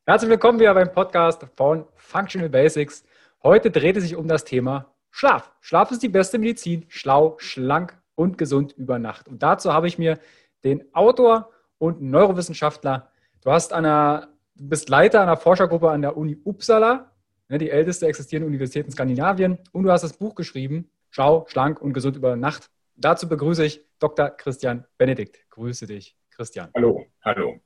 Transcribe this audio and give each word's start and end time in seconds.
Herzlich 0.05 0.29
willkommen 0.29 0.61
wieder 0.61 0.73
beim 0.73 0.93
Podcast 0.93 1.45
von 1.57 1.83
Functional 1.95 2.47
Basics. 2.47 3.03
Heute 3.43 3.69
dreht 3.69 3.97
es 3.97 4.03
sich 4.03 4.15
um 4.15 4.29
das 4.29 4.45
Thema 4.45 4.85
Schlaf. 5.11 5.51
Schlaf 5.61 5.91
ist 5.91 6.03
die 6.03 6.09
beste 6.09 6.37
Medizin. 6.37 6.85
Schlau, 6.89 7.35
schlank 7.39 7.97
und 8.15 8.37
gesund 8.37 8.73
über 8.73 8.99
Nacht. 8.99 9.27
Und 9.27 9.43
dazu 9.43 9.73
habe 9.73 9.87
ich 9.87 9.97
mir 9.97 10.19
den 10.63 10.93
Autor 10.93 11.51
und 11.77 12.01
Neurowissenschaftler, 12.01 13.11
du 13.43 13.51
hast 13.51 13.73
einer, 13.73 14.29
du 14.55 14.69
bist 14.69 14.89
Leiter 14.89 15.21
einer 15.21 15.37
Forschergruppe 15.37 15.91
an 15.91 16.01
der 16.01 16.17
Uni 16.17 16.37
Uppsala, 16.43 17.11
ne, 17.49 17.57
die 17.57 17.69
älteste 17.69 18.07
existierende 18.07 18.47
Universität 18.47 18.85
in 18.85 18.91
Skandinavien, 18.91 19.59
und 19.71 19.83
du 19.83 19.91
hast 19.91 20.01
das 20.01 20.13
Buch 20.13 20.35
geschrieben, 20.35 20.89
Schlau, 21.09 21.45
schlank 21.47 21.81
und 21.81 21.93
gesund 21.93 22.15
über 22.15 22.35
Nacht 22.35 22.69
dazu 22.97 23.29
begrüße 23.29 23.63
ich 23.63 23.85
Dr. 23.99 24.29
Christian 24.29 24.85
Benedikt. 24.97 25.49
Grüße 25.49 25.87
dich, 25.87 26.17
Christian. 26.31 26.71
Hallo, 26.75 27.05
hallo. 27.23 27.59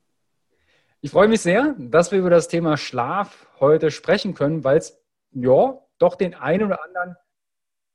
Ich 1.00 1.10
freue 1.10 1.28
mich 1.28 1.40
sehr, 1.40 1.74
dass 1.78 2.12
wir 2.12 2.18
über 2.18 2.30
das 2.30 2.48
Thema 2.48 2.76
Schlaf 2.76 3.48
heute 3.58 3.90
sprechen 3.90 4.34
können, 4.34 4.62
weil 4.62 4.78
es 4.78 5.02
ja 5.32 5.78
doch 5.98 6.14
den 6.14 6.34
einen 6.34 6.66
oder 6.66 6.84
anderen 6.84 7.16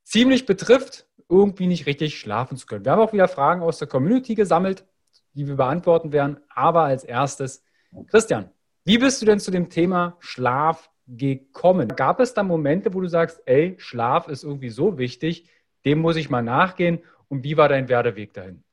ziemlich 0.08 0.46
betrifft, 0.46 1.06
irgendwie 1.30 1.68
nicht 1.68 1.86
richtig 1.86 2.18
schlafen 2.18 2.56
zu 2.56 2.66
können. 2.66 2.86
Wir 2.86 2.94
haben 2.94 3.02
auch 3.02 3.12
wieder 3.12 3.28
Fragen 3.28 3.62
aus 3.62 3.78
der 3.78 3.90
Community 3.90 4.36
gesammelt, 4.36 4.86
die 5.34 5.48
wir 5.48 5.56
beantworten 5.56 6.14
werden. 6.14 6.38
Aber 6.48 6.84
als 6.84 7.04
erstes, 7.04 7.64
Christian, 8.08 8.50
wie 8.86 8.98
bist 8.98 9.22
du 9.22 9.26
denn 9.26 9.40
zu 9.40 9.52
dem 9.52 9.70
Thema 9.70 10.16
Schlaf 10.20 10.90
gekommen? 11.08 11.90
Gab 11.90 12.22
es 12.22 12.34
da 12.34 12.44
Momente, 12.44 12.94
wo 12.94 13.02
du 13.02 13.10
sagst, 13.10 13.42
ey, 13.46 13.76
Schlaf 13.80 14.30
ist 14.30 14.44
irgendwie 14.44 14.70
so 14.70 14.98
wichtig, 14.98 15.50
dem 15.86 16.00
muss 16.00 16.16
ich 16.16 16.30
mal 16.30 16.42
nachgehen 16.42 17.04
und 17.28 17.44
wie 17.44 17.58
war 17.58 17.68
dein 17.68 17.90
Werdeweg 17.90 18.34
dahin? 18.34 18.64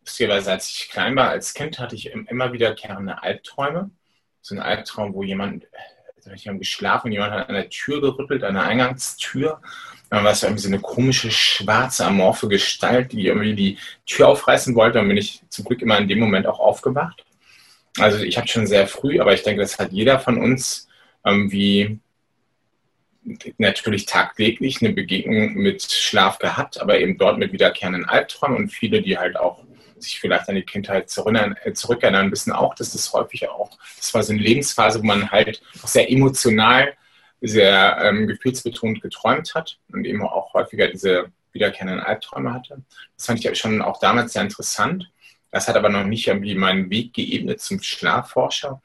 Lustigerweise, 0.00 0.52
als 0.52 0.70
ich 0.70 0.88
klein 0.88 1.14
war, 1.16 1.28
als 1.28 1.52
Kind 1.52 1.78
hatte 1.78 1.94
ich 1.94 2.06
immer 2.06 2.54
wieder 2.54 2.74
gerne 2.74 3.22
Albträume. 3.22 3.90
So 4.40 4.54
ein 4.54 4.60
Albtraum, 4.60 5.12
wo 5.12 5.22
jemand, 5.22 5.66
ich 6.34 6.48
habe 6.48 6.58
geschlafen 6.58 7.08
und 7.08 7.12
jemand 7.12 7.32
hat 7.32 7.48
an 7.48 7.54
der 7.54 7.68
Tür 7.68 8.00
gerüttelt, 8.00 8.44
an 8.44 8.54
der 8.54 8.64
Eingangstür. 8.64 9.60
Dann 10.10 10.24
war 10.24 10.32
es 10.32 10.42
irgendwie 10.42 10.62
so 10.62 10.68
eine 10.68 10.80
komische, 10.80 11.30
schwarze, 11.30 12.04
amorphe 12.04 12.48
Gestalt, 12.48 13.12
die 13.12 13.26
irgendwie 13.26 13.54
die 13.54 13.78
Tür 14.06 14.28
aufreißen 14.28 14.74
wollte. 14.74 14.98
Dann 14.98 15.08
bin 15.08 15.16
ich 15.16 15.42
zum 15.48 15.64
Glück 15.64 15.82
immer 15.82 15.98
in 15.98 16.08
dem 16.08 16.18
Moment 16.18 16.46
auch 16.46 16.58
aufgewacht. 16.58 17.24
Also 17.98 18.18
ich 18.18 18.36
habe 18.36 18.48
schon 18.48 18.66
sehr 18.66 18.86
früh, 18.86 19.20
aber 19.20 19.34
ich 19.34 19.42
denke, 19.42 19.62
das 19.62 19.78
hat 19.78 19.92
jeder 19.92 20.18
von 20.18 20.38
uns 20.38 20.88
irgendwie 21.24 21.98
natürlich 23.58 24.06
tagtäglich 24.06 24.80
eine 24.80 24.92
Begegnung 24.92 25.54
mit 25.54 25.82
Schlaf 25.82 26.38
gehabt, 26.38 26.80
aber 26.80 26.98
eben 26.98 27.18
dort 27.18 27.38
mit 27.38 27.52
wiederkehrenden 27.52 28.06
Albträumen 28.06 28.56
und 28.56 28.68
viele, 28.70 29.02
die 29.02 29.18
halt 29.18 29.36
auch 29.36 29.62
sich 30.02 30.20
vielleicht 30.20 30.48
an 30.48 30.54
die 30.54 30.62
Kindheit 30.62 31.04
äh, 31.04 31.72
zurückerinnern, 31.72 32.30
wissen 32.30 32.52
auch, 32.52 32.74
dass 32.74 32.92
das 32.92 33.12
häufig 33.12 33.48
auch, 33.48 33.70
das 33.96 34.12
war 34.14 34.22
so 34.22 34.32
eine 34.32 34.42
Lebensphase, 34.42 35.00
wo 35.00 35.04
man 35.04 35.30
halt 35.30 35.62
sehr 35.84 36.10
emotional, 36.10 36.94
sehr 37.40 37.98
ähm, 38.02 38.26
gefühlsbetont 38.26 39.00
geträumt 39.00 39.54
hat 39.54 39.78
und 39.92 40.04
eben 40.04 40.22
auch 40.22 40.52
häufiger 40.54 40.88
diese 40.88 41.32
wiederkehrenden 41.52 42.00
Albträume 42.00 42.52
hatte. 42.52 42.82
Das 43.16 43.26
fand 43.26 43.44
ich 43.44 43.58
schon 43.58 43.82
auch 43.82 43.98
damals 43.98 44.34
sehr 44.34 44.42
interessant. 44.42 45.10
Das 45.50 45.66
hat 45.66 45.76
aber 45.76 45.88
noch 45.88 46.04
nicht 46.04 46.28
irgendwie 46.28 46.54
meinen 46.54 46.90
Weg 46.90 47.14
geebnet 47.14 47.60
zum 47.60 47.82
Schlafforscher 47.82 48.80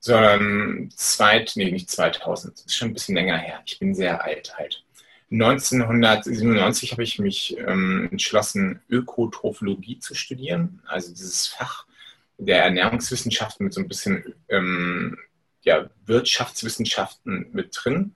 sondern 0.00 0.90
zweit, 0.94 1.52
nee, 1.56 1.70
nicht 1.70 1.90
2000, 1.90 2.54
das 2.54 2.66
ist 2.66 2.76
schon 2.76 2.88
ein 2.88 2.94
bisschen 2.94 3.16
länger 3.16 3.36
her. 3.36 3.60
Ich 3.66 3.78
bin 3.78 3.94
sehr 3.94 4.22
alt 4.22 4.56
halt. 4.56 4.84
1997 5.30 6.92
habe 6.92 7.02
ich 7.02 7.18
mich 7.18 7.56
ähm, 7.58 8.08
entschlossen, 8.10 8.80
Ökotrophologie 8.88 9.98
zu 9.98 10.14
studieren, 10.14 10.82
also 10.86 11.10
dieses 11.10 11.46
Fach 11.46 11.86
der 12.38 12.62
Ernährungswissenschaften 12.64 13.64
mit 13.64 13.74
so 13.74 13.80
ein 13.80 13.88
bisschen 13.88 14.34
ähm, 14.48 15.18
ja, 15.62 15.90
Wirtschaftswissenschaften 16.06 17.48
mit 17.52 17.76
drin. 17.78 18.14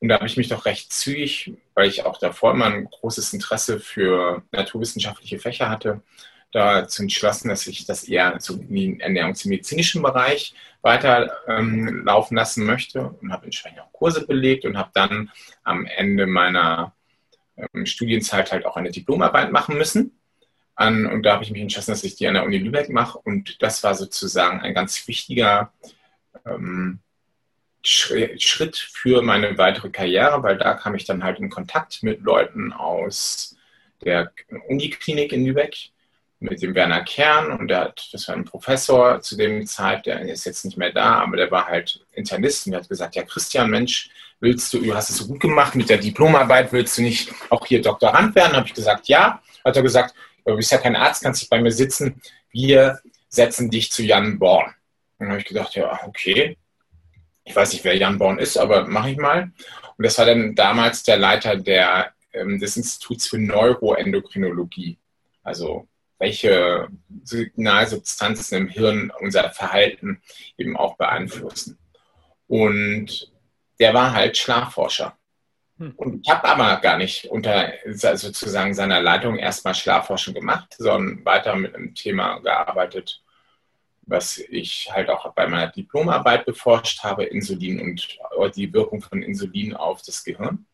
Und 0.00 0.08
da 0.08 0.14
habe 0.14 0.26
ich 0.26 0.36
mich 0.36 0.48
doch 0.48 0.64
recht 0.64 0.92
zügig, 0.92 1.54
weil 1.74 1.88
ich 1.88 2.04
auch 2.04 2.18
davor 2.18 2.52
immer 2.52 2.66
ein 2.66 2.84
großes 2.84 3.32
Interesse 3.32 3.80
für 3.80 4.42
naturwissenschaftliche 4.52 5.40
Fächer 5.40 5.68
hatte, 5.68 6.02
dazu 6.52 7.02
entschlossen, 7.02 7.48
dass 7.48 7.66
ich 7.66 7.84
das 7.86 8.04
eher 8.04 8.36
so 8.40 8.54
in 8.54 8.74
den 8.74 9.00
ernährungsmedizinischen 9.00 10.02
Bereich 10.02 10.54
weiter 10.82 11.30
ähm, 11.46 12.04
lassen 12.30 12.64
möchte 12.64 13.08
und 13.20 13.32
habe 13.32 13.46
entsprechend 13.46 13.80
auch 13.80 13.92
Kurse 13.92 14.26
belegt 14.26 14.64
und 14.64 14.78
habe 14.78 14.90
dann 14.94 15.30
am 15.64 15.86
Ende 15.86 16.26
meiner 16.26 16.94
ähm, 17.56 17.84
Studienzeit 17.84 18.52
halt 18.52 18.64
auch 18.64 18.76
eine 18.76 18.90
Diplomarbeit 18.90 19.52
machen 19.52 19.76
müssen. 19.76 20.12
An, 20.74 21.06
und 21.06 21.24
da 21.24 21.34
habe 21.34 21.44
ich 21.44 21.50
mich 21.50 21.60
entschlossen, 21.60 21.90
dass 21.90 22.04
ich 22.04 22.14
die 22.14 22.26
an 22.28 22.34
der 22.34 22.44
Uni 22.44 22.58
Lübeck 22.58 22.88
mache. 22.88 23.18
Und 23.18 23.60
das 23.62 23.82
war 23.82 23.94
sozusagen 23.94 24.60
ein 24.60 24.74
ganz 24.74 25.08
wichtiger 25.08 25.72
ähm, 26.46 27.00
Schritt 27.82 28.76
für 28.76 29.22
meine 29.22 29.56
weitere 29.58 29.90
Karriere, 29.90 30.42
weil 30.42 30.56
da 30.56 30.74
kam 30.74 30.94
ich 30.94 31.04
dann 31.04 31.24
halt 31.24 31.38
in 31.38 31.48
Kontakt 31.48 32.02
mit 32.02 32.20
Leuten 32.20 32.72
aus 32.72 33.56
der 34.04 34.32
Uniklinik 34.68 35.32
in 35.32 35.44
Lübeck, 35.44 35.90
mit 36.40 36.62
dem 36.62 36.74
Werner 36.74 37.02
Kern 37.02 37.50
und 37.52 37.68
der 37.68 37.80
hat, 37.80 38.08
das 38.12 38.28
war 38.28 38.36
ein 38.36 38.44
Professor 38.44 39.20
zu 39.20 39.36
dem 39.36 39.66
Zeit, 39.66 40.06
der 40.06 40.20
ist 40.20 40.44
jetzt 40.44 40.64
nicht 40.64 40.76
mehr 40.76 40.92
da, 40.92 41.20
aber 41.20 41.36
der 41.36 41.50
war 41.50 41.66
halt 41.66 42.04
Internist 42.12 42.66
und 42.66 42.72
der 42.72 42.80
hat 42.82 42.88
gesagt, 42.88 43.16
ja 43.16 43.24
Christian, 43.24 43.70
Mensch, 43.70 44.10
willst 44.40 44.72
du, 44.72 44.80
du 44.80 44.94
hast 44.94 45.10
es 45.10 45.16
so 45.16 45.26
gut 45.26 45.40
gemacht 45.40 45.74
mit 45.74 45.90
der 45.90 45.98
Diplomarbeit, 45.98 46.72
willst 46.72 46.96
du 46.98 47.02
nicht 47.02 47.32
auch 47.50 47.66
hier 47.66 47.82
Doktorand 47.82 48.34
werden? 48.34 48.56
Habe 48.56 48.66
ich 48.66 48.74
gesagt, 48.74 49.08
ja. 49.08 49.42
Hat 49.64 49.76
er 49.76 49.82
gesagt, 49.82 50.14
du 50.44 50.54
bist 50.54 50.70
ja 50.70 50.78
kein 50.78 50.96
Arzt, 50.96 51.22
kannst 51.22 51.42
dich 51.42 51.48
bei 51.48 51.60
mir 51.60 51.72
sitzen, 51.72 52.20
wir 52.50 53.00
setzen 53.28 53.70
dich 53.70 53.90
zu 53.90 54.02
Jan 54.02 54.38
Born. 54.38 54.72
Dann 55.18 55.30
habe 55.30 55.40
ich 55.40 55.46
gedacht, 55.46 55.74
ja, 55.74 56.00
okay. 56.06 56.56
Ich 57.44 57.56
weiß 57.56 57.72
nicht, 57.72 57.84
wer 57.84 57.96
Jan 57.96 58.18
Born 58.18 58.38
ist, 58.38 58.56
aber 58.56 58.86
mache 58.86 59.10
ich 59.10 59.16
mal. 59.16 59.50
Und 59.96 60.04
das 60.04 60.16
war 60.18 60.26
dann 60.26 60.54
damals 60.54 61.02
der 61.02 61.16
Leiter 61.16 61.56
der, 61.56 62.12
ähm, 62.32 62.60
des 62.60 62.76
Instituts 62.76 63.26
für 63.26 63.38
Neuroendokrinologie. 63.38 64.98
Also 65.42 65.88
welche 66.18 66.88
Signalsubstanzen 67.22 68.58
im 68.58 68.68
Hirn 68.68 69.12
unser 69.20 69.50
Verhalten 69.50 70.20
eben 70.56 70.76
auch 70.76 70.96
beeinflussen. 70.96 71.78
Und 72.46 73.32
der 73.78 73.94
war 73.94 74.12
halt 74.12 74.36
Schlafforscher. 74.36 75.16
Hm. 75.78 75.92
Und 75.96 76.26
ich 76.26 76.30
habe 76.32 76.48
aber 76.48 76.80
gar 76.80 76.98
nicht 76.98 77.26
unter 77.26 77.72
sozusagen 77.86 78.74
seiner 78.74 79.00
Leitung 79.00 79.38
erstmal 79.38 79.74
Schlafforschung 79.74 80.34
gemacht, 80.34 80.74
sondern 80.78 81.24
weiter 81.24 81.54
mit 81.54 81.74
einem 81.74 81.94
Thema 81.94 82.38
gearbeitet, 82.40 83.22
was 84.02 84.38
ich 84.38 84.88
halt 84.90 85.10
auch 85.10 85.32
bei 85.34 85.46
meiner 85.46 85.68
Diplomarbeit 85.68 86.46
beforscht 86.46 87.04
habe, 87.04 87.24
Insulin 87.24 87.80
und 87.80 88.18
die 88.56 88.72
Wirkung 88.72 89.00
von 89.02 89.22
Insulin 89.22 89.74
auf 89.74 90.02
das 90.02 90.24
Gehirn. 90.24 90.66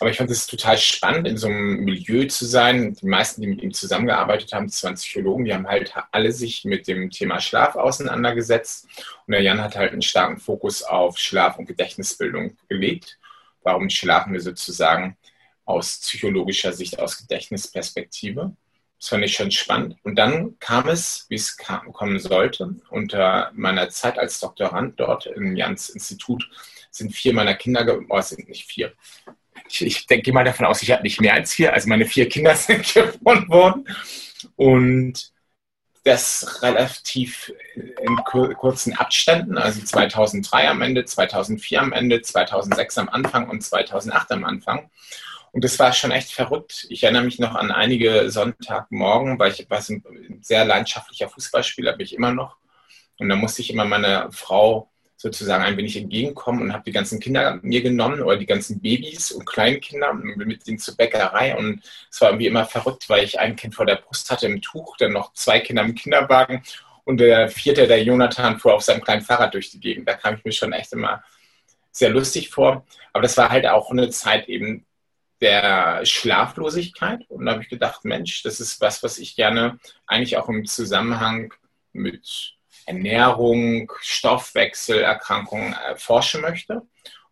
Aber 0.00 0.10
ich 0.10 0.16
fand 0.16 0.30
es 0.30 0.46
total 0.46 0.76
spannend, 0.76 1.28
in 1.28 1.36
so 1.36 1.46
einem 1.46 1.84
Milieu 1.84 2.26
zu 2.26 2.44
sein. 2.46 2.94
Die 2.94 3.06
meisten, 3.06 3.40
die 3.40 3.46
mit 3.46 3.62
ihm 3.62 3.72
zusammengearbeitet 3.72 4.52
haben, 4.52 4.68
20 4.68 5.08
Psychologen, 5.08 5.44
die 5.44 5.54
haben 5.54 5.68
halt 5.68 5.94
alle 6.10 6.32
sich 6.32 6.64
mit 6.64 6.88
dem 6.88 7.10
Thema 7.10 7.40
Schlaf 7.40 7.76
auseinandergesetzt. 7.76 8.88
Und 9.26 9.32
der 9.32 9.42
Jan 9.42 9.62
hat 9.62 9.76
halt 9.76 9.92
einen 9.92 10.02
starken 10.02 10.38
Fokus 10.38 10.82
auf 10.82 11.18
Schlaf- 11.18 11.58
und 11.58 11.66
Gedächtnisbildung 11.66 12.56
gelegt. 12.68 13.18
Warum 13.62 13.88
schlafen 13.88 14.32
wir 14.32 14.40
sozusagen 14.40 15.16
aus 15.64 16.00
psychologischer 16.00 16.72
Sicht, 16.72 16.98
aus 16.98 17.18
Gedächtnisperspektive? 17.18 18.56
Das 18.98 19.10
fand 19.10 19.24
ich 19.24 19.34
schon 19.34 19.50
spannend. 19.52 19.96
Und 20.02 20.16
dann 20.16 20.58
kam 20.58 20.88
es, 20.88 21.26
wie 21.28 21.34
es 21.36 21.56
kam, 21.56 21.92
kommen 21.92 22.18
sollte. 22.18 22.74
Unter 22.90 23.52
meiner 23.54 23.90
Zeit 23.90 24.18
als 24.18 24.40
Doktorand 24.40 24.98
dort 24.98 25.26
im 25.26 25.54
Jans 25.54 25.90
Institut 25.90 26.48
sind 26.90 27.14
vier 27.14 27.32
meiner 27.32 27.54
Kinder, 27.54 27.98
oh, 28.08 28.18
es 28.18 28.30
sind 28.30 28.48
nicht 28.48 28.66
vier, 28.66 28.92
ich, 29.68 29.82
ich 29.82 30.06
denke 30.06 30.32
mal 30.32 30.44
davon 30.44 30.66
aus, 30.66 30.82
ich 30.82 30.90
habe 30.90 31.02
nicht 31.02 31.20
mehr 31.20 31.34
als 31.34 31.54
vier. 31.54 31.72
Also 31.72 31.88
meine 31.88 32.06
vier 32.06 32.28
Kinder 32.28 32.54
sind 32.54 32.92
geboren 32.92 33.48
worden. 33.48 33.88
Und 34.56 35.32
das 36.04 36.62
relativ 36.62 37.52
in 37.74 38.16
kurzen 38.24 38.92
Abständen, 38.94 39.56
also 39.56 39.80
2003 39.80 40.68
am 40.68 40.82
Ende, 40.82 41.06
2004 41.06 41.80
am 41.80 41.92
Ende, 41.92 42.20
2006 42.20 42.98
am 42.98 43.08
Anfang 43.08 43.48
und 43.48 43.62
2008 43.62 44.32
am 44.32 44.44
Anfang. 44.44 44.90
Und 45.52 45.64
das 45.64 45.78
war 45.78 45.92
schon 45.92 46.10
echt 46.10 46.32
verrückt. 46.32 46.86
Ich 46.90 47.04
erinnere 47.04 47.24
mich 47.24 47.38
noch 47.38 47.54
an 47.54 47.70
einige 47.70 48.30
Sonntagmorgen, 48.30 49.38
weil 49.38 49.52
ich 49.52 49.70
war 49.70 49.78
ein 49.78 50.38
sehr 50.42 50.64
leidenschaftlicher 50.64 51.28
Fußballspieler, 51.28 51.92
bin 51.92 52.04
ich 52.04 52.14
immer 52.14 52.32
noch. 52.32 52.56
Und 53.18 53.28
da 53.28 53.36
musste 53.36 53.62
ich 53.62 53.70
immer 53.70 53.84
meine 53.84 54.28
Frau 54.30 54.90
sozusagen 55.16 55.64
ein 55.64 55.76
wenig 55.76 55.96
entgegenkommen 55.96 56.62
und 56.62 56.72
habe 56.72 56.84
die 56.84 56.92
ganzen 56.92 57.20
Kinder 57.20 57.58
mir 57.62 57.82
genommen 57.82 58.20
oder 58.20 58.36
die 58.36 58.46
ganzen 58.46 58.80
Babys 58.80 59.32
und 59.32 59.46
Kleinkinder 59.46 60.12
mit 60.12 60.66
denen 60.66 60.78
zur 60.78 60.96
Bäckerei 60.96 61.56
und 61.56 61.82
es 62.10 62.20
war 62.20 62.30
irgendwie 62.30 62.46
immer 62.46 62.64
verrückt, 62.66 63.08
weil 63.08 63.24
ich 63.24 63.38
ein 63.38 63.56
Kind 63.56 63.74
vor 63.74 63.86
der 63.86 63.96
Brust 63.96 64.30
hatte 64.30 64.46
im 64.46 64.60
Tuch, 64.60 64.96
dann 64.98 65.12
noch 65.12 65.32
zwei 65.32 65.60
Kinder 65.60 65.82
im 65.82 65.94
Kinderwagen 65.94 66.62
und 67.04 67.18
der 67.18 67.48
vierte, 67.48 67.86
der 67.86 68.02
Jonathan, 68.02 68.58
fuhr 68.58 68.74
auf 68.74 68.82
seinem 68.82 69.02
kleinen 69.02 69.22
Fahrrad 69.22 69.54
durch 69.54 69.70
die 69.70 69.80
Gegend. 69.80 70.08
Da 70.08 70.14
kam 70.14 70.34
ich 70.34 70.44
mir 70.44 70.52
schon 70.52 70.72
echt 70.72 70.92
immer 70.92 71.22
sehr 71.90 72.10
lustig 72.10 72.50
vor. 72.50 72.84
Aber 73.12 73.22
das 73.22 73.36
war 73.36 73.50
halt 73.50 73.66
auch 73.66 73.90
eine 73.90 74.10
Zeit 74.10 74.48
eben 74.48 74.84
der 75.40 76.04
Schlaflosigkeit 76.06 77.28
und 77.28 77.44
da 77.44 77.52
habe 77.52 77.62
ich 77.62 77.68
gedacht, 77.68 78.04
Mensch, 78.04 78.42
das 78.42 78.60
ist 78.60 78.80
was, 78.80 79.02
was 79.02 79.18
ich 79.18 79.36
gerne 79.36 79.78
eigentlich 80.06 80.36
auch 80.36 80.48
im 80.48 80.64
Zusammenhang 80.64 81.52
mit 81.92 82.54
Ernährung, 82.86 83.90
Stoffwechselerkrankungen 84.00 85.72
erforschen 85.72 86.40
möchte. 86.40 86.82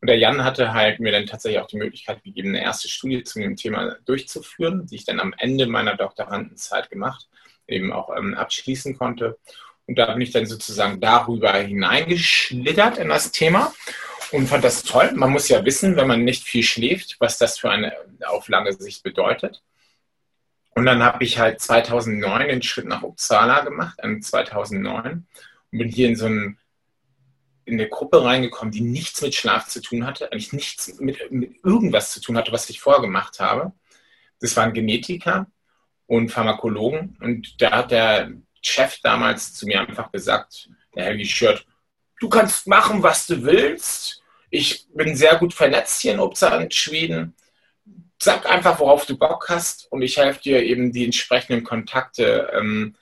Und 0.00 0.08
der 0.08 0.18
Jan 0.18 0.44
hatte 0.44 0.72
halt 0.72 0.98
mir 0.98 1.12
dann 1.12 1.26
tatsächlich 1.26 1.60
auch 1.60 1.68
die 1.68 1.76
Möglichkeit 1.76 2.24
gegeben, 2.24 2.48
eine 2.48 2.62
erste 2.62 2.88
Studie 2.88 3.22
zu 3.22 3.38
dem 3.38 3.54
Thema 3.54 3.96
durchzuführen, 4.04 4.86
die 4.86 4.96
ich 4.96 5.04
dann 5.04 5.20
am 5.20 5.32
Ende 5.38 5.66
meiner 5.66 5.96
Doktorandenzeit 5.96 6.90
gemacht, 6.90 7.28
eben 7.68 7.92
auch 7.92 8.10
ähm, 8.16 8.34
abschließen 8.34 8.98
konnte. 8.98 9.38
Und 9.86 9.98
da 9.98 10.12
bin 10.12 10.22
ich 10.22 10.32
dann 10.32 10.46
sozusagen 10.46 11.00
darüber 11.00 11.54
hineingeschlittert 11.54 12.98
in 12.98 13.10
das 13.10 13.30
Thema 13.30 13.72
und 14.32 14.48
fand 14.48 14.64
das 14.64 14.82
toll. 14.82 15.12
Man 15.14 15.30
muss 15.30 15.48
ja 15.48 15.64
wissen, 15.64 15.96
wenn 15.96 16.08
man 16.08 16.24
nicht 16.24 16.44
viel 16.44 16.62
schläft, 16.62 17.16
was 17.20 17.38
das 17.38 17.58
für 17.58 17.70
eine 17.70 17.92
auf 18.26 18.48
lange 18.48 18.72
Sicht 18.72 19.02
bedeutet. 19.02 19.62
Und 20.74 20.86
dann 20.86 21.02
habe 21.02 21.22
ich 21.24 21.38
halt 21.38 21.60
2009 21.60 22.48
den 22.48 22.62
Schritt 22.62 22.86
nach 22.86 23.02
Uppsala 23.02 23.60
gemacht, 23.60 24.00
2009, 24.20 25.26
und 25.70 25.78
bin 25.78 25.88
hier 25.88 26.08
in 26.08 26.16
so 26.16 26.26
ein, 26.26 26.58
in 27.64 27.74
eine 27.74 27.88
Gruppe 27.88 28.24
reingekommen, 28.24 28.72
die 28.72 28.80
nichts 28.80 29.20
mit 29.22 29.34
Schlaf 29.34 29.68
zu 29.68 29.80
tun 29.80 30.06
hatte, 30.06 30.32
eigentlich 30.32 30.52
nichts 30.52 30.98
mit, 30.98 31.30
mit 31.30 31.56
irgendwas 31.62 32.12
zu 32.12 32.20
tun 32.20 32.36
hatte, 32.36 32.52
was 32.52 32.70
ich 32.70 32.80
vorher 32.80 33.02
gemacht 33.02 33.38
habe. 33.38 33.72
Das 34.40 34.56
waren 34.56 34.72
Genetiker 34.72 35.46
und 36.06 36.30
Pharmakologen. 36.30 37.16
Und 37.20 37.60
da 37.60 37.70
hat 37.70 37.90
der 37.90 38.32
Chef 38.62 38.98
damals 39.02 39.54
zu 39.54 39.66
mir 39.66 39.80
einfach 39.80 40.10
gesagt, 40.10 40.68
der 40.94 41.04
Helgi 41.04 41.26
Schört, 41.26 41.66
du 42.20 42.28
kannst 42.28 42.66
machen, 42.66 43.02
was 43.02 43.26
du 43.26 43.42
willst. 43.44 44.22
Ich 44.50 44.86
bin 44.94 45.16
sehr 45.16 45.36
gut 45.36 45.54
vernetzt 45.54 46.00
hier 46.00 46.14
in 46.14 46.20
Uppsala 46.20 46.60
in 46.62 46.70
Schweden 46.70 47.34
sag 48.22 48.48
einfach, 48.48 48.78
worauf 48.78 49.04
du 49.04 49.18
Bock 49.18 49.48
hast 49.48 49.90
und 49.90 50.02
ich 50.02 50.16
helfe 50.16 50.40
dir 50.40 50.62
eben 50.62 50.92
die 50.92 51.04
entsprechenden 51.04 51.64
Kontakte 51.64 52.52
ähm, 52.54 52.94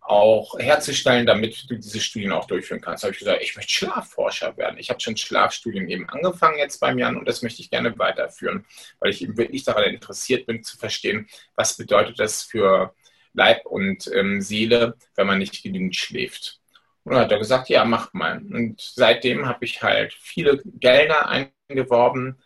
auch 0.00 0.58
herzustellen, 0.58 1.26
damit 1.26 1.68
du 1.68 1.76
diese 1.76 1.98
Studien 1.98 2.32
auch 2.32 2.46
durchführen 2.46 2.82
kannst. 2.82 3.02
Da 3.02 3.06
habe 3.06 3.14
ich 3.14 3.18
gesagt, 3.18 3.42
ich 3.42 3.56
möchte 3.56 3.72
Schlafforscher 3.72 4.56
werden. 4.56 4.78
Ich 4.78 4.90
habe 4.90 5.00
schon 5.00 5.16
Schlafstudien 5.16 5.88
eben 5.88 6.08
angefangen 6.08 6.58
jetzt 6.58 6.78
beim 6.78 6.98
Jan 6.98 7.16
und 7.16 7.26
das 7.26 7.42
möchte 7.42 7.62
ich 7.62 7.70
gerne 7.70 7.98
weiterführen, 7.98 8.66
weil 9.00 9.10
ich 9.10 9.22
eben 9.22 9.36
wirklich 9.36 9.64
daran 9.64 9.84
interessiert 9.84 10.46
bin 10.46 10.62
zu 10.62 10.76
verstehen, 10.76 11.26
was 11.54 11.76
bedeutet 11.76 12.20
das 12.20 12.42
für 12.42 12.94
Leib 13.32 13.64
und 13.64 14.10
ähm, 14.14 14.42
Seele, 14.42 14.96
wenn 15.14 15.26
man 15.26 15.38
nicht 15.38 15.62
genügend 15.62 15.96
schläft. 15.96 16.60
Und 17.04 17.14
dann 17.14 17.22
hat 17.22 17.32
er 17.32 17.38
gesagt, 17.38 17.70
ja, 17.70 17.84
mach 17.84 18.12
mal. 18.12 18.38
Und 18.38 18.80
seitdem 18.80 19.46
habe 19.46 19.64
ich 19.64 19.82
halt 19.82 20.12
viele 20.12 20.62
Gelder 20.64 21.28
eingeworben, 21.28 22.36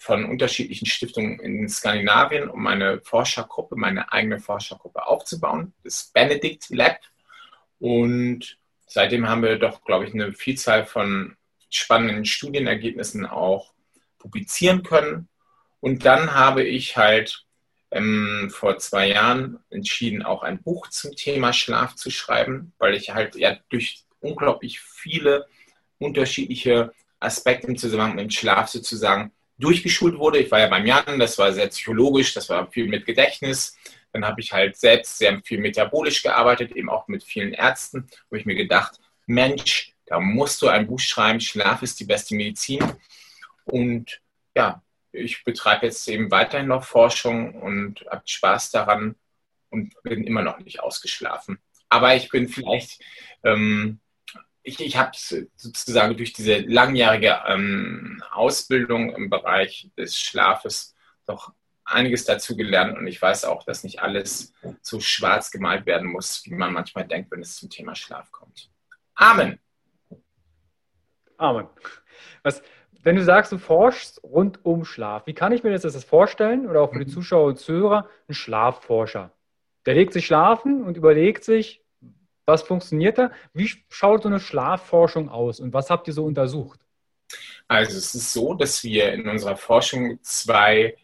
von 0.00 0.24
unterschiedlichen 0.24 0.86
Stiftungen 0.86 1.38
in 1.40 1.68
Skandinavien, 1.68 2.48
um 2.48 2.62
meine 2.62 3.02
Forschergruppe, 3.02 3.76
meine 3.76 4.10
eigene 4.10 4.40
Forschergruppe 4.40 5.06
aufzubauen, 5.06 5.74
das 5.84 6.10
Benedict 6.14 6.70
Lab. 6.70 7.00
Und 7.78 8.56
seitdem 8.86 9.28
haben 9.28 9.42
wir 9.42 9.58
doch, 9.58 9.84
glaube 9.84 10.06
ich, 10.06 10.14
eine 10.14 10.32
Vielzahl 10.32 10.86
von 10.86 11.36
spannenden 11.68 12.24
Studienergebnissen 12.24 13.26
auch 13.26 13.74
publizieren 14.18 14.82
können. 14.82 15.28
Und 15.80 16.06
dann 16.06 16.32
habe 16.32 16.64
ich 16.64 16.96
halt 16.96 17.44
ähm, 17.90 18.48
vor 18.50 18.78
zwei 18.78 19.08
Jahren 19.08 19.58
entschieden, 19.68 20.22
auch 20.22 20.42
ein 20.42 20.62
Buch 20.62 20.88
zum 20.88 21.14
Thema 21.14 21.52
Schlaf 21.52 21.94
zu 21.94 22.10
schreiben, 22.10 22.72
weil 22.78 22.94
ich 22.94 23.10
halt 23.10 23.36
ja 23.36 23.58
durch 23.68 24.04
unglaublich 24.20 24.80
viele 24.80 25.46
unterschiedliche 25.98 26.94
Aspekte 27.18 27.66
im 27.66 27.76
Zusammenhang 27.76 28.14
mit 28.14 28.24
dem 28.24 28.30
Schlaf 28.30 28.68
sozusagen 28.68 29.32
durchgeschult 29.60 30.18
wurde. 30.18 30.38
Ich 30.38 30.50
war 30.50 30.60
ja 30.60 30.68
beim 30.68 30.86
Jan, 30.86 31.18
das 31.18 31.38
war 31.38 31.52
sehr 31.52 31.68
psychologisch, 31.68 32.34
das 32.34 32.48
war 32.48 32.70
viel 32.70 32.86
mit 32.86 33.06
Gedächtnis. 33.06 33.76
Dann 34.12 34.24
habe 34.24 34.40
ich 34.40 34.52
halt 34.52 34.76
selbst 34.76 35.18
sehr 35.18 35.40
viel 35.42 35.58
metabolisch 35.58 36.22
gearbeitet, 36.22 36.72
eben 36.72 36.90
auch 36.90 37.06
mit 37.08 37.22
vielen 37.22 37.52
Ärzten. 37.52 38.08
Habe 38.26 38.38
ich 38.38 38.46
mir 38.46 38.56
gedacht, 38.56 38.98
Mensch, 39.26 39.92
da 40.06 40.18
musst 40.18 40.60
du 40.62 40.68
ein 40.68 40.88
Buch 40.88 40.98
schreiben, 40.98 41.40
Schlaf 41.40 41.82
ist 41.82 42.00
die 42.00 42.04
beste 42.04 42.34
Medizin. 42.34 42.80
Und 43.64 44.20
ja, 44.56 44.82
ich 45.12 45.44
betreibe 45.44 45.86
jetzt 45.86 46.08
eben 46.08 46.30
weiterhin 46.30 46.68
noch 46.68 46.84
Forschung 46.84 47.54
und 47.54 48.04
habe 48.10 48.22
Spaß 48.24 48.72
daran 48.72 49.14
und 49.70 49.94
bin 50.02 50.24
immer 50.24 50.42
noch 50.42 50.58
nicht 50.58 50.80
ausgeschlafen. 50.80 51.58
Aber 51.88 52.14
ich 52.14 52.28
bin 52.28 52.48
vielleicht 52.48 53.00
ähm, 53.44 54.00
ich, 54.62 54.80
ich 54.80 54.96
habe 54.96 55.12
sozusagen 55.56 56.16
durch 56.16 56.32
diese 56.32 56.58
langjährige 56.58 57.40
ähm, 57.46 58.22
Ausbildung 58.30 59.14
im 59.14 59.30
Bereich 59.30 59.90
des 59.96 60.18
Schlafes 60.18 60.94
doch 61.26 61.52
einiges 61.84 62.24
dazu 62.24 62.56
gelernt 62.56 62.96
und 62.96 63.06
ich 63.06 63.20
weiß 63.20 63.44
auch, 63.46 63.64
dass 63.64 63.84
nicht 63.84 64.00
alles 64.00 64.52
so 64.80 65.00
schwarz 65.00 65.50
gemalt 65.50 65.86
werden 65.86 66.08
muss, 66.08 66.44
wie 66.44 66.54
man 66.54 66.72
manchmal 66.72 67.06
denkt, 67.06 67.30
wenn 67.30 67.40
es 67.40 67.56
zum 67.56 67.68
Thema 67.68 67.94
Schlaf 67.94 68.30
kommt. 68.30 68.70
Amen. 69.14 69.58
Amen. 71.36 71.66
Was, 72.42 72.62
wenn 73.02 73.16
du 73.16 73.24
sagst, 73.24 73.50
du 73.50 73.58
forschst 73.58 74.22
rund 74.22 74.64
um 74.64 74.84
Schlaf, 74.84 75.26
wie 75.26 75.34
kann 75.34 75.52
ich 75.52 75.62
mir 75.62 75.76
das, 75.76 76.04
vorstellen 76.04 76.68
oder 76.68 76.82
auch 76.82 76.92
für 76.92 76.98
die 76.98 77.06
mhm. 77.06 77.14
Zuschauer 77.14 77.46
und 77.48 77.58
Zuhörer, 77.58 78.08
ein 78.28 78.34
Schlafforscher? 78.34 79.32
Der 79.86 79.94
legt 79.94 80.12
sich 80.12 80.26
schlafen 80.26 80.84
und 80.84 80.96
überlegt 80.96 81.44
sich, 81.44 81.82
was 82.46 82.62
funktioniert 82.62 83.18
da? 83.18 83.30
Wie 83.52 83.70
schaut 83.88 84.22
so 84.22 84.28
eine 84.28 84.40
Schlafforschung 84.40 85.28
aus 85.28 85.60
und 85.60 85.72
was 85.72 85.90
habt 85.90 86.08
ihr 86.08 86.14
so 86.14 86.24
untersucht? 86.24 86.80
Also 87.68 87.96
es 87.96 88.14
ist 88.14 88.32
so, 88.32 88.54
dass 88.54 88.82
wir 88.82 89.12
in 89.12 89.28
unserer 89.28 89.56
Forschung 89.56 90.18
zwei 90.22 90.96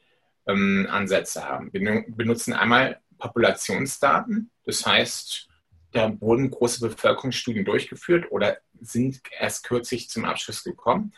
ähm, 0.47 0.89
Ansätze 0.91 1.45
haben. 1.45 1.73
Wir 1.73 2.05
benutzen 2.09 2.53
einmal 2.53 3.01
Populationsdaten, 3.19 4.51
das 4.65 4.85
heißt, 4.85 5.49
da 5.93 6.21
wurden 6.21 6.51
große 6.51 6.87
Bevölkerungsstudien 6.87 7.65
durchgeführt 7.65 8.31
oder 8.31 8.59
sind 8.81 9.21
erst 9.39 9.65
kürzlich 9.65 10.11
zum 10.11 10.25
Abschluss 10.25 10.65
gekommen 10.65 11.15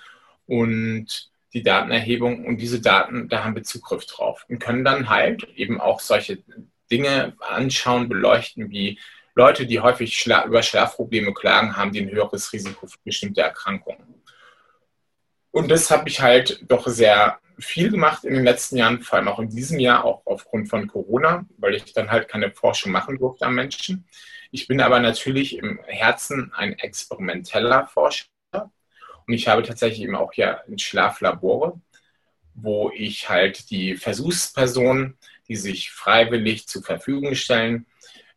und 0.46 1.30
die 1.52 1.62
Datenerhebung 1.62 2.44
und 2.44 2.58
diese 2.58 2.80
Daten, 2.80 3.28
da 3.28 3.44
haben 3.44 3.56
wir 3.56 3.62
Zugriff 3.62 4.04
drauf 4.06 4.44
und 4.48 4.58
können 4.58 4.84
dann 4.84 5.08
halt 5.08 5.44
eben 5.56 5.80
auch 5.80 6.00
solche 6.00 6.38
Dinge 6.90 7.36
anschauen, 7.40 8.08
beleuchten 8.08 8.70
wie 8.70 8.98
Leute, 9.38 9.66
die 9.66 9.78
häufig 9.78 10.18
Schla 10.18 10.44
über 10.46 10.64
Schlafprobleme 10.64 11.32
klagen, 11.32 11.76
haben 11.76 11.96
ein 11.96 12.10
höheres 12.10 12.52
Risiko 12.52 12.88
für 12.88 12.98
bestimmte 13.04 13.40
Erkrankungen. 13.40 14.20
Und 15.52 15.70
das 15.70 15.92
habe 15.92 16.08
ich 16.08 16.20
halt 16.20 16.64
doch 16.68 16.88
sehr 16.88 17.38
viel 17.56 17.88
gemacht 17.88 18.24
in 18.24 18.34
den 18.34 18.42
letzten 18.42 18.76
Jahren, 18.78 19.00
vor 19.00 19.16
allem 19.16 19.28
auch 19.28 19.38
in 19.38 19.48
diesem 19.48 19.78
Jahr, 19.78 20.04
auch 20.04 20.22
aufgrund 20.26 20.68
von 20.68 20.88
Corona, 20.88 21.46
weil 21.56 21.76
ich 21.76 21.92
dann 21.92 22.10
halt 22.10 22.26
keine 22.26 22.50
Forschung 22.50 22.90
machen 22.90 23.16
durfte 23.16 23.46
am 23.46 23.54
Menschen. 23.54 24.08
Ich 24.50 24.66
bin 24.66 24.80
aber 24.80 24.98
natürlich 24.98 25.56
im 25.56 25.78
Herzen 25.86 26.52
ein 26.56 26.76
experimenteller 26.76 27.86
Forscher 27.86 28.26
und 28.52 29.34
ich 29.34 29.46
habe 29.46 29.62
tatsächlich 29.62 30.02
eben 30.02 30.16
auch 30.16 30.32
hier 30.32 30.64
ein 30.66 30.80
Schlaflabore, 30.80 31.80
wo 32.54 32.90
ich 32.90 33.28
halt 33.28 33.70
die 33.70 33.94
Versuchspersonen, 33.94 35.16
die 35.46 35.54
sich 35.54 35.92
freiwillig 35.92 36.66
zur 36.66 36.82
Verfügung 36.82 37.36
stellen, 37.36 37.86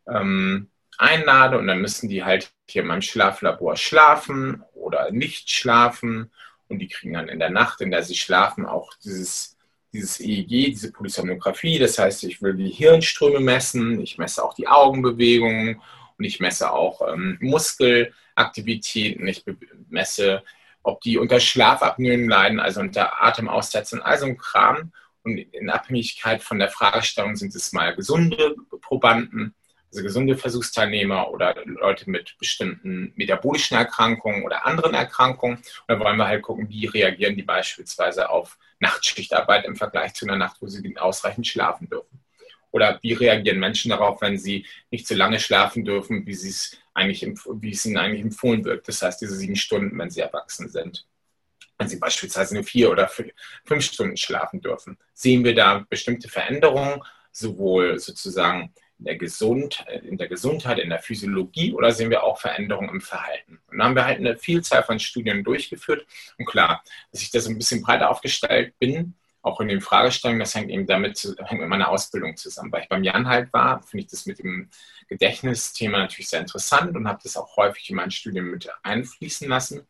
ähm, 0.06 0.68
einlade 1.02 1.58
und 1.58 1.66
dann 1.66 1.80
müssen 1.80 2.08
die 2.08 2.24
halt 2.24 2.52
hier 2.68 2.82
in 2.82 2.88
meinem 2.88 3.02
Schlaflabor 3.02 3.76
schlafen 3.76 4.62
oder 4.74 5.10
nicht 5.10 5.50
schlafen 5.50 6.30
und 6.68 6.78
die 6.78 6.88
kriegen 6.88 7.12
dann 7.12 7.28
in 7.28 7.38
der 7.38 7.50
Nacht, 7.50 7.80
in 7.80 7.90
der 7.90 8.02
sie 8.02 8.14
schlafen, 8.14 8.64
auch 8.64 8.94
dieses, 9.04 9.58
dieses 9.92 10.20
EEG, 10.20 10.70
diese 10.70 10.90
Polysomnographie. 10.90 11.78
Das 11.78 11.98
heißt, 11.98 12.24
ich 12.24 12.40
will 12.40 12.54
die 12.54 12.70
Hirnströme 12.70 13.40
messen, 13.40 14.00
ich 14.00 14.16
messe 14.16 14.42
auch 14.42 14.54
die 14.54 14.68
Augenbewegungen 14.68 15.82
und 16.16 16.24
ich 16.24 16.40
messe 16.40 16.72
auch 16.72 17.06
ähm, 17.12 17.36
Muskelaktivitäten, 17.40 19.28
ich 19.28 19.44
messe, 19.90 20.42
ob 20.82 21.00
die 21.02 21.18
unter 21.18 21.40
Schlafapnoen 21.40 22.28
leiden, 22.28 22.58
also 22.58 22.80
unter 22.80 23.22
Atemaussetzung, 23.22 24.00
also 24.00 24.26
ein 24.26 24.38
Kram. 24.38 24.92
Und 25.24 25.38
in 25.38 25.70
Abhängigkeit 25.70 26.42
von 26.42 26.58
der 26.58 26.68
Fragestellung 26.68 27.36
sind 27.36 27.54
es 27.54 27.72
mal 27.72 27.94
gesunde 27.94 28.56
Probanden 28.80 29.54
also 29.92 30.02
gesunde 30.02 30.38
Versuchsteilnehmer 30.38 31.30
oder 31.30 31.54
Leute 31.66 32.08
mit 32.10 32.36
bestimmten 32.38 33.12
metabolischen 33.14 33.76
Erkrankungen 33.76 34.42
oder 34.42 34.64
anderen 34.66 34.94
Erkrankungen. 34.94 35.58
Und 35.58 35.64
da 35.86 36.00
wollen 36.00 36.16
wir 36.16 36.26
halt 36.26 36.42
gucken, 36.42 36.68
wie 36.70 36.86
reagieren 36.86 37.36
die 37.36 37.42
beispielsweise 37.42 38.30
auf 38.30 38.58
Nachtschichtarbeit 38.80 39.66
im 39.66 39.76
Vergleich 39.76 40.14
zu 40.14 40.24
einer 40.24 40.38
Nacht, 40.38 40.56
wo 40.60 40.66
sie 40.66 40.96
ausreichend 40.96 41.46
schlafen 41.46 41.90
dürfen. 41.90 42.20
Oder 42.70 42.98
wie 43.02 43.12
reagieren 43.12 43.58
Menschen 43.58 43.90
darauf, 43.90 44.22
wenn 44.22 44.38
sie 44.38 44.64
nicht 44.90 45.06
so 45.06 45.14
lange 45.14 45.38
schlafen 45.38 45.84
dürfen, 45.84 46.26
wie, 46.26 46.34
sie 46.34 46.48
es 46.48 46.78
eigentlich, 46.94 47.22
wie 47.60 47.72
es 47.72 47.84
ihnen 47.84 47.98
eigentlich 47.98 48.22
empfohlen 48.22 48.64
wird. 48.64 48.88
Das 48.88 49.02
heißt, 49.02 49.20
diese 49.20 49.36
sieben 49.36 49.56
Stunden, 49.56 49.98
wenn 49.98 50.08
sie 50.08 50.20
erwachsen 50.20 50.70
sind. 50.70 51.06
Wenn 51.76 51.88
sie 51.88 51.98
beispielsweise 51.98 52.54
nur 52.54 52.64
vier 52.64 52.90
oder 52.90 53.10
fünf 53.66 53.84
Stunden 53.84 54.16
schlafen 54.16 54.62
dürfen. 54.62 54.96
Sehen 55.12 55.44
wir 55.44 55.54
da 55.54 55.84
bestimmte 55.86 56.30
Veränderungen, 56.30 57.02
sowohl 57.30 57.98
sozusagen 57.98 58.72
in 59.02 59.06
der, 59.06 59.16
Gesund, 59.16 59.84
in 60.04 60.16
der 60.16 60.28
Gesundheit, 60.28 60.78
in 60.78 60.90
der 60.90 61.00
Physiologie 61.00 61.72
oder 61.72 61.90
sehen 61.90 62.10
wir 62.10 62.22
auch 62.22 62.38
Veränderungen 62.38 62.88
im 62.88 63.00
Verhalten? 63.00 63.58
Und 63.66 63.78
da 63.78 63.84
haben 63.84 63.96
wir 63.96 64.04
halt 64.04 64.18
eine 64.18 64.36
Vielzahl 64.36 64.84
von 64.84 65.00
Studien 65.00 65.42
durchgeführt. 65.42 66.06
Und 66.38 66.46
klar, 66.46 66.84
dass 67.10 67.20
ich 67.20 67.32
da 67.32 67.40
so 67.40 67.50
ein 67.50 67.58
bisschen 67.58 67.82
breiter 67.82 68.10
aufgestellt 68.10 68.74
bin, 68.78 69.14
auch 69.42 69.60
in 69.60 69.66
den 69.66 69.80
Fragestellungen, 69.80 70.38
das 70.38 70.54
hängt 70.54 70.70
eben 70.70 70.86
damit 70.86 71.36
hängt 71.46 71.60
mit 71.60 71.68
meiner 71.68 71.88
Ausbildung 71.88 72.36
zusammen. 72.36 72.70
Weil 72.70 72.82
ich 72.82 72.88
beim 72.88 73.02
Jan 73.02 73.26
halt 73.26 73.52
war, 73.52 73.82
finde 73.82 74.04
ich 74.04 74.10
das 74.10 74.24
mit 74.24 74.38
dem 74.38 74.70
Gedächtnisthema 75.08 75.98
natürlich 75.98 76.28
sehr 76.28 76.40
interessant 76.40 76.96
und 76.96 77.08
habe 77.08 77.18
das 77.24 77.36
auch 77.36 77.56
häufig 77.56 77.90
in 77.90 77.96
meinen 77.96 78.12
Studien 78.12 78.44
mit 78.44 78.70
einfließen 78.84 79.48
lassen. 79.48 79.84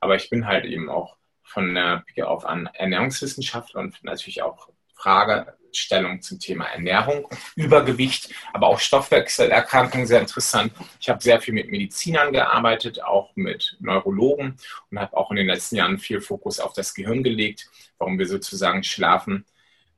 Aber 0.00 0.16
ich 0.16 0.28
bin 0.28 0.48
halt 0.48 0.64
eben 0.64 0.90
auch 0.90 1.16
von 1.44 1.72
der 1.72 2.02
Pike 2.04 2.26
auf 2.26 2.44
an 2.44 2.66
Ernährungswissenschaftler 2.66 3.80
und 3.80 4.02
natürlich 4.02 4.42
auch 4.42 4.70
Fragestellung 4.96 6.22
zum 6.22 6.40
Thema 6.40 6.64
Ernährung, 6.64 7.28
Übergewicht, 7.54 8.34
aber 8.52 8.68
auch 8.68 8.80
Stoffwechselerkrankungen 8.80 10.06
sehr 10.06 10.20
interessant. 10.20 10.72
Ich 11.00 11.08
habe 11.08 11.22
sehr 11.22 11.40
viel 11.40 11.54
mit 11.54 11.70
Medizinern 11.70 12.32
gearbeitet, 12.32 13.02
auch 13.02 13.34
mit 13.36 13.76
Neurologen 13.80 14.56
und 14.90 14.98
habe 14.98 15.16
auch 15.16 15.30
in 15.30 15.36
den 15.36 15.46
letzten 15.46 15.76
Jahren 15.76 15.98
viel 15.98 16.20
Fokus 16.20 16.58
auf 16.58 16.72
das 16.72 16.94
Gehirn 16.94 17.22
gelegt, 17.22 17.70
warum 17.98 18.18
wir 18.18 18.26
sozusagen 18.26 18.82
schlafen 18.82 19.44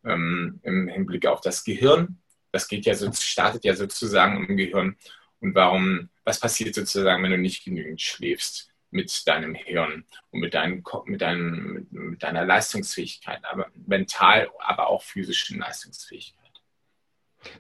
ähm, 0.05 0.61
im 0.63 0.89
Hinblick 0.89 1.27
auf 1.27 1.41
das 1.41 1.65
Gehirn. 1.65 2.19
Das 2.53 2.69
geht 2.69 2.87
ja 2.87 2.95
so, 2.95 3.11
startet 3.13 3.65
ja 3.65 3.75
sozusagen 3.75 4.47
im 4.47 4.57
Gehirn 4.57 4.97
und 5.41 5.55
warum, 5.55 6.09
was 6.25 6.41
passiert 6.41 6.75
sozusagen, 6.75 7.23
wenn 7.23 7.31
du 7.31 7.39
nicht 7.39 7.65
genügend 7.65 8.01
schläfst 8.01 8.68
mit 8.91 9.27
deinem 9.29 9.55
Hirn 9.55 10.05
und 10.31 10.41
mit, 10.41 10.55
deinem, 10.55 10.83
mit, 11.07 11.21
deinem, 11.21 11.87
mit 11.91 12.23
deiner 12.23 12.45
Leistungsfähigkeit, 12.45 13.41
aber 13.45 13.67
mental, 13.87 14.49
aber 14.61 14.89
auch 14.89 15.03
physischen 15.03 15.59
Leistungsfähigkeit. 15.59 16.39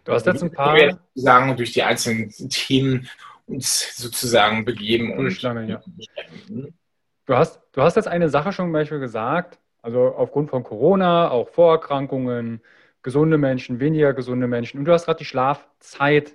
Du 0.04 0.12
hast 0.12 0.26
jetzt 0.26 0.42
ein 0.42 0.52
paar. 0.52 0.98
Sagen, 1.14 1.56
durch 1.56 1.72
die 1.72 1.82
einzelnen 1.82 2.30
Themen 2.30 3.08
uns 3.46 3.96
sozusagen 3.96 4.64
begeben 4.64 5.16
und. 5.16 5.40
Lange, 5.42 5.68
ja. 5.68 5.82
Du 7.26 7.34
hast, 7.34 7.60
du 7.72 7.82
hast 7.82 7.96
jetzt 7.96 8.08
eine 8.08 8.28
Sache 8.28 8.52
schon 8.52 8.66
zum 8.66 8.72
Beispiel 8.72 9.00
gesagt, 9.00 9.58
also 9.82 10.14
aufgrund 10.14 10.50
von 10.50 10.62
Corona, 10.64 11.30
auch 11.30 11.48
Vorerkrankungen, 11.50 12.62
gesunde 13.02 13.38
Menschen, 13.38 13.80
weniger 13.80 14.14
gesunde 14.14 14.46
Menschen. 14.46 14.78
Und 14.78 14.86
du 14.86 14.92
hast 14.92 15.04
gerade 15.04 15.18
die 15.18 15.24
Schlafzeit 15.24 16.34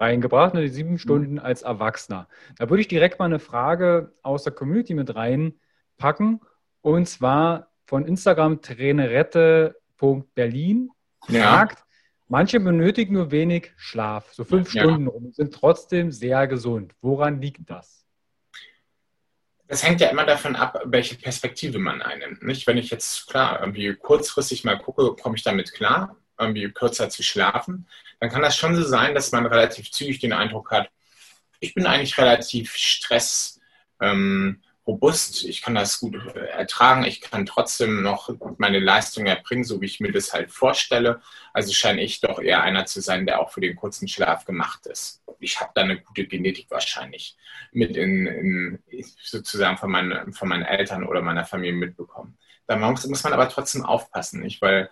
reingebracht, 0.00 0.54
ne, 0.54 0.62
die 0.62 0.68
sieben 0.68 0.92
mhm. 0.92 0.98
Stunden 0.98 1.38
als 1.38 1.60
Erwachsener. 1.62 2.26
Da 2.58 2.70
würde 2.70 2.80
ich 2.80 2.88
direkt 2.88 3.18
mal 3.18 3.26
eine 3.26 3.38
Frage 3.38 4.14
aus 4.22 4.44
der 4.44 4.52
Community 4.52 4.94
mit 4.94 5.14
reinpacken 5.14 6.40
und 6.80 7.06
zwar 7.06 7.70
von 7.84 8.06
Instagram 8.06 8.62
trainerette.berlin 8.62 10.88
ja. 11.28 11.68
manche 12.28 12.60
benötigen 12.60 13.12
nur 13.14 13.30
wenig 13.30 13.72
Schlaf, 13.76 14.32
so 14.32 14.44
fünf 14.44 14.72
ja. 14.72 14.84
Stunden 14.84 15.08
rum, 15.08 15.32
sind 15.32 15.52
trotzdem 15.52 16.12
sehr 16.12 16.46
gesund. 16.46 16.94
Woran 17.00 17.42
liegt 17.42 17.68
das? 17.68 18.06
Das 19.66 19.84
hängt 19.84 20.00
ja 20.00 20.08
immer 20.08 20.24
davon 20.26 20.56
ab, 20.56 20.82
welche 20.86 21.14
Perspektive 21.14 21.78
man 21.78 22.02
einnimmt. 22.02 22.42
Nicht? 22.42 22.66
Wenn 22.66 22.76
ich 22.76 22.90
jetzt, 22.90 23.28
klar, 23.28 23.60
irgendwie 23.60 23.94
kurzfristig 23.94 24.64
mal 24.64 24.76
gucke, 24.76 25.14
komme 25.22 25.36
ich 25.36 25.44
damit 25.44 25.72
klar, 25.72 26.16
irgendwie 26.40 26.70
kürzer 26.70 27.08
zu 27.10 27.22
schlafen, 27.22 27.86
dann 28.18 28.30
kann 28.30 28.42
das 28.42 28.56
schon 28.56 28.74
so 28.74 28.82
sein, 28.82 29.14
dass 29.14 29.32
man 29.32 29.46
relativ 29.46 29.90
zügig 29.90 30.18
den 30.18 30.32
Eindruck 30.32 30.70
hat, 30.70 30.90
ich 31.60 31.74
bin 31.74 31.86
eigentlich 31.86 32.18
relativ 32.18 32.74
stressrobust, 32.74 33.60
ähm, 34.00 34.60
ich 34.86 35.62
kann 35.62 35.74
das 35.74 36.00
gut 36.00 36.16
äh, 36.34 36.46
ertragen, 36.46 37.04
ich 37.04 37.20
kann 37.20 37.46
trotzdem 37.46 38.02
noch 38.02 38.30
meine 38.56 38.80
Leistung 38.80 39.26
erbringen, 39.26 39.64
so 39.64 39.80
wie 39.80 39.86
ich 39.86 40.00
mir 40.00 40.10
das 40.10 40.32
halt 40.32 40.50
vorstelle. 40.50 41.20
Also 41.52 41.72
scheine 41.72 42.02
ich 42.02 42.20
doch 42.20 42.40
eher 42.40 42.62
einer 42.62 42.86
zu 42.86 43.00
sein, 43.00 43.26
der 43.26 43.40
auch 43.40 43.52
für 43.52 43.60
den 43.60 43.76
kurzen 43.76 44.08
Schlaf 44.08 44.46
gemacht 44.46 44.86
ist. 44.86 45.22
Ich 45.38 45.60
habe 45.60 45.70
da 45.74 45.82
eine 45.82 46.00
gute 46.00 46.26
Genetik 46.26 46.70
wahrscheinlich 46.70 47.36
mit 47.72 47.96
in, 47.96 48.26
in 48.26 48.82
sozusagen 49.22 49.76
von 49.76 49.90
meinen, 49.90 50.32
von 50.32 50.48
meinen 50.48 50.64
Eltern 50.64 51.04
oder 51.06 51.22
meiner 51.22 51.44
Familie 51.44 51.74
mitbekommen. 51.74 52.38
Da 52.66 52.76
muss, 52.76 53.06
muss 53.06 53.24
man 53.24 53.32
aber 53.32 53.48
trotzdem 53.48 53.84
aufpassen, 53.84 54.40
nicht? 54.40 54.62
weil 54.62 54.90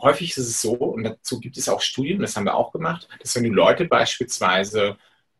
häufig 0.00 0.30
ist 0.30 0.38
es 0.38 0.62
so, 0.62 0.72
und 0.72 1.04
dazu 1.04 1.40
gibt 1.40 1.56
es 1.56 1.68
auch 1.68 1.80
Studien, 1.80 2.20
das 2.20 2.36
haben 2.36 2.44
wir 2.44 2.54
auch 2.54 2.72
gemacht, 2.72 3.08
dass 3.20 3.34
wenn 3.36 3.44
du 3.44 3.50
Leute 3.50 3.84
beispielsweise 3.86 4.96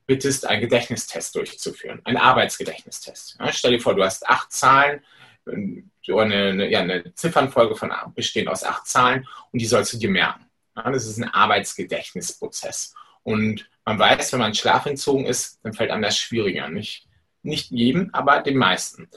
bittest, 0.07 0.47
einen 0.47 0.61
Gedächtnistest 0.61 1.35
durchzuführen, 1.35 2.01
einen 2.05 2.17
Arbeitsgedächtnistest. 2.17 3.37
Ja, 3.39 3.53
stell 3.53 3.73
dir 3.73 3.81
vor, 3.81 3.95
du 3.95 4.05
hast 4.05 4.29
acht 4.29 4.53
Zahlen, 4.53 5.01
so 5.45 6.19
eine, 6.19 6.49
eine, 6.49 6.71
ja, 6.71 6.81
eine 6.81 7.15
Ziffernfolge 7.15 7.77
von 7.77 7.93
bestehend 8.15 8.49
aus 8.49 8.65
acht 8.65 8.87
Zahlen 8.87 9.27
und 9.53 9.61
die 9.61 9.67
sollst 9.67 9.93
du 9.93 9.99
dir 9.99 10.11
merken. 10.11 10.47
Ja, 10.77 10.91
das 10.91 11.07
ist 11.07 11.19
ein 11.19 11.29
Arbeitsgedächtnisprozess. 11.29 12.95
Und 13.23 13.69
man 13.85 13.99
weiß, 13.99 14.33
wenn 14.33 14.41
man 14.41 14.55
schlafentzogen 14.55 15.27
ist, 15.27 15.59
dann 15.63 15.73
fällt 15.73 15.91
einem 15.91 16.03
das 16.03 16.19
schwieriger. 16.19 16.69
Nicht, 16.69 17.09
nicht 17.43 17.71
jedem, 17.71 18.11
aber 18.13 18.41
den 18.41 18.57
meisten. 18.57 19.09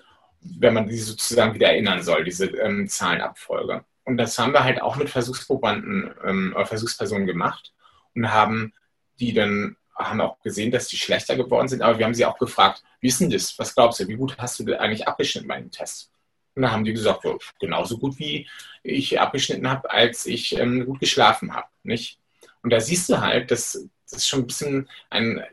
Wenn 0.41 0.73
man 0.73 0.87
die 0.87 0.97
sozusagen 0.97 1.53
wieder 1.53 1.67
erinnern 1.67 2.01
soll, 2.01 2.23
diese 2.23 2.45
ähm, 2.45 2.87
Zahlenabfolge. 2.87 3.83
Und 4.09 4.17
das 4.17 4.39
haben 4.39 4.53
wir 4.53 4.63
halt 4.63 4.81
auch 4.81 4.95
mit 4.95 5.07
Versuchsprobanden 5.07 6.09
ähm, 6.25 6.53
oder 6.55 6.65
Versuchspersonen 6.65 7.27
gemacht 7.27 7.73
und 8.15 8.31
haben 8.31 8.73
die 9.19 9.33
dann 9.33 9.75
haben 9.95 10.19
auch 10.19 10.41
gesehen, 10.41 10.71
dass 10.71 10.87
die 10.87 10.97
schlechter 10.97 11.35
geworden 11.35 11.67
sind, 11.67 11.83
aber 11.83 11.99
wir 11.99 12.05
haben 12.05 12.15
sie 12.15 12.25
auch 12.25 12.39
gefragt, 12.39 12.81
wie 13.01 13.09
ist 13.09 13.21
denn 13.21 13.29
das? 13.29 13.59
Was 13.59 13.75
glaubst 13.75 13.99
du? 13.99 14.07
Wie 14.07 14.15
gut 14.15 14.35
hast 14.39 14.57
du 14.57 14.79
eigentlich 14.79 15.07
abgeschnitten 15.07 15.47
bei 15.47 15.59
dem 15.59 15.69
Test? 15.69 16.11
Und 16.55 16.63
dann 16.63 16.71
haben 16.71 16.85
die 16.85 16.93
gesagt, 16.93 17.23
ja, 17.23 17.37
genauso 17.59 17.99
gut 17.99 18.17
wie 18.17 18.49
ich 18.81 19.19
abgeschnitten 19.19 19.69
habe, 19.69 19.91
als 19.91 20.25
ich 20.25 20.57
ähm, 20.57 20.87
gut 20.87 20.99
geschlafen 20.99 21.53
habe, 21.53 21.67
nicht? 21.83 22.17
Und 22.63 22.71
da 22.71 22.79
siehst 22.79 23.09
du 23.09 23.21
halt, 23.21 23.51
dass 23.51 23.87
das 24.09 24.27
schon 24.27 24.39
ein 24.39 24.47
bisschen 24.47 24.89
ein 25.11 25.43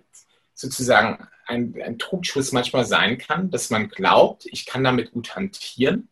sozusagen 0.55 1.29
ein, 1.45 1.75
ein 1.83 1.99
Trugschluss 1.99 2.53
manchmal 2.53 2.87
sein 2.87 3.19
kann, 3.19 3.51
dass 3.51 3.69
man 3.69 3.91
glaubt, 3.91 4.47
ich 4.47 4.65
kann 4.65 4.83
damit 4.83 5.13
gut 5.13 5.37
hantieren, 5.37 6.09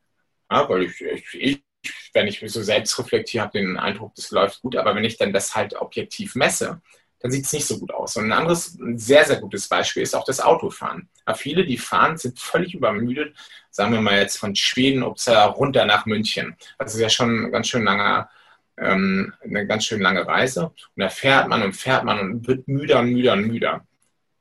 ja, 0.51 0.69
weil 0.69 0.83
ich, 0.83 1.01
ich 1.33 1.64
wenn 2.13 2.27
ich 2.27 2.43
mich 2.43 2.53
so 2.53 2.63
selbst 2.63 2.99
reflektiere, 2.99 3.45
habe 3.45 3.59
den 3.59 3.77
Eindruck, 3.77 4.15
das 4.15 4.31
läuft 4.31 4.63
gut. 4.63 4.77
Aber 4.77 4.95
wenn 4.95 5.05
ich 5.05 5.17
dann 5.17 5.33
das 5.33 5.55
halt 5.55 5.75
objektiv 5.75 6.35
messe, 6.35 6.81
dann 7.25 7.31
sieht 7.31 7.47
es 7.47 7.55
nicht 7.55 7.67
so 7.67 7.79
gut 7.79 7.91
aus. 7.91 8.17
Und 8.17 8.27
ein 8.27 8.33
anderes, 8.33 8.79
ein 8.79 8.99
sehr, 8.99 9.25
sehr 9.25 9.41
gutes 9.41 9.67
Beispiel 9.67 10.03
ist 10.03 10.15
auch 10.15 10.27
das 10.27 10.41
Autofahren. 10.41 11.09
Aber 11.25 11.39
viele, 11.39 11.65
die 11.65 11.79
fahren, 11.79 12.19
sind 12.19 12.39
völlig 12.39 12.75
übermüdet. 12.75 13.35
Sagen 13.71 13.95
wir 13.95 14.03
mal 14.03 14.19
jetzt 14.19 14.37
von 14.37 14.55
Schweden 14.55 15.03
runter 15.03 15.87
nach 15.87 16.05
München. 16.05 16.55
Das 16.79 16.95
ist 16.95 17.01
ja 17.01 17.09
schon 17.09 17.47
ein 17.47 17.51
ganz 17.51 17.69
schön 17.69 17.85
langer, 17.85 18.29
ähm, 18.77 19.33
eine 19.43 19.67
ganz 19.67 19.87
schön 19.87 20.03
lange 20.03 20.27
Reise. 20.27 20.67
Und 20.67 20.77
da 20.97 21.09
fährt 21.09 21.49
man 21.49 21.63
und 21.63 21.73
fährt 21.73 22.05
man 22.05 22.21
und 22.21 22.47
wird 22.47 22.69
müder 22.69 22.99
und 23.01 23.15
müder 23.15 23.33
und 23.33 23.47
müder. 23.47 23.87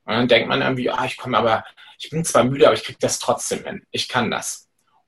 Und 0.04 0.14
dann 0.14 0.28
denkt 0.28 0.50
man 0.50 0.62
irgendwie, 0.62 0.90
ah, 0.90 1.06
ich 1.06 1.16
komme 1.16 1.38
aber, 1.38 1.64
ich 1.98 2.10
bin 2.10 2.26
zwar 2.26 2.44
müde, 2.44 2.66
aber 2.66 2.76
ich 2.76 2.84
kriege 2.84 3.00
das 3.00 3.18
trotzdem 3.20 3.64
hin. 3.64 3.86
Ich 3.92 4.10
kann 4.10 4.30
das. 4.30 4.63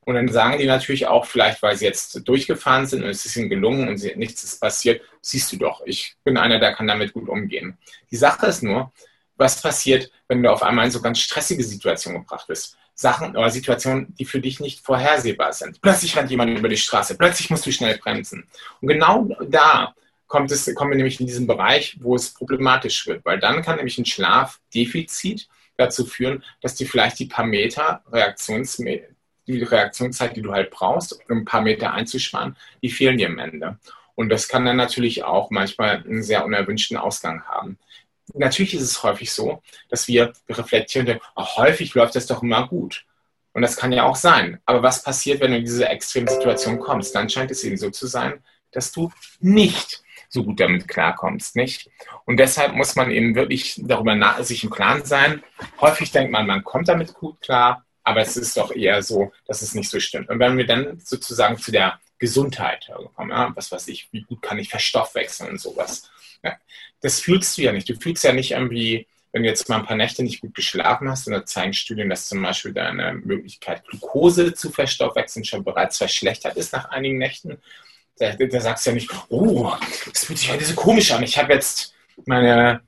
Und 0.05 0.15
dann 0.15 0.27
sagen 0.27 0.59
die 0.59 0.67
natürlich 0.67 1.07
auch, 1.07 1.25
vielleicht 1.25 1.62
weil 1.63 1.75
sie 1.75 1.85
jetzt 1.85 2.27
durchgefahren 2.27 2.85
sind 2.85 3.03
und 3.03 3.09
es 3.09 3.25
ist 3.25 3.35
ihnen 3.35 3.50
gelungen 3.50 3.88
und 3.89 3.97
sie, 3.97 4.15
nichts 4.15 4.43
ist 4.43 4.62
passiert, 4.62 5.01
siehst 5.19 5.51
du 5.51 5.57
doch, 5.57 5.81
ich 5.85 6.15
bin 6.24 6.38
einer, 6.38 6.59
der 6.59 6.75
kann 6.75 6.88
damit 6.88 7.13
gut 7.13 7.27
umgehen. 7.27 7.77
Die 8.12 8.15
Sache 8.15 8.45
ist 8.45 8.62
nur, 8.62 8.91
was 9.35 9.62
passiert, 9.62 10.12
wenn 10.27 10.41
du 10.43 10.51
auf 10.51 10.63
einmal 10.63 10.85
in 10.85 10.91
so 10.91 11.01
ganz 11.01 11.19
stressige 11.19 11.63
Situationen 11.63 12.21
gebracht 12.21 12.47
bist? 12.47 12.77
Sachen 12.93 13.35
oder 13.35 13.50
Situationen, 13.50 14.15
die 14.17 14.25
für 14.25 14.39
dich 14.39 14.59
nicht 14.59 14.85
vorhersehbar 14.85 15.51
sind. 15.51 15.81
Plötzlich 15.81 16.15
rennt 16.15 16.31
jemand 16.31 16.57
über 16.57 16.69
die 16.69 16.77
Straße, 16.77 17.17
plötzlich 17.17 17.50
musst 17.50 17.65
du 17.65 17.71
schnell 17.71 17.97
bremsen. 17.97 18.47
Und 18.79 18.88
genau 18.88 19.27
da 19.50 19.93
kommt 20.27 20.51
es, 20.51 20.74
kommen 20.75 20.91
wir 20.91 20.97
nämlich 20.97 21.19
in 21.19 21.27
diesen 21.27 21.47
Bereich, 21.47 21.97
wo 22.00 22.15
es 22.15 22.33
problematisch 22.33 23.05
wird, 23.07 23.25
weil 23.25 23.39
dann 23.39 23.62
kann 23.63 23.77
nämlich 23.77 23.97
ein 23.97 24.05
Schlafdefizit 24.05 25.50
dazu 25.77 26.05
führen, 26.05 26.43
dass 26.62 26.75
dir 26.75 26.88
vielleicht 26.88 27.19
die 27.19 27.25
paar 27.25 27.45
Meter 27.45 28.01
Reaktions, 28.12 28.79
die 29.47 29.63
Reaktionszeit, 29.63 30.35
die 30.35 30.41
du 30.41 30.53
halt 30.53 30.71
brauchst, 30.71 31.19
um 31.29 31.39
ein 31.39 31.45
paar 31.45 31.61
Meter 31.61 31.93
einzusparen, 31.93 32.55
die 32.81 32.89
fehlen 32.89 33.17
dir 33.17 33.27
am 33.27 33.39
Ende. 33.39 33.77
Und 34.15 34.29
das 34.29 34.47
kann 34.47 34.65
dann 34.65 34.77
natürlich 34.77 35.23
auch 35.23 35.51
manchmal 35.51 36.03
einen 36.03 36.23
sehr 36.23 36.45
unerwünschten 36.45 36.97
Ausgang 36.97 37.43
haben. 37.43 37.77
Natürlich 38.33 38.73
ist 38.73 38.81
es 38.81 39.03
häufig 39.03 39.31
so, 39.31 39.61
dass 39.89 40.07
wir 40.07 40.33
reflektieren, 40.49 41.05
denken, 41.05 41.23
oh, 41.35 41.45
häufig 41.57 41.93
läuft 41.93 42.15
das 42.15 42.25
doch 42.25 42.41
immer 42.41 42.67
gut. 42.67 43.05
Und 43.53 43.61
das 43.61 43.77
kann 43.77 43.91
ja 43.91 44.03
auch 44.03 44.15
sein. 44.15 44.59
Aber 44.65 44.83
was 44.83 45.03
passiert, 45.03 45.39
wenn 45.39 45.51
du 45.51 45.57
in 45.57 45.63
diese 45.63 45.87
extreme 45.87 46.29
Situation 46.29 46.79
kommst? 46.79 47.13
Dann 47.13 47.29
scheint 47.29 47.51
es 47.51 47.63
eben 47.63 47.77
so 47.77 47.89
zu 47.89 48.07
sein, 48.07 48.43
dass 48.71 48.91
du 48.91 49.11
nicht 49.39 50.03
so 50.27 50.43
gut 50.43 50.59
damit 50.59 50.87
klarkommst, 50.87 51.55
nicht? 51.55 51.89
Und 52.25 52.37
deshalb 52.37 52.73
muss 52.73 52.95
man 52.95 53.11
eben 53.11 53.35
wirklich 53.35 53.79
darüber 53.83 54.43
sich 54.43 54.63
im 54.63 54.69
Klaren 54.69 55.05
sein. 55.05 55.43
Häufig 55.79 56.11
denkt 56.11 56.31
man, 56.31 56.47
man 56.47 56.63
kommt 56.63 56.89
damit 56.89 57.13
gut 57.13 57.39
klar, 57.41 57.85
aber 58.05 58.21
es 58.21 58.38
ist 58.38 58.55
doch 58.55 58.74
eher 58.74 59.01
so, 59.01 59.33
dass 59.47 59.63
es 59.63 59.74
nicht 59.74 59.89
so 59.89 60.00
stimmt. 60.00 60.29
Und 60.29 60.39
wenn 60.39 60.57
wir 60.57 60.65
dann 60.65 61.00
sozusagen 61.03 61.57
zu 61.57 61.71
der 61.71 62.00
Gesundheit 62.19 62.89
kommen, 63.15 63.31
ja, 63.31 63.51
was 63.55 63.71
weiß 63.71 63.88
ich, 63.89 64.07
wie 64.12 64.21
gut 64.21 64.41
kann 64.41 64.59
ich 64.59 64.69
verstoffwechseln 64.69 65.50
und 65.50 65.59
sowas, 65.59 66.09
ja, 66.43 66.55
das 67.01 67.19
fühlst 67.19 67.57
du 67.57 67.63
ja 67.63 67.71
nicht. 67.71 67.89
Du 67.89 67.95
fühlst 67.95 68.24
ja 68.24 68.31
nicht 68.31 68.51
irgendwie, 68.51 69.07
wenn 69.31 69.41
du 69.41 69.50
jetzt 69.50 69.67
mal 69.67 69.79
ein 69.79 69.85
paar 69.85 69.97
Nächte 69.97 70.24
nicht 70.24 70.39
gut 70.39 70.53
geschlafen 70.53 71.09
hast, 71.09 71.25
und 71.27 71.33
da 71.33 71.45
zeigen 71.45 71.74
Studien, 71.74 72.09
dass 72.09 72.29
zum 72.29 72.43
Beispiel 72.43 72.74
deine 72.74 73.13
Möglichkeit, 73.13 73.83
Glucose 73.88 74.53
zu 74.53 74.69
verstoffwechseln, 74.71 75.43
schon 75.43 75.63
bereits 75.63 75.97
verschlechtert 75.97 76.57
ist 76.57 76.74
nach 76.74 76.89
einigen 76.91 77.17
Nächten. 77.17 77.57
Da, 78.17 78.33
da 78.33 78.62
sagst 78.62 78.85
du 78.85 78.91
ja 78.91 78.93
nicht, 78.93 79.09
oh, 79.29 79.74
das 80.13 80.25
fühlt 80.25 80.39
sich 80.39 80.51
heute 80.51 80.63
so 80.63 80.75
komisch 80.75 81.12
an. 81.12 81.24
Ich 81.24 81.39
habe 81.39 81.53
jetzt 81.53 81.95
meine 82.25 82.81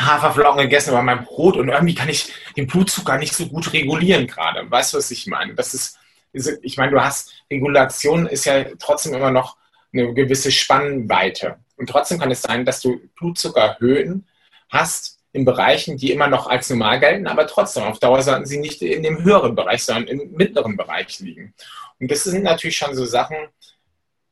Haferflocken 0.00 0.62
gegessen, 0.62 0.90
aber 0.90 1.02
mein 1.02 1.24
Brot 1.24 1.56
und 1.56 1.68
irgendwie 1.68 1.94
kann 1.94 2.08
ich 2.08 2.32
den 2.56 2.66
Blutzucker 2.66 3.16
nicht 3.16 3.34
so 3.34 3.46
gut 3.46 3.72
regulieren 3.72 4.26
gerade. 4.26 4.68
Weißt 4.70 4.92
du, 4.92 4.98
was 4.98 5.10
ich 5.10 5.26
meine? 5.26 5.54
Das 5.54 5.72
ist, 5.72 5.98
ich 6.32 6.76
meine, 6.76 6.92
du 6.92 7.00
hast, 7.00 7.32
Regulation 7.50 8.26
ist 8.26 8.44
ja 8.44 8.64
trotzdem 8.78 9.14
immer 9.14 9.30
noch 9.30 9.56
eine 9.92 10.12
gewisse 10.12 10.50
Spannweite. 10.50 11.58
Und 11.76 11.88
trotzdem 11.88 12.18
kann 12.18 12.30
es 12.30 12.42
sein, 12.42 12.64
dass 12.64 12.80
du 12.80 13.00
Blutzuckerhöhen 13.16 14.26
hast 14.68 15.20
in 15.32 15.44
Bereichen, 15.44 15.96
die 15.96 16.12
immer 16.12 16.28
noch 16.28 16.48
als 16.48 16.70
normal 16.70 17.00
gelten, 17.00 17.26
aber 17.26 17.46
trotzdem 17.46 17.84
auf 17.84 17.98
Dauer 17.98 18.22
sollten 18.22 18.46
sie 18.46 18.58
nicht 18.58 18.82
in 18.82 19.02
dem 19.02 19.22
höheren 19.24 19.54
Bereich, 19.54 19.84
sondern 19.84 20.06
im 20.06 20.32
mittleren 20.32 20.76
Bereich 20.76 21.18
liegen. 21.20 21.54
Und 21.98 22.10
das 22.10 22.24
sind 22.24 22.42
natürlich 22.42 22.76
schon 22.76 22.94
so 22.94 23.04
Sachen, 23.04 23.36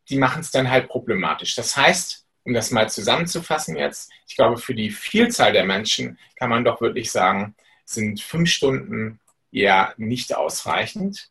die 0.08 0.18
machen 0.18 0.40
es 0.40 0.50
dann 0.50 0.70
halt 0.70 0.88
problematisch. 0.88 1.54
Das 1.54 1.76
heißt, 1.76 2.21
um 2.44 2.54
das 2.54 2.70
mal 2.70 2.88
zusammenzufassen 2.88 3.76
jetzt, 3.76 4.10
ich 4.26 4.36
glaube, 4.36 4.58
für 4.58 4.74
die 4.74 4.90
Vielzahl 4.90 5.52
der 5.52 5.64
Menschen 5.64 6.18
kann 6.36 6.50
man 6.50 6.64
doch 6.64 6.80
wirklich 6.80 7.12
sagen, 7.12 7.54
sind 7.84 8.20
fünf 8.20 8.50
Stunden 8.50 9.20
eher 9.52 9.94
nicht 9.96 10.34
ausreichend. 10.34 11.28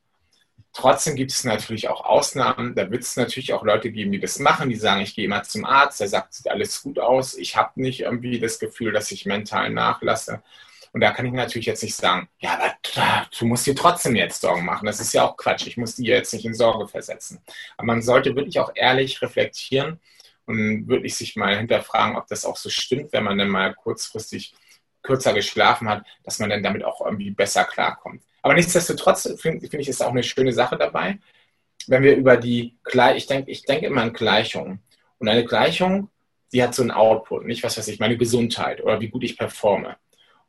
Trotzdem 0.74 1.16
gibt 1.16 1.32
es 1.32 1.44
natürlich 1.44 1.90
auch 1.90 2.06
Ausnahmen. 2.06 2.76
Da 2.76 2.90
wird 2.90 3.04
es 3.04 3.18
natürlich 3.18 3.52
auch 3.54 3.64
Leute 3.66 3.92
geben, 3.92 4.12
die 4.14 4.20
das 4.20 4.40
machen, 4.40 4.70
die 4.70 4.76
sagen, 4.76 5.02
ich 5.02 5.16
gehe 5.16 5.26
immer 5.26 5.44
zum 5.44 5.66
Arzt, 5.66 6.00
der 6.00 6.08
sagt, 6.08 6.34
sieht 6.34 6.50
alles 6.50 6.82
gut 6.82 6.98
aus, 6.98 7.36
ich 7.36 7.58
habe 7.58 7.82
nicht 7.82 8.02
irgendwie 8.02 8.40
das 8.40 8.60
Gefühl, 8.60 8.94
dass 8.94 9.12
ich 9.12 9.26
mental 9.26 9.70
nachlasse. 9.70 10.42
Und 10.94 11.02
da 11.02 11.12
kann 11.12 11.26
ich 11.26 11.32
natürlich 11.32 11.68
jetzt 11.68 11.84
nicht 11.84 11.96
sagen, 11.96 12.28
ja, 12.40 12.54
aber 12.54 13.28
du 13.38 13.46
musst 13.46 13.66
dir 13.66 13.76
trotzdem 13.76 14.16
jetzt 14.16 14.42
Sorgen 14.42 14.66
machen. 14.66 14.86
Das 14.86 15.00
ist 15.00 15.14
ja 15.14 15.24
auch 15.24 15.38
Quatsch. 15.38 15.68
Ich 15.68 15.78
muss 15.78 15.96
die 15.96 16.06
jetzt 16.06 16.34
nicht 16.34 16.46
in 16.46 16.54
Sorge 16.54 16.88
versetzen. 16.88 17.42
Aber 17.78 17.88
man 17.88 18.02
sollte 18.02 18.36
wirklich 18.36 18.60
auch 18.60 18.72
ehrlich 18.76 19.22
reflektieren 19.22 20.00
und 20.46 20.88
wirklich 20.88 21.16
sich 21.16 21.36
mal 21.36 21.58
hinterfragen, 21.58 22.16
ob 22.18 22.28
das 22.28 22.46
auch 22.46 22.58
so 22.58 22.70
stimmt, 22.70 23.14
wenn 23.14 23.24
man 23.24 23.38
dann 23.38 23.50
mal 23.50 23.74
kurzfristig 23.74 24.54
kürzer 25.04 25.34
geschlafen 25.34 25.90
hat, 25.90 26.06
dass 26.24 26.40
man 26.40 26.50
dann 26.50 26.64
damit 26.64 26.84
auch 26.84 27.04
irgendwie 27.04 27.32
besser 27.32 27.64
klarkommt. 27.64 28.22
Aber 28.42 28.54
nichtsdestotrotz 28.54 29.24
finde 29.40 29.68
find 29.68 29.82
ich, 29.82 29.88
ist 29.88 30.04
auch 30.04 30.12
eine 30.12 30.24
schöne 30.24 30.54
Sache 30.54 30.78
dabei, 30.78 31.20
wenn 31.88 32.04
wir 32.04 32.16
über 32.16 32.38
die, 32.38 32.78
ich 33.16 33.28
denke 33.28 33.52
ich 33.52 33.64
denk 33.64 33.84
immer 33.84 34.02
an 34.02 34.14
Gleichungen. 34.14 34.80
Und 35.18 35.28
eine 35.28 35.46
Gleichung, 35.46 36.10
die 36.52 36.64
hat 36.64 36.74
so 36.74 36.82
einen 36.82 36.92
Output, 36.92 37.46
nicht 37.46 37.64
was 37.64 37.78
weiß 37.78 37.88
ich, 37.88 38.00
meine 38.00 38.18
Gesundheit 38.18 38.82
oder 38.82 39.00
wie 39.00 39.10
gut 39.10 39.24
ich 39.24 39.38
performe. 39.38 39.98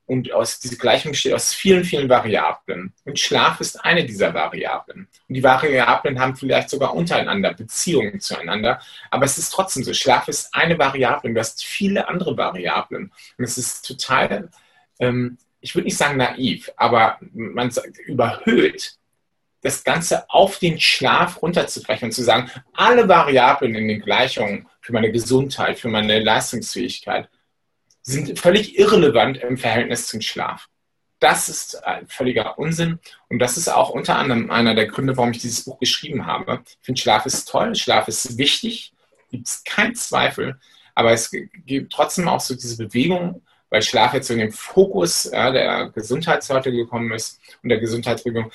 Und 0.06 0.32
aus 0.32 0.58
diese 0.58 0.76
Gleichung 0.76 1.12
besteht 1.12 1.32
aus 1.32 1.54
vielen, 1.54 1.84
vielen 1.84 2.08
Variablen. 2.08 2.92
Und 3.04 3.18
Schlaf 3.18 3.60
ist 3.60 3.82
eine 3.84 4.04
dieser 4.04 4.34
Variablen. 4.34 5.08
Und 5.28 5.34
die 5.34 5.42
Variablen 5.42 6.18
haben 6.18 6.36
vielleicht 6.36 6.70
sogar 6.70 6.94
untereinander 6.94 7.54
Beziehungen 7.54 8.20
zueinander. 8.20 8.80
Aber 9.10 9.24
es 9.24 9.38
ist 9.38 9.50
trotzdem 9.50 9.84
so. 9.84 9.94
Schlaf 9.94 10.28
ist 10.28 10.54
eine 10.54 10.78
Variable 10.78 11.28
und 11.28 11.34
du 11.34 11.40
hast 11.40 11.64
viele 11.64 12.08
andere 12.08 12.36
Variablen. 12.36 13.12
Und 13.38 13.44
es 13.44 13.56
ist 13.58 13.86
total, 13.86 14.50
ähm, 14.98 15.38
ich 15.60 15.74
würde 15.74 15.84
nicht 15.84 15.96
sagen 15.96 16.16
naiv, 16.16 16.70
aber 16.76 17.18
man 17.32 17.70
überhöht 18.06 18.96
das 19.62 19.84
Ganze 19.84 20.28
auf 20.28 20.58
den 20.58 20.80
Schlaf 20.80 21.40
runterzubrechen 21.40 22.06
und 22.06 22.12
zu 22.12 22.22
sagen, 22.22 22.50
alle 22.74 23.08
Variablen 23.08 23.76
in 23.76 23.88
den 23.88 24.00
Gleichungen 24.00 24.66
für 24.80 24.92
meine 24.92 25.12
Gesundheit, 25.12 25.78
für 25.78 25.88
meine 25.88 26.18
Leistungsfähigkeit 26.18 27.28
sind 28.02 28.38
völlig 28.38 28.78
irrelevant 28.78 29.38
im 29.38 29.56
Verhältnis 29.56 30.06
zum 30.06 30.20
Schlaf. 30.20 30.68
Das 31.20 31.48
ist 31.48 31.80
völliger 32.08 32.58
Unsinn 32.58 32.98
und 33.28 33.38
das 33.38 33.56
ist 33.56 33.68
auch 33.68 33.90
unter 33.90 34.16
anderem 34.16 34.50
einer 34.50 34.74
der 34.74 34.86
Gründe, 34.86 35.16
warum 35.16 35.30
ich 35.30 35.38
dieses 35.38 35.64
Buch 35.64 35.78
geschrieben 35.78 36.26
habe. 36.26 36.62
Ich 36.66 36.78
finde, 36.84 37.00
Schlaf 37.00 37.26
ist 37.26 37.48
toll, 37.48 37.76
Schlaf 37.76 38.08
ist 38.08 38.38
wichtig, 38.38 38.92
gibt 39.30 39.46
es 39.46 39.62
keinen 39.62 39.94
Zweifel, 39.94 40.58
aber 40.96 41.12
es 41.12 41.30
gibt 41.30 41.92
trotzdem 41.92 42.28
auch 42.28 42.40
so 42.40 42.54
diese 42.54 42.76
Bewegung, 42.76 43.42
weil 43.70 43.82
Schlaf 43.82 44.14
jetzt 44.14 44.26
so 44.26 44.34
in 44.34 44.40
den 44.40 44.52
Fokus 44.52 45.30
ja, 45.32 45.52
der 45.52 45.90
Gesundheitsleute 45.90 46.72
gekommen 46.72 47.12
ist 47.12 47.40
und 47.62 47.68
der 47.68 47.78
Gesundheitsbewegung, 47.78 48.50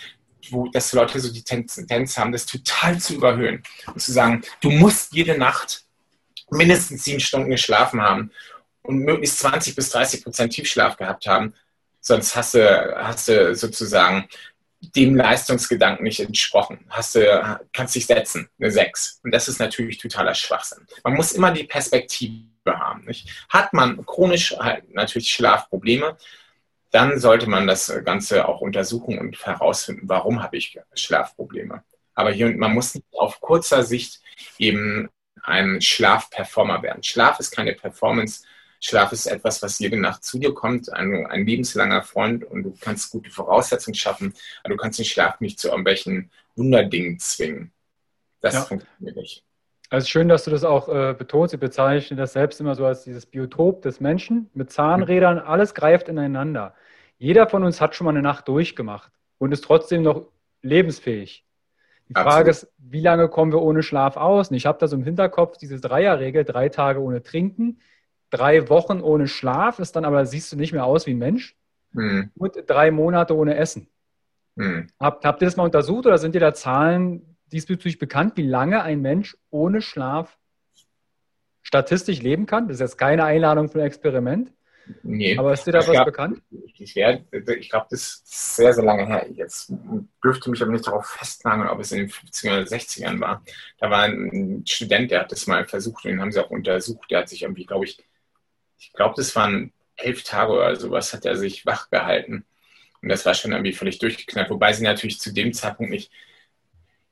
wo 0.50 0.68
dass 0.68 0.92
Leute 0.92 1.22
so 1.22 1.32
die 1.32 1.44
Tendenz 1.44 2.18
haben, 2.18 2.34
das 2.34 2.46
total 2.46 3.00
zu 3.00 3.16
überhöhen 3.16 3.64
und 3.88 4.02
zu 4.02 4.12
sagen, 4.12 4.42
du 4.60 4.70
musst 4.70 5.14
jede 5.14 5.38
Nacht 5.38 5.86
mindestens 6.50 7.06
sieben 7.06 7.20
Stunden 7.22 7.50
geschlafen 7.50 8.02
haben 8.02 8.32
und 8.88 9.00
möglichst 9.00 9.40
20 9.40 9.76
bis 9.76 9.90
30 9.90 10.24
Prozent 10.24 10.54
Tiefschlaf 10.54 10.98
gehabt 10.98 11.28
haben. 11.28 11.54
Sonst 12.00 12.36
hast 12.36 12.54
du, 12.54 12.96
hast 12.98 13.28
du 13.28 13.56
sozusagen 13.56 14.28
dem 14.80 15.16
Leistungsgedanken 15.16 16.04
nicht 16.04 16.20
entsprochen. 16.20 16.86
Hast 16.90 17.16
du, 17.16 17.60
kannst 17.74 17.96
dich 17.96 18.06
setzen, 18.06 18.50
eine 18.60 18.72
6. 18.72 19.22
Und 19.24 19.34
das 19.34 19.48
ist 19.48 19.60
natürlich 19.60 19.98
totaler 19.98 20.36
Schwachsinn. 20.36 20.86
Man 21.04 21.16
muss 21.16 21.32
immer 21.32 21.52
die 21.52 21.64
Perspektive 21.64 22.46
haben. 22.68 23.06
Nicht? 23.06 23.30
Hat 23.50 23.74
man 23.74 24.06
chronisch 24.06 24.56
halt 24.58 24.94
natürlich 24.94 25.32
Schlafprobleme, 25.32 26.18
dann 26.92 27.20
sollte 27.20 27.48
man 27.50 27.68
das 27.68 27.92
Ganze 28.06 28.48
auch 28.48 28.62
untersuchen 28.62 29.20
und 29.20 29.46
herausfinden, 29.46 30.08
warum 30.08 30.42
habe 30.42 30.58
ich 30.58 30.80
Schlafprobleme. 30.94 31.84
Aber 32.14 32.32
hier, 32.32 32.56
man 32.56 32.74
muss 32.74 32.96
nicht 32.96 33.06
auf 33.14 33.42
kurzer 33.42 33.84
Sicht 33.84 34.22
eben 34.58 35.10
ein 35.44 35.82
Schlafperformer 35.82 36.82
werden. 36.84 37.04
Schlaf 37.04 37.40
ist 37.40 37.52
keine 37.52 37.74
Performance, 37.74 38.44
Schlaf 38.80 39.12
ist 39.12 39.26
etwas, 39.26 39.62
was 39.62 39.80
jede 39.80 39.98
Nacht 39.98 40.24
zu 40.24 40.40
dir 40.40 40.54
kommt, 40.54 40.92
ein, 40.94 41.26
ein 41.26 41.46
lebenslanger 41.46 42.04
Freund 42.04 42.44
und 42.44 42.64
du 42.64 42.74
kannst 42.80 43.12
gute 43.12 43.30
Voraussetzungen 43.30 43.96
schaffen, 43.96 44.34
aber 44.64 44.76
du 44.76 44.78
kannst 44.80 45.00
den 45.00 45.06
Schlaf 45.06 45.40
nicht 45.40 45.60
zu 45.60 45.70
irgendwelchen 45.70 46.30
Wunderdingen 46.56 47.20
zwingen. 47.20 47.72
Das 48.42 48.54
ja. 48.54 48.62
funktioniert 48.62 49.16
nicht. 49.16 49.44
Also 49.90 50.08
schön, 50.08 50.28
dass 50.28 50.44
du 50.44 50.52
das 50.52 50.64
auch 50.64 50.90
äh, 50.90 51.16
betonst. 51.18 51.54
Ich 51.54 51.60
bezeichne 51.60 52.18
das 52.18 52.34
selbst 52.34 52.60
immer 52.60 52.76
so 52.76 52.86
als 52.86 53.04
dieses 53.04 53.26
Biotop 53.26 53.82
des 53.82 54.02
Menschen 54.02 54.50
mit 54.54 54.72
Zahnrädern. 54.72 55.40
Alles 55.40 55.74
greift 55.74 56.10
ineinander. 56.10 56.76
Jeder 57.18 57.48
von 57.48 57.64
uns 57.64 57.80
hat 57.80 57.96
schon 57.96 58.06
mal 58.06 58.12
eine 58.12 58.22
Nacht 58.22 58.48
durchgemacht 58.48 59.12
und 59.38 59.54
ist 59.54 59.64
trotzdem 59.64 60.04
noch 60.04 60.28
lebensfähig. 60.62 61.46
Die 62.10 62.14
Frage 62.14 62.50
Absolut. 62.50 62.50
ist, 62.50 62.74
wie 62.78 63.02
lange 63.02 63.28
kommen 63.30 63.52
wir 63.52 63.62
ohne 63.62 63.82
Schlaf 63.82 64.18
aus? 64.18 64.50
Und 64.50 64.56
ich 64.56 64.66
habe 64.66 64.78
da 64.78 64.88
so 64.88 64.96
im 64.96 65.04
Hinterkopf 65.04 65.58
diese 65.58 65.80
Dreierregel, 65.80 66.44
drei 66.44 66.70
Tage 66.70 67.02
ohne 67.02 67.22
Trinken, 67.22 67.80
drei 68.30 68.70
Wochen 68.70 69.02
ohne 69.02 69.28
Schlaf, 69.28 69.80
ist 69.80 69.96
dann 69.96 70.06
aber, 70.06 70.26
siehst 70.26 70.52
du 70.52 70.56
nicht 70.56 70.74
mehr 70.74 70.86
aus 70.86 71.06
wie 71.06 71.12
ein 71.12 71.18
Mensch. 71.18 71.56
Mhm. 71.94 72.32
Und 72.36 72.56
drei 72.68 72.92
Monate 72.92 73.36
ohne 73.36 73.56
Essen. 73.56 73.90
Mhm. 74.56 74.88
Habt, 75.00 75.26
habt 75.26 75.42
ihr 75.42 75.46
das 75.46 75.56
mal 75.56 75.64
untersucht 75.64 76.06
oder 76.06 76.18
sind 76.18 76.36
dir 76.36 76.42
da 76.42 76.54
Zahlen 76.54 77.38
diesbezüglich 77.52 78.00
bekannt, 78.00 78.36
wie 78.36 78.48
lange 78.48 78.84
ein 78.84 79.02
Mensch 79.02 79.38
ohne 79.50 79.82
Schlaf 79.82 80.38
statistisch 81.62 82.22
leben 82.22 82.46
kann? 82.46 82.68
Das 82.68 82.76
ist 82.76 82.82
jetzt 82.82 82.98
keine 82.98 83.24
Einladung 83.24 83.70
für 83.70 83.80
ein 83.80 83.88
Experiment. 83.88 84.52
Nee. 85.04 85.38
Aber 85.38 85.54
ist 85.54 85.66
dir 85.66 85.74
da 85.74 85.80
ich 85.80 85.88
was 85.88 85.94
glaub, 85.94 86.06
bekannt? 86.06 86.42
Ich, 86.76 86.96
ich 86.96 87.70
glaube, 87.70 87.88
das 87.90 88.02
ist 88.02 88.56
sehr, 88.56 88.74
sehr 88.74 88.84
lange 88.84 89.06
her. 89.06 89.28
Jetzt 89.32 89.74
dürfte 90.24 90.50
mich 90.50 90.62
aber 90.62 90.72
nicht 90.72 90.88
darauf 90.88 91.06
festnageln, 91.06 91.70
ob 91.70 91.80
es 91.80 91.92
in 91.92 92.00
den 92.00 92.10
50er 92.10 92.48
oder 92.48 92.62
60ern 92.62 93.20
war. 93.20 93.44
Da 93.80 93.90
war 93.90 94.04
ein 94.04 94.64
Student, 94.66 95.12
der 95.12 95.22
hat 95.22 95.32
das 95.32 95.48
mal 95.48 95.66
versucht 95.66 96.06
und 96.06 96.12
den 96.12 96.22
haben 96.22 96.32
sie 96.32 96.44
auch 96.44 96.50
untersucht. 96.50 97.12
Der 97.12 97.20
hat 97.20 97.30
sich 97.30 97.44
irgendwie, 97.44 97.66
glaube 97.66 97.86
ich, 97.86 98.02
ich 98.80 98.94
glaube, 98.94 99.16
das 99.18 99.36
waren 99.36 99.72
elf 99.96 100.24
Tage 100.24 100.54
oder 100.54 100.76
sowas, 100.76 101.14
hat 101.14 101.26
er 101.26 101.36
sich 101.36 101.66
wach 101.66 101.90
gehalten. 101.90 102.46
Und 103.02 103.10
das 103.10 103.26
war 103.26 103.34
schon 103.34 103.52
irgendwie 103.52 103.74
völlig 103.74 104.00
durchgeknallt, 104.00 104.50
wobei 104.50 104.74
sie 104.74 104.84
natürlich 104.84 105.20
zu 105.20 105.34
dem 105.34 105.54
Zeitpunkt 105.54 105.92
nicht. 105.92 106.12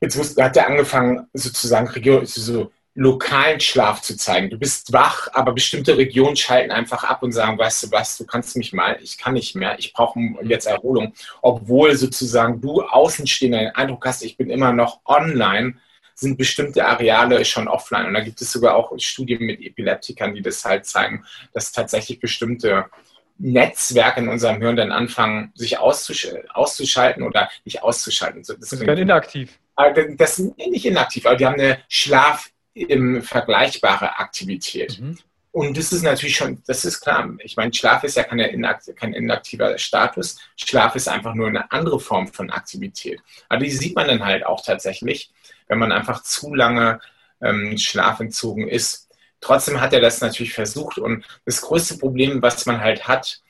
Jetzt 0.02 0.18
wusste, 0.18 0.44
hat 0.44 0.58
er 0.58 0.68
angefangen, 0.68 1.28
sozusagen 1.34 1.88
Region, 1.88 2.26
so 2.26 2.72
lokalen 2.96 3.60
Schlaf 3.60 4.02
zu 4.02 4.16
zeigen. 4.16 4.50
Du 4.50 4.58
bist 4.58 4.94
wach, 4.94 5.28
aber 5.34 5.52
bestimmte 5.52 5.98
Regionen 5.98 6.38
schalten 6.38 6.72
einfach 6.72 7.04
ab 7.04 7.24
und 7.24 7.34
sagen, 7.34 7.58
weißt 7.58 7.84
du 7.84 7.92
was, 7.92 8.18
du 8.18 8.26
kannst 8.26 8.56
mich 8.56 8.72
mal, 8.72 8.98
ich 9.02 9.18
kann 9.18 9.34
nicht 9.34 9.54
mehr, 9.54 9.78
ich 9.78 9.92
brauche 9.94 10.20
jetzt 10.44 10.66
Erholung. 10.66 11.14
Obwohl 11.42 11.96
sozusagen 11.96 12.62
du 12.62 12.82
Außenstehender 12.82 13.60
den 13.60 13.76
Eindruck 13.76 14.06
hast, 14.06 14.24
ich 14.24 14.38
bin 14.38 14.50
immer 14.50 14.72
noch 14.72 15.02
online, 15.06 15.76
sind 16.16 16.38
bestimmte 16.38 16.86
Areale 16.86 17.46
schon 17.46 17.68
offline. 17.68 18.08
Und 18.08 18.16
da 18.16 18.22
gibt 18.22 18.42
es 18.42 18.52
sogar 18.52 18.76
auch 18.76 18.92
Studien 18.98 19.44
mit 19.44 19.62
Epileptikern, 19.62 20.34
die 20.34 20.42
das 20.42 20.66
halt 20.66 20.86
zeigen, 20.86 21.24
dass 21.54 21.72
tatsächlich 21.72 22.20
bestimmte 22.20 22.86
Netzwerke 23.38 24.22
in 24.22 24.30
unserem 24.30 24.62
Hirn 24.62 24.78
dann 24.78 24.92
anfangen, 24.92 25.52
sich 25.56 25.78
auszusch 25.78 26.28
auszuschalten 26.54 27.22
oder 27.22 27.50
nicht 27.66 27.84
auszuschalten. 27.84 28.42
Das, 28.42 28.58
das 28.58 28.72
ist 28.72 28.82
inaktiv. 28.82 29.60
Das 30.18 30.40
ist 30.40 30.58
nicht 30.58 30.86
inaktiv, 30.86 31.26
aber 31.26 31.36
die 31.36 31.46
haben 31.46 31.60
eine 31.60 31.80
Schlaf- 31.90 32.50
vergleichbare 33.22 34.20
Aktivität. 34.20 35.00
Mhm. 35.00 35.18
Und 35.52 35.78
das 35.78 35.94
ist 35.94 36.02
natürlich 36.02 36.36
schon, 36.36 36.62
das 36.68 36.84
ist 36.84 37.00
klar. 37.00 37.30
Ich 37.40 37.56
meine, 37.56 37.74
Schlaf 37.74 38.04
ist 38.04 38.18
ja 38.18 38.24
keine 38.24 38.48
inakt, 38.50 38.94
kein 38.98 39.14
inaktiver 39.14 39.78
Status. 39.78 40.38
Schlaf 40.58 40.96
ist 40.98 41.08
einfach 41.08 41.34
nur 41.34 41.48
eine 41.48 41.72
andere 41.72 42.02
Form 42.02 42.28
von 42.28 42.50
Aktivität. 42.50 43.22
Aber 43.48 43.64
die 43.64 43.72
sieht 43.72 43.96
man 43.96 44.08
dann 44.08 44.26
halt 44.26 44.46
auch 44.46 44.66
tatsächlich, 44.66 45.32
wenn 45.68 45.80
man 45.80 45.92
einfach 45.92 46.24
zu 46.24 46.54
lange 46.54 47.00
ähm, 47.42 47.78
schlafentzogen 47.78 48.68
ist. 48.68 49.10
Trotzdem 49.42 49.82
hat 49.82 49.94
er 49.94 50.02
das 50.02 50.22
natürlich 50.22 50.54
versucht. 50.54 50.98
Und 50.98 51.26
das 51.46 51.62
größte 51.62 51.98
Problem, 51.98 52.42
was 52.42 52.66
man 52.66 52.82
halt 52.82 53.08
hat, 53.08 53.42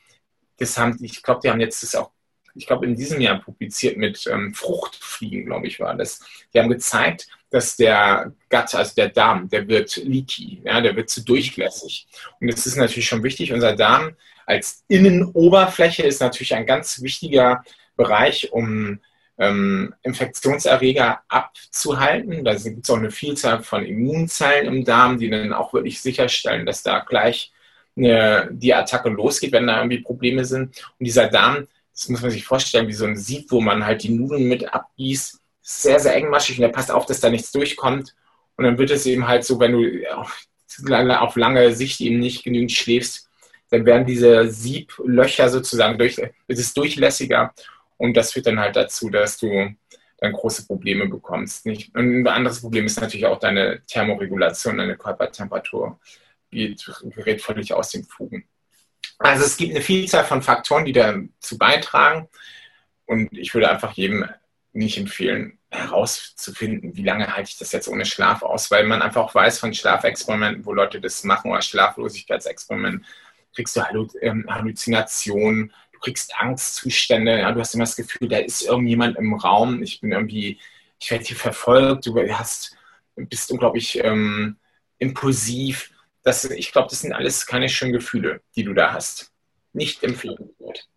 das 0.58 0.78
haben, 0.78 0.98
ich 1.00 1.22
glaube, 1.22 1.40
die 1.42 1.50
haben 1.50 1.60
jetzt 1.60 1.82
das 1.82 1.94
auch, 1.94 2.10
ich 2.54 2.66
glaube, 2.66 2.86
in 2.86 2.96
diesem 2.96 3.20
Jahr 3.20 3.38
publiziert 3.38 3.98
mit 3.98 4.26
ähm, 4.26 4.54
Fruchtfliegen, 4.54 5.44
glaube 5.44 5.66
ich, 5.66 5.78
war 5.78 5.94
das. 5.94 6.20
Die 6.52 6.58
haben 6.58 6.70
gezeigt, 6.70 7.28
dass 7.50 7.76
der 7.76 8.32
Gut, 8.50 8.74
also 8.74 8.94
der 8.94 9.10
Darm, 9.10 9.48
der 9.48 9.68
wird 9.68 9.96
leaky, 9.96 10.62
ja, 10.64 10.80
der 10.80 10.96
wird 10.96 11.10
zu 11.10 11.22
durchlässig. 11.22 12.06
Und 12.40 12.48
es 12.48 12.66
ist 12.66 12.76
natürlich 12.76 13.08
schon 13.08 13.22
wichtig, 13.22 13.52
unser 13.52 13.76
Darm 13.76 14.16
als 14.46 14.84
Innenoberfläche 14.88 16.04
ist 16.04 16.20
natürlich 16.20 16.54
ein 16.54 16.66
ganz 16.66 17.02
wichtiger 17.02 17.64
Bereich, 17.96 18.52
um 18.52 19.00
ähm, 19.38 19.94
Infektionserreger 20.02 21.20
abzuhalten. 21.28 22.44
Da 22.44 22.54
gibt 22.54 22.84
es 22.84 22.90
auch 22.90 22.98
eine 22.98 23.10
Vielzahl 23.10 23.62
von 23.62 23.84
Immunzellen 23.84 24.66
im 24.66 24.84
Darm, 24.84 25.18
die 25.18 25.30
dann 25.30 25.52
auch 25.52 25.72
wirklich 25.72 26.00
sicherstellen, 26.00 26.66
dass 26.66 26.82
da 26.82 27.00
gleich 27.00 27.52
eine, 27.96 28.48
die 28.52 28.74
Attacke 28.74 29.08
losgeht, 29.08 29.52
wenn 29.52 29.66
da 29.66 29.78
irgendwie 29.78 30.00
Probleme 30.00 30.44
sind. 30.44 30.76
Und 30.98 31.04
dieser 31.04 31.28
Darm, 31.28 31.66
das 31.92 32.08
muss 32.08 32.22
man 32.22 32.30
sich 32.30 32.44
vorstellen, 32.44 32.88
wie 32.88 32.92
so 32.92 33.06
ein 33.06 33.16
Sieb, 33.16 33.50
wo 33.50 33.60
man 33.60 33.84
halt 33.84 34.02
die 34.02 34.10
Nudeln 34.10 34.48
mit 34.48 34.72
abgießt, 34.72 35.40
sehr, 35.62 35.98
sehr 35.98 36.14
engmaschig 36.14 36.58
und 36.58 36.64
er 36.64 36.70
passt 36.70 36.90
auf, 36.90 37.06
dass 37.06 37.20
da 37.20 37.28
nichts 37.28 37.52
durchkommt. 37.52 38.14
Und 38.56 38.64
dann 38.64 38.78
wird 38.78 38.90
es 38.90 39.04
eben 39.06 39.26
halt 39.26 39.44
so, 39.44 39.58
wenn 39.60 39.72
du 39.72 40.06
auf, 40.14 41.36
lange 41.36 41.72
Sicht 41.74 42.00
eben 42.00 42.18
nicht 42.18 42.44
genügend 42.44 42.72
schläfst, 42.72 43.28
dann 43.70 43.84
werden 43.84 44.06
diese 44.06 44.48
Sieblöcher 44.48 45.48
sozusagen 45.48 45.98
durch, 45.98 46.18
es 46.46 46.58
ist 46.58 46.76
durchlässiger 46.76 47.52
und 47.96 48.16
das 48.16 48.32
führt 48.32 48.46
dann 48.46 48.60
halt 48.60 48.76
dazu, 48.76 49.10
dass 49.10 49.38
du 49.38 49.74
dann 50.18 50.32
große 50.32 50.66
Probleme 50.66 51.06
bekommst. 51.06 51.66
Nicht? 51.66 51.94
Und 51.94 52.22
ein 52.22 52.26
anderes 52.26 52.60
Problem 52.60 52.86
ist 52.86 53.00
natürlich 53.00 53.26
auch 53.26 53.38
deine 53.38 53.82
Thermoregulation, 53.86 54.78
deine 54.78 54.96
Körpertemperatur 54.96 56.00
geht, 56.50 56.90
gerät 57.14 57.42
völlig 57.42 57.74
aus 57.74 57.90
den 57.90 58.04
Fugen. 58.04 58.48
Also 59.18 59.44
es 59.44 59.56
gibt 59.56 59.72
eine 59.72 59.82
Vielzahl 59.82 60.24
von 60.24 60.42
Faktoren, 60.42 60.84
die 60.84 60.92
dazu 60.92 61.58
beitragen 61.58 62.28
und 63.06 63.36
ich 63.36 63.54
würde 63.54 63.70
einfach 63.70 63.92
jedem 63.92 64.26
nicht 64.72 64.98
empfehlen, 64.98 65.58
herauszufinden, 65.70 66.96
wie 66.96 67.02
lange 67.02 67.34
halte 67.34 67.50
ich 67.50 67.58
das 67.58 67.72
jetzt 67.72 67.88
ohne 67.88 68.04
Schlaf 68.04 68.42
aus, 68.42 68.70
weil 68.70 68.84
man 68.84 69.02
einfach 69.02 69.22
auch 69.22 69.34
weiß 69.34 69.58
von 69.58 69.74
Schlafexperimenten, 69.74 70.64
wo 70.66 70.72
Leute 70.72 71.00
das 71.00 71.24
machen 71.24 71.50
oder 71.50 71.62
Schlaflosigkeitsexperimenten, 71.62 73.04
kriegst 73.54 73.76
du 73.76 74.08
ähm, 74.20 74.46
Halluzinationen, 74.48 75.72
kriegst 76.06 76.38
Angstzustände, 76.38 77.38
ja, 77.38 77.52
du 77.52 77.60
hast 77.60 77.74
immer 77.74 77.84
das 77.84 77.96
Gefühl, 77.96 78.28
da 78.28 78.38
ist 78.38 78.62
irgendjemand 78.62 79.16
im 79.16 79.34
Raum, 79.34 79.82
ich 79.82 80.00
bin 80.00 80.12
irgendwie, 80.12 80.58
ich 80.98 81.10
werde 81.10 81.24
hier 81.24 81.36
verfolgt, 81.36 82.06
du 82.06 82.16
hast, 82.32 82.76
bist 83.16 83.50
unglaublich 83.50 84.02
ähm, 84.02 84.56
impulsiv. 84.98 85.92
Das, 86.22 86.44
ich 86.44 86.72
glaube, 86.72 86.88
das 86.90 87.00
sind 87.00 87.12
alles 87.12 87.46
keine 87.46 87.68
schönen 87.68 87.92
Gefühle, 87.92 88.40
die 88.56 88.64
du 88.64 88.72
da 88.72 88.92
hast. 88.92 89.32
Nicht 89.72 90.02
empfehlenswert 90.02 90.88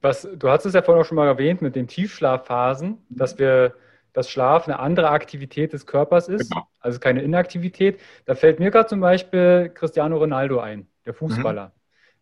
was, 0.00 0.28
du 0.36 0.48
hast 0.48 0.64
es 0.64 0.74
ja 0.74 0.82
vorhin 0.82 1.02
auch 1.02 1.06
schon 1.06 1.16
mal 1.16 1.26
erwähnt 1.26 1.62
mit 1.62 1.76
den 1.76 1.88
Tiefschlafphasen, 1.88 2.98
dass 3.08 3.38
wir, 3.38 3.74
dass 4.12 4.30
Schlaf 4.30 4.66
eine 4.66 4.78
andere 4.78 5.10
Aktivität 5.10 5.72
des 5.72 5.86
Körpers 5.86 6.28
ist, 6.28 6.50
genau. 6.50 6.66
also 6.80 6.98
keine 6.98 7.22
Inaktivität. 7.22 8.00
Da 8.24 8.34
fällt 8.34 8.60
mir 8.60 8.70
gerade 8.70 8.88
zum 8.88 9.00
Beispiel 9.00 9.70
Cristiano 9.74 10.16
Ronaldo 10.16 10.60
ein, 10.60 10.86
der 11.04 11.14
Fußballer. 11.14 11.66
Mhm. 11.66 11.72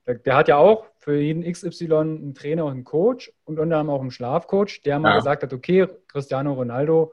Der, 0.06 0.14
der, 0.14 0.36
hat 0.36 0.48
ja 0.48 0.56
auch 0.56 0.86
für 0.98 1.16
jeden 1.16 1.50
XY 1.50 1.94
einen 1.94 2.34
Trainer 2.34 2.64
und 2.64 2.72
einen 2.72 2.84
Coach 2.84 3.32
und 3.44 3.58
unter 3.58 3.78
anderem 3.78 3.90
auch 3.90 4.00
einen 4.00 4.10
Schlafcoach, 4.10 4.82
der 4.84 4.98
mal 4.98 5.10
ja. 5.10 5.16
gesagt 5.16 5.42
hat, 5.42 5.52
okay, 5.52 5.88
Cristiano 6.08 6.52
Ronaldo 6.52 7.12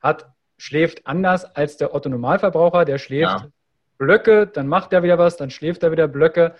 hat, 0.00 0.32
schläft 0.58 1.06
anders 1.06 1.44
als 1.44 1.76
der 1.76 1.94
Otto 1.94 2.08
Normalverbraucher, 2.08 2.84
der 2.84 2.98
schläft 2.98 3.40
ja. 3.40 3.48
Blöcke, 3.98 4.46
dann 4.46 4.66
macht 4.66 4.92
er 4.92 5.02
wieder 5.02 5.18
was, 5.18 5.36
dann 5.36 5.50
schläft 5.50 5.82
er 5.82 5.92
wieder 5.92 6.08
Blöcke. 6.08 6.54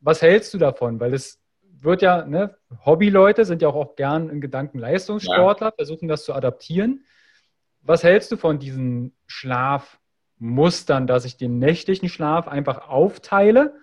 Was 0.00 0.22
hältst 0.22 0.54
du 0.54 0.58
davon? 0.58 1.00
Weil 1.00 1.14
es 1.14 1.40
wird 1.62 2.02
ja, 2.02 2.24
ne, 2.24 2.56
Hobbyleute 2.84 3.44
sind 3.44 3.62
ja 3.62 3.68
auch, 3.68 3.74
auch 3.74 3.96
gern 3.96 4.30
in 4.30 4.40
Gedanken 4.40 4.78
Leistungssportler, 4.78 5.68
ja. 5.68 5.72
versuchen 5.72 6.08
das 6.08 6.24
zu 6.24 6.32
adaptieren. 6.32 7.04
Was 7.82 8.02
hältst 8.02 8.32
du 8.32 8.36
von 8.36 8.58
diesen 8.58 9.14
Schlafmustern, 9.26 11.06
dass 11.06 11.24
ich 11.24 11.36
den 11.36 11.58
nächtlichen 11.58 12.08
Schlaf 12.08 12.48
einfach 12.48 12.88
aufteile 12.88 13.74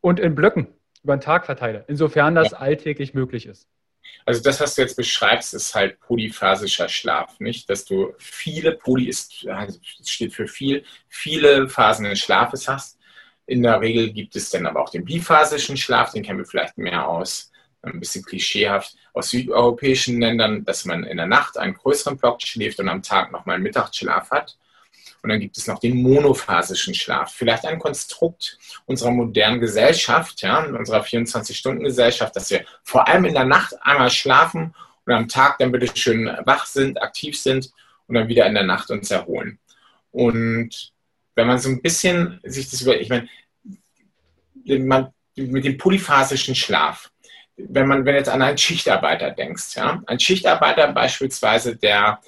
und 0.00 0.20
in 0.20 0.34
Blöcken 0.34 0.68
über 1.02 1.16
den 1.16 1.20
Tag 1.20 1.46
verteile, 1.46 1.84
insofern 1.88 2.34
das 2.34 2.52
ja. 2.52 2.58
alltäglich 2.58 3.14
möglich 3.14 3.46
ist? 3.46 3.68
Also 4.24 4.42
das, 4.42 4.60
was 4.60 4.74
du 4.74 4.82
jetzt 4.82 4.96
beschreibst, 4.96 5.54
ist 5.54 5.74
halt 5.74 6.00
polyphasischer 6.00 6.88
Schlaf, 6.88 7.38
nicht? 7.38 7.68
Dass 7.70 7.84
du 7.84 8.14
viele, 8.18 8.72
Poly 8.72 9.08
ist, 9.08 9.46
also 9.48 9.78
steht 9.82 10.32
für 10.32 10.46
viel, 10.46 10.84
viele 11.08 11.68
Phasen 11.68 12.04
des 12.04 12.18
Schlafes 12.18 12.68
hast 12.68 12.96
in 13.46 13.62
der 13.62 13.80
Regel 13.80 14.12
gibt 14.12 14.34
es 14.36 14.50
dann 14.50 14.66
aber 14.66 14.82
auch 14.82 14.90
den 14.90 15.04
biphasischen 15.04 15.76
Schlaf, 15.76 16.12
den 16.12 16.22
kennen 16.22 16.40
wir 16.40 16.46
vielleicht 16.46 16.76
mehr 16.76 17.08
aus, 17.08 17.52
ein 17.82 18.00
bisschen 18.00 18.24
klischeehaft, 18.24 18.96
aus 19.12 19.30
südeuropäischen 19.30 20.20
Ländern, 20.20 20.64
dass 20.64 20.84
man 20.84 21.04
in 21.04 21.16
der 21.16 21.26
Nacht 21.26 21.56
einen 21.56 21.74
größeren 21.74 22.18
Block 22.18 22.42
schläft 22.42 22.80
und 22.80 22.88
am 22.88 23.02
Tag 23.02 23.30
nochmal 23.30 23.54
einen 23.54 23.62
Mittagsschlaf 23.62 24.32
hat. 24.32 24.58
Und 25.26 25.30
dann 25.30 25.40
gibt 25.40 25.58
es 25.58 25.66
noch 25.66 25.80
den 25.80 26.00
monophasischen 26.02 26.94
Schlaf. 26.94 27.34
Vielleicht 27.34 27.66
ein 27.66 27.80
Konstrukt 27.80 28.56
unserer 28.84 29.10
modernen 29.10 29.58
Gesellschaft, 29.58 30.40
ja, 30.42 30.60
unserer 30.60 31.02
24-Stunden-Gesellschaft, 31.02 32.36
dass 32.36 32.48
wir 32.48 32.64
vor 32.84 33.08
allem 33.08 33.24
in 33.24 33.34
der 33.34 33.44
Nacht 33.44 33.74
einmal 33.82 34.08
schlafen 34.08 34.72
und 35.04 35.12
am 35.12 35.26
Tag 35.26 35.58
dann 35.58 35.72
bitte 35.72 35.90
schön 35.98 36.30
wach 36.44 36.66
sind, 36.66 37.02
aktiv 37.02 37.36
sind 37.36 37.72
und 38.06 38.14
dann 38.14 38.28
wieder 38.28 38.46
in 38.46 38.54
der 38.54 38.62
Nacht 38.62 38.88
uns 38.92 39.10
erholen. 39.10 39.58
Und 40.12 40.92
wenn 41.34 41.48
man 41.48 41.58
so 41.58 41.70
ein 41.70 41.82
bisschen 41.82 42.38
sich 42.44 42.70
das 42.70 42.82
über, 42.82 42.96
ich 43.00 43.08
meine, 43.08 43.28
man, 44.78 45.12
mit 45.34 45.64
dem 45.64 45.76
polyphasischen 45.76 46.54
Schlaf, 46.54 47.10
wenn 47.56 47.88
man, 47.88 48.04
wenn 48.04 48.14
jetzt 48.14 48.28
an 48.28 48.42
einen 48.42 48.58
Schichtarbeiter 48.58 49.32
denkst, 49.32 49.74
ja, 49.74 50.00
ein 50.06 50.20
Schichtarbeiter 50.20 50.92
beispielsweise, 50.92 51.74
der 51.74 52.20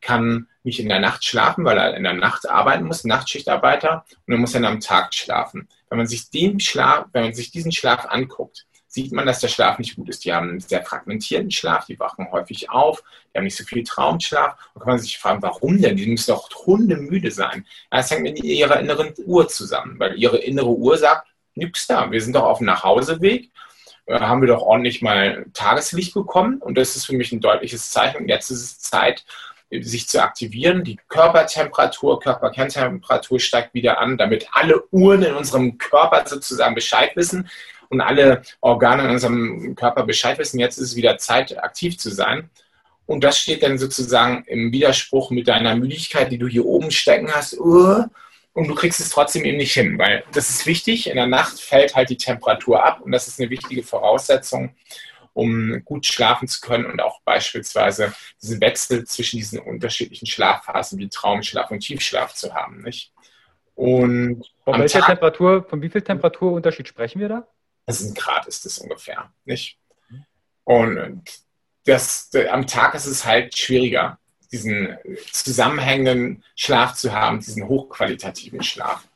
kann 0.00 0.48
nicht 0.62 0.80
in 0.80 0.88
der 0.88 1.00
Nacht 1.00 1.24
schlafen, 1.24 1.64
weil 1.64 1.78
er 1.78 1.96
in 1.96 2.04
der 2.04 2.12
Nacht 2.12 2.48
arbeiten 2.48 2.84
muss, 2.84 3.04
Nachtschichtarbeiter, 3.04 4.04
und 4.26 4.34
er 4.34 4.38
muss 4.38 4.52
dann 4.52 4.64
am 4.64 4.80
Tag 4.80 5.14
schlafen. 5.14 5.68
Wenn 5.88 5.98
man 5.98 6.06
sich 6.06 6.30
den 6.30 6.60
Schlaf, 6.60 7.06
wenn 7.12 7.24
man 7.24 7.34
sich 7.34 7.50
diesen 7.50 7.72
Schlaf 7.72 8.06
anguckt, 8.06 8.66
sieht 8.96 9.12
man, 9.12 9.26
dass 9.26 9.40
der 9.40 9.48
Schlaf 9.48 9.78
nicht 9.78 9.94
gut 9.94 10.08
ist. 10.08 10.24
Die 10.24 10.32
haben 10.32 10.48
einen 10.48 10.60
sehr 10.60 10.82
fragmentierten 10.82 11.50
Schlaf, 11.50 11.84
die 11.84 12.00
wachen 12.00 12.32
häufig 12.32 12.70
auf, 12.70 13.02
die 13.32 13.38
haben 13.38 13.44
nicht 13.44 13.56
so 13.56 13.64
viel 13.64 13.84
Traumschlaf. 13.84 14.56
Da 14.74 14.80
kann 14.80 14.88
man 14.88 14.98
sich 14.98 15.18
fragen, 15.18 15.42
warum 15.42 15.80
denn? 15.80 15.96
Die 15.96 16.06
müssen 16.06 16.30
doch 16.30 16.48
hundemüde 16.64 17.30
sein. 17.30 17.66
Das 17.90 18.10
hängt 18.10 18.22
mit 18.22 18.42
ihrer 18.42 18.80
inneren 18.80 19.12
Uhr 19.26 19.48
zusammen, 19.48 19.98
weil 19.98 20.18
ihre 20.18 20.38
innere 20.38 20.70
Uhr 20.70 20.96
sagt, 20.96 21.28
nix 21.54 21.86
da, 21.86 22.10
wir 22.10 22.22
sind 22.22 22.36
doch 22.36 22.44
auf 22.44 22.58
dem 22.58 22.66
Nachhauseweg, 22.66 23.50
äh, 24.06 24.18
haben 24.18 24.40
wir 24.40 24.48
doch 24.48 24.62
ordentlich 24.62 25.02
mal 25.02 25.44
Tageslicht 25.52 26.14
bekommen 26.14 26.58
und 26.62 26.78
das 26.78 26.96
ist 26.96 27.04
für 27.04 27.16
mich 27.16 27.32
ein 27.32 27.40
deutliches 27.40 27.90
Zeichen. 27.90 28.28
Jetzt 28.28 28.50
ist 28.50 28.62
es 28.62 28.78
Zeit, 28.80 29.26
sich 29.70 30.08
zu 30.08 30.22
aktivieren. 30.22 30.84
Die 30.84 30.98
Körpertemperatur, 31.08 32.20
Körperkerntemperatur 32.20 33.40
steigt 33.40 33.74
wieder 33.74 33.98
an, 33.98 34.16
damit 34.16 34.46
alle 34.52 34.84
Uhren 34.90 35.22
in 35.22 35.34
unserem 35.34 35.78
Körper 35.78 36.24
sozusagen 36.26 36.74
Bescheid 36.74 37.16
wissen 37.16 37.48
und 37.88 38.00
alle 38.00 38.42
Organe 38.60 39.04
in 39.04 39.10
unserem 39.10 39.74
Körper 39.74 40.04
Bescheid 40.04 40.38
wissen, 40.38 40.60
jetzt 40.60 40.78
ist 40.78 40.90
es 40.90 40.96
wieder 40.96 41.18
Zeit, 41.18 41.62
aktiv 41.62 41.98
zu 41.98 42.10
sein. 42.10 42.50
Und 43.06 43.22
das 43.22 43.38
steht 43.38 43.62
dann 43.62 43.78
sozusagen 43.78 44.44
im 44.46 44.72
Widerspruch 44.72 45.30
mit 45.30 45.46
deiner 45.46 45.76
Müdigkeit, 45.76 46.30
die 46.32 46.38
du 46.38 46.48
hier 46.48 46.64
oben 46.64 46.90
stecken 46.90 47.32
hast. 47.32 47.58
Uh, 47.58 48.04
und 48.52 48.68
du 48.68 48.74
kriegst 48.74 49.00
es 49.00 49.10
trotzdem 49.10 49.44
eben 49.44 49.58
nicht 49.58 49.74
hin, 49.74 49.98
weil 49.98 50.24
das 50.32 50.48
ist 50.50 50.66
wichtig. 50.66 51.08
In 51.08 51.16
der 51.16 51.26
Nacht 51.26 51.60
fällt 51.60 51.94
halt 51.94 52.10
die 52.10 52.16
Temperatur 52.16 52.84
ab 52.84 53.00
und 53.02 53.12
das 53.12 53.28
ist 53.28 53.38
eine 53.38 53.50
wichtige 53.50 53.82
Voraussetzung, 53.82 54.74
um 55.36 55.84
gut 55.84 56.06
schlafen 56.06 56.48
zu 56.48 56.62
können 56.62 56.86
und 56.86 57.02
auch 57.02 57.20
beispielsweise 57.20 58.14
diesen 58.40 58.58
Wechsel 58.62 59.04
zwischen 59.04 59.36
diesen 59.36 59.58
unterschiedlichen 59.58 60.26
Schlafphasen 60.26 60.98
wie 60.98 61.10
Traumschlaf 61.10 61.70
und 61.70 61.80
Tiefschlaf 61.80 62.32
zu 62.34 62.54
haben. 62.54 62.80
Nicht? 62.80 63.12
Und 63.74 64.42
von 64.64 64.80
welcher 64.80 65.00
Tag, 65.00 65.08
Temperatur, 65.08 65.62
von 65.68 65.82
wie 65.82 65.90
viel 65.90 66.00
Temperaturunterschied 66.00 66.88
sprechen 66.88 67.20
wir 67.20 67.28
da? 67.28 67.48
Also 67.84 68.08
ein 68.08 68.14
Grad 68.14 68.46
ist 68.46 68.64
es 68.64 68.78
ungefähr, 68.78 69.30
nicht? 69.44 69.78
Und 70.64 71.22
das, 71.84 72.30
am 72.50 72.66
Tag 72.66 72.94
ist 72.94 73.04
es 73.04 73.26
halt 73.26 73.56
schwieriger, 73.58 74.18
diesen 74.50 74.96
zusammenhängenden 75.32 76.44
Schlaf 76.54 76.94
zu 76.94 77.12
haben, 77.12 77.40
diesen 77.40 77.68
hochqualitativen 77.68 78.62
Schlaf. 78.62 79.06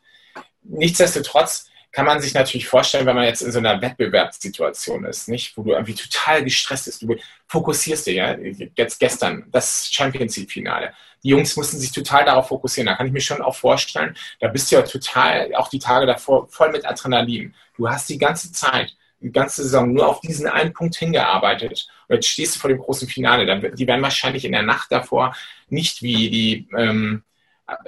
Nichtsdestotrotz 0.64 1.69
kann 1.92 2.06
man 2.06 2.20
sich 2.20 2.34
natürlich 2.34 2.68
vorstellen, 2.68 3.06
wenn 3.06 3.16
man 3.16 3.24
jetzt 3.24 3.42
in 3.42 3.50
so 3.50 3.58
einer 3.58 3.80
Wettbewerbssituation 3.80 5.04
ist, 5.04 5.28
nicht, 5.28 5.56
wo 5.56 5.62
du 5.62 5.72
irgendwie 5.72 5.94
total 5.94 6.44
gestresst 6.44 6.84
bist, 6.84 7.02
du 7.02 7.16
fokussierst 7.46 8.06
dich, 8.06 8.16
ja, 8.16 8.36
jetzt 8.76 9.00
gestern, 9.00 9.46
das 9.50 9.88
Champions 9.92 10.36
League 10.36 10.52
Finale. 10.52 10.92
Die 11.22 11.30
Jungs 11.30 11.56
mussten 11.56 11.78
sich 11.78 11.92
total 11.92 12.24
darauf 12.24 12.48
fokussieren. 12.48 12.86
Da 12.86 12.94
kann 12.94 13.06
ich 13.06 13.12
mir 13.12 13.20
schon 13.20 13.42
auch 13.42 13.56
vorstellen, 13.56 14.16
da 14.38 14.48
bist 14.48 14.70
du 14.70 14.76
ja 14.76 14.82
total, 14.82 15.54
auch 15.54 15.68
die 15.68 15.80
Tage 15.80 16.06
davor, 16.06 16.48
voll 16.48 16.70
mit 16.70 16.86
Adrenalin. 16.86 17.54
Du 17.76 17.88
hast 17.88 18.08
die 18.08 18.18
ganze 18.18 18.52
Zeit, 18.52 18.96
die 19.20 19.32
ganze 19.32 19.62
Saison 19.62 19.92
nur 19.92 20.08
auf 20.08 20.20
diesen 20.20 20.46
einen 20.46 20.72
Punkt 20.72 20.96
hingearbeitet. 20.96 21.88
Und 22.08 22.14
jetzt 22.14 22.28
stehst 22.28 22.54
du 22.54 22.60
vor 22.60 22.70
dem 22.70 22.78
großen 22.78 23.08
Finale. 23.08 23.72
Die 23.74 23.86
werden 23.86 24.02
wahrscheinlich 24.02 24.44
in 24.44 24.52
der 24.52 24.62
Nacht 24.62 24.90
davor 24.92 25.34
nicht 25.68 26.02
wie 26.02 26.30
die, 26.30 26.68
ähm, 26.76 27.22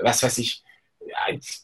was 0.03 0.23
weiß 0.23 0.39
ich, 0.39 0.63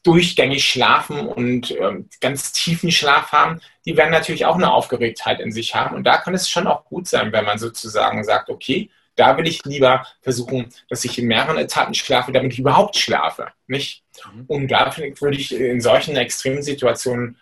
durchgängig 0.02 0.64
schlafen 0.64 1.26
und 1.26 1.70
ähm, 1.70 2.08
ganz 2.20 2.52
tiefen 2.52 2.90
Schlaf 2.90 3.32
haben, 3.32 3.60
die 3.84 3.96
werden 3.96 4.10
natürlich 4.10 4.46
auch 4.46 4.56
eine 4.56 4.72
Aufgeregtheit 4.72 5.40
in 5.40 5.52
sich 5.52 5.74
haben. 5.74 5.96
Und 5.96 6.04
da 6.04 6.18
kann 6.18 6.34
es 6.34 6.48
schon 6.48 6.66
auch 6.66 6.84
gut 6.84 7.08
sein, 7.08 7.32
wenn 7.32 7.44
man 7.44 7.58
sozusagen 7.58 8.24
sagt, 8.24 8.50
okay, 8.50 8.90
da 9.16 9.36
will 9.36 9.48
ich 9.48 9.64
lieber 9.64 10.06
versuchen, 10.20 10.72
dass 10.88 11.04
ich 11.04 11.18
in 11.18 11.26
mehreren 11.26 11.58
Etappen 11.58 11.94
schlafe, 11.94 12.30
damit 12.30 12.52
ich 12.52 12.60
überhaupt 12.60 12.96
schlafe. 12.96 13.48
Nicht? 13.66 14.04
Mhm. 14.32 14.44
Und 14.46 14.68
da 14.68 14.94
würde 14.96 15.36
ich 15.36 15.52
in 15.52 15.80
solchen 15.80 16.16
extremen 16.16 16.62
Situationen, 16.62 17.36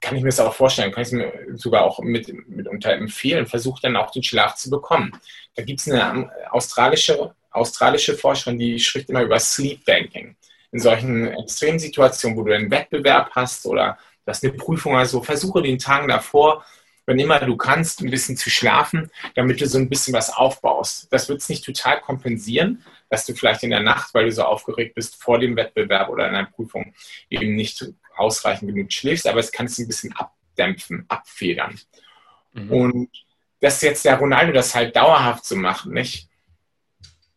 kann 0.00 0.16
ich 0.16 0.22
mir 0.22 0.30
das 0.30 0.40
auch 0.40 0.54
vorstellen, 0.54 0.90
kann 0.90 1.02
ich 1.02 1.08
es 1.08 1.12
mir 1.12 1.32
sogar 1.54 1.84
auch 1.84 2.00
mit, 2.00 2.32
mitunter 2.48 2.92
empfehlen, 2.92 3.46
versuche 3.46 3.82
dann 3.82 3.96
auch 3.96 4.10
den 4.10 4.24
Schlaf 4.24 4.56
zu 4.56 4.68
bekommen. 4.68 5.12
Da 5.54 5.62
gibt 5.62 5.78
es 5.78 5.88
eine 5.88 6.28
australische, 6.50 7.36
australische 7.52 8.14
Forscherin, 8.18 8.58
die 8.58 8.80
spricht 8.80 9.10
immer 9.10 9.22
über 9.22 9.38
Sleep 9.38 9.84
Banking 9.84 10.34
in 10.72 10.80
solchen 10.80 11.28
Extremsituationen, 11.28 12.36
wo 12.36 12.44
du 12.44 12.54
einen 12.54 12.70
Wettbewerb 12.70 13.30
hast 13.34 13.66
oder 13.66 13.98
das 14.24 14.42
eine 14.42 14.52
Prüfung 14.52 14.96
also 14.96 15.22
versuche 15.22 15.62
den 15.62 15.78
Tagen 15.78 16.08
davor, 16.08 16.64
wenn 17.06 17.18
immer 17.18 17.40
du 17.40 17.56
kannst, 17.56 18.00
ein 18.00 18.10
bisschen 18.10 18.36
zu 18.36 18.48
schlafen, 18.48 19.10
damit 19.34 19.60
du 19.60 19.66
so 19.66 19.76
ein 19.78 19.88
bisschen 19.88 20.14
was 20.14 20.30
aufbaust. 20.30 21.12
Das 21.12 21.28
wird 21.28 21.40
es 21.40 21.48
nicht 21.48 21.64
total 21.64 22.00
kompensieren, 22.00 22.84
dass 23.10 23.26
du 23.26 23.34
vielleicht 23.34 23.64
in 23.64 23.70
der 23.70 23.80
Nacht, 23.80 24.14
weil 24.14 24.26
du 24.26 24.32
so 24.32 24.44
aufgeregt 24.44 24.94
bist 24.94 25.20
vor 25.20 25.38
dem 25.38 25.56
Wettbewerb 25.56 26.08
oder 26.08 26.28
in 26.28 26.34
einer 26.34 26.46
Prüfung, 26.46 26.94
eben 27.28 27.56
nicht 27.56 27.84
ausreichend 28.16 28.72
genug 28.72 28.92
schläfst, 28.92 29.26
aber 29.26 29.40
es 29.40 29.50
kann 29.50 29.66
es 29.66 29.78
ein 29.78 29.88
bisschen 29.88 30.14
abdämpfen, 30.14 31.04
abfedern. 31.08 31.78
Mhm. 32.52 32.70
Und 32.70 33.08
dass 33.60 33.82
jetzt 33.82 34.04
der 34.04 34.18
Ronaldo 34.18 34.52
das 34.52 34.74
halt 34.74 34.94
dauerhaft 34.94 35.44
so 35.44 35.56
macht, 35.56 35.86
nicht? 35.86 36.28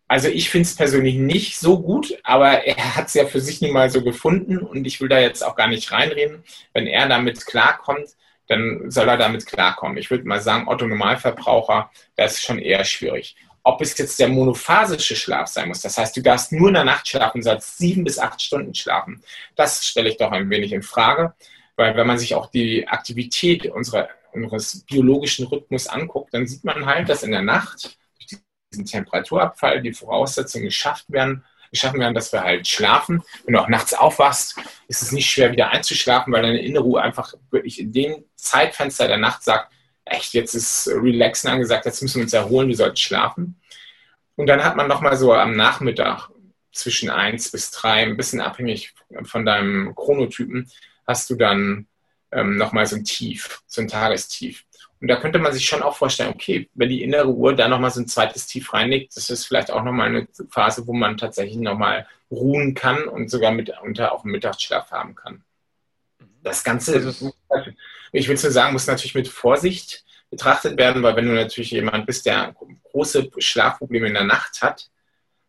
Also 0.07 0.27
ich 0.27 0.49
finde 0.49 0.67
es 0.67 0.75
persönlich 0.75 1.15
nicht 1.15 1.57
so 1.57 1.81
gut, 1.81 2.17
aber 2.23 2.63
er 2.65 2.95
hat 2.95 3.07
es 3.07 3.15
ja 3.15 3.25
für 3.25 3.39
sich 3.41 3.61
nun 3.61 3.71
mal 3.71 3.89
so 3.89 4.03
gefunden 4.03 4.59
und 4.59 4.85
ich 4.85 5.01
will 5.01 5.09
da 5.09 5.19
jetzt 5.19 5.43
auch 5.43 5.55
gar 5.55 5.67
nicht 5.67 5.91
reinreden. 5.91 6.43
Wenn 6.73 6.85
er 6.85 7.07
damit 7.07 7.45
klarkommt, 7.47 8.09
dann 8.47 8.91
soll 8.91 9.09
er 9.09 9.17
damit 9.17 9.47
klarkommen. 9.47 9.97
Ich 9.97 10.11
würde 10.11 10.27
mal 10.27 10.41
sagen, 10.41 10.67
Otto 10.67 10.85
Normalverbraucher, 10.85 11.89
das 12.15 12.33
ist 12.33 12.43
schon 12.43 12.59
eher 12.59 12.83
schwierig. 12.85 13.35
Ob 13.63 13.81
es 13.81 13.97
jetzt 13.97 14.19
der 14.19 14.27
monophasische 14.27 15.15
Schlaf 15.15 15.47
sein 15.47 15.69
muss, 15.69 15.81
das 15.81 15.97
heißt, 15.97 16.15
du 16.15 16.21
darfst 16.21 16.51
nur 16.51 16.67
in 16.67 16.75
der 16.75 16.83
Nacht 16.83 17.07
schlafen, 17.07 17.41
sollst 17.41 17.79
sieben 17.79 18.03
bis 18.03 18.19
acht 18.19 18.39
Stunden 18.39 18.75
schlafen, 18.75 19.23
das 19.55 19.83
stelle 19.87 20.09
ich 20.09 20.17
doch 20.17 20.31
ein 20.31 20.51
wenig 20.51 20.71
in 20.71 20.83
Frage, 20.83 21.33
weil 21.75 21.95
wenn 21.95 22.05
man 22.05 22.19
sich 22.19 22.35
auch 22.35 22.51
die 22.51 22.87
Aktivität 22.87 23.65
unserer, 23.65 24.09
unseres 24.33 24.85
biologischen 24.85 25.47
Rhythmus 25.47 25.87
anguckt, 25.87 26.31
dann 26.35 26.45
sieht 26.45 26.63
man 26.63 26.85
halt, 26.85 27.09
dass 27.09 27.23
in 27.23 27.31
der 27.31 27.41
Nacht 27.41 27.97
diesen 28.75 28.85
Temperaturabfall 28.85 29.81
die 29.81 29.93
Voraussetzungen 29.93 30.65
geschafft 30.65 31.05
werden, 31.09 31.43
geschaffen 31.71 31.99
werden, 31.99 32.13
dass 32.13 32.31
wir 32.31 32.41
halt 32.41 32.67
schlafen. 32.67 33.23
Wenn 33.45 33.53
du 33.53 33.61
auch 33.61 33.69
nachts 33.69 33.93
aufwachst, 33.93 34.57
ist 34.87 35.01
es 35.01 35.11
nicht 35.11 35.29
schwer, 35.29 35.51
wieder 35.51 35.69
einzuschlafen, 35.69 36.31
weil 36.33 36.43
deine 36.43 36.61
innere 36.61 36.83
Ruhe 36.83 37.01
einfach 37.01 37.33
wirklich 37.51 37.79
in 37.79 37.91
dem 37.91 38.23
Zeitfenster 38.35 39.07
der 39.07 39.17
Nacht 39.17 39.43
sagt, 39.43 39.71
echt, 40.05 40.33
jetzt 40.33 40.53
ist 40.53 40.87
Relaxen 40.87 41.49
angesagt, 41.49 41.85
jetzt 41.85 42.01
müssen 42.01 42.17
wir 42.17 42.23
uns 42.23 42.33
erholen, 42.33 42.69
du 42.69 42.75
sollst 42.75 43.01
schlafen. 43.01 43.59
Und 44.35 44.47
dann 44.47 44.63
hat 44.63 44.75
man 44.75 44.87
nochmal 44.87 45.15
so 45.17 45.33
am 45.33 45.55
Nachmittag 45.55 46.29
zwischen 46.71 47.09
1 47.09 47.51
bis 47.51 47.71
3, 47.71 48.03
ein 48.03 48.17
bisschen 48.17 48.41
abhängig 48.41 48.93
von 49.23 49.45
deinem 49.45 49.95
Chronotypen, 49.95 50.69
hast 51.07 51.29
du 51.29 51.35
dann 51.35 51.87
ähm, 52.31 52.57
nochmal 52.57 52.85
so 52.85 52.97
ein 52.97 53.05
Tief, 53.05 53.61
so 53.65 53.81
ein 53.81 53.87
Tagestief. 53.87 54.64
Und 55.05 55.09
da 55.09 55.17
könnte 55.17 55.37
man 55.37 55.53
sich 55.53 55.67
schon 55.67 55.83
auch 55.83 55.95
vorstellen, 55.95 56.33
okay, 56.33 56.67
wenn 56.73 56.89
die 56.89 57.03
innere 57.03 57.27
Uhr 57.27 57.55
da 57.55 57.67
nochmal 57.67 57.91
so 57.91 58.01
ein 58.01 58.07
zweites 58.07 58.47
Tief 58.47 58.73
reinlegt, 58.73 59.15
das 59.15 59.29
ist 59.29 59.45
vielleicht 59.45 59.69
auch 59.69 59.83
nochmal 59.83 60.07
eine 60.07 60.27
Phase, 60.49 60.87
wo 60.87 60.93
man 60.93 61.15
tatsächlich 61.15 61.57
nochmal 61.57 62.07
ruhen 62.31 62.73
kann 62.73 63.07
und 63.07 63.29
sogar 63.29 63.51
mit 63.51 63.71
unter 63.83 64.13
auch 64.13 64.23
einen 64.23 64.31
Mittagsschlaf 64.31 64.89
haben 64.89 65.13
kann. 65.13 65.43
Das 66.41 66.63
Ganze, 66.63 66.95
also 66.95 67.31
ich 68.13 68.27
will 68.27 68.35
nur 68.35 68.51
sagen, 68.51 68.73
muss 68.73 68.87
natürlich 68.87 69.13
mit 69.13 69.27
Vorsicht 69.27 70.03
betrachtet 70.31 70.75
werden, 70.79 71.03
weil 71.03 71.15
wenn 71.15 71.27
du 71.27 71.35
natürlich 71.35 71.69
jemand 71.69 72.07
bist, 72.07 72.25
der 72.25 72.55
große 72.91 73.29
Schlafprobleme 73.37 74.07
in 74.07 74.15
der 74.15 74.23
Nacht 74.23 74.63
hat, 74.63 74.89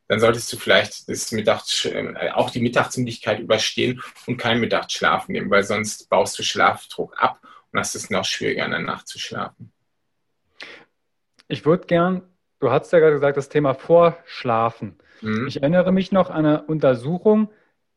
dann 0.07 0.21
solltest 0.21 0.53
du 0.53 0.59
vielleicht 0.59 1.09
das 1.09 1.33
Mittags, 1.33 1.87
äh, 1.87 2.31
auch 2.35 2.51
die 2.51 2.61
Mittagsmüdigkeit 2.61 3.41
überstehen 3.41 4.03
und 4.27 4.37
keinen 4.37 4.61
Mittagsschlaf 4.61 5.29
nehmen, 5.29 5.49
weil 5.49 5.65
sonst 5.65 6.11
baust 6.11 6.39
du 6.39 6.43
Schlafdruck 6.43 7.17
ab 7.17 7.41
und 7.77 7.81
das 7.81 7.95
ist 7.95 8.11
noch 8.11 8.25
schwieriger, 8.25 8.65
in 8.65 8.71
der 8.71 8.81
Nacht 8.81 9.07
zu 9.07 9.19
schlafen. 9.19 9.71
Ich 11.47 11.67
würde 11.67 11.87
gern, 11.87 12.23
du 12.59 12.71
hast 12.71 12.91
ja 12.91 13.01
gerade 13.01 13.13
gesagt, 13.13 13.37
das 13.37 13.51
Thema 13.51 13.75
Vorschlafen. 13.75 14.97
Mhm. 15.21 15.47
Ich 15.47 15.61
erinnere 15.61 15.93
mich 15.93 16.11
noch 16.11 16.31
an 16.31 16.47
eine 16.47 16.63
Untersuchung, 16.63 17.51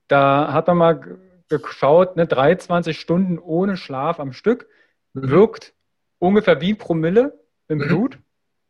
da 0.09 0.51
hat 0.51 0.67
man 0.67 0.77
mal 0.77 1.17
geschaut, 1.47 2.17
ne, 2.17 2.27
23 2.27 2.99
Stunden 2.99 3.39
ohne 3.39 3.77
Schlaf 3.77 4.19
am 4.19 4.33
Stück 4.33 4.67
mhm. 5.13 5.29
wirkt 5.29 5.73
ungefähr 6.17 6.59
wie 6.59 6.73
Promille 6.73 7.39
im 7.69 7.77
mhm. 7.77 7.87
Blut. 7.87 8.19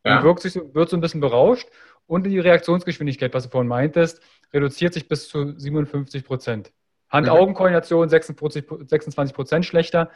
Ja. 0.04 0.22
wirkt 0.22 0.42
sich, 0.42 0.54
wird 0.54 0.90
so 0.90 0.96
ein 0.96 1.00
bisschen 1.00 1.20
berauscht 1.20 1.68
und 2.06 2.24
die 2.24 2.38
Reaktionsgeschwindigkeit, 2.38 3.34
was 3.34 3.42
du 3.42 3.50
vorhin 3.50 3.68
meintest, 3.68 4.22
reduziert 4.54 4.94
sich 4.94 5.08
bis 5.08 5.28
zu 5.28 5.58
57 5.58 6.24
Prozent. 6.24 6.72
Hand-Augen-Koordination 7.08 8.08
26 8.08 9.34
Prozent 9.34 9.66
schlechter. 9.66 10.08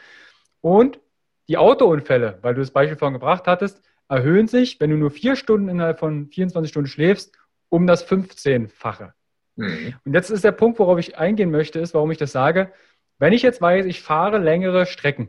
Und 0.64 0.98
die 1.46 1.58
Autounfälle, 1.58 2.38
weil 2.40 2.54
du 2.54 2.62
das 2.62 2.70
Beispiel 2.70 2.96
vorhin 2.96 3.12
gebracht 3.12 3.46
hattest, 3.46 3.82
erhöhen 4.08 4.46
sich, 4.46 4.80
wenn 4.80 4.88
du 4.88 4.96
nur 4.96 5.10
vier 5.10 5.36
Stunden 5.36 5.68
innerhalb 5.68 5.98
von 5.98 6.28
24 6.28 6.70
Stunden 6.70 6.88
schläfst, 6.88 7.36
um 7.68 7.86
das 7.86 8.08
15-fache. 8.08 9.12
Mhm. 9.56 9.94
Und 10.06 10.14
jetzt 10.14 10.30
ist 10.30 10.42
der 10.42 10.52
Punkt, 10.52 10.78
worauf 10.78 10.98
ich 10.98 11.18
eingehen 11.18 11.50
möchte, 11.50 11.80
ist, 11.80 11.92
warum 11.92 12.10
ich 12.12 12.16
das 12.16 12.32
sage. 12.32 12.72
Wenn 13.18 13.34
ich 13.34 13.42
jetzt 13.42 13.60
weiß, 13.60 13.84
ich 13.84 14.00
fahre 14.00 14.38
längere 14.38 14.86
Strecken, 14.86 15.28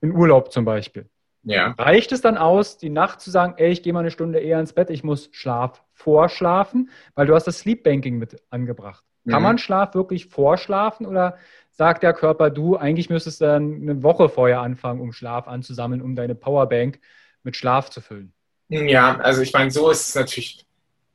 in 0.00 0.10
Urlaub 0.10 0.50
zum 0.50 0.64
Beispiel, 0.64 1.08
ja. 1.44 1.76
reicht 1.78 2.10
es 2.10 2.20
dann 2.20 2.36
aus, 2.36 2.76
die 2.76 2.90
Nacht 2.90 3.20
zu 3.20 3.30
sagen, 3.30 3.54
ey, 3.58 3.70
ich 3.70 3.84
gehe 3.84 3.92
mal 3.92 4.00
eine 4.00 4.10
Stunde 4.10 4.40
eher 4.40 4.58
ins 4.58 4.72
Bett, 4.72 4.90
ich 4.90 5.04
muss 5.04 5.28
Schlaf 5.30 5.84
vorschlafen, 5.92 6.90
weil 7.14 7.28
du 7.28 7.36
hast 7.36 7.46
das 7.46 7.60
Sleep 7.60 7.84
Banking 7.84 8.18
mit 8.18 8.42
angebracht. 8.50 9.04
Kann 9.28 9.40
mhm. 9.40 9.48
man 9.48 9.58
Schlaf 9.58 9.94
wirklich 9.94 10.26
vorschlafen 10.26 11.06
oder 11.06 11.38
sagt 11.70 12.02
der 12.02 12.12
Körper, 12.12 12.50
du, 12.50 12.76
eigentlich 12.76 13.08
müsstest 13.08 13.40
du 13.40 13.46
dann 13.46 13.82
eine 13.82 14.02
Woche 14.02 14.28
vorher 14.28 14.60
anfangen, 14.60 15.00
um 15.00 15.12
Schlaf 15.12 15.48
anzusammeln, 15.48 16.02
um 16.02 16.14
deine 16.14 16.34
Powerbank 16.34 17.00
mit 17.42 17.56
Schlaf 17.56 17.90
zu 17.90 18.00
füllen. 18.00 18.32
Ja, 18.68 19.18
also 19.18 19.42
ich 19.42 19.52
meine, 19.52 19.70
so 19.70 19.90
ist 19.90 20.08
es 20.08 20.14
natürlich, 20.14 20.66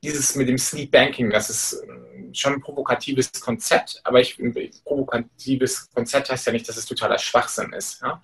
dieses 0.02 0.36
mit 0.36 0.48
dem 0.48 0.58
Sleep 0.58 0.90
Banking, 0.90 1.30
das 1.30 1.50
ist 1.50 1.84
ähm, 1.88 2.32
schon 2.32 2.54
ein 2.54 2.60
provokatives 2.60 3.32
Konzept, 3.40 4.00
aber 4.04 4.20
ich, 4.20 4.38
ein 4.38 4.54
provokatives 4.84 5.90
Konzept 5.90 6.30
heißt 6.30 6.46
ja 6.46 6.52
nicht, 6.52 6.68
dass 6.68 6.76
es 6.76 6.86
totaler 6.86 7.18
Schwachsinn 7.18 7.72
ist. 7.72 8.00
Ja? 8.02 8.22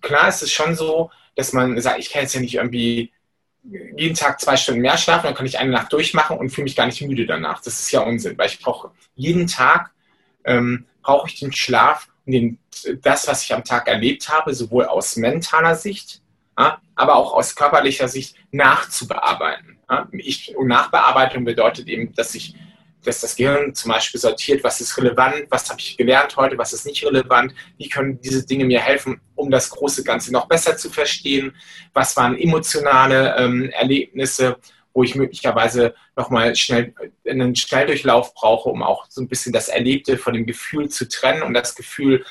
Klar 0.00 0.28
ist 0.28 0.42
es 0.42 0.50
schon 0.50 0.74
so, 0.74 1.10
dass 1.36 1.52
man 1.52 1.80
sagt, 1.80 1.98
ich 1.98 2.10
kann 2.10 2.22
jetzt 2.22 2.34
ja 2.34 2.40
nicht 2.40 2.54
irgendwie 2.54 3.12
jeden 3.96 4.14
Tag 4.14 4.40
zwei 4.40 4.56
Stunden 4.56 4.80
mehr 4.80 4.96
schlafen, 4.96 5.26
dann 5.26 5.34
kann 5.34 5.46
ich 5.46 5.58
eine 5.58 5.70
Nacht 5.70 5.92
durchmachen 5.92 6.38
und 6.38 6.50
fühle 6.50 6.64
mich 6.64 6.76
gar 6.76 6.86
nicht 6.86 7.02
müde 7.02 7.26
danach. 7.26 7.60
Das 7.62 7.80
ist 7.80 7.90
ja 7.90 8.00
Unsinn, 8.00 8.38
weil 8.38 8.48
ich 8.48 8.60
brauche 8.60 8.90
jeden 9.14 9.46
Tag 9.46 9.90
ähm, 10.44 10.86
brauche 11.02 11.28
ich 11.28 11.38
den 11.38 11.52
Schlaf 11.52 12.08
und 12.24 12.32
den, 12.32 12.58
das, 13.02 13.28
was 13.28 13.42
ich 13.42 13.52
am 13.52 13.64
Tag 13.64 13.88
erlebt 13.88 14.28
habe, 14.28 14.54
sowohl 14.54 14.86
aus 14.86 15.16
mentaler 15.16 15.74
Sicht, 15.74 16.22
ja, 16.58 16.80
aber 16.94 17.16
auch 17.16 17.34
aus 17.34 17.54
körperlicher 17.54 18.08
Sicht 18.08 18.36
nachzubearbeiten. 18.50 19.78
Ja. 19.90 20.08
Ich, 20.12 20.56
und 20.56 20.68
Nachbearbeitung 20.68 21.44
bedeutet 21.44 21.88
eben, 21.88 22.14
dass 22.14 22.34
ich 22.34 22.54
dass 23.06 23.20
das 23.20 23.36
Gehirn 23.36 23.74
zum 23.74 23.92
Beispiel 23.92 24.20
sortiert, 24.20 24.64
was 24.64 24.80
ist 24.80 24.96
relevant, 24.98 25.46
was 25.50 25.68
habe 25.70 25.80
ich 25.80 25.96
gelernt 25.96 26.36
heute, 26.36 26.58
was 26.58 26.72
ist 26.72 26.86
nicht 26.86 27.04
relevant, 27.04 27.54
wie 27.78 27.88
können 27.88 28.20
diese 28.20 28.44
Dinge 28.44 28.64
mir 28.64 28.80
helfen, 28.80 29.20
um 29.34 29.50
das 29.50 29.70
große 29.70 30.04
Ganze 30.04 30.32
noch 30.32 30.46
besser 30.46 30.76
zu 30.76 30.90
verstehen, 30.90 31.54
was 31.92 32.16
waren 32.16 32.38
emotionale 32.38 33.36
ähm, 33.38 33.70
Erlebnisse, 33.70 34.56
wo 34.92 35.02
ich 35.02 35.14
möglicherweise 35.14 35.94
nochmal 36.16 36.56
schnell 36.56 36.94
einen 37.28 37.54
Schnelldurchlauf 37.54 38.32
brauche, 38.32 38.70
um 38.70 38.82
auch 38.82 39.06
so 39.10 39.20
ein 39.20 39.28
bisschen 39.28 39.52
das 39.52 39.68
Erlebte 39.68 40.16
von 40.16 40.32
dem 40.32 40.46
Gefühl 40.46 40.88
zu 40.88 41.06
trennen 41.06 41.42
und 41.42 41.52
das 41.52 41.74
Gefühl 41.74 42.24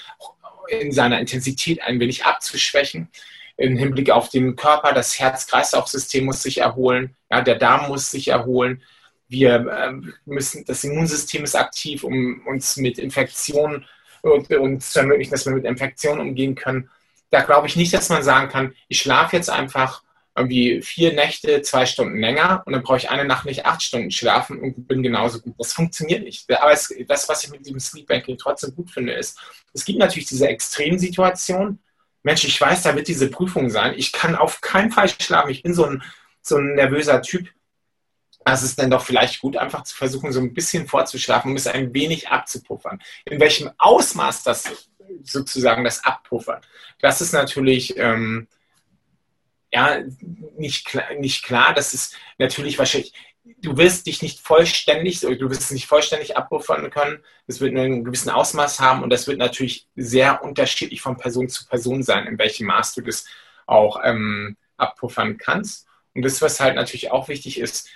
in 0.67 0.91
seiner 0.91 1.19
Intensität 1.19 1.81
ein 1.83 1.99
wenig 1.99 2.25
abzuschwächen. 2.25 3.09
Im 3.57 3.77
Hinblick 3.77 4.09
auf 4.09 4.29
den 4.29 4.55
Körper, 4.55 4.93
das 4.93 5.19
Herz-Kreislauf-System 5.19 6.25
muss 6.25 6.41
sich 6.41 6.57
erholen, 6.57 7.15
ja, 7.31 7.41
der 7.41 7.55
Darm 7.55 7.87
muss 7.87 8.11
sich 8.11 8.29
erholen. 8.29 8.81
Wir 9.27 9.65
ähm, 9.71 10.13
müssen, 10.25 10.65
das 10.65 10.83
Immunsystem 10.83 11.43
ist 11.43 11.55
aktiv, 11.55 12.03
um 12.03 12.45
uns 12.45 12.77
mit 12.77 12.99
Infektionen 12.99 13.85
und 14.21 14.49
uns 14.51 14.91
zu 14.91 14.99
ermöglichen, 14.99 15.31
dass 15.31 15.45
wir 15.45 15.53
mit 15.53 15.65
Infektionen 15.65 16.21
umgehen 16.21 16.55
können. 16.55 16.89
Da 17.29 17.41
glaube 17.41 17.67
ich 17.67 17.75
nicht, 17.75 17.93
dass 17.93 18.09
man 18.09 18.23
sagen 18.23 18.49
kann, 18.49 18.73
ich 18.87 18.99
schlafe 18.99 19.35
jetzt 19.35 19.49
einfach 19.49 20.03
irgendwie 20.37 20.81
vier 20.81 21.13
Nächte, 21.13 21.61
zwei 21.61 21.85
Stunden 21.85 22.19
länger 22.19 22.61
und 22.65 22.73
dann 22.73 22.83
brauche 22.83 22.97
ich 22.97 23.09
eine 23.09 23.23
Nacht 23.23 23.45
nicht 23.45 23.65
acht 23.65 23.81
Stunden 23.81 24.11
schlafen 24.11 24.59
und 24.59 24.87
bin 24.87 25.01
genauso 25.01 25.39
gut. 25.39 25.55
Das 25.57 25.71
funktioniert 25.71 26.23
nicht. 26.23 26.49
Aber 26.61 26.73
es, 26.73 26.93
das, 27.07 27.29
was 27.29 27.43
ich 27.45 27.51
mit 27.51 27.65
diesem 27.65 27.79
Sleep 27.79 28.07
Banking 28.07 28.37
trotzdem 28.37 28.75
gut 28.75 28.91
finde, 28.91 29.13
ist, 29.13 29.39
es 29.73 29.85
gibt 29.85 29.99
natürlich 29.99 30.27
diese 30.27 30.47
Extremsituation. 30.47 31.79
Mensch, 32.23 32.43
ich 32.43 32.59
weiß, 32.59 32.83
da 32.83 32.95
wird 32.95 33.07
diese 33.07 33.29
Prüfung 33.29 33.69
sein. 33.69 33.93
Ich 33.95 34.11
kann 34.11 34.35
auf 34.35 34.59
keinen 34.59 34.91
Fall 34.91 35.07
schlafen. 35.07 35.51
Ich 35.51 35.63
bin 35.63 35.73
so 35.73 35.85
ein, 35.85 36.03
so 36.41 36.57
ein 36.57 36.75
nervöser 36.75 37.21
Typ. 37.21 37.47
Es 38.47 38.63
ist 38.63 38.79
dann 38.79 38.91
doch 38.91 39.03
vielleicht 39.03 39.41
gut, 39.41 39.57
einfach 39.57 39.83
zu 39.83 39.95
versuchen, 39.95 40.31
so 40.31 40.39
ein 40.39 40.53
bisschen 40.53 40.87
vorzuschlafen, 40.87 41.51
um 41.51 41.57
es 41.57 41.67
ein 41.67 41.93
wenig 41.93 42.29
abzupuffern. 42.29 43.01
In 43.25 43.39
welchem 43.39 43.71
Ausmaß 43.77 44.43
das 44.43 44.89
sozusagen 45.23 45.83
das 45.83 46.03
Abpuffern, 46.03 46.61
das 46.99 47.21
ist 47.21 47.33
natürlich 47.33 47.97
ähm, 47.97 48.47
ja, 49.75 49.99
nicht 50.57 50.85
klar, 50.85 51.13
nicht 51.15 51.43
klar. 51.43 51.73
Das 51.73 51.93
ist 51.93 52.15
natürlich 52.37 52.79
wahrscheinlich, 52.79 53.13
du 53.61 53.77
wirst 53.77 54.07
dich 54.07 54.21
nicht 54.21 54.39
vollständig, 54.39 55.19
du 55.19 55.49
wirst 55.49 55.61
es 55.61 55.71
nicht 55.71 55.87
vollständig 55.87 56.37
abpuffern 56.37 56.89
können. 56.89 57.19
Das 57.47 57.59
wird 57.59 57.73
nur 57.73 57.83
einen 57.83 58.05
gewissen 58.05 58.29
Ausmaß 58.29 58.79
haben 58.79 59.03
und 59.03 59.09
das 59.09 59.27
wird 59.27 59.37
natürlich 59.37 59.87
sehr 59.95 60.43
unterschiedlich 60.43 61.01
von 61.01 61.17
Person 61.17 61.49
zu 61.49 61.65
Person 61.65 62.03
sein, 62.03 62.25
in 62.25 62.39
welchem 62.39 62.67
Maß 62.67 62.93
du 62.95 63.01
das 63.01 63.25
auch 63.65 63.99
ähm, 64.03 64.55
abpuffern 64.77 65.37
kannst. 65.37 65.87
Und 66.13 66.23
das, 66.23 66.41
was 66.41 66.61
halt 66.61 66.75
natürlich 66.75 67.11
auch 67.11 67.27
wichtig 67.27 67.59
ist, 67.59 67.89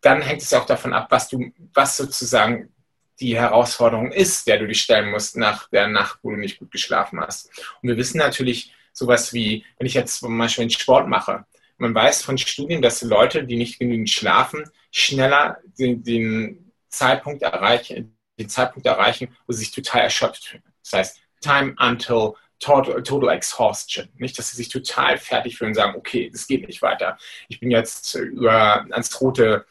dann 0.00 0.22
hängt 0.22 0.42
es 0.42 0.52
auch 0.54 0.66
davon 0.66 0.92
ab, 0.92 1.08
was 1.10 1.28
du, 1.28 1.52
was 1.74 1.96
sozusagen 1.96 2.72
die 3.20 3.36
Herausforderung 3.36 4.12
ist, 4.12 4.46
der 4.46 4.58
du 4.58 4.66
dich 4.66 4.80
stellen 4.80 5.10
musst 5.10 5.36
nach 5.36 5.68
der 5.68 5.88
Nacht, 5.88 6.20
wo 6.22 6.30
du 6.30 6.36
nicht 6.36 6.58
gut 6.58 6.70
geschlafen 6.70 7.20
hast. 7.20 7.50
Und 7.82 7.88
wir 7.88 7.96
wissen 7.96 8.18
natürlich, 8.18 8.72
sowas 8.92 9.32
wie, 9.32 9.64
wenn 9.78 9.86
ich 9.86 9.94
jetzt 9.94 10.18
zum 10.18 10.36
Beispiel 10.36 10.62
einen 10.62 10.70
Sport 10.70 11.08
mache, 11.08 11.44
man 11.76 11.94
weiß 11.94 12.22
von 12.22 12.36
Studien, 12.36 12.82
dass 12.82 13.02
Leute, 13.02 13.44
die 13.44 13.56
nicht 13.56 13.78
genügend 13.78 14.10
schlafen, 14.10 14.64
schneller 14.90 15.58
den, 15.78 16.02
den 16.02 16.72
Zeitpunkt 16.88 17.42
erreichen, 17.42 18.16
den 18.38 18.48
Zeitpunkt 18.48 18.86
erreichen, 18.86 19.34
wo 19.46 19.52
sie 19.52 19.60
sich 19.60 19.70
total 19.70 20.02
erschöpft 20.02 20.44
fühlen. 20.46 20.62
Das 20.82 20.92
heißt, 20.92 21.20
time 21.40 21.74
until 21.78 22.34
total, 22.60 23.02
total 23.02 23.30
exhaustion. 23.30 24.08
Nicht, 24.16 24.38
dass 24.38 24.50
sie 24.50 24.56
sich 24.56 24.68
total 24.68 25.18
fertig 25.18 25.58
fühlen 25.58 25.70
und 25.70 25.74
sagen, 25.74 25.96
okay, 25.96 26.30
das 26.30 26.46
geht 26.46 26.66
nicht 26.66 26.82
weiter. 26.82 27.16
Ich 27.48 27.58
bin 27.58 27.70
jetzt 27.70 28.14
über, 28.14 28.86
ans 28.90 29.20
rote, 29.20 29.66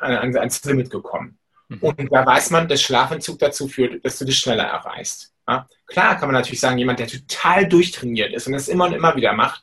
ans 0.00 0.64
Limit 0.64 0.90
gekommen. 0.90 1.38
Mhm. 1.68 1.78
Und 1.78 2.12
da 2.12 2.26
weiß 2.26 2.50
man, 2.50 2.68
dass 2.68 2.82
Schlafentzug 2.82 3.38
dazu 3.38 3.68
führt, 3.68 4.04
dass 4.04 4.18
du 4.18 4.24
das 4.24 4.34
schneller 4.34 4.64
erreichst. 4.64 5.32
Ja? 5.48 5.68
Klar 5.86 6.18
kann 6.18 6.28
man 6.28 6.34
natürlich 6.34 6.60
sagen, 6.60 6.78
jemand, 6.78 6.98
der 6.98 7.06
total 7.06 7.66
durchtrainiert 7.66 8.32
ist 8.32 8.46
und 8.46 8.52
das 8.52 8.68
immer 8.68 8.86
und 8.86 8.92
immer 8.92 9.16
wieder 9.16 9.32
macht, 9.32 9.62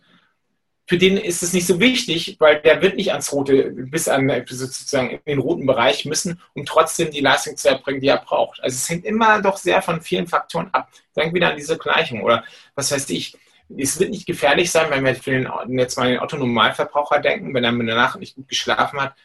für 0.91 0.97
den 0.97 1.15
ist 1.15 1.41
es 1.41 1.53
nicht 1.53 1.67
so 1.67 1.79
wichtig, 1.79 2.35
weil 2.39 2.59
der 2.59 2.81
wird 2.81 2.97
nicht 2.97 3.11
ans 3.11 3.31
rote, 3.31 3.71
bis 3.71 4.09
an 4.09 4.29
sozusagen 4.45 5.11
in 5.11 5.19
den 5.25 5.39
roten 5.39 5.65
Bereich 5.65 6.03
müssen, 6.03 6.41
um 6.53 6.65
trotzdem 6.65 7.11
die 7.11 7.21
Leistung 7.21 7.55
zu 7.55 7.69
erbringen, 7.69 8.01
die 8.01 8.09
er 8.09 8.17
braucht. 8.17 8.61
Also 8.61 8.75
es 8.75 8.89
hängt 8.89 9.05
immer 9.05 9.41
doch 9.41 9.55
sehr 9.55 9.81
von 9.81 10.01
vielen 10.01 10.27
Faktoren 10.27 10.67
ab. 10.73 10.89
Denk 11.15 11.33
wieder 11.33 11.51
an 11.51 11.55
diese 11.55 11.77
Gleichung 11.77 12.23
oder 12.23 12.43
was 12.75 12.91
heißt 12.91 13.09
ich, 13.11 13.37
es 13.77 14.01
wird 14.01 14.09
nicht 14.09 14.25
gefährlich 14.25 14.69
sein, 14.69 14.87
wenn 14.89 15.05
wir 15.05 15.15
für 15.15 15.31
den, 15.31 15.49
jetzt 15.79 15.97
mal 15.97 16.09
den 16.09 16.19
Otto-Normalverbraucher 16.19 17.19
denken, 17.19 17.53
wenn 17.53 17.63
er 17.63 17.71
mit 17.71 17.87
der 17.87 17.95
Nacht 17.95 18.19
nicht 18.19 18.35
gut 18.35 18.49
geschlafen 18.49 18.99
hat, 18.99 19.15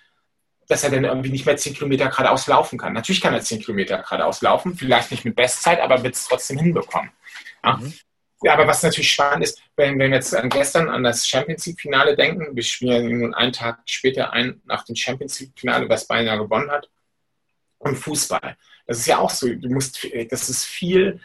dass 0.69 0.85
er 0.85 0.91
dann 0.91 1.03
irgendwie 1.03 1.31
nicht 1.31 1.47
mehr 1.47 1.57
10 1.57 1.75
Kilometer 1.75 2.07
geradeaus 2.07 2.47
laufen 2.47 2.79
kann. 2.79 2.93
Natürlich 2.93 3.21
kann 3.21 3.35
er 3.35 3.41
10 3.41 3.63
Kilometer 3.63 3.99
geradeaus 3.99 4.41
laufen, 4.41 4.77
vielleicht 4.77 5.11
nicht 5.11 5.25
mit 5.25 5.35
Bestzeit, 5.35 5.81
aber 5.81 6.05
wird 6.05 6.15
es 6.15 6.29
trotzdem 6.29 6.59
hinbekommen. 6.59 7.11
Ja. 7.65 7.79
Mhm. 7.79 7.93
Ja. 8.43 8.53
aber 8.53 8.67
was 8.67 8.83
natürlich 8.83 9.13
spannend 9.13 9.45
ist, 9.45 9.63
wenn, 9.77 9.99
wenn 9.99 10.11
wir 10.11 10.17
jetzt 10.17 10.35
an 10.35 10.49
gestern 10.49 10.89
an 10.89 11.03
das 11.03 11.27
Champions 11.27 11.67
League-Finale 11.67 12.17
denken, 12.17 12.55
wir 12.55 12.63
spielen 12.63 13.21
nun 13.21 13.35
einen 13.35 13.53
Tag 13.53 13.81
später 13.87 14.33
ein 14.33 14.61
nach 14.65 14.85
dem 14.85 14.97
Champions 14.97 15.41
League-Finale, 15.41 15.89
was 15.89 16.07
ja 16.09 16.37
gewonnen 16.37 16.71
hat, 16.71 16.89
und 17.79 17.97
Fußball. 17.97 18.57
Das 18.87 18.99
ist 18.99 19.07
ja 19.07 19.19
auch 19.19 19.31
so, 19.31 19.49
du 19.49 19.69
musst, 19.69 20.07
das 20.31 20.49
ist 20.49 20.65
viel 20.65 21.21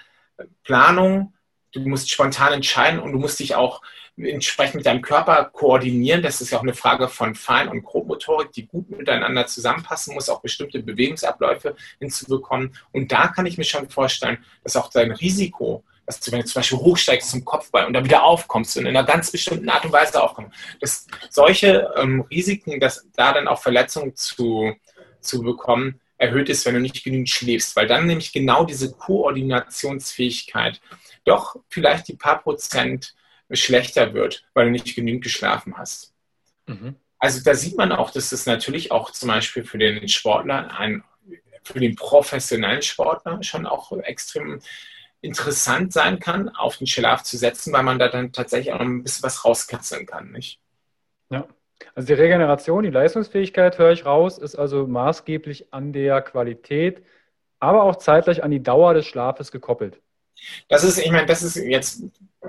Planung, 0.64 1.34
du 1.72 1.82
musst 1.82 2.10
spontan 2.10 2.54
entscheiden 2.54 3.00
und 3.00 3.14
du 3.14 3.20
musst 3.20 3.40
dich 3.40 3.56
auch 3.56 3.82
entsprechend 4.18 4.76
mit 4.76 4.86
deinem 4.86 5.02
Körper 5.02 5.46
koordinieren. 5.46 6.22
Das 6.22 6.42
ist 6.42 6.52
ja 6.52 6.58
auch 6.58 6.64
eine 6.64 6.74
Frage 6.74 7.08
von 7.08 7.36
Fein- 7.36 7.70
und 7.70 7.84
Grobmotorik, 7.84 8.52
die 8.52 8.68
gut 8.68 8.90
miteinander 8.90 9.48
zusammenpassen 9.48 10.14
muss, 10.14 10.30
auch 10.30 10.42
bestimmte 10.42 10.84
Bewegungsabläufe 10.84 11.76
hinzubekommen. 12.00 12.76
Und 12.92 13.12
da 13.12 13.30
kann 13.30 13.46
ich 13.46 13.58
mir 13.58 13.64
schon 13.64 13.90
vorstellen, 13.90 14.44
dass 14.64 14.76
auch 14.76 14.90
dein 14.90 15.12
Risiko, 15.12 15.84
dass 16.12 16.20
du, 16.20 16.32
wenn 16.32 16.42
du 16.42 16.46
zum 16.46 16.60
Beispiel 16.60 16.78
hochsteigst 16.78 17.30
zum 17.32 17.46
Kopfball 17.46 17.86
und 17.86 17.94
dann 17.94 18.04
wieder 18.04 18.24
aufkommst 18.24 18.76
und 18.76 18.86
in 18.86 18.90
einer 18.90 19.06
ganz 19.06 19.32
bestimmten 19.32 19.70
Art 19.70 19.86
und 19.86 19.94
Weise 19.94 20.22
aufkommst, 20.22 20.54
dass 20.82 21.08
solche 21.30 21.90
ähm, 21.96 22.22
Risiken, 22.30 22.80
dass 22.80 23.08
da 23.16 23.34
dann 23.34 23.48
auch 23.48 23.62
Verletzungen 23.62 24.16
zu, 24.16 24.76
zu 25.22 25.42
bekommen, 25.42 26.02
erhöht 26.18 26.50
ist, 26.50 26.66
wenn 26.66 26.76
du 26.76 26.82
nicht 26.82 27.04
genügend 27.04 27.30
schläfst, 27.30 27.76
weil 27.76 27.88
dann 27.88 28.06
nämlich 28.06 28.34
genau 28.34 28.66
diese 28.66 28.92
Koordinationsfähigkeit 28.92 30.82
doch 31.24 31.56
vielleicht 31.70 32.10
die 32.10 32.16
paar 32.16 32.42
Prozent 32.42 33.16
schlechter 33.52 34.14
wird, 34.14 34.46
weil 34.54 34.66
du 34.66 34.72
nicht 34.72 34.94
genügend 34.94 35.24
geschlafen 35.24 35.78
hast. 35.78 36.14
Mhm. 36.68 36.96
Also 37.18 37.42
da 37.44 37.54
sieht 37.56 37.78
man 37.78 37.92
auch, 37.92 38.12
dass 38.12 38.32
das 38.32 38.46
natürlich 38.46 38.92
auch 38.92 39.12
zum 39.12 39.30
Beispiel 39.30 39.64
für 39.64 39.78
den 39.78 40.08
Sportler, 40.08 40.78
ein, 40.78 41.04
für 41.64 41.80
den 41.80 41.96
professionellen 41.96 42.82
Sportler 42.82 43.42
schon 43.44 43.66
auch 43.66 43.92
extrem 44.00 44.60
interessant 45.22 45.94
sein 45.94 46.20
kann, 46.20 46.50
auf 46.50 46.78
den 46.78 46.88
Schlaf 46.88 47.24
zu 47.24 47.38
setzen, 47.38 47.72
weil 47.74 47.84
man 47.84 48.00
da 48.00 48.10
dann 48.10 48.32
tatsächlich 48.32 48.74
auch 48.74 48.80
noch 48.80 48.86
ein 48.86 49.04
bisschen 49.04 49.24
was 49.24 49.46
rauskitzeln 49.46 50.06
kann, 50.06 50.32
nicht? 50.32 50.60
Ja. 51.30 51.48
Also 51.96 52.08
die 52.08 52.14
Regeneration, 52.14 52.84
die 52.84 52.90
Leistungsfähigkeit, 52.90 53.78
höre 53.78 53.92
ich 53.92 54.06
raus, 54.06 54.38
ist 54.38 54.56
also 54.56 54.88
maßgeblich 54.88 55.74
an 55.74 55.94
der 55.94 56.22
Qualität, 56.22 57.04
aber 57.60 57.84
auch 57.84 57.96
zeitgleich 57.98 58.44
an 58.44 58.52
die 58.52 58.64
Dauer 58.64 58.94
des 58.94 59.06
Schlafes 59.06 59.52
gekoppelt. 59.52 60.00
Das 60.70 60.84
ist, 60.84 60.98
ich 60.98 61.12
meine, 61.12 61.28
das 61.28 61.44
ist 61.44 61.56
jetzt, 61.56 62.04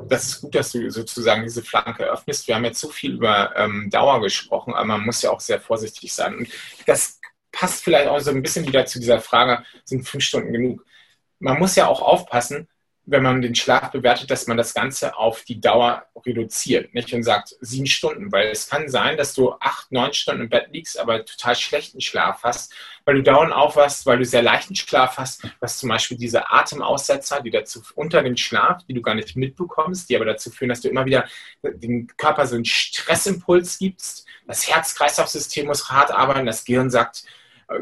das 0.08 0.28
ist 0.28 0.40
gut, 0.40 0.54
dass 0.54 0.72
du 0.72 0.90
sozusagen 0.90 1.42
diese 1.42 1.62
Flanke 1.62 2.04
öffnest. 2.04 2.48
Wir 2.48 2.54
haben 2.54 2.64
jetzt 2.64 2.80
so 2.80 2.88
viel 2.88 3.14
über 3.14 3.54
ähm, 3.56 3.90
Dauer 3.90 4.20
gesprochen, 4.22 4.72
aber 4.72 4.84
man 4.84 5.04
muss 5.04 5.20
ja 5.22 5.30
auch 5.30 5.40
sehr 5.40 5.60
vorsichtig 5.60 6.12
sein. 6.12 6.36
Und 6.38 6.48
das 6.86 7.20
passt 7.50 7.84
vielleicht 7.84 8.08
auch 8.08 8.18
so 8.20 8.30
ein 8.30 8.42
bisschen 8.42 8.66
wieder 8.66 8.86
zu 8.86 8.98
dieser 8.98 9.20
Frage, 9.20 9.62
sind 9.84 10.08
fünf 10.08 10.24
Stunden 10.24 10.52
genug? 10.52 10.84
Man 11.42 11.58
muss 11.58 11.74
ja 11.74 11.88
auch 11.88 12.00
aufpassen, 12.00 12.68
wenn 13.04 13.24
man 13.24 13.42
den 13.42 13.56
Schlaf 13.56 13.90
bewertet, 13.90 14.30
dass 14.30 14.46
man 14.46 14.56
das 14.56 14.74
Ganze 14.74 15.16
auf 15.16 15.42
die 15.42 15.60
Dauer 15.60 16.06
reduziert 16.24 16.94
nicht? 16.94 17.12
und 17.12 17.24
sagt 17.24 17.56
sieben 17.60 17.86
Stunden, 17.86 18.30
weil 18.30 18.48
es 18.48 18.68
kann 18.68 18.88
sein, 18.88 19.16
dass 19.16 19.34
du 19.34 19.52
acht, 19.58 19.90
neun 19.90 20.12
Stunden 20.12 20.42
im 20.42 20.48
Bett 20.48 20.68
liegst, 20.70 21.00
aber 21.00 21.24
total 21.24 21.56
schlechten 21.56 22.00
Schlaf 22.00 22.44
hast, 22.44 22.72
weil 23.04 23.16
du 23.16 23.22
dauernd 23.24 23.52
aufwachst, 23.52 24.06
weil 24.06 24.18
du 24.18 24.24
sehr 24.24 24.42
leichten 24.42 24.76
Schlaf 24.76 25.18
hast, 25.18 25.42
was 25.58 25.78
zum 25.78 25.88
Beispiel 25.88 26.16
diese 26.16 26.48
Atemaussetzer, 26.48 27.40
die 27.42 27.50
dazu 27.50 27.82
unter 27.96 28.22
dem 28.22 28.36
Schlaf, 28.36 28.84
die 28.86 28.94
du 28.94 29.02
gar 29.02 29.16
nicht 29.16 29.34
mitbekommst, 29.34 30.08
die 30.08 30.14
aber 30.14 30.26
dazu 30.26 30.50
führen, 30.50 30.68
dass 30.68 30.80
du 30.80 30.88
immer 30.88 31.04
wieder 31.04 31.26
dem 31.64 32.06
Körper 32.16 32.46
so 32.46 32.54
einen 32.54 32.64
Stressimpuls 32.64 33.78
gibst. 33.78 34.26
Das 34.46 34.68
Herz-Kreislauf-System 34.68 35.66
muss 35.66 35.90
hart 35.90 36.12
arbeiten, 36.12 36.46
das 36.46 36.64
Gehirn 36.64 36.90
sagt, 36.90 37.24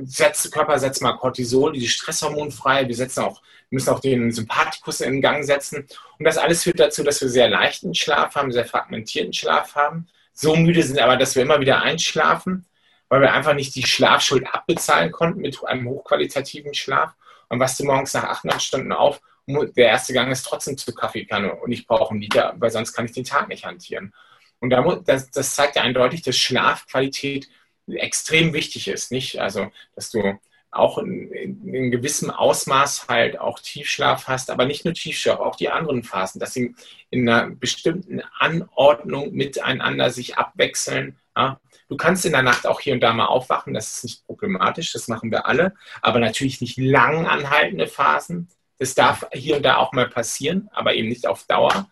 setzt, 0.03 0.53
Körper 0.53 0.79
setzt 0.79 1.03
mal 1.03 1.17
Cortisol, 1.17 1.73
diese 1.73 1.89
Stresshormon 1.89 2.51
frei. 2.51 2.87
Wir 2.87 2.95
setzen 2.95 3.25
auch, 3.25 3.43
müssen 3.71 3.91
auch 3.91 4.01
den 4.01 4.33
Sympathikus 4.33 5.01
in 5.01 5.21
Gang 5.21 5.45
setzen. 5.45 5.87
Und 6.19 6.25
das 6.25 6.39
alles 6.39 6.63
führt 6.65 6.81
dazu, 6.81 7.03
dass 7.03 7.21
wir 7.21 7.29
sehr 7.29 7.49
leichten 7.49 7.95
Schlaf 7.95 8.35
haben, 8.35 8.53
sehr 8.53 8.67
fragmentierten 8.67 9.33
Schlaf 9.33 9.75
haben. 9.75 10.09
So 10.33 10.57
müde 10.57 10.83
sind 10.83 10.99
aber, 10.99 11.17
dass 11.17 11.35
wir 11.35 11.43
immer 11.43 11.61
wieder 11.61 11.83
einschlafen, 11.83 12.67
weil 13.09 13.21
wir 13.21 13.33
einfach 13.33 13.55
nicht 13.55 13.75
die 13.75 13.87
Schlafschuld 13.87 14.47
abbezahlen 14.53 15.13
konnten 15.13 15.41
mit 15.41 15.63
einem 15.65 15.89
hochqualitativen 15.89 16.75
Schlaf. 16.75 17.15
Und 17.49 17.61
was 17.61 17.77
du 17.77 17.85
morgens 17.85 18.15
nach 18.15 18.25
acht, 18.25 18.45
neun 18.45 18.61
Stunden 18.61 18.93
auf, 18.93 19.21
der 19.47 19.89
erste 19.89 20.13
Gang 20.13 20.31
ist 20.31 20.45
trotzdem 20.45 20.79
zur 20.79 20.95
Kaffeekanne 20.95 21.55
und 21.57 21.73
ich 21.73 21.87
brauche 21.87 22.13
einen 22.13 22.21
Liter, 22.21 22.55
weil 22.59 22.71
sonst 22.71 22.93
kann 22.93 23.07
ich 23.07 23.13
den 23.13 23.25
Tag 23.25 23.49
nicht 23.49 23.65
hantieren. 23.65 24.15
Und 24.61 24.71
das 25.07 25.55
zeigt 25.55 25.77
ja 25.77 25.83
eindeutig, 25.83 26.23
dass 26.23 26.37
Schlafqualität 26.37 27.49
extrem 27.97 28.53
wichtig 28.53 28.89
ist, 28.89 29.11
nicht? 29.13 29.41
Also, 29.41 29.71
dass 29.95 30.11
du 30.11 30.39
auch 30.73 30.99
in, 30.99 31.33
in, 31.33 31.75
in, 31.75 31.91
gewissem 31.91 32.31
Ausmaß 32.31 33.09
halt 33.09 33.39
auch 33.41 33.59
Tiefschlaf 33.59 34.29
hast, 34.29 34.51
aber 34.51 34.67
nicht 34.67 34.85
nur 34.85 34.95
Tiefschlaf, 34.95 35.41
auch 35.41 35.57
die 35.57 35.69
anderen 35.69 36.05
Phasen, 36.05 36.39
dass 36.39 36.55
sie 36.55 36.75
in 37.11 37.29
einer 37.29 37.51
bestimmten 37.51 38.23
Anordnung 38.39 39.33
miteinander 39.33 40.11
sich 40.11 40.39
abwechseln. 40.39 41.17
Ja. 41.37 41.61
Du 41.89 41.97
kannst 41.97 42.25
in 42.25 42.33
der 42.33 42.43
Nacht 42.43 42.67
auch 42.67 42.81
hier 42.81 42.95
und 42.95 43.01
da 43.01 43.13
mal 43.13 43.27
aufwachen, 43.27 43.75
das 43.75 43.97
ist 43.97 44.05
nicht 44.05 44.27
problematisch, 44.27 44.93
das 44.93 45.09
machen 45.09 45.33
wir 45.33 45.47
alle, 45.47 45.75
aber 46.03 46.21
natürlich 46.21 46.61
nicht 46.61 46.79
lang 46.79 47.27
anhaltende 47.27 47.89
Phasen. 47.89 48.49
Das 48.79 48.95
darf 48.95 49.27
hier 49.33 49.57
und 49.57 49.65
da 49.65 49.77
auch 49.77 49.93
mal 49.93 50.09
passieren, 50.09 50.71
aber 50.73 50.95
eben 50.95 51.09
nicht 51.09 51.27
auf 51.27 51.45
Dauer. 51.45 51.91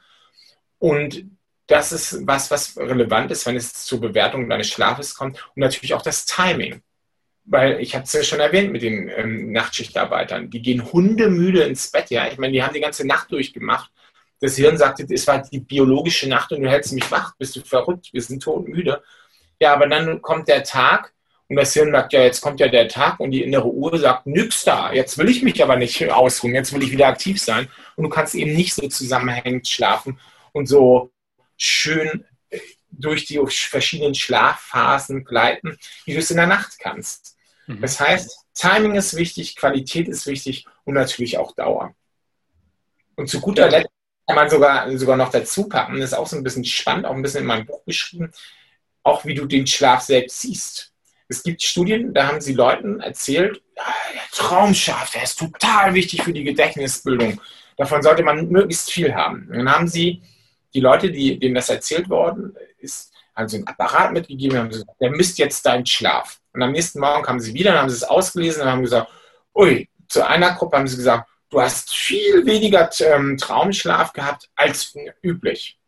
Und 0.78 1.26
das 1.68 1.92
ist 1.92 2.26
was, 2.26 2.50
was 2.50 2.76
relevant 2.76 3.30
ist, 3.30 3.46
wenn 3.46 3.56
es 3.56 3.72
zur 3.72 4.00
Bewertung 4.00 4.48
deines 4.48 4.68
Schlafes 4.68 5.14
kommt. 5.14 5.36
Und 5.54 5.60
natürlich 5.60 5.94
auch 5.94 6.02
das 6.02 6.26
Timing 6.26 6.82
weil 7.48 7.80
ich 7.80 7.94
habe 7.94 8.04
es 8.04 8.12
ja 8.12 8.22
schon 8.22 8.40
erwähnt 8.40 8.72
mit 8.72 8.82
den 8.82 9.08
ähm, 9.08 9.52
Nachtschichtarbeitern, 9.52 10.50
die 10.50 10.62
gehen 10.62 10.92
hundemüde 10.92 11.62
ins 11.62 11.90
Bett, 11.90 12.10
ja. 12.10 12.28
Ich 12.28 12.38
meine, 12.38 12.52
die 12.52 12.62
haben 12.62 12.74
die 12.74 12.80
ganze 12.80 13.06
Nacht 13.06 13.32
durchgemacht. 13.32 13.90
Das 14.40 14.56
Hirn 14.56 14.76
sagte, 14.76 15.06
es 15.10 15.26
war 15.26 15.42
die 15.42 15.58
biologische 15.58 16.28
Nacht 16.28 16.52
und 16.52 16.62
du 16.62 16.70
hältst 16.70 16.92
mich 16.92 17.10
wach, 17.10 17.34
bist 17.38 17.56
du 17.56 17.60
verrückt, 17.60 18.10
wir 18.12 18.22
sind 18.22 18.42
todmüde. 18.42 19.02
Ja, 19.60 19.72
aber 19.72 19.88
dann 19.88 20.22
kommt 20.22 20.46
der 20.46 20.62
Tag 20.62 21.12
und 21.48 21.56
das 21.56 21.72
Hirn 21.72 21.90
sagt, 21.90 22.12
ja, 22.12 22.22
jetzt 22.22 22.40
kommt 22.42 22.60
ja 22.60 22.68
der 22.68 22.86
Tag 22.86 23.18
und 23.18 23.30
die 23.30 23.42
innere 23.42 23.66
Uhr 23.66 23.98
sagt, 23.98 24.26
nix 24.26 24.64
da, 24.64 24.92
jetzt 24.92 25.16
will 25.18 25.28
ich 25.28 25.42
mich 25.42 25.62
aber 25.62 25.76
nicht 25.76 26.08
ausruhen, 26.10 26.54
jetzt 26.54 26.72
will 26.72 26.82
ich 26.82 26.92
wieder 26.92 27.08
aktiv 27.08 27.40
sein. 27.40 27.68
Und 27.96 28.04
du 28.04 28.10
kannst 28.10 28.34
eben 28.34 28.54
nicht 28.54 28.74
so 28.74 28.86
zusammenhängend 28.86 29.66
schlafen 29.66 30.20
und 30.52 30.66
so 30.66 31.10
schön 31.58 32.24
äh, 32.48 32.58
durch 32.90 33.26
die 33.26 33.38
verschiedenen 33.46 34.14
Schlafphasen 34.14 35.24
gleiten, 35.24 35.76
wie 36.06 36.14
du 36.14 36.18
es 36.18 36.30
in 36.30 36.38
der 36.38 36.46
Nacht 36.46 36.78
kannst. 36.78 37.36
Mhm. 37.66 37.82
Das 37.82 38.00
heißt, 38.00 38.46
Timing 38.54 38.94
ist 38.94 39.14
wichtig, 39.14 39.56
Qualität 39.56 40.08
ist 40.08 40.26
wichtig 40.26 40.64
und 40.84 40.94
natürlich 40.94 41.36
auch 41.36 41.54
Dauer. 41.54 41.94
Und 43.14 43.28
zu 43.28 43.40
guter 43.40 43.68
Letzt 43.68 43.90
kann 44.26 44.36
man 44.36 44.50
sogar, 44.50 44.96
sogar 44.96 45.16
noch 45.16 45.30
dazu 45.30 45.68
packen, 45.68 46.00
das 46.00 46.12
ist 46.12 46.18
auch 46.18 46.26
so 46.26 46.36
ein 46.36 46.42
bisschen 46.42 46.64
spannend, 46.64 47.06
auch 47.06 47.14
ein 47.14 47.22
bisschen 47.22 47.42
in 47.42 47.46
meinem 47.46 47.66
Buch 47.66 47.84
geschrieben, 47.84 48.32
auch 49.02 49.24
wie 49.24 49.34
du 49.34 49.46
den 49.46 49.66
Schlaf 49.66 50.02
selbst 50.02 50.40
siehst. 50.40 50.92
Es 51.28 51.42
gibt 51.42 51.62
Studien, 51.62 52.14
da 52.14 52.26
haben 52.26 52.40
sie 52.40 52.54
Leuten 52.54 53.00
erzählt, 53.00 53.60
der 53.76 54.22
Traumschlaf, 54.32 55.10
der 55.12 55.24
ist 55.24 55.38
total 55.38 55.94
wichtig 55.94 56.22
für 56.22 56.32
die 56.32 56.44
Gedächtnisbildung. 56.44 57.40
Davon 57.76 58.02
sollte 58.02 58.22
man 58.22 58.48
möglichst 58.48 58.90
viel 58.90 59.14
haben. 59.14 59.46
Und 59.50 59.58
dann 59.58 59.70
haben 59.70 59.88
sie 59.88 60.22
die 60.78 60.82
Leute, 60.84 61.10
die, 61.10 61.36
denen 61.40 61.56
das 61.56 61.70
erzählt 61.70 62.08
worden 62.08 62.54
ist, 62.78 63.12
haben 63.34 63.48
sie 63.48 63.58
ein 63.58 63.66
Apparat 63.66 64.12
mitgegeben, 64.12 64.56
haben 64.56 64.68
gesagt, 64.68 64.90
der 65.00 65.10
misst 65.10 65.36
jetzt 65.38 65.66
deinen 65.66 65.84
Schlaf. 65.84 66.38
Und 66.52 66.62
am 66.62 66.70
nächsten 66.70 67.00
Morgen 67.00 67.24
kamen 67.24 67.40
sie 67.40 67.52
wieder, 67.52 67.72
dann 67.72 67.80
haben 67.82 67.88
sie 67.88 67.96
es 67.96 68.04
ausgelesen 68.04 68.62
und 68.62 68.68
haben 68.68 68.82
gesagt, 68.82 69.10
ui, 69.56 69.88
zu 70.06 70.24
einer 70.24 70.52
Gruppe 70.52 70.76
haben 70.76 70.86
sie 70.86 70.96
gesagt, 70.96 71.28
du 71.50 71.60
hast 71.60 71.92
viel 71.92 72.46
weniger 72.46 72.88
ähm, 73.00 73.36
Traumschlaf 73.36 74.12
gehabt 74.12 74.48
als 74.54 74.94
üblich. 75.20 75.80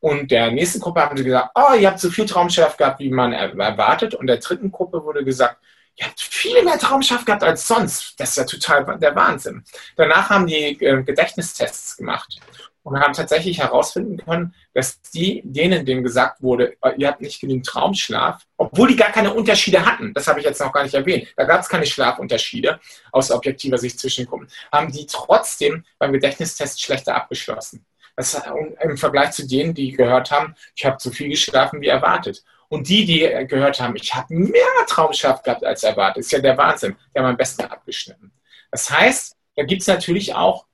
Und 0.00 0.30
der 0.30 0.50
nächsten 0.50 0.80
Gruppe 0.80 1.00
haben 1.00 1.16
sie 1.16 1.24
gesagt, 1.24 1.50
oh, 1.54 1.74
ihr 1.74 1.88
habt 1.88 2.00
so 2.00 2.10
viel 2.10 2.26
Traumschlaf 2.26 2.76
gehabt, 2.76 3.00
wie 3.00 3.08
man 3.08 3.32
erwartet. 3.32 4.14
Und 4.14 4.26
der 4.26 4.36
dritten 4.36 4.70
Gruppe 4.70 5.02
wurde 5.02 5.24
gesagt, 5.24 5.56
ihr 5.96 6.04
habt 6.04 6.20
viel 6.20 6.62
mehr 6.62 6.78
Traumschlaf 6.78 7.24
gehabt 7.24 7.42
als 7.42 7.66
sonst. 7.66 8.20
Das 8.20 8.30
ist 8.30 8.36
ja 8.36 8.44
total 8.44 8.98
der 8.98 9.16
Wahnsinn. 9.16 9.64
Danach 9.96 10.28
haben 10.28 10.46
die 10.46 10.78
äh, 10.84 11.02
Gedächtnistests 11.02 11.96
gemacht 11.96 12.38
und 12.86 13.00
haben 13.00 13.14
tatsächlich 13.14 13.58
herausfinden 13.58 14.16
können, 14.16 14.54
dass 14.72 15.00
die, 15.12 15.42
denen 15.44 15.84
dem 15.84 16.04
gesagt 16.04 16.40
wurde, 16.40 16.76
äh, 16.82 16.92
ihr 16.96 17.08
habt 17.08 17.20
nicht 17.20 17.40
genügend 17.40 17.66
Traumschlaf, 17.66 18.44
obwohl 18.56 18.86
die 18.86 18.96
gar 18.96 19.10
keine 19.10 19.34
Unterschiede 19.34 19.84
hatten, 19.84 20.14
das 20.14 20.28
habe 20.28 20.38
ich 20.38 20.46
jetzt 20.46 20.60
noch 20.60 20.72
gar 20.72 20.84
nicht 20.84 20.94
erwähnt, 20.94 21.26
da 21.36 21.42
gab 21.44 21.60
es 21.60 21.68
keine 21.68 21.84
Schlafunterschiede 21.84 22.78
aus 23.10 23.32
objektiver 23.32 23.76
Sicht 23.76 23.98
zwischen 23.98 24.24
Gruppen, 24.24 24.46
haben 24.70 24.92
die 24.92 25.04
trotzdem 25.06 25.84
beim 25.98 26.12
Gedächtnistest 26.12 26.80
schlechter 26.80 27.16
abgeschlossen. 27.16 27.84
Das, 28.14 28.34
äh, 28.34 28.40
Im 28.82 28.96
Vergleich 28.96 29.32
zu 29.32 29.48
denen, 29.48 29.74
die 29.74 29.90
gehört 29.90 30.30
haben, 30.30 30.54
ich 30.76 30.86
habe 30.86 30.98
zu 30.98 31.10
viel 31.10 31.30
geschlafen 31.30 31.80
wie 31.80 31.88
erwartet. 31.88 32.44
Und 32.68 32.88
die, 32.88 33.04
die 33.04 33.24
äh, 33.24 33.46
gehört 33.46 33.80
haben, 33.80 33.96
ich 33.96 34.14
habe 34.14 34.32
mehr 34.32 34.86
Traumschlaf 34.86 35.42
gehabt 35.42 35.64
als 35.64 35.82
erwartet, 35.82 36.18
ist 36.18 36.30
ja 36.30 36.38
der 36.38 36.56
Wahnsinn, 36.56 36.94
die 37.12 37.18
haben 37.18 37.26
am 37.26 37.36
besten 37.36 37.64
abgeschnitten. 37.64 38.30
Das 38.70 38.88
heißt, 38.88 39.36
da 39.56 39.64
gibt 39.64 39.82
es 39.82 39.88
natürlich 39.88 40.36
auch 40.36 40.66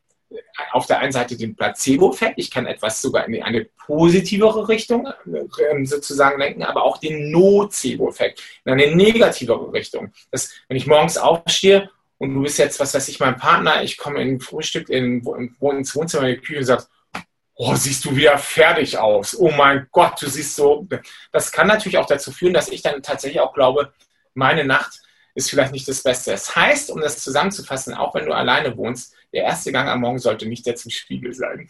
auf 0.73 0.87
der 0.87 1.01
einen 1.01 1.13
Seite 1.13 1.37
den 1.37 1.57
Placebo-Effekt, 1.57 2.35
ich 2.39 2.51
kann 2.51 2.67
etwas 2.67 3.01
sogar 3.01 3.27
in 3.27 3.43
eine 3.43 3.65
positivere 3.87 4.69
Richtung 4.69 5.09
ähm, 5.27 5.87
sozusagen 5.87 6.39
lenken, 6.39 6.63
aber 6.63 6.83
auch 6.83 6.99
den 6.99 7.31
Nocebo-Effekt 7.31 8.43
in 8.65 8.73
eine 8.73 8.95
negativere 8.95 9.73
Richtung. 9.73 10.13
Das, 10.31 10.53
wenn 10.69 10.77
ich 10.77 10.87
morgens 10.87 11.19
aufstehe 11.19 11.91
und 12.19 12.35
du 12.35 12.43
bist 12.43 12.59
jetzt, 12.59 12.79
was 12.81 12.95
weiß 12.95 13.09
ich, 13.09 13.21
mein 13.21 13.37
Partner, 13.37 13.83
ich 13.83 13.97
komme 13.97 14.23
in 14.23 14.41
Frühstück 14.41 14.89
in, 14.89 15.23
ins 15.27 15.95
Wohnzimmer 15.95 16.29
in 16.29 16.37
die 16.37 16.41
Küche 16.41 16.61
und 16.61 16.67
sagst, 16.67 16.89
oh, 17.55 17.75
siehst 17.75 18.05
du 18.05 18.17
wieder 18.17 18.39
fertig 18.39 18.99
aus. 18.99 19.39
Oh 19.39 19.51
mein 19.51 19.87
Gott, 19.93 20.21
du 20.21 20.29
siehst 20.29 20.57
so. 20.57 20.87
Das 21.31 21.53
kann 21.53 21.67
natürlich 21.67 21.99
auch 21.99 22.07
dazu 22.07 22.33
führen, 22.33 22.55
dass 22.55 22.69
ich 22.69 22.83
dann 22.83 23.03
tatsächlich 23.03 23.41
auch 23.41 23.53
glaube, 23.53 23.93
meine 24.35 24.65
Nacht 24.65 25.02
ist 25.35 25.51
vielleicht 25.51 25.73
nicht 25.73 25.89
das 25.89 26.03
Beste. 26.03 26.33
Das 26.33 26.55
heißt, 26.55 26.91
um 26.91 27.01
das 27.01 27.23
zusammenzufassen, 27.23 27.95
auch 27.95 28.15
wenn 28.15 28.27
du 28.27 28.33
alleine 28.33 28.77
wohnst, 28.77 29.15
der 29.33 29.45
erste 29.45 29.73
Gang 29.73 29.89
am 29.89 30.01
Morgen 30.01 30.19
sollte 30.19 30.47
nicht 30.47 30.67
der 30.67 30.77
zum 30.77 30.91
Spiegel 30.91 31.33
sein. 31.33 31.69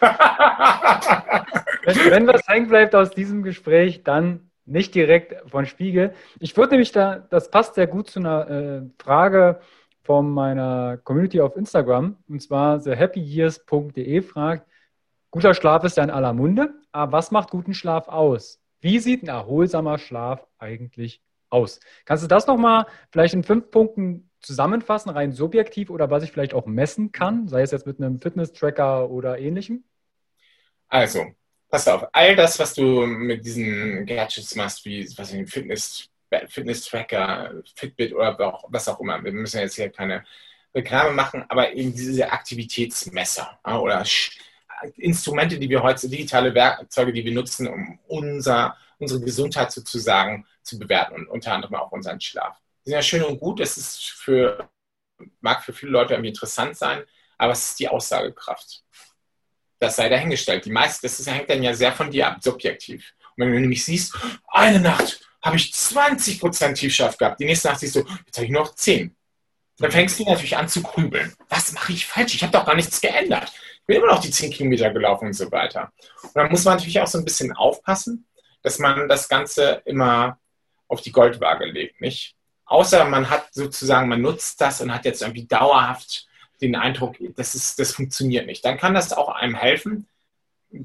wenn, 0.00 2.10
wenn 2.10 2.26
was 2.26 2.46
hängen 2.48 2.68
bleibt 2.68 2.94
aus 2.94 3.10
diesem 3.10 3.42
Gespräch, 3.42 4.02
dann 4.02 4.50
nicht 4.64 4.94
direkt 4.94 5.48
von 5.48 5.66
Spiegel. 5.66 6.12
Ich 6.40 6.56
würde 6.56 6.72
nämlich 6.72 6.92
da, 6.92 7.26
das 7.30 7.50
passt 7.50 7.76
sehr 7.76 7.86
gut 7.86 8.10
zu 8.10 8.18
einer 8.18 8.50
äh, 8.50 9.02
Frage 9.02 9.60
von 10.02 10.28
meiner 10.30 10.98
Community 10.98 11.40
auf 11.40 11.56
Instagram, 11.56 12.16
und 12.28 12.42
zwar 12.42 12.82
thehappyyears.de 12.82 14.22
fragt, 14.22 14.66
guter 15.30 15.54
Schlaf 15.54 15.84
ist 15.84 15.96
ja 15.96 16.04
in 16.04 16.10
aller 16.10 16.32
Munde, 16.32 16.74
aber 16.92 17.12
was 17.12 17.30
macht 17.30 17.50
guten 17.50 17.74
Schlaf 17.74 18.08
aus? 18.08 18.60
Wie 18.80 18.98
sieht 18.98 19.22
ein 19.22 19.28
erholsamer 19.28 19.98
Schlaf 19.98 20.46
eigentlich 20.58 21.22
aus? 21.50 21.80
Kannst 22.04 22.24
du 22.24 22.28
das 22.28 22.46
nochmal 22.46 22.86
vielleicht 23.10 23.34
in 23.34 23.44
fünf 23.44 23.70
Punkten 23.70 24.30
zusammenfassen, 24.40 25.10
rein 25.10 25.32
subjektiv 25.32 25.90
oder 25.90 26.10
was 26.10 26.22
ich 26.22 26.32
vielleicht 26.32 26.54
auch 26.54 26.66
messen 26.66 27.12
kann, 27.12 27.48
sei 27.48 27.62
es 27.62 27.72
jetzt 27.72 27.86
mit 27.86 28.00
einem 28.00 28.20
Fitness-Tracker 28.20 29.10
oder 29.10 29.38
ähnlichem? 29.38 29.84
Also, 30.88 31.26
pass 31.68 31.88
auf, 31.88 32.06
all 32.12 32.36
das, 32.36 32.58
was 32.58 32.74
du 32.74 33.06
mit 33.06 33.44
diesen 33.44 34.06
Gadgets 34.06 34.54
machst, 34.54 34.84
wie 34.84 35.06
was 35.16 35.32
ich, 35.32 35.50
Fitness, 35.50 36.08
Fitness-Tracker, 36.48 37.62
Fitbit 37.74 38.14
oder 38.14 38.62
was 38.68 38.88
auch 38.88 39.00
immer, 39.00 39.22
wir 39.22 39.32
müssen 39.32 39.60
jetzt 39.60 39.74
hier 39.74 39.90
keine 39.90 40.24
Reklame 40.74 41.10
machen, 41.10 41.44
aber 41.48 41.72
eben 41.72 41.92
diese 41.92 42.30
Aktivitätsmesser 42.30 43.58
oder 43.64 44.04
Instrumente, 44.96 45.58
die 45.58 45.70
wir 45.70 45.82
heute, 45.82 46.08
digitale 46.08 46.54
Werkzeuge, 46.54 47.12
die 47.12 47.24
wir 47.24 47.32
nutzen, 47.32 47.66
um 47.66 47.98
unser, 48.06 48.76
unsere 48.98 49.20
Gesundheit 49.20 49.72
sozusagen 49.72 50.46
zu 50.62 50.78
bewerten 50.78 51.14
und 51.14 51.28
unter 51.28 51.52
anderem 51.52 51.74
auch 51.76 51.92
unseren 51.92 52.20
Schlaf 52.20 52.60
sind 52.86 52.94
ja 52.94 53.02
schön 53.02 53.24
und 53.24 53.40
gut. 53.40 53.60
Das 53.60 53.76
ist 53.76 54.10
für, 54.10 54.70
mag 55.40 55.64
für 55.64 55.72
viele 55.72 55.92
Leute 55.92 56.14
irgendwie 56.14 56.30
interessant 56.30 56.76
sein, 56.76 57.02
aber 57.36 57.52
es 57.52 57.70
ist 57.70 57.80
die 57.80 57.88
Aussagekraft. 57.88 58.84
Das 59.78 59.96
sei 59.96 60.08
dahingestellt. 60.08 60.64
Die 60.64 60.70
meiste, 60.70 61.02
das 61.02 61.20
ist, 61.20 61.30
hängt 61.30 61.50
dann 61.50 61.62
ja 61.62 61.74
sehr 61.74 61.92
von 61.92 62.10
dir 62.10 62.28
ab, 62.28 62.38
subjektiv. 62.40 63.12
Und 63.36 63.44
wenn 63.44 63.52
du 63.52 63.60
nämlich 63.60 63.84
siehst, 63.84 64.16
eine 64.48 64.80
Nacht 64.80 65.20
habe 65.42 65.56
ich 65.56 65.72
20% 65.72 66.74
Tiefschlaf 66.74 67.18
gehabt, 67.18 67.40
die 67.40 67.44
nächste 67.44 67.68
Nacht 67.68 67.80
siehst 67.80 67.96
du, 67.96 68.00
jetzt 68.24 68.36
habe 68.36 68.46
ich 68.46 68.52
nur 68.52 68.62
noch 68.62 68.74
10. 68.74 69.14
Dann 69.78 69.90
fängst 69.90 70.18
du 70.18 70.24
natürlich 70.24 70.56
an 70.56 70.68
zu 70.68 70.82
grübeln. 70.82 71.34
Was 71.48 71.72
mache 71.72 71.92
ich 71.92 72.06
falsch? 72.06 72.34
Ich 72.34 72.42
habe 72.42 72.52
doch 72.52 72.64
gar 72.64 72.74
nichts 72.74 73.00
geändert. 73.00 73.52
Ich 73.80 73.86
bin 73.86 73.96
immer 73.96 74.06
noch 74.06 74.20
die 74.20 74.30
10 74.30 74.50
Kilometer 74.52 74.90
gelaufen 74.90 75.26
und 75.26 75.34
so 75.34 75.50
weiter. 75.52 75.92
Und 76.22 76.36
dann 76.36 76.50
muss 76.50 76.64
man 76.64 76.74
natürlich 76.74 76.98
auch 77.00 77.06
so 77.06 77.18
ein 77.18 77.24
bisschen 77.24 77.52
aufpassen, 77.52 78.26
dass 78.62 78.78
man 78.78 79.08
das 79.08 79.28
Ganze 79.28 79.82
immer 79.84 80.38
auf 80.88 81.00
die 81.00 81.12
Goldwaage 81.12 81.66
legt, 81.66 82.00
nicht? 82.00 82.34
Außer 82.64 83.04
man 83.04 83.30
hat 83.30 83.54
sozusagen, 83.54 84.08
man 84.08 84.22
nutzt 84.22 84.60
das 84.60 84.80
und 84.80 84.92
hat 84.92 85.04
jetzt 85.04 85.22
irgendwie 85.22 85.46
dauerhaft 85.46 86.26
den 86.60 86.74
Eindruck, 86.74 87.16
das, 87.36 87.54
ist, 87.54 87.78
das 87.78 87.92
funktioniert 87.92 88.46
nicht. 88.46 88.64
Dann 88.64 88.78
kann 88.78 88.94
das 88.94 89.12
auch 89.12 89.28
einem 89.28 89.54
helfen, 89.54 90.08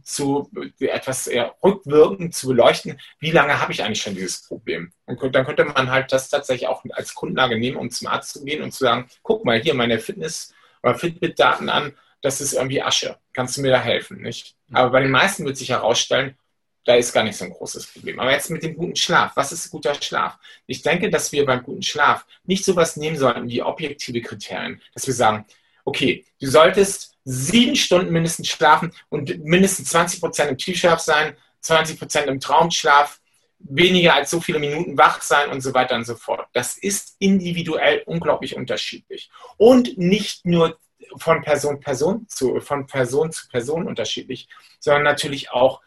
zu 0.03 0.49
etwas 0.79 1.29
rückwirkend 1.63 2.35
zu 2.35 2.47
beleuchten, 2.47 2.99
wie 3.19 3.31
lange 3.31 3.59
habe 3.59 3.71
ich 3.71 3.83
eigentlich 3.83 4.01
schon 4.01 4.15
dieses 4.15 4.43
Problem. 4.43 4.91
Und 5.05 5.35
dann 5.35 5.45
könnte 5.45 5.65
man 5.65 5.89
halt 5.89 6.11
das 6.11 6.29
tatsächlich 6.29 6.67
auch 6.67 6.83
als 6.91 7.15
Grundlage 7.15 7.57
nehmen, 7.57 7.77
um 7.77 7.89
zum 7.89 8.07
Arzt 8.07 8.33
zu 8.33 8.45
gehen 8.45 8.61
und 8.61 8.71
zu 8.71 8.83
sagen, 8.83 9.09
guck 9.23 9.43
mal 9.43 9.59
hier 9.59 9.73
meine 9.73 9.99
Fitness- 9.99 10.53
oder 10.83 10.95
Fitbit-Daten 10.95 11.69
an, 11.69 11.97
das 12.21 12.41
ist 12.41 12.53
irgendwie 12.53 12.81
Asche. 12.81 13.17
Kannst 13.33 13.57
du 13.57 13.61
mir 13.61 13.71
da 13.71 13.81
helfen? 13.81 14.21
Nicht? 14.21 14.55
Aber 14.71 14.91
bei 14.91 15.01
den 15.01 15.11
meisten 15.11 15.45
wird 15.45 15.57
sich 15.57 15.69
herausstellen, 15.69 16.37
da 16.85 16.95
ist 16.95 17.13
gar 17.13 17.23
nicht 17.23 17.37
so 17.37 17.45
ein 17.45 17.51
großes 17.51 17.87
Problem. 17.87 18.19
Aber 18.19 18.31
jetzt 18.31 18.49
mit 18.49 18.63
dem 18.63 18.75
guten 18.75 18.95
Schlaf. 18.95 19.33
Was 19.35 19.51
ist 19.51 19.69
guter 19.69 19.93
Schlaf? 19.95 20.37
Ich 20.65 20.81
denke, 20.81 21.09
dass 21.09 21.31
wir 21.31 21.45
beim 21.45 21.63
guten 21.63 21.83
Schlaf 21.83 22.25
nicht 22.43 22.65
sowas 22.65 22.97
nehmen 22.97 23.17
sollten 23.17 23.47
wie 23.47 23.61
objektive 23.61 24.21
Kriterien, 24.21 24.81
dass 24.93 25.05
wir 25.05 25.13
sagen, 25.13 25.45
okay, 25.85 26.25
du 26.39 26.47
solltest 26.47 27.15
sieben 27.23 27.75
Stunden 27.75 28.11
mindestens 28.11 28.47
schlafen 28.47 28.93
und 29.09 29.43
mindestens 29.43 29.89
20 29.89 30.21
Prozent 30.21 30.51
im 30.51 30.57
Tiefschlaf 30.57 30.99
sein, 30.99 31.35
20 31.61 31.99
Prozent 31.99 32.27
im 32.27 32.39
Traumschlaf, 32.39 33.19
weniger 33.59 34.15
als 34.15 34.31
so 34.31 34.41
viele 34.41 34.57
Minuten 34.57 34.97
wach 34.97 35.21
sein 35.21 35.49
und 35.49 35.61
so 35.61 35.73
weiter 35.75 35.95
und 35.95 36.05
so 36.05 36.15
fort. 36.15 36.47
Das 36.53 36.77
ist 36.77 37.15
individuell 37.19 38.01
unglaublich 38.07 38.55
unterschiedlich. 38.55 39.29
Und 39.57 39.99
nicht 39.99 40.45
nur 40.45 40.79
von 41.17 41.41
Person, 41.41 41.79
Person 41.79 42.27
zu, 42.27 42.59
von 42.59 42.87
Person 42.87 43.31
zu 43.31 43.47
Person 43.49 43.87
unterschiedlich, 43.87 44.47
sondern 44.79 45.03
natürlich 45.03 45.51
auch 45.51 45.81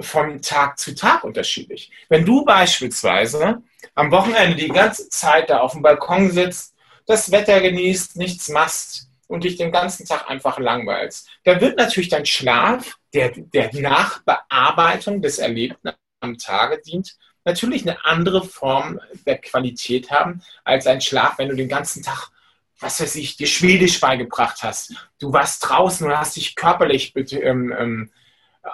von 0.00 0.40
Tag 0.40 0.78
zu 0.78 0.94
Tag 0.94 1.24
unterschiedlich. 1.24 1.90
Wenn 2.08 2.24
du 2.24 2.44
beispielsweise 2.44 3.62
am 3.94 4.10
Wochenende 4.10 4.56
die 4.56 4.68
ganze 4.68 5.08
Zeit 5.08 5.50
da 5.50 5.60
auf 5.60 5.72
dem 5.72 5.82
Balkon 5.82 6.30
sitzt, 6.30 6.74
das 7.06 7.30
Wetter 7.30 7.60
genießt, 7.60 8.16
nichts 8.16 8.48
machst 8.48 9.08
und 9.28 9.44
dich 9.44 9.56
den 9.56 9.72
ganzen 9.72 10.06
Tag 10.06 10.28
einfach 10.30 10.58
langweilst, 10.58 11.28
dann 11.44 11.60
wird 11.60 11.76
natürlich 11.76 12.08
dein 12.08 12.26
Schlaf, 12.26 12.96
der, 13.12 13.32
der 13.36 13.74
Nachbearbeitung 13.74 15.20
des 15.20 15.38
Erlebten 15.38 15.90
am 16.20 16.38
Tage 16.38 16.80
dient, 16.80 17.16
natürlich 17.44 17.82
eine 17.82 18.04
andere 18.04 18.44
Form 18.44 19.00
der 19.26 19.38
Qualität 19.38 20.10
haben 20.10 20.42
als 20.64 20.86
ein 20.86 21.00
Schlaf, 21.00 21.38
wenn 21.38 21.48
du 21.48 21.56
den 21.56 21.68
ganzen 21.68 22.02
Tag, 22.02 22.28
was 22.78 23.00
weiß 23.00 23.16
ich, 23.16 23.36
dir 23.36 23.46
Schwedisch 23.46 24.00
beigebracht 24.00 24.62
hast. 24.62 24.94
Du 25.18 25.32
warst 25.32 25.68
draußen 25.68 26.06
und 26.06 26.16
hast 26.16 26.36
dich 26.36 26.54
körperlich 26.54 27.12
ähm, 27.16 27.74
ähm, 27.76 28.10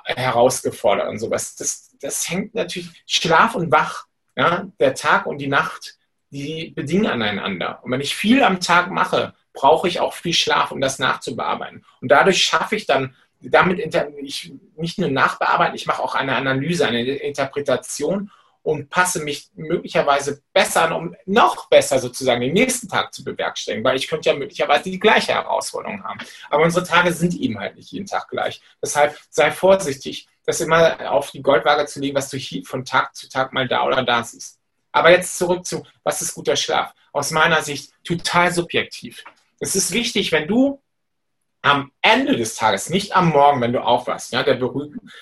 herausgefordert 0.05 1.09
und 1.09 1.19
sowas. 1.19 1.57
Das, 1.57 1.97
das 2.01 2.29
hängt 2.29 2.55
natürlich, 2.55 3.03
Schlaf 3.07 3.55
und 3.55 3.71
Wach, 3.71 4.07
ja, 4.37 4.69
der 4.79 4.95
Tag 4.95 5.27
und 5.27 5.39
die 5.39 5.49
Nacht, 5.49 5.99
die 6.31 6.71
bedingen 6.71 7.07
aneinander. 7.07 7.81
Und 7.83 7.91
wenn 7.91 8.01
ich 8.01 8.15
viel 8.15 8.43
am 8.43 8.61
Tag 8.61 8.91
mache, 8.91 9.35
brauche 9.53 9.89
ich 9.89 10.01
auch 10.01 10.15
viel 10.15 10.35
Schlaf, 10.35 10.71
um 10.71 10.81
das 10.81 10.99
nachzubearbeiten. 10.99 11.85
Und 12.01 12.11
dadurch 12.11 12.43
schaffe 12.43 12.77
ich 12.77 12.87
dann, 12.87 13.17
damit 13.41 13.81
ich 14.23 14.53
nicht 14.77 14.99
nur 14.99 15.11
nachbearbeiten, 15.11 15.75
ich 15.75 15.87
mache 15.87 16.03
auch 16.03 16.15
eine 16.15 16.37
Analyse, 16.37 16.87
eine 16.87 17.03
Interpretation 17.03 18.31
und 18.69 18.91
passe 18.91 19.21
mich 19.21 19.49
möglicherweise 19.55 20.43
besser 20.53 20.83
an, 20.83 20.93
um 20.93 21.17
noch 21.25 21.71
besser 21.71 21.99
sozusagen 21.99 22.43
den 22.43 22.53
nächsten 22.53 22.87
Tag 22.87 23.15
zu 23.15 23.25
bewerkstelligen, 23.25 23.83
weil 23.83 23.97
ich 23.97 24.09
könnte 24.09 24.29
ja 24.29 24.37
möglicherweise 24.37 24.91
die 24.91 24.99
gleiche 24.99 25.33
Herausforderung 25.33 26.05
haben. 26.05 26.19
Aber 26.51 26.65
unsere 26.65 26.85
Tage 26.85 27.15
sind 27.15 27.35
eben 27.35 27.59
halt 27.59 27.77
nicht 27.77 27.93
jeden 27.93 28.05
Tag 28.05 28.29
gleich. 28.29 28.61
Deshalb 28.83 29.19
sei 29.31 29.53
vorsichtig, 29.53 30.29
das 30.45 30.61
immer 30.61 31.11
auf 31.11 31.31
die 31.31 31.41
Goldwaage 31.41 31.87
zu 31.87 31.99
legen, 31.99 32.15
was 32.15 32.29
du 32.29 32.37
hier 32.37 32.63
von 32.67 32.85
Tag 32.85 33.17
zu 33.17 33.27
Tag 33.31 33.55
mal 33.55 33.67
da 33.67 33.87
oder 33.87 34.03
da 34.03 34.23
siehst. 34.23 34.59
Aber 34.93 35.13
jetzt 35.13 35.39
zurück 35.39 35.65
zu, 35.65 35.87
was 36.03 36.21
ist 36.21 36.35
guter 36.35 36.57
Schlaf? 36.57 36.93
Aus 37.15 37.31
meiner 37.31 37.63
Sicht 37.63 37.95
total 38.05 38.53
subjektiv. 38.53 39.25
Es 39.61 39.77
ist 39.77 39.93
wichtig, 39.93 40.31
wenn 40.31 40.47
du 40.47 40.83
am 41.63 41.91
Ende 42.03 42.37
des 42.37 42.55
Tages, 42.55 42.91
nicht 42.91 43.17
am 43.17 43.31
Morgen, 43.31 43.63
wenn 43.63 43.73
du 43.73 43.83
aufwachst, 43.83 44.31
ja, 44.31 44.43
der 44.43 44.61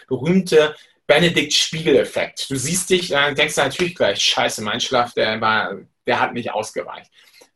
berühmte 0.09 0.75
Benedikt-Spiegel-Effekt. 1.07 2.51
Du 2.51 2.57
siehst 2.57 2.91
dich, 2.91 3.09
dann 3.09 3.35
denkst 3.35 3.55
du 3.55 3.61
natürlich 3.61 3.95
gleich, 3.95 4.23
scheiße, 4.23 4.63
mein 4.63 4.81
Schlaf, 4.81 5.15
der, 5.15 5.41
war, 5.41 5.77
der 6.07 6.21
hat 6.21 6.33
nicht 6.33 6.51
ausgereicht. 6.51 7.11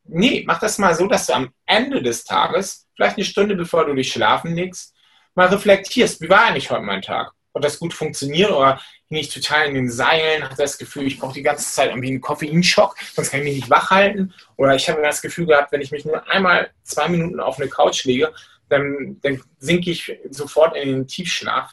Nee, 0.04 0.44
mach 0.46 0.60
das 0.60 0.78
mal 0.78 0.94
so, 0.94 1.06
dass 1.06 1.26
du 1.26 1.34
am 1.34 1.52
Ende 1.66 2.02
des 2.02 2.24
Tages, 2.24 2.86
vielleicht 2.94 3.16
eine 3.16 3.24
Stunde 3.24 3.56
bevor 3.56 3.86
du 3.86 3.94
dich 3.94 4.12
schlafen 4.12 4.54
legst, 4.54 4.94
mal 5.34 5.48
reflektierst, 5.48 6.20
wie 6.20 6.28
war 6.28 6.46
eigentlich 6.46 6.70
heute 6.70 6.82
mein 6.82 7.02
Tag? 7.02 7.32
Hat 7.54 7.64
das 7.64 7.80
gut 7.80 7.92
funktioniert 7.92 8.50
oder 8.52 8.80
hing 9.08 9.18
ich 9.18 9.32
total 9.32 9.66
in 9.66 9.74
den 9.74 9.90
Seilen, 9.90 10.44
hatte 10.44 10.56
das 10.56 10.78
Gefühl, 10.78 11.06
ich 11.06 11.18
brauche 11.18 11.34
die 11.34 11.42
ganze 11.42 11.72
Zeit 11.72 11.90
irgendwie 11.90 12.08
einen 12.08 12.20
Koffeinschock, 12.20 12.96
sonst 13.12 13.30
kann 13.30 13.40
ich 13.40 13.46
mich 13.46 13.56
nicht 13.56 13.70
wach 13.70 13.90
halten. 13.90 14.32
Oder 14.56 14.76
ich 14.76 14.88
habe 14.88 15.02
das 15.02 15.20
Gefühl 15.20 15.46
gehabt, 15.46 15.72
wenn 15.72 15.80
ich 15.80 15.90
mich 15.90 16.04
nur 16.04 16.28
einmal 16.28 16.70
zwei 16.84 17.08
Minuten 17.08 17.40
auf 17.40 17.58
eine 17.58 17.68
Couch 17.68 18.04
lege, 18.04 18.32
dann, 18.68 19.18
dann 19.22 19.42
sinke 19.58 19.90
ich 19.90 20.16
sofort 20.30 20.76
in 20.76 20.88
den 20.88 21.08
Tiefschlaf 21.08 21.72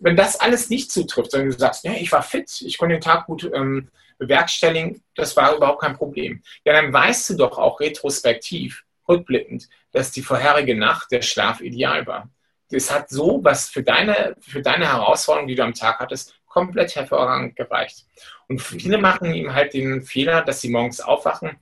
wenn 0.00 0.16
das 0.16 0.40
alles 0.40 0.70
nicht 0.70 0.90
zutrifft, 0.90 1.30
sondern 1.30 1.50
du 1.50 1.58
sagst, 1.58 1.84
ja, 1.84 1.92
ich 1.92 2.10
war 2.10 2.22
fit, 2.22 2.60
ich 2.62 2.78
konnte 2.78 2.96
den 2.96 3.02
Tag 3.02 3.26
gut 3.26 3.50
ähm, 3.54 3.88
bewerkstelligen, 4.18 5.02
das 5.14 5.36
war 5.36 5.56
überhaupt 5.56 5.82
kein 5.82 5.96
Problem. 5.96 6.42
Ja, 6.64 6.72
dann 6.72 6.92
weißt 6.92 7.30
du 7.30 7.36
doch 7.36 7.58
auch 7.58 7.80
retrospektiv, 7.80 8.84
rückblickend, 9.08 9.68
dass 9.92 10.10
die 10.10 10.22
vorherige 10.22 10.76
Nacht 10.76 11.10
der 11.10 11.22
Schlaf 11.22 11.60
ideal 11.60 12.06
war. 12.06 12.30
Das 12.70 12.90
hat 12.92 13.10
so, 13.10 13.40
was 13.42 13.68
für 13.68 13.82
deine, 13.82 14.36
für 14.40 14.62
deine 14.62 14.88
Herausforderung, 14.88 15.48
die 15.48 15.56
du 15.56 15.64
am 15.64 15.74
Tag 15.74 15.98
hattest, 15.98 16.34
komplett 16.46 16.94
hervorragend 16.94 17.56
gereicht. 17.56 18.06
Und 18.48 18.60
viele 18.60 18.98
machen 18.98 19.34
ihm 19.34 19.54
halt 19.54 19.74
den 19.74 20.02
Fehler, 20.02 20.42
dass 20.42 20.60
sie 20.60 20.70
morgens 20.70 21.00
aufwachen 21.00 21.56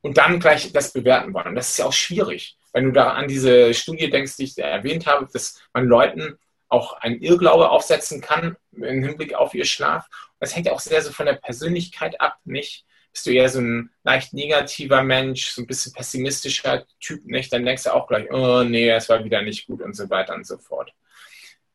und 0.00 0.18
dann 0.18 0.40
gleich 0.40 0.72
das 0.72 0.92
bewerten 0.92 1.32
wollen. 1.34 1.54
Das 1.54 1.70
ist 1.70 1.78
ja 1.78 1.86
auch 1.86 1.92
schwierig. 1.92 2.56
Wenn 2.72 2.86
du 2.86 2.92
da 2.92 3.10
an 3.12 3.28
diese 3.28 3.72
Studie 3.72 4.10
denkst, 4.10 4.36
die 4.36 4.44
ich 4.44 4.58
erwähnt 4.58 5.06
habe, 5.06 5.28
dass 5.32 5.62
man 5.72 5.86
Leuten 5.86 6.38
auch 6.68 6.94
ein 6.94 7.20
Irrglaube 7.20 7.70
aufsetzen 7.70 8.20
kann 8.20 8.56
im 8.72 9.02
Hinblick 9.02 9.34
auf 9.34 9.54
ihr 9.54 9.64
Schlaf. 9.64 10.06
das 10.40 10.54
hängt 10.54 10.70
auch 10.70 10.80
sehr 10.80 11.02
so 11.02 11.12
von 11.12 11.26
der 11.26 11.34
Persönlichkeit 11.34 12.20
ab, 12.20 12.38
nicht? 12.44 12.84
Bist 13.12 13.26
du 13.26 13.30
eher 13.30 13.48
so 13.48 13.60
ein 13.60 13.90
leicht 14.02 14.34
negativer 14.34 15.04
Mensch, 15.04 15.50
so 15.50 15.62
ein 15.62 15.68
bisschen 15.68 15.92
pessimistischer 15.92 16.84
Typ, 16.98 17.24
nicht? 17.26 17.52
Dann 17.52 17.64
denkst 17.64 17.84
du 17.84 17.94
auch 17.94 18.08
gleich, 18.08 18.28
oh 18.32 18.64
nee, 18.64 18.90
es 18.90 19.08
war 19.08 19.24
wieder 19.24 19.42
nicht 19.42 19.66
gut 19.66 19.82
und 19.82 19.94
so 19.94 20.10
weiter 20.10 20.34
und 20.34 20.46
so 20.46 20.58
fort. 20.58 20.92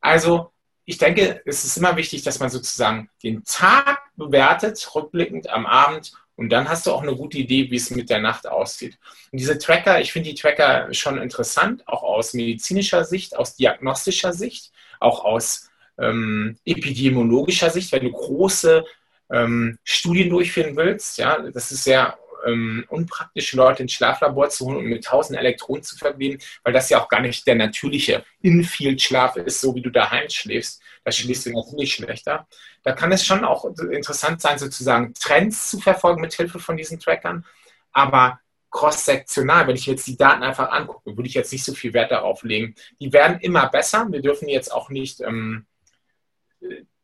Also, 0.00 0.52
ich 0.84 0.98
denke, 0.98 1.40
es 1.46 1.64
ist 1.64 1.76
immer 1.76 1.96
wichtig, 1.96 2.22
dass 2.22 2.40
man 2.40 2.50
sozusagen 2.50 3.08
den 3.22 3.44
Tag 3.44 4.02
bewertet, 4.16 4.90
rückblickend 4.94 5.48
am 5.48 5.64
Abend 5.64 6.12
und 6.40 6.48
dann 6.48 6.70
hast 6.70 6.86
du 6.86 6.92
auch 6.92 7.02
eine 7.02 7.14
gute 7.14 7.36
Idee, 7.36 7.70
wie 7.70 7.76
es 7.76 7.90
mit 7.90 8.08
der 8.08 8.18
Nacht 8.18 8.46
aussieht. 8.46 8.98
Und 9.30 9.38
diese 9.38 9.58
Tracker, 9.58 10.00
ich 10.00 10.10
finde 10.10 10.30
die 10.30 10.34
Tracker 10.34 10.88
schon 10.94 11.20
interessant, 11.20 11.86
auch 11.86 12.02
aus 12.02 12.32
medizinischer 12.32 13.04
Sicht, 13.04 13.36
aus 13.36 13.56
diagnostischer 13.56 14.32
Sicht, 14.32 14.72
auch 15.00 15.22
aus 15.22 15.68
ähm, 15.98 16.56
epidemiologischer 16.64 17.68
Sicht, 17.68 17.92
wenn 17.92 18.04
du 18.04 18.12
große 18.12 18.86
ähm, 19.30 19.78
Studien 19.84 20.30
durchführen 20.30 20.76
willst. 20.76 21.18
Ja, 21.18 21.40
das 21.40 21.72
ist 21.72 21.84
sehr 21.84 22.16
ähm, 22.46 22.84
unpraktisch, 22.88 23.52
Leute 23.54 23.82
ins 23.82 23.92
Schlaflabor 23.92 24.48
zu 24.48 24.66
holen 24.66 24.78
und 24.78 24.84
mit 24.86 25.04
tausend 25.04 25.38
Elektronen 25.38 25.82
zu 25.82 25.96
verbinden, 25.96 26.42
weil 26.62 26.72
das 26.72 26.90
ja 26.90 27.00
auch 27.00 27.08
gar 27.08 27.20
nicht 27.20 27.46
der 27.46 27.54
natürliche 27.54 28.24
Infield-Schlaf 28.42 29.36
ist, 29.36 29.60
so 29.60 29.74
wie 29.74 29.82
du 29.82 29.90
daheim 29.90 30.28
schläfst. 30.28 30.82
Da 31.04 31.12
schläfst 31.12 31.46
du 31.46 31.52
natürlich 31.52 31.94
schlechter 31.94 32.46
da 32.82 32.92
kann 32.92 33.12
es 33.12 33.24
schon 33.24 33.44
auch 33.44 33.64
interessant 33.64 34.40
sein, 34.40 34.58
sozusagen 34.58 35.12
Trends 35.14 35.70
zu 35.70 35.80
verfolgen 35.80 36.20
mit 36.20 36.34
Hilfe 36.34 36.58
von 36.58 36.76
diesen 36.76 36.98
Trackern. 36.98 37.44
Aber 37.92 38.40
cross-sektional, 38.70 39.66
wenn 39.66 39.76
ich 39.76 39.86
jetzt 39.86 40.06
die 40.06 40.16
Daten 40.16 40.42
einfach 40.42 40.70
angucke, 40.70 41.16
würde 41.16 41.28
ich 41.28 41.34
jetzt 41.34 41.52
nicht 41.52 41.64
so 41.64 41.74
viel 41.74 41.92
Wert 41.92 42.10
darauf 42.10 42.42
legen. 42.42 42.74
Die 43.00 43.12
werden 43.12 43.40
immer 43.40 43.68
besser. 43.68 44.06
Wir 44.10 44.22
dürfen 44.22 44.48
jetzt 44.48 44.72
auch 44.72 44.88
nicht 44.90 45.20
ähm, 45.20 45.66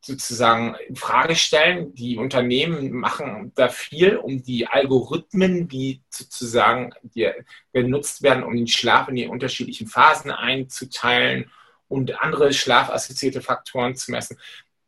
sozusagen 0.06 0.76
in 0.88 0.96
Frage 0.96 1.36
stellen. 1.36 1.94
Die 1.94 2.16
Unternehmen 2.16 2.92
machen 2.92 3.52
da 3.54 3.68
viel, 3.68 4.16
um 4.16 4.42
die 4.42 4.66
Algorithmen, 4.66 5.68
die 5.68 6.02
sozusagen 6.08 6.92
die 7.02 7.30
genutzt 7.72 8.22
werden, 8.22 8.44
um 8.44 8.56
den 8.56 8.68
Schlaf 8.68 9.08
in 9.08 9.16
die 9.16 9.26
unterschiedlichen 9.26 9.86
Phasen 9.86 10.30
einzuteilen 10.30 11.50
und 11.88 12.20
andere 12.22 12.52
schlafassoziierte 12.52 13.42
Faktoren 13.42 13.94
zu 13.94 14.10
messen 14.10 14.38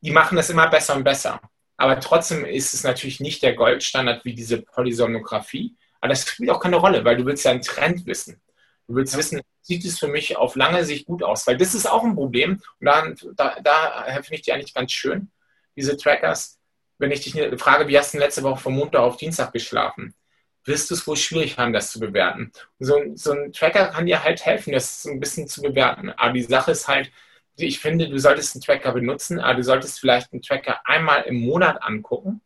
die 0.00 0.10
machen 0.10 0.36
das 0.36 0.50
immer 0.50 0.68
besser 0.68 0.96
und 0.96 1.04
besser. 1.04 1.40
Aber 1.76 2.00
trotzdem 2.00 2.44
ist 2.44 2.74
es 2.74 2.84
natürlich 2.84 3.20
nicht 3.20 3.42
der 3.42 3.54
Goldstandard 3.54 4.24
wie 4.24 4.34
diese 4.34 4.62
Polysomnographie. 4.62 5.76
Aber 6.00 6.08
das 6.08 6.26
spielt 6.26 6.50
auch 6.50 6.60
keine 6.60 6.76
Rolle, 6.76 7.04
weil 7.04 7.16
du 7.16 7.26
willst 7.26 7.44
ja 7.44 7.52
einen 7.52 7.62
Trend 7.62 8.06
wissen. 8.06 8.40
Du 8.86 8.94
willst 8.94 9.16
wissen, 9.16 9.40
sieht 9.68 9.84
es 9.84 9.98
für 9.98 10.08
mich 10.08 10.36
auf 10.36 10.56
lange 10.56 10.84
Sicht 10.84 11.06
gut 11.06 11.22
aus? 11.22 11.46
Weil 11.46 11.56
das 11.56 11.74
ist 11.74 11.88
auch 11.88 12.02
ein 12.02 12.14
Problem. 12.14 12.60
Und 12.80 12.86
da, 12.86 13.14
da, 13.36 13.60
da 13.62 14.04
finde 14.14 14.34
ich 14.34 14.42
die 14.42 14.52
eigentlich 14.52 14.74
ganz 14.74 14.92
schön, 14.92 15.30
diese 15.76 15.96
Trackers. 15.96 16.58
Wenn 16.98 17.12
ich 17.12 17.20
dich 17.20 17.60
frage, 17.60 17.86
wie 17.86 17.96
hast 17.96 18.14
du 18.14 18.18
letzte 18.18 18.42
Woche 18.42 18.60
von 18.60 18.74
Montag 18.74 19.02
auf 19.02 19.16
Dienstag 19.16 19.52
geschlafen? 19.52 20.14
wirst 20.64 20.90
du 20.90 20.94
es 20.94 21.06
wohl 21.06 21.16
schwierig 21.16 21.58
haben, 21.58 21.72
das 21.72 21.90
zu 21.90 21.98
bewerten. 21.98 22.52
So, 22.78 23.00
so, 23.14 23.32
ein 23.32 23.52
Tracker 23.52 23.86
kann 23.86 24.06
dir 24.06 24.22
halt 24.22 24.44
helfen, 24.44 24.72
das 24.72 25.02
so 25.02 25.10
ein 25.10 25.18
bisschen 25.18 25.48
zu 25.48 25.62
bewerten. 25.62 26.10
Aber 26.10 26.32
die 26.34 26.42
Sache 26.42 26.72
ist 26.72 26.86
halt, 26.86 27.10
ich 27.56 27.80
finde, 27.80 28.08
du 28.08 28.18
solltest 28.18 28.54
einen 28.54 28.62
Tracker 28.62 28.92
benutzen, 28.92 29.40
aber 29.40 29.54
du 29.54 29.64
solltest 29.64 29.98
vielleicht 29.98 30.32
einen 30.32 30.42
Tracker 30.42 30.80
einmal 30.84 31.22
im 31.22 31.40
Monat 31.40 31.82
angucken, 31.82 32.42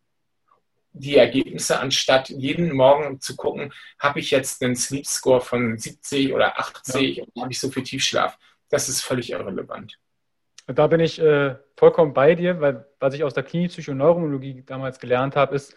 die 0.93 1.17
Ergebnisse, 1.17 1.79
anstatt 1.79 2.29
jeden 2.29 2.71
Morgen 2.71 3.19
zu 3.19 3.35
gucken, 3.35 3.73
habe 3.99 4.19
ich 4.19 4.31
jetzt 4.31 4.63
einen 4.63 4.75
Sleep 4.75 5.05
Score 5.05 5.41
von 5.41 5.77
70 5.77 6.33
oder 6.33 6.59
80 6.59 7.17
ja. 7.17 7.23
und 7.23 7.41
habe 7.41 7.51
ich 7.51 7.59
so 7.59 7.69
viel 7.69 7.83
Tiefschlaf. 7.83 8.37
Das 8.69 8.89
ist 8.89 9.01
völlig 9.01 9.31
irrelevant. 9.31 9.97
Da 10.67 10.87
bin 10.87 10.99
ich 10.99 11.19
äh, 11.19 11.55
vollkommen 11.75 12.13
bei 12.13 12.35
dir, 12.35 12.61
weil 12.61 12.85
was 12.99 13.13
ich 13.13 13.23
aus 13.23 13.33
der 13.33 13.43
Klinik 13.43 13.87
Neurologie 13.87 14.63
damals 14.65 14.99
gelernt 14.99 15.35
habe, 15.35 15.55
ist, 15.55 15.75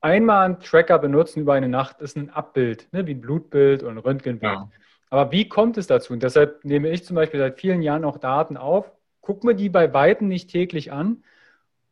einmal 0.00 0.44
einen 0.44 0.60
Tracker 0.60 0.98
benutzen 0.98 1.40
über 1.40 1.54
eine 1.54 1.68
Nacht 1.68 2.00
ist 2.00 2.16
ein 2.16 2.30
Abbild, 2.30 2.92
ne, 2.92 3.06
wie 3.06 3.14
ein 3.14 3.20
Blutbild 3.20 3.82
oder 3.82 3.92
ein 3.92 3.98
Röntgenbild. 3.98 4.52
Ja. 4.52 4.70
Aber 5.10 5.32
wie 5.32 5.48
kommt 5.48 5.76
es 5.78 5.86
dazu? 5.86 6.12
Und 6.12 6.22
deshalb 6.22 6.64
nehme 6.64 6.90
ich 6.90 7.04
zum 7.04 7.16
Beispiel 7.16 7.40
seit 7.40 7.58
vielen 7.58 7.82
Jahren 7.82 8.04
auch 8.04 8.18
Daten 8.18 8.56
auf, 8.56 8.92
gucke 9.20 9.46
mir 9.46 9.54
die 9.54 9.68
bei 9.68 9.92
Weitem 9.92 10.28
nicht 10.28 10.50
täglich 10.50 10.92
an, 10.92 11.24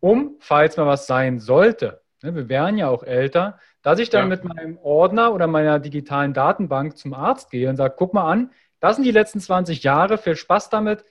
um, 0.00 0.36
falls 0.40 0.76
mal 0.76 0.86
was 0.86 1.06
sein 1.06 1.38
sollte, 1.38 2.02
ne, 2.22 2.34
wir 2.34 2.48
wären 2.48 2.78
ja 2.78 2.88
auch 2.88 3.02
älter, 3.02 3.58
dass 3.82 3.98
ich 3.98 4.10
dann 4.10 4.22
ja. 4.22 4.28
mit 4.28 4.44
meinem 4.44 4.78
Ordner 4.78 5.32
oder 5.32 5.46
meiner 5.46 5.78
digitalen 5.78 6.32
Datenbank 6.32 6.96
zum 6.96 7.14
Arzt 7.14 7.50
gehe 7.50 7.68
und 7.68 7.76
sage, 7.76 7.94
guck 7.96 8.14
mal 8.14 8.30
an, 8.30 8.50
das 8.80 8.96
sind 8.96 9.04
die 9.04 9.12
letzten 9.12 9.40
20 9.40 9.82
Jahre, 9.82 10.18
viel 10.18 10.36
Spaß 10.36 10.70
damit, 10.70 11.04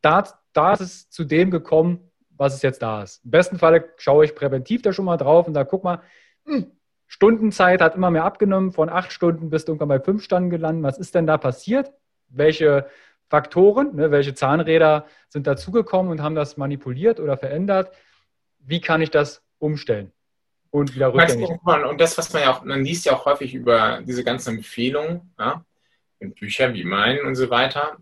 da, 0.00 0.24
da 0.52 0.72
ist 0.72 0.80
es 0.80 1.10
zu 1.10 1.24
dem 1.24 1.50
gekommen, 1.50 2.10
was 2.30 2.54
es 2.54 2.62
jetzt 2.62 2.82
da 2.82 3.02
ist. 3.02 3.24
Im 3.24 3.30
besten 3.30 3.58
Fall 3.58 3.84
schaue 3.96 4.24
ich 4.24 4.34
präventiv 4.34 4.82
da 4.82 4.92
schon 4.92 5.04
mal 5.04 5.16
drauf 5.16 5.46
und 5.46 5.54
da 5.54 5.64
guck 5.64 5.84
mal, 5.84 6.00
hm, 6.44 6.72
Stundenzeit 7.06 7.82
hat 7.82 7.94
immer 7.94 8.10
mehr 8.10 8.24
abgenommen, 8.24 8.72
von 8.72 8.88
acht 8.88 9.12
Stunden 9.12 9.50
bis 9.50 9.64
irgendwann 9.64 9.88
bei 9.88 10.00
fünf 10.00 10.24
Stunden 10.24 10.48
gelandet. 10.48 10.82
Was 10.82 10.98
ist 10.98 11.14
denn 11.14 11.26
da 11.26 11.36
passiert? 11.36 11.92
Welche 12.28 12.86
Faktoren, 13.28 13.94
ne, 13.94 14.10
welche 14.10 14.34
Zahnräder 14.34 15.04
sind 15.28 15.46
dazugekommen 15.46 16.10
und 16.10 16.22
haben 16.22 16.34
das 16.34 16.56
manipuliert 16.56 17.20
oder 17.20 17.36
verändert? 17.36 17.92
Wie 18.64 18.80
kann 18.80 19.02
ich 19.02 19.10
das 19.10 19.42
umstellen? 19.58 20.12
Und 20.70 20.94
wieder 20.94 21.12
rückgängig. 21.12 21.50
Und 21.64 22.00
das, 22.00 22.16
was 22.16 22.32
man 22.32 22.42
ja 22.42 22.52
auch, 22.52 22.64
man 22.64 22.84
liest 22.84 23.04
ja 23.04 23.12
auch 23.12 23.26
häufig 23.26 23.54
über 23.54 24.00
diese 24.02 24.24
ganzen 24.24 24.56
Empfehlungen, 24.56 25.34
ja, 25.38 25.64
in 26.18 26.32
Büchern 26.32 26.72
wie 26.74 26.84
meinen 26.84 27.26
und 27.26 27.34
so 27.34 27.50
weiter, 27.50 27.98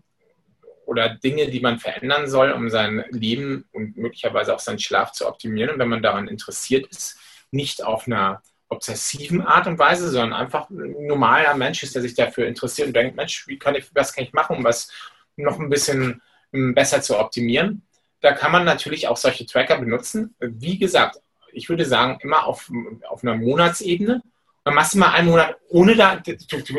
oder 0.85 1.09
Dinge, 1.09 1.49
die 1.49 1.59
man 1.59 1.79
verändern 1.79 2.29
soll, 2.29 2.51
um 2.51 2.69
sein 2.69 3.05
Leben 3.09 3.65
und 3.71 3.97
möglicherweise 3.97 4.53
auch 4.53 4.59
seinen 4.59 4.79
Schlaf 4.79 5.11
zu 5.11 5.27
optimieren. 5.27 5.71
Und 5.71 5.79
wenn 5.79 5.89
man 5.89 6.03
daran 6.03 6.27
interessiert 6.27 6.87
ist, 6.87 7.17
nicht 7.51 7.83
auf 7.83 8.07
einer 8.07 8.41
obsessiven 8.69 9.41
Art 9.41 9.67
und 9.67 9.79
Weise, 9.79 10.09
sondern 10.09 10.33
einfach 10.33 10.69
ein 10.69 11.07
normaler 11.07 11.55
Mensch 11.55 11.83
ist, 11.83 11.93
der 11.95 12.01
sich 12.01 12.15
dafür 12.15 12.47
interessiert 12.47 12.87
und 12.87 12.95
denkt, 12.95 13.15
Mensch, 13.15 13.47
wie 13.47 13.59
kann 13.59 13.75
ich, 13.75 13.93
was 13.93 14.13
kann 14.13 14.23
ich 14.23 14.33
machen, 14.33 14.57
um 14.57 14.63
was 14.63 14.89
noch 15.35 15.59
ein 15.59 15.69
bisschen 15.69 16.21
hm, 16.51 16.73
besser 16.73 17.01
zu 17.01 17.19
optimieren. 17.19 17.83
Da 18.21 18.33
kann 18.33 18.51
man 18.51 18.65
natürlich 18.65 19.07
auch 19.07 19.17
solche 19.17 19.45
Tracker 19.45 19.77
benutzen. 19.77 20.35
Wie 20.39 20.77
gesagt, 20.77 21.19
ich 21.51 21.69
würde 21.69 21.85
sagen, 21.85 22.19
immer 22.21 22.45
auf, 22.45 22.71
auf 23.09 23.23
einer 23.23 23.35
Monatsebene. 23.35 24.21
Dann 24.63 24.75
machst 24.75 24.93
du 24.93 24.99
mal 24.99 25.11
einen 25.11 25.29
Monat 25.29 25.57
ohne 25.69 25.95
da, 25.95 26.21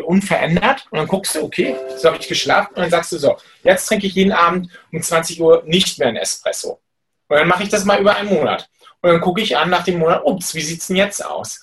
unverändert 0.05 0.87
und 0.91 0.99
dann 0.99 1.09
guckst 1.09 1.35
du, 1.35 1.43
okay, 1.43 1.75
so 1.97 2.09
habe 2.09 2.19
ich 2.21 2.29
geschlafen 2.29 2.75
und 2.75 2.83
dann 2.83 2.91
sagst 2.91 3.11
du 3.11 3.19
so, 3.19 3.37
jetzt 3.65 3.87
trinke 3.87 4.07
ich 4.07 4.15
jeden 4.15 4.31
Abend 4.31 4.71
um 4.93 5.03
20 5.03 5.41
Uhr 5.41 5.65
nicht 5.67 5.99
mehr 5.99 6.09
ein 6.09 6.17
Espresso. 6.17 6.81
Und 7.27 7.39
dann 7.39 7.49
mache 7.49 7.65
ich 7.65 7.71
das 7.71 7.85
mal 7.85 8.01
über 8.01 8.15
einen 8.15 8.29
Monat. 8.29 8.69
Und 9.01 9.11
dann 9.11 9.21
gucke 9.21 9.41
ich 9.41 9.57
an 9.57 9.69
nach 9.69 9.83
dem 9.83 9.99
Monat, 9.99 10.23
ups, 10.25 10.55
wie 10.55 10.61
sieht 10.61 10.81
es 10.81 10.87
denn 10.87 10.97
jetzt 10.97 11.25
aus? 11.25 11.61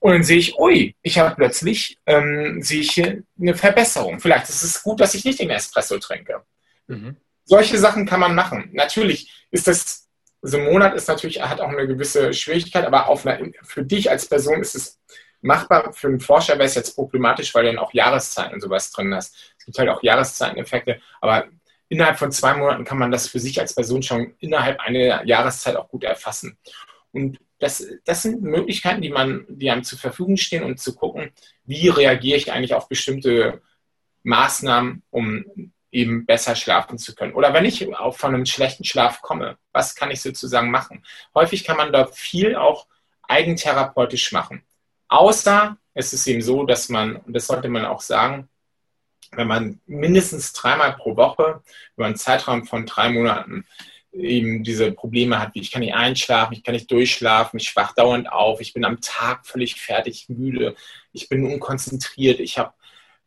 Und 0.00 0.12
dann 0.12 0.22
sehe 0.22 0.38
ich, 0.38 0.58
ui, 0.58 0.94
ich 1.02 1.18
habe 1.18 1.34
plötzlich 1.34 1.98
ähm, 2.06 2.62
sehe 2.62 2.80
ich 2.80 3.02
eine 3.38 3.54
Verbesserung. 3.54 4.20
Vielleicht 4.20 4.48
ist 4.48 4.62
es 4.62 4.82
gut, 4.82 5.00
dass 5.00 5.14
ich 5.14 5.24
nicht 5.24 5.40
den 5.40 5.50
Espresso 5.50 5.98
trinke. 5.98 6.42
Mhm. 6.86 7.16
Solche 7.48 7.78
Sachen 7.78 8.04
kann 8.04 8.20
man 8.20 8.34
machen. 8.34 8.68
Natürlich 8.74 9.46
ist 9.50 9.66
das, 9.66 10.06
so 10.42 10.58
ein 10.58 10.64
Monat 10.64 10.94
ist 10.94 11.08
natürlich, 11.08 11.40
hat 11.40 11.62
auch 11.62 11.70
eine 11.70 11.86
gewisse 11.86 12.34
Schwierigkeit, 12.34 12.84
aber 12.84 13.08
auf 13.08 13.24
einer, 13.24 13.50
für 13.62 13.82
dich 13.82 14.10
als 14.10 14.28
Person 14.28 14.60
ist 14.60 14.74
es 14.74 15.00
machbar. 15.40 15.94
Für 15.94 16.08
einen 16.08 16.20
Forscher 16.20 16.54
wäre 16.54 16.64
es 16.64 16.74
jetzt 16.74 16.94
problematisch, 16.94 17.54
weil 17.54 17.64
du 17.64 17.70
dann 17.70 17.78
auch 17.78 17.94
Jahreszeiten 17.94 18.52
und 18.52 18.60
sowas 18.60 18.92
drin 18.92 19.14
hast. 19.14 19.34
Es 19.56 19.64
gibt 19.64 19.78
halt 19.78 19.88
auch 19.88 20.02
Jahreszeiteneffekte, 20.02 21.00
aber 21.22 21.46
innerhalb 21.88 22.18
von 22.18 22.30
zwei 22.32 22.52
Monaten 22.52 22.84
kann 22.84 22.98
man 22.98 23.10
das 23.10 23.28
für 23.28 23.40
sich 23.40 23.58
als 23.58 23.74
Person 23.74 24.02
schon 24.02 24.34
innerhalb 24.40 24.78
einer 24.80 25.24
Jahreszeit 25.24 25.76
auch 25.76 25.88
gut 25.88 26.04
erfassen. 26.04 26.58
Und 27.12 27.38
das, 27.60 27.82
das 28.04 28.22
sind 28.22 28.42
Möglichkeiten, 28.42 29.00
die, 29.00 29.08
man, 29.08 29.46
die 29.48 29.70
einem 29.70 29.84
zur 29.84 29.98
Verfügung 29.98 30.36
stehen, 30.36 30.64
um 30.64 30.76
zu 30.76 30.94
gucken, 30.94 31.32
wie 31.64 31.88
reagiere 31.88 32.36
ich 32.36 32.52
eigentlich 32.52 32.74
auf 32.74 32.90
bestimmte 32.90 33.62
Maßnahmen, 34.22 35.02
um 35.08 35.72
eben 35.90 36.26
besser 36.26 36.54
schlafen 36.54 36.98
zu 36.98 37.14
können. 37.14 37.32
Oder 37.32 37.54
wenn 37.54 37.64
ich 37.64 37.94
auch 37.96 38.16
von 38.16 38.34
einem 38.34 38.46
schlechten 38.46 38.84
Schlaf 38.84 39.22
komme, 39.22 39.56
was 39.72 39.94
kann 39.94 40.10
ich 40.10 40.20
sozusagen 40.20 40.70
machen? 40.70 41.04
Häufig 41.34 41.64
kann 41.64 41.76
man 41.76 41.92
da 41.92 42.06
viel 42.06 42.56
auch 42.56 42.86
eigentherapeutisch 43.22 44.32
machen. 44.32 44.62
Außer 45.08 45.76
es 45.94 46.12
ist 46.12 46.26
eben 46.26 46.42
so, 46.42 46.64
dass 46.64 46.88
man, 46.88 47.16
und 47.16 47.32
das 47.32 47.46
sollte 47.46 47.68
man 47.68 47.84
auch 47.84 48.00
sagen, 48.00 48.48
wenn 49.32 49.48
man 49.48 49.80
mindestens 49.86 50.52
dreimal 50.52 50.94
pro 50.96 51.16
Woche 51.16 51.62
über 51.96 52.06
einen 52.06 52.16
Zeitraum 52.16 52.64
von 52.64 52.86
drei 52.86 53.10
Monaten 53.10 53.66
eben 54.12 54.64
diese 54.64 54.92
Probleme 54.92 55.38
hat, 55.38 55.54
wie 55.54 55.60
ich 55.60 55.70
kann 55.70 55.80
nicht 55.80 55.94
einschlafen, 55.94 56.54
ich 56.54 56.62
kann 56.62 56.74
nicht 56.74 56.90
durchschlafen, 56.90 57.58
ich 57.58 57.74
wach 57.76 57.94
dauernd 57.94 58.30
auf, 58.30 58.60
ich 58.60 58.72
bin 58.72 58.84
am 58.84 59.00
Tag 59.00 59.46
völlig 59.46 59.80
fertig, 59.80 60.26
müde, 60.28 60.74
ich 61.12 61.28
bin 61.28 61.44
unkonzentriert, 61.44 62.40
ich 62.40 62.58
habe 62.58 62.72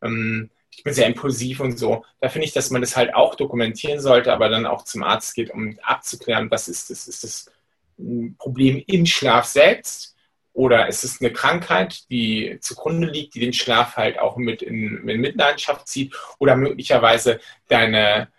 ähm, 0.02 0.50
ich 0.72 0.84
bin 0.84 0.94
sehr 0.94 1.08
impulsiv 1.08 1.60
und 1.60 1.78
so. 1.78 2.06
Da 2.20 2.30
finde 2.30 2.48
ich, 2.48 2.54
dass 2.54 2.70
man 2.70 2.82
das 2.82 2.96
halt 2.96 3.14
auch 3.14 3.36
dokumentieren 3.36 4.00
sollte, 4.00 4.32
aber 4.34 4.50
dann 4.50 4.66
auch 4.66 4.84
zum 4.84 5.04
Arzt 5.04 5.36
geht, 5.36 5.52
um 5.52 5.78
abzuklären, 5.84 6.50
was 6.50 6.68
ist 6.68 6.90
das? 6.90 7.08
Ist 7.08 7.24
das 7.24 7.52
ein 8.00 8.36
Problem 8.38 8.82
im 8.88 9.06
Schlaf 9.06 9.46
selbst? 9.46 10.16
Oder 10.54 10.88
ist 10.88 11.04
es 11.04 11.22
eine 11.22 11.32
Krankheit, 11.32 12.10
die 12.10 12.58
zugrunde 12.62 13.08
liegt, 13.08 13.36
die 13.36 13.40
den 13.40 13.54
Schlaf 13.54 13.96
halt 13.96 14.20
auch 14.20 14.38
mit 14.38 14.62
in, 14.62 15.08
in 15.08 15.22
Mitleidenschaft 15.22 15.88
zieht? 15.88 16.16
Oder 16.40 16.56
möglicherweise 16.56 17.40
deine 17.68 18.30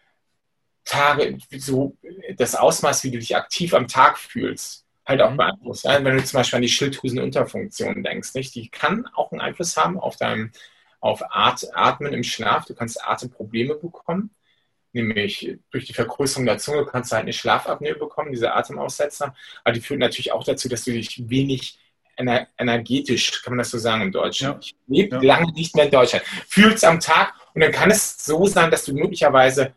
Tage, 0.84 1.38
so 1.56 1.96
das 2.36 2.54
Ausmaß, 2.54 3.04
wie 3.04 3.12
du 3.12 3.18
dich 3.18 3.36
aktiv 3.36 3.72
am 3.72 3.88
Tag 3.88 4.18
fühlst, 4.18 4.84
halt 5.06 5.20
auch 5.20 5.30
mhm. 5.30 5.36
beeinflusst. 5.36 5.84
Wenn 5.84 6.16
du 6.16 6.24
zum 6.24 6.38
Beispiel 6.38 6.56
an 6.56 6.62
die 6.62 6.68
Schilddrüsenunterfunktion 6.68 8.02
denkst, 8.02 8.34
nicht? 8.34 8.54
die 8.54 8.68
kann 8.68 9.06
auch 9.14 9.32
einen 9.32 9.40
Einfluss 9.40 9.76
haben 9.76 9.98
auf 9.98 10.16
dein 10.16 10.52
auf 11.02 11.22
At 11.30 11.66
Atmen 11.74 12.14
im 12.14 12.22
Schlaf. 12.22 12.64
Du 12.64 12.74
kannst 12.74 13.04
Atemprobleme 13.04 13.74
bekommen, 13.74 14.30
nämlich 14.92 15.58
durch 15.70 15.84
die 15.84 15.92
Vergrößerung 15.92 16.46
der 16.46 16.58
Zunge 16.58 16.86
kannst 16.86 17.10
du 17.10 17.16
halt 17.16 17.24
eine 17.24 17.32
Schlafapnoe 17.32 17.96
bekommen, 17.96 18.30
diese 18.30 18.54
Atemaussetzer. 18.54 19.34
Aber 19.64 19.74
die 19.74 19.80
führen 19.80 19.98
natürlich 19.98 20.32
auch 20.32 20.44
dazu, 20.44 20.68
dass 20.68 20.84
du 20.84 20.92
dich 20.92 21.28
wenig 21.28 21.78
ener 22.16 22.46
energetisch, 22.56 23.42
kann 23.42 23.52
man 23.52 23.58
das 23.58 23.70
so 23.70 23.78
sagen 23.78 24.02
im 24.02 24.12
Deutschen. 24.12 24.48
Ja. 24.48 24.58
Ich 24.60 24.76
lebe 24.86 25.16
ja. 25.16 25.22
lange 25.22 25.52
nicht 25.52 25.74
mehr 25.74 25.86
in 25.86 25.90
Deutschland. 25.90 26.24
Fühlst 26.46 26.84
am 26.84 27.00
Tag 27.00 27.34
und 27.52 27.60
dann 27.62 27.72
kann 27.72 27.90
es 27.90 28.24
so 28.24 28.46
sein, 28.46 28.70
dass 28.70 28.84
du 28.84 28.94
möglicherweise 28.94 29.74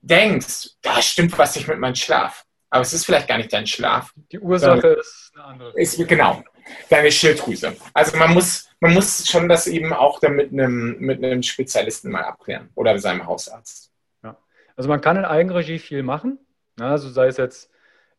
denkst, 0.00 0.70
da 0.82 1.02
stimmt 1.02 1.36
was 1.36 1.56
nicht 1.56 1.66
mit 1.66 1.78
meinem 1.78 1.96
Schlaf. 1.96 2.46
Aber 2.70 2.82
es 2.82 2.92
ist 2.92 3.06
vielleicht 3.06 3.26
gar 3.26 3.38
nicht 3.38 3.52
dein 3.52 3.66
Schlaf. 3.66 4.12
Die 4.30 4.38
Ursache 4.38 4.88
ist 4.88 5.32
eine 5.34 5.44
andere. 5.44 5.80
Ist, 5.80 6.06
genau, 6.06 6.44
deine 6.88 7.10
Schilddrüse. 7.10 7.76
Also 7.94 8.16
man 8.16 8.32
muss, 8.34 8.68
man 8.80 8.94
muss 8.94 9.26
schon 9.28 9.48
das 9.48 9.66
eben 9.66 9.92
auch 9.92 10.20
dann 10.20 10.36
mit 10.36 10.52
einem, 10.52 10.98
mit 10.98 11.22
einem 11.22 11.42
Spezialisten 11.42 12.10
mal 12.10 12.24
abklären 12.24 12.70
oder 12.74 12.98
seinem 12.98 13.26
Hausarzt. 13.26 13.92
Ja. 14.22 14.36
Also 14.76 14.88
man 14.88 15.00
kann 15.00 15.16
in 15.16 15.24
Eigenregie 15.24 15.78
viel 15.78 16.02
machen. 16.02 16.38
Also 16.78 17.08
sei 17.08 17.26
es 17.26 17.36
jetzt, 17.36 17.70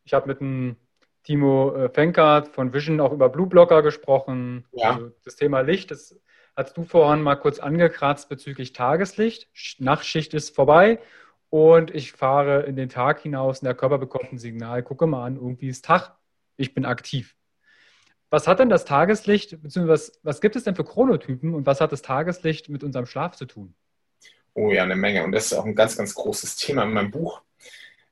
ich 0.04 0.12
habe 0.12 0.28
mit 0.28 0.40
einem 0.40 0.76
Timo 1.22 1.74
äh, 1.74 1.88
Fenkert 1.88 2.48
von 2.48 2.72
Vision 2.72 3.00
auch 3.00 3.12
über 3.12 3.28
Blue 3.28 3.46
Blocker 3.46 3.82
gesprochen. 3.82 4.66
Ja. 4.72 4.94
Also 4.94 5.12
das 5.24 5.36
Thema 5.36 5.60
Licht, 5.60 5.90
das 5.90 6.18
hast 6.56 6.76
du 6.76 6.84
vorhin 6.84 7.22
mal 7.22 7.36
kurz 7.36 7.58
angekratzt 7.58 8.28
bezüglich 8.28 8.72
Tageslicht. 8.72 9.48
Nachtschicht 9.78 10.34
ist 10.34 10.54
vorbei 10.54 10.98
und 11.50 11.94
ich 11.94 12.12
fahre 12.12 12.62
in 12.62 12.76
den 12.76 12.88
Tag 12.88 13.20
hinaus 13.20 13.60
und 13.60 13.66
der 13.66 13.74
Körper 13.74 13.98
bekommt 13.98 14.32
ein 14.32 14.38
Signal, 14.38 14.82
gucke 14.82 15.06
mal 15.06 15.24
an, 15.24 15.36
irgendwie 15.36 15.68
ist 15.68 15.84
Tag, 15.84 16.16
ich 16.56 16.74
bin 16.74 16.84
aktiv. 16.84 17.36
Was 18.30 18.46
hat 18.46 18.60
denn 18.60 18.68
das 18.68 18.84
Tageslicht, 18.84 19.60
beziehungsweise 19.60 20.12
was, 20.12 20.20
was 20.22 20.40
gibt 20.40 20.54
es 20.54 20.62
denn 20.62 20.76
für 20.76 20.84
Chronotypen 20.84 21.52
und 21.52 21.66
was 21.66 21.80
hat 21.80 21.90
das 21.90 22.02
Tageslicht 22.02 22.68
mit 22.68 22.84
unserem 22.84 23.06
Schlaf 23.06 23.34
zu 23.34 23.44
tun? 23.44 23.74
Oh 24.54 24.70
ja, 24.70 24.84
eine 24.84 24.96
Menge. 24.96 25.24
Und 25.24 25.32
das 25.32 25.46
ist 25.46 25.52
auch 25.54 25.64
ein 25.64 25.74
ganz, 25.74 25.96
ganz 25.96 26.14
großes 26.14 26.56
Thema 26.56 26.84
in 26.84 26.92
meinem 26.92 27.10
Buch. 27.10 27.42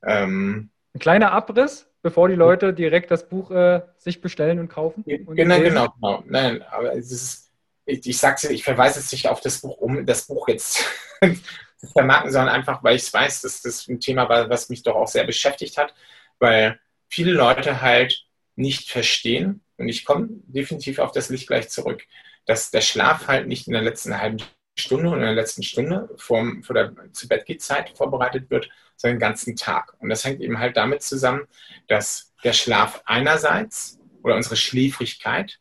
Ähm, 0.02 0.70
ein 0.94 0.98
kleiner 0.98 1.32
Abriss, 1.32 1.88
bevor 2.02 2.28
die 2.28 2.34
Leute 2.34 2.74
direkt 2.74 3.10
das 3.10 3.28
Buch 3.28 3.50
äh, 3.52 3.82
sich 3.96 4.20
bestellen 4.20 4.58
und 4.58 4.68
kaufen? 4.68 5.04
Und 5.04 5.36
genau, 5.36 5.60
genau, 5.60 5.88
genau. 5.88 6.24
Nein, 6.26 6.62
aber 6.62 6.96
es 6.96 7.12
ist, 7.12 7.50
ich, 7.84 8.06
ich 8.06 8.18
sag's 8.18 8.44
ich 8.44 8.64
verweise 8.64 8.98
jetzt 8.98 9.12
nicht 9.12 9.28
auf 9.28 9.40
das 9.40 9.60
Buch, 9.60 9.78
um 9.78 10.04
das 10.04 10.26
Buch 10.26 10.48
jetzt 10.48 10.84
zu 11.76 11.86
vermarkten, 11.92 12.32
sondern 12.32 12.54
einfach, 12.54 12.82
weil 12.82 12.96
ich 12.96 13.12
weiß, 13.12 13.42
dass 13.42 13.62
das 13.62 13.86
ein 13.86 14.00
Thema 14.00 14.28
war, 14.28 14.50
was 14.50 14.68
mich 14.68 14.82
doch 14.82 14.96
auch 14.96 15.08
sehr 15.08 15.24
beschäftigt 15.24 15.76
hat, 15.78 15.94
weil 16.38 16.80
viele 17.08 17.32
Leute 17.32 17.82
halt 17.82 18.26
nicht 18.56 18.90
verstehen, 18.90 19.62
und 19.78 19.88
ich 19.88 20.04
komme 20.04 20.28
definitiv 20.46 20.98
auf 20.98 21.12
das 21.12 21.30
Licht 21.30 21.46
gleich 21.46 21.68
zurück, 21.70 22.04
dass 22.46 22.70
der 22.70 22.80
Schlaf 22.80 23.28
halt 23.28 23.46
nicht 23.46 23.66
in 23.66 23.72
der 23.72 23.82
letzten 23.82 24.18
halben 24.18 24.42
Stunde 24.76 25.08
oder 25.08 25.18
in 25.18 25.22
der 25.22 25.34
letzten 25.34 25.62
Stunde 25.62 26.08
vor, 26.16 26.44
vor 26.62 26.74
der 26.74 26.92
zu 27.12 27.28
Bett 27.28 27.46
Zeit 27.60 27.90
vorbereitet 27.96 28.50
wird, 28.50 28.68
sondern 28.96 29.16
den 29.16 29.20
ganzen 29.20 29.56
Tag. 29.56 29.94
Und 30.00 30.08
das 30.08 30.24
hängt 30.24 30.40
eben 30.40 30.58
halt 30.58 30.76
damit 30.76 31.02
zusammen, 31.02 31.46
dass 31.86 32.32
der 32.44 32.52
Schlaf 32.52 33.02
einerseits 33.04 33.98
oder 34.22 34.36
unsere 34.36 34.56
Schläfrigkeit 34.56 35.58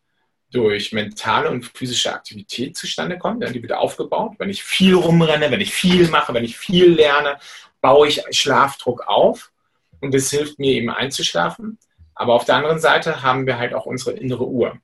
durch 0.51 0.93
mentale 0.93 1.49
und 1.49 1.65
physische 1.65 2.13
Aktivität 2.13 2.77
zustande 2.77 3.17
kommt. 3.17 3.43
Ja, 3.43 3.49
die 3.49 3.61
wird 3.61 3.73
aufgebaut. 3.73 4.35
Wenn 4.37 4.49
ich 4.49 4.63
viel 4.63 4.95
rumrenne, 4.95 5.51
wenn 5.51 5.61
ich 5.61 5.73
viel 5.73 6.07
mache, 6.09 6.33
wenn 6.33 6.45
ich 6.45 6.57
viel 6.57 6.93
lerne, 6.93 7.37
baue 7.81 8.07
ich 8.07 8.23
Schlafdruck 8.31 9.07
auf. 9.07 9.51
Und 9.99 10.13
das 10.13 10.29
hilft 10.29 10.59
mir 10.59 10.71
eben 10.71 10.89
einzuschlafen. 10.89 11.77
Aber 12.17 12.33
auf 12.33 12.45
der 12.45 12.55
anderen 12.55 12.79
Seite 12.79 13.21
haben 13.21 13.45
wir 13.45 13.59
halt 13.59 13.73
auch 13.73 13.85
unsere 13.85 14.11
innere 14.11 14.47
Uhr, 14.47 14.77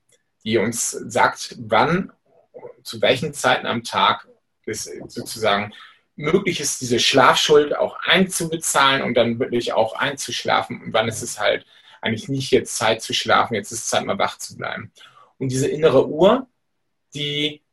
die 0.46 0.58
uns 0.58 0.92
sagt, 0.92 1.56
wann, 1.60 2.12
zu 2.84 3.02
welchen 3.02 3.34
Zeiten 3.34 3.66
am 3.66 3.84
Tag 3.84 4.28
es 4.66 4.90
sozusagen 5.08 5.74
möglich 6.16 6.60
ist, 6.60 6.82
diese 6.82 7.00
Schlafschuld 7.00 7.76
auch 7.76 7.98
einzubezahlen 8.04 9.02
und 9.02 9.16
dann 9.16 9.40
wirklich 9.40 9.74
auch 9.74 9.96
einzuschlafen. 9.96 10.82
Und 10.82 10.94
wann 10.94 11.08
ist 11.08 11.24
es 11.24 11.40
halt 11.40 11.66
eigentlich 12.02 12.30
nicht 12.30 12.52
jetzt 12.52 12.76
Zeit 12.76 13.02
zu 13.02 13.14
schlafen, 13.14 13.56
jetzt 13.56 13.72
ist 13.72 13.90
Zeit 13.90 14.06
mal 14.06 14.20
wach 14.20 14.38
zu 14.38 14.56
bleiben. 14.56 14.92
Und 15.40 15.52
diese 15.52 15.68
innere 15.68 16.08
Uhr, 16.08 16.48
die, 17.16 17.64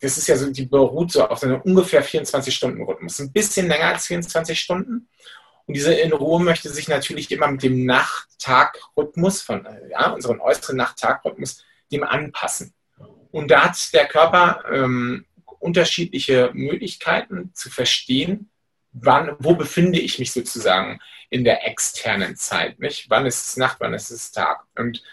das 0.00 0.16
ist 0.16 0.28
ja 0.28 0.36
so, 0.36 0.50
die 0.50 0.66
beruht 0.66 1.10
so 1.10 1.26
auf 1.26 1.40
so 1.40 1.46
einem 1.46 1.60
ungefähr 1.62 2.04
24-Stunden-Rhythmus. 2.04 3.18
Ein 3.18 3.32
bisschen 3.32 3.66
länger 3.66 3.88
als 3.88 4.06
24 4.06 4.58
Stunden. 4.58 5.08
Und 5.70 5.74
diese 5.74 5.94
innere 5.94 6.20
Uhr 6.20 6.40
möchte 6.40 6.68
sich 6.68 6.88
natürlich 6.88 7.30
immer 7.30 7.46
mit 7.46 7.62
dem 7.62 7.84
Nacht-Tag-Rhythmus, 7.84 9.40
von 9.40 9.68
ja, 9.88 10.10
unserem 10.10 10.40
äußeren 10.40 10.76
Nacht-Tag-Rhythmus, 10.76 11.64
dem 11.92 12.02
anpassen. 12.02 12.74
Und 13.30 13.52
da 13.52 13.66
hat 13.66 13.94
der 13.94 14.08
Körper 14.08 14.64
ähm, 14.68 15.26
unterschiedliche 15.60 16.50
Möglichkeiten 16.54 17.52
zu 17.54 17.70
verstehen, 17.70 18.50
wann, 18.90 19.36
wo 19.38 19.54
befinde 19.54 20.00
ich 20.00 20.18
mich 20.18 20.32
sozusagen 20.32 20.98
in 21.28 21.44
der 21.44 21.64
externen 21.68 22.34
Zeit. 22.34 22.80
Nicht? 22.80 23.08
Wann 23.08 23.26
ist 23.26 23.46
es 23.46 23.56
Nacht, 23.56 23.76
wann 23.78 23.94
ist 23.94 24.10
es 24.10 24.32
Tag? 24.32 24.64
Und 24.74 25.04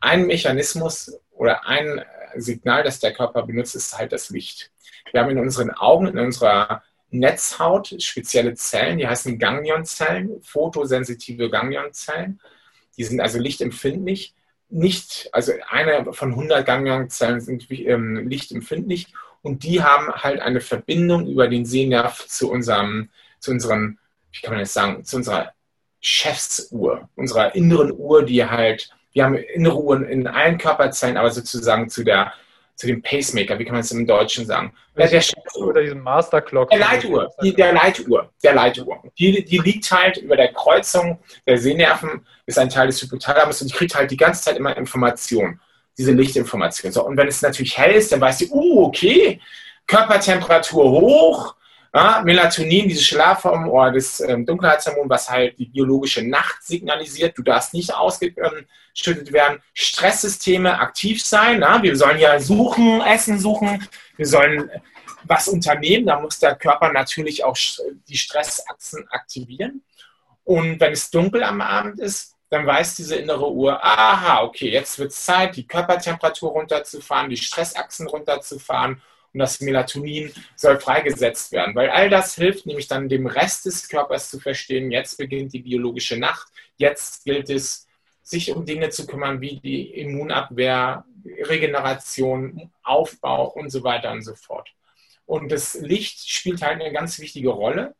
ein 0.00 0.28
Mechanismus 0.28 1.12
oder 1.32 1.66
ein 1.66 2.04
Signal, 2.36 2.84
das 2.84 3.00
der 3.00 3.14
Körper 3.14 3.42
benutzt, 3.42 3.74
ist 3.74 3.98
halt 3.98 4.12
das 4.12 4.30
Licht. 4.30 4.70
Wir 5.10 5.22
haben 5.22 5.30
in 5.30 5.40
unseren 5.40 5.72
Augen, 5.72 6.06
in 6.06 6.20
unserer 6.20 6.84
Netzhaut 7.18 7.94
spezielle 8.02 8.54
Zellen, 8.54 8.98
die 8.98 9.06
heißen 9.06 9.38
Ganglionzellen, 9.38 10.42
photosensitive 10.42 11.48
Ganglionzellen. 11.48 12.40
Die 12.96 13.04
sind 13.04 13.20
also 13.20 13.38
lichtempfindlich. 13.38 14.34
Nicht, 14.68 15.28
also 15.32 15.52
eine 15.68 16.12
von 16.12 16.30
100 16.30 16.66
Ganglionzellen 16.66 17.40
sind 17.40 17.70
ähm, 17.70 18.26
lichtempfindlich 18.28 19.12
und 19.42 19.62
die 19.62 19.82
haben 19.82 20.12
halt 20.12 20.40
eine 20.40 20.60
Verbindung 20.60 21.28
über 21.28 21.46
den 21.48 21.64
Sehnerv 21.64 22.26
zu 22.26 22.50
unserem, 22.50 23.10
zu 23.38 23.52
unserem, 23.52 23.98
wie 24.32 24.40
kann 24.40 24.54
man 24.54 24.60
das 24.60 24.72
sagen, 24.72 25.04
zu 25.04 25.16
unserer 25.16 25.52
Chefsuhr, 26.00 27.08
unserer 27.14 27.54
inneren 27.54 27.92
Uhr, 27.92 28.24
die 28.24 28.44
halt, 28.44 28.90
wir 29.12 29.24
haben 29.24 29.36
innere 29.36 29.80
Uhren 29.80 30.04
in 30.04 30.26
allen 30.26 30.58
Körperzellen, 30.58 31.16
aber 31.16 31.30
sozusagen 31.30 31.88
zu 31.88 32.02
der 32.02 32.32
zu 32.74 32.86
dem 32.86 33.02
Pacemaker, 33.02 33.58
wie 33.58 33.64
kann 33.64 33.74
man 33.74 33.82
es 33.82 33.92
im 33.92 34.06
Deutschen 34.06 34.46
sagen? 34.46 34.72
Der, 34.96 35.08
der 35.08 35.22
oder 35.56 35.82
diesem 35.82 36.00
Master 36.00 36.40
Clock. 36.40 36.70
Der 36.70 36.78
Leituhr, 36.78 37.30
die, 37.42 37.54
der 37.54 37.72
Leituhr, 37.72 38.30
der 38.42 38.54
Leituhr. 38.54 39.02
Die, 39.18 39.44
die 39.44 39.58
liegt 39.58 39.90
halt 39.90 40.16
über 40.16 40.36
der 40.36 40.52
Kreuzung 40.52 41.18
der 41.46 41.58
Sehnerven, 41.58 42.26
ist 42.46 42.58
ein 42.58 42.68
Teil 42.68 42.88
des 42.88 43.00
Hypothalamus 43.02 43.62
und 43.62 43.70
die 43.70 43.76
kriegt 43.76 43.94
halt 43.94 44.10
die 44.10 44.16
ganze 44.16 44.42
Zeit 44.42 44.56
immer 44.56 44.76
Informationen, 44.76 45.60
diese 45.96 46.12
Lichtinformation. 46.12 46.92
So, 46.92 47.06
und 47.06 47.16
wenn 47.16 47.28
es 47.28 47.42
natürlich 47.42 47.78
hell 47.78 47.92
ist, 47.92 48.12
dann 48.12 48.20
weiß 48.20 48.38
sie, 48.38 48.48
uh, 48.50 48.86
okay, 48.86 49.40
Körpertemperatur 49.86 50.90
hoch, 50.90 51.54
ja, 51.94 52.22
Melatonin, 52.24 52.88
dieses 52.88 53.04
Schlafhormon 53.04 53.70
oder 53.70 53.92
das 53.92 54.18
ähm, 54.18 54.44
Dunkelheitshormon, 54.44 55.08
was 55.08 55.30
halt 55.30 55.56
die 55.60 55.66
biologische 55.66 56.28
Nacht 56.28 56.64
signalisiert, 56.64 57.38
du 57.38 57.42
darfst 57.42 57.72
nicht 57.72 57.94
ausgeschüttet 57.94 59.32
werden. 59.32 59.62
Stresssysteme 59.74 60.80
aktiv 60.80 61.22
sein. 61.22 61.60
Ja? 61.60 61.80
Wir 61.80 61.96
sollen 61.96 62.18
ja 62.18 62.40
suchen, 62.40 63.00
Essen 63.00 63.38
suchen, 63.38 63.86
wir 64.16 64.26
sollen 64.26 64.68
was 65.22 65.46
unternehmen. 65.46 66.06
Da 66.06 66.18
muss 66.18 66.40
der 66.40 66.56
Körper 66.56 66.92
natürlich 66.92 67.44
auch 67.44 67.56
die 68.08 68.16
Stressachsen 68.16 69.06
aktivieren. 69.10 69.84
Und 70.42 70.80
wenn 70.80 70.92
es 70.92 71.10
dunkel 71.10 71.44
am 71.44 71.60
Abend 71.60 72.00
ist, 72.00 72.34
dann 72.50 72.66
weiß 72.66 72.96
diese 72.96 73.16
innere 73.16 73.50
Uhr, 73.50 73.82
aha, 73.84 74.42
okay, 74.42 74.70
jetzt 74.70 74.98
wird 74.98 75.12
es 75.12 75.24
Zeit, 75.24 75.56
die 75.56 75.66
Körpertemperatur 75.66 76.50
runterzufahren, 76.50 77.30
die 77.30 77.36
Stressachsen 77.36 78.08
runterzufahren 78.08 79.00
und 79.34 79.40
das 79.40 79.60
Melatonin 79.60 80.32
soll 80.54 80.78
freigesetzt 80.78 81.50
werden, 81.52 81.74
weil 81.74 81.90
all 81.90 82.08
das 82.08 82.36
hilft 82.36 82.66
nämlich 82.66 82.86
dann 82.86 83.08
dem 83.08 83.26
Rest 83.26 83.66
des 83.66 83.88
Körpers 83.88 84.30
zu 84.30 84.38
verstehen, 84.38 84.92
jetzt 84.92 85.18
beginnt 85.18 85.52
die 85.52 85.58
biologische 85.58 86.16
Nacht, 86.16 86.48
jetzt 86.76 87.24
gilt 87.24 87.50
es, 87.50 87.88
sich 88.22 88.52
um 88.52 88.64
Dinge 88.64 88.88
zu 88.88 89.06
kümmern 89.06 89.40
wie 89.40 89.60
die 89.60 89.90
Immunabwehr, 89.90 91.04
Regeneration, 91.42 92.70
Aufbau 92.82 93.50
und 93.50 93.70
so 93.70 93.82
weiter 93.82 94.12
und 94.12 94.22
so 94.22 94.34
fort. 94.34 94.72
Und 95.26 95.50
das 95.50 95.74
Licht 95.74 96.28
spielt 96.28 96.62
halt 96.62 96.80
eine 96.80 96.92
ganz 96.92 97.18
wichtige 97.18 97.50
Rolle, 97.50 97.94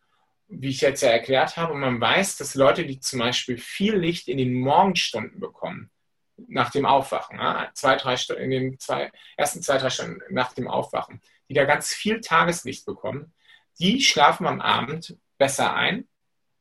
wie 0.49 0.69
ich 0.69 0.81
jetzt 0.81 1.03
ja 1.03 1.11
erklärt 1.11 1.57
habe. 1.57 1.75
Man 1.75 2.01
weiß, 2.01 2.37
dass 2.37 2.55
Leute, 2.55 2.87
die 2.87 3.01
zum 3.01 3.19
Beispiel 3.19 3.59
viel 3.59 3.97
Licht 3.97 4.29
in 4.29 4.39
den 4.39 4.55
Morgenstunden 4.55 5.41
bekommen, 5.41 5.91
nach 6.37 6.71
dem 6.71 6.87
Aufwachen, 6.87 7.39
zwei, 7.75 7.97
drei 7.97 8.17
Stunden, 8.17 8.43
in 8.43 8.51
den 8.51 8.81
zwei, 8.81 9.11
ersten 9.37 9.63
zwei, 9.63 9.79
drei 9.79 9.91
Stunden 9.91 10.21
nach 10.31 10.53
dem 10.53 10.69
Aufwachen, 10.69 11.21
die 11.49 11.55
da 11.55 11.65
ganz 11.65 11.93
viel 11.93 12.21
Tageslicht 12.21 12.85
bekommen, 12.87 13.33
die 13.79 14.01
schlafen 14.01 14.47
am 14.47 14.61
Abend 14.61 15.17
besser 15.39 15.75
ein 15.75 16.09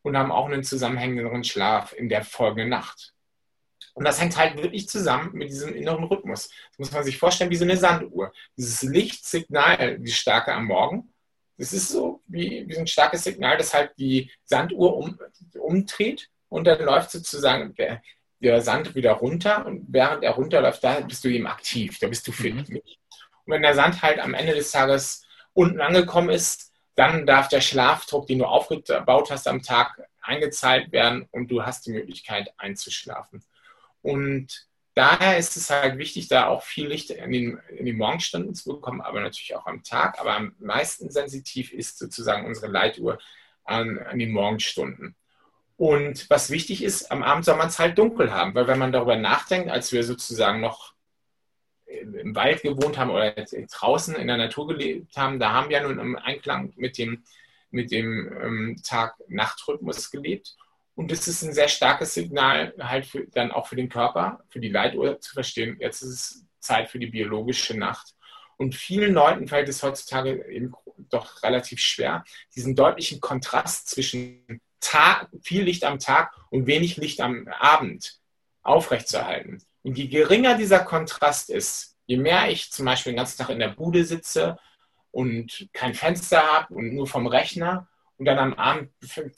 und 0.01 0.17
haben 0.17 0.32
auch 0.32 0.45
einen 0.45 0.63
zusammenhängenderen 0.63 1.43
Schlaf 1.43 1.93
in 1.93 2.09
der 2.09 2.24
folgenden 2.24 2.69
Nacht. 2.69 3.13
Und 3.93 4.05
das 4.05 4.19
hängt 4.19 4.38
halt 4.38 4.57
wirklich 4.57 4.89
zusammen 4.89 5.32
mit 5.34 5.49
diesem 5.49 5.76
inneren 5.76 6.03
Rhythmus. 6.05 6.49
Das 6.69 6.80
muss 6.80 6.91
man 6.91 7.03
sich 7.03 7.17
vorstellen 7.17 7.51
wie 7.51 7.55
so 7.55 7.63
eine 7.63 7.78
Sanduhr. 7.78 8.34
Dieses 8.57 8.82
Lichtsignal, 8.82 9.99
die 9.99 10.11
starke 10.11 10.51
am 10.53 10.65
Morgen, 10.65 11.13
das 11.57 11.74
ist 11.74 11.89
so 11.89 12.21
wie, 12.28 12.67
wie 12.67 12.78
ein 12.78 12.88
starkes 12.88 13.24
Signal, 13.24 13.57
das 13.57 13.74
halt 13.74 13.91
die 13.97 14.32
Sanduhr 14.45 14.97
um, 14.97 15.19
umdreht 15.59 16.30
und 16.49 16.65
dann 16.65 16.82
läuft 16.82 17.11
sozusagen 17.11 17.76
der, 17.76 18.01
der 18.43 18.61
Sand 18.61 18.95
wieder 18.95 19.13
runter 19.13 19.65
und 19.65 19.85
während 19.89 20.23
er 20.23 20.31
runterläuft, 20.31 20.83
da 20.83 20.99
bist 20.99 21.23
du 21.23 21.29
eben 21.29 21.47
aktiv, 21.47 21.97
da 21.99 22.07
bist 22.07 22.27
du 22.27 22.31
fit. 22.31 22.69
Mhm. 22.69 22.77
Und 23.45 23.53
wenn 23.53 23.61
der 23.61 23.75
Sand 23.75 24.01
halt 24.01 24.19
am 24.19 24.33
Ende 24.33 24.53
des 24.53 24.71
Tages 24.71 25.25
unten 25.53 25.81
angekommen 25.81 26.29
ist, 26.29 26.71
dann 26.95 27.25
darf 27.25 27.47
der 27.47 27.61
Schlafdruck, 27.61 28.27
den 28.27 28.39
du 28.39 28.45
aufgebaut 28.45 29.31
hast 29.31 29.47
am 29.47 29.61
Tag, 29.61 29.99
eingezahlt 30.21 30.91
werden 30.91 31.27
und 31.31 31.49
du 31.49 31.63
hast 31.63 31.85
die 31.85 31.91
Möglichkeit 31.91 32.53
einzuschlafen. 32.57 33.43
Und 34.01 34.67
daher 34.93 35.37
ist 35.37 35.57
es 35.57 35.69
halt 35.69 35.97
wichtig, 35.97 36.27
da 36.27 36.47
auch 36.47 36.63
viel 36.63 36.87
Licht 36.87 37.09
in 37.09 37.31
den, 37.31 37.59
in 37.69 37.85
den 37.85 37.97
Morgenstunden 37.97 38.55
zu 38.55 38.69
bekommen, 38.75 39.01
aber 39.01 39.19
natürlich 39.19 39.55
auch 39.55 39.65
am 39.65 39.83
Tag. 39.83 40.19
Aber 40.19 40.35
am 40.35 40.55
meisten 40.59 41.09
sensitiv 41.09 41.73
ist 41.73 41.97
sozusagen 41.97 42.45
unsere 42.45 42.67
Leituhr 42.67 43.19
an, 43.65 43.99
an 43.99 44.19
den 44.19 44.31
Morgenstunden. 44.31 45.15
Und 45.84 46.29
was 46.29 46.49
wichtig 46.49 46.81
ist, 46.81 47.11
am 47.11 47.23
Abend 47.23 47.43
soll 47.43 47.57
man 47.57 47.67
es 47.67 47.77
halt 47.77 47.97
dunkel 47.97 48.31
haben, 48.31 48.55
weil 48.55 48.67
wenn 48.67 48.79
man 48.79 48.93
darüber 48.93 49.17
nachdenkt, 49.17 49.69
als 49.69 49.91
wir 49.91 50.05
sozusagen 50.05 50.61
noch 50.61 50.93
im 51.86 52.34
Wald 52.34 52.61
gewohnt 52.61 52.97
haben 52.97 53.09
oder 53.11 53.31
draußen 53.34 54.15
in 54.15 54.27
der 54.27 54.38
Natur 54.38 54.65
gelebt 54.69 55.17
haben, 55.17 55.39
da 55.39 55.51
haben 55.51 55.69
wir 55.69 55.81
nun 55.81 55.99
im 55.99 56.15
Einklang 56.15 56.71
mit 56.77 56.97
dem, 56.97 57.25
mit 57.69 57.91
dem 57.91 58.31
ähm, 58.41 58.81
Tag-Nacht-Rhythmus 58.81 60.09
gelebt. 60.09 60.55
Und 60.95 61.11
das 61.11 61.27
ist 61.27 61.41
ein 61.41 61.51
sehr 61.51 61.67
starkes 61.67 62.13
Signal 62.13 62.73
halt 62.79 63.05
für, 63.05 63.27
dann 63.27 63.51
auch 63.51 63.67
für 63.67 63.75
den 63.75 63.89
Körper, 63.89 64.39
für 64.47 64.61
die 64.61 64.69
Leituhr 64.69 65.19
zu 65.19 65.34
verstehen, 65.34 65.75
jetzt 65.81 66.01
ist 66.01 66.09
es 66.09 66.45
Zeit 66.61 66.91
für 66.91 66.99
die 66.99 67.07
biologische 67.07 67.77
Nacht. 67.77 68.15
Und 68.55 68.73
vielen 68.73 69.13
Leuten 69.13 69.49
fällt 69.49 69.67
es 69.67 69.84
heutzutage 69.84 70.45
eben 70.45 70.71
doch 71.09 71.43
relativ 71.43 71.81
schwer, 71.81 72.23
diesen 72.55 72.73
deutlichen 72.73 73.19
Kontrast 73.19 73.89
zwischen 73.89 74.61
Tag, 74.84 75.29
viel 75.41 75.63
Licht 75.63 75.84
am 75.84 75.99
Tag 75.99 76.31
und 76.49 76.67
wenig 76.67 76.97
Licht 76.97 77.21
am 77.21 77.47
Abend 77.59 78.19
aufrechtzuerhalten. 78.61 79.63
Und 79.84 79.97
je 79.97 80.07
geringer 80.07 80.55
dieser 80.55 80.79
Kontrast 80.79 81.49
ist, 81.49 81.97
je 82.05 82.17
mehr 82.17 82.49
ich 82.49 82.71
zum 82.71 82.86
Beispiel 82.86 83.13
den 83.13 83.17
ganzen 83.17 83.38
Tag 83.38 83.49
in 83.49 83.59
der 83.59 83.69
Bude 83.69 84.05
sitze 84.05 84.57
und 85.11 85.69
kein 85.73 85.93
Fenster 85.93 86.41
habe 86.41 86.73
und 86.73 86.93
nur 86.93 87.07
vom 87.07 87.27
Rechner 87.27 87.88
und 88.17 88.25
dann 88.25 88.39
am 88.39 88.53
Abend 88.53 88.91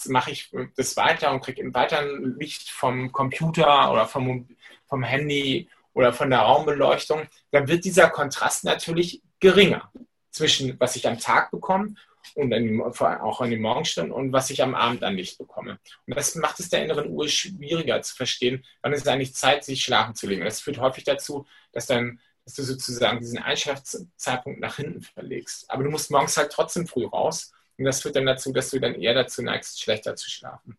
mache 0.07 0.31
ich 0.31 0.51
das 0.75 0.97
weiter 0.97 1.31
und 1.31 1.41
kriege 1.41 1.73
weiter 1.73 2.05
Licht 2.37 2.69
vom 2.69 3.11
Computer 3.11 3.91
oder 3.91 4.07
vom, 4.07 4.47
vom 4.87 5.03
Handy 5.03 5.69
oder 5.93 6.11
von 6.11 6.29
der 6.29 6.39
Raumbeleuchtung, 6.39 7.27
dann 7.51 7.67
wird 7.67 7.85
dieser 7.85 8.09
Kontrast 8.09 8.63
natürlich 8.65 9.21
geringer 9.39 9.91
zwischen 10.29 10.77
was 10.79 10.95
ich 10.95 11.07
am 11.07 11.17
Tag 11.17 11.51
bekomme 11.51 11.95
und 12.33 12.51
in, 12.51 12.81
auch 12.81 13.41
in 13.41 13.51
den 13.51 13.61
Morgenstunden 13.61 14.11
und 14.11 14.33
was 14.33 14.49
ich 14.49 14.61
am 14.61 14.75
Abend 14.75 15.03
an 15.03 15.15
Licht 15.15 15.37
bekomme. 15.37 15.79
Und 16.07 16.15
das 16.17 16.35
macht 16.35 16.59
es 16.59 16.69
der 16.69 16.83
inneren 16.83 17.09
Uhr 17.09 17.27
schwieriger 17.27 18.01
zu 18.01 18.15
verstehen, 18.15 18.65
wann 18.81 18.93
ist 18.93 19.01
es 19.01 19.07
eigentlich 19.07 19.35
Zeit, 19.35 19.63
sich 19.63 19.83
schlafen 19.83 20.15
zu 20.15 20.27
legen. 20.27 20.43
Das 20.43 20.61
führt 20.61 20.79
häufig 20.79 21.03
dazu, 21.03 21.45
dass 21.71 21.85
dann 21.85 22.19
dass 22.45 22.53
du 22.53 22.63
sozusagen 22.63 23.19
diesen 23.19 23.39
Einschlafzeitpunkt 23.39 24.59
nach 24.59 24.75
hinten 24.75 25.01
verlegst. 25.01 25.65
Aber 25.69 25.83
du 25.83 25.89
musst 25.89 26.11
morgens 26.11 26.37
halt 26.37 26.51
trotzdem 26.51 26.85
früh 26.85 27.05
raus 27.05 27.51
und 27.77 27.85
das 27.85 28.01
führt 28.01 28.15
dann 28.15 28.25
dazu, 28.25 28.53
dass 28.53 28.69
du 28.69 28.79
dann 28.79 28.95
eher 28.95 29.13
dazu 29.13 29.41
neigst, 29.41 29.81
schlechter 29.81 30.15
zu 30.15 30.29
schlafen. 30.29 30.77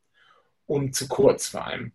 Und 0.67 0.95
zu 0.95 1.09
kurz 1.09 1.49
vor 1.49 1.67
allem. 1.67 1.93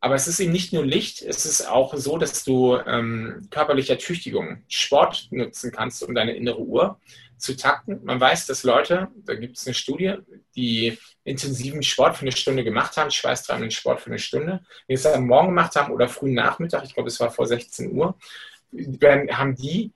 Aber 0.00 0.14
es 0.14 0.28
ist 0.28 0.38
eben 0.38 0.52
nicht 0.52 0.72
nur 0.72 0.84
Licht, 0.84 1.22
es 1.22 1.46
ist 1.46 1.66
auch 1.66 1.94
so, 1.94 2.18
dass 2.18 2.44
du 2.44 2.76
ähm, 2.76 3.48
körperliche 3.50 3.94
Ertüchtigung, 3.94 4.62
Sport 4.68 5.28
nutzen 5.30 5.72
kannst, 5.72 6.02
um 6.02 6.14
deine 6.14 6.36
innere 6.36 6.60
Uhr 6.60 7.00
zu 7.38 7.56
takten. 7.56 8.00
Man 8.04 8.20
weiß, 8.20 8.46
dass 8.46 8.62
Leute, 8.62 9.08
da 9.24 9.34
gibt 9.34 9.56
es 9.56 9.66
eine 9.66 9.74
Studie, 9.74 10.16
die 10.56 10.98
intensiven 11.24 11.82
Sport 11.82 12.16
für 12.16 12.22
eine 12.22 12.32
Stunde 12.32 12.64
gemacht 12.64 12.96
haben, 12.96 13.10
schweißtreibenden 13.10 13.70
Sport 13.70 14.00
für 14.00 14.10
eine 14.10 14.18
Stunde, 14.18 14.64
die 14.88 14.94
es 14.94 15.06
am 15.06 15.26
Morgen 15.26 15.48
gemacht 15.48 15.76
haben 15.76 15.92
oder 15.92 16.08
frühen 16.08 16.34
Nachmittag, 16.34 16.84
ich 16.84 16.94
glaube, 16.94 17.08
es 17.08 17.20
war 17.20 17.30
vor 17.30 17.46
16 17.46 17.92
Uhr, 17.92 18.16
haben 19.30 19.56
die 19.56 19.92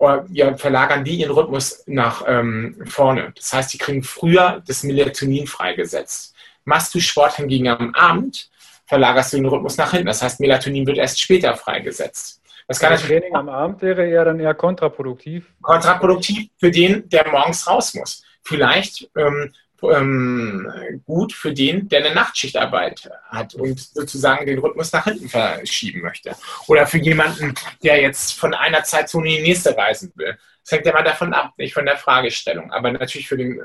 oder 0.00 0.26
ja, 0.32 0.56
verlagern 0.56 1.04
die 1.04 1.16
ihren 1.16 1.32
Rhythmus 1.32 1.84
nach 1.86 2.24
ähm, 2.26 2.82
vorne. 2.86 3.32
Das 3.36 3.52
heißt, 3.52 3.74
die 3.74 3.78
kriegen 3.78 4.02
früher 4.02 4.62
das 4.66 4.82
Melatonin 4.82 5.46
freigesetzt. 5.46 6.34
Machst 6.64 6.94
du 6.94 7.00
Sport 7.00 7.36
hingegen 7.36 7.68
am 7.68 7.94
Abend, 7.94 8.50
verlagerst 8.86 9.32
du 9.32 9.36
den 9.36 9.46
Rhythmus 9.46 9.76
nach 9.76 9.90
hinten. 9.90 10.06
Das 10.06 10.22
heißt, 10.22 10.40
Melatonin 10.40 10.86
wird 10.86 10.98
erst 10.98 11.20
später 11.20 11.54
freigesetzt. 11.54 12.39
Das 12.70 12.78
kann 12.78 12.92
das 12.92 13.02
Training 13.02 13.34
am 13.34 13.48
Abend 13.48 13.82
wäre 13.82 14.08
eher 14.08 14.24
dann 14.24 14.38
eher 14.38 14.54
kontraproduktiv. 14.54 15.52
Kontraproduktiv 15.60 16.50
für 16.56 16.70
den, 16.70 17.08
der 17.08 17.28
morgens 17.28 17.66
raus 17.66 17.94
muss. 17.94 18.22
Vielleicht 18.44 19.10
ähm, 19.16 19.52
ähm, 19.82 21.02
gut 21.04 21.32
für 21.32 21.52
den, 21.52 21.88
der 21.88 22.04
eine 22.04 22.14
Nachtschichtarbeit 22.14 23.10
hat 23.28 23.56
und 23.56 23.80
sozusagen 23.80 24.46
den 24.46 24.60
Rhythmus 24.60 24.92
nach 24.92 25.02
hinten 25.02 25.28
verschieben 25.28 26.02
möchte. 26.02 26.36
Oder 26.68 26.86
für 26.86 26.98
jemanden, 26.98 27.56
der 27.82 28.00
jetzt 28.02 28.38
von 28.38 28.54
einer 28.54 28.84
Zeitzone 28.84 29.30
in 29.30 29.36
die 29.38 29.48
nächste 29.48 29.76
reisen 29.76 30.12
will. 30.14 30.38
Das 30.62 30.70
hängt 30.70 30.86
ja 30.86 30.92
mal 30.92 31.02
davon 31.02 31.34
ab, 31.34 31.54
nicht 31.56 31.74
von 31.74 31.86
der 31.86 31.96
Fragestellung. 31.96 32.70
Aber 32.70 32.92
natürlich 32.92 33.26
für 33.26 33.36
den, 33.36 33.60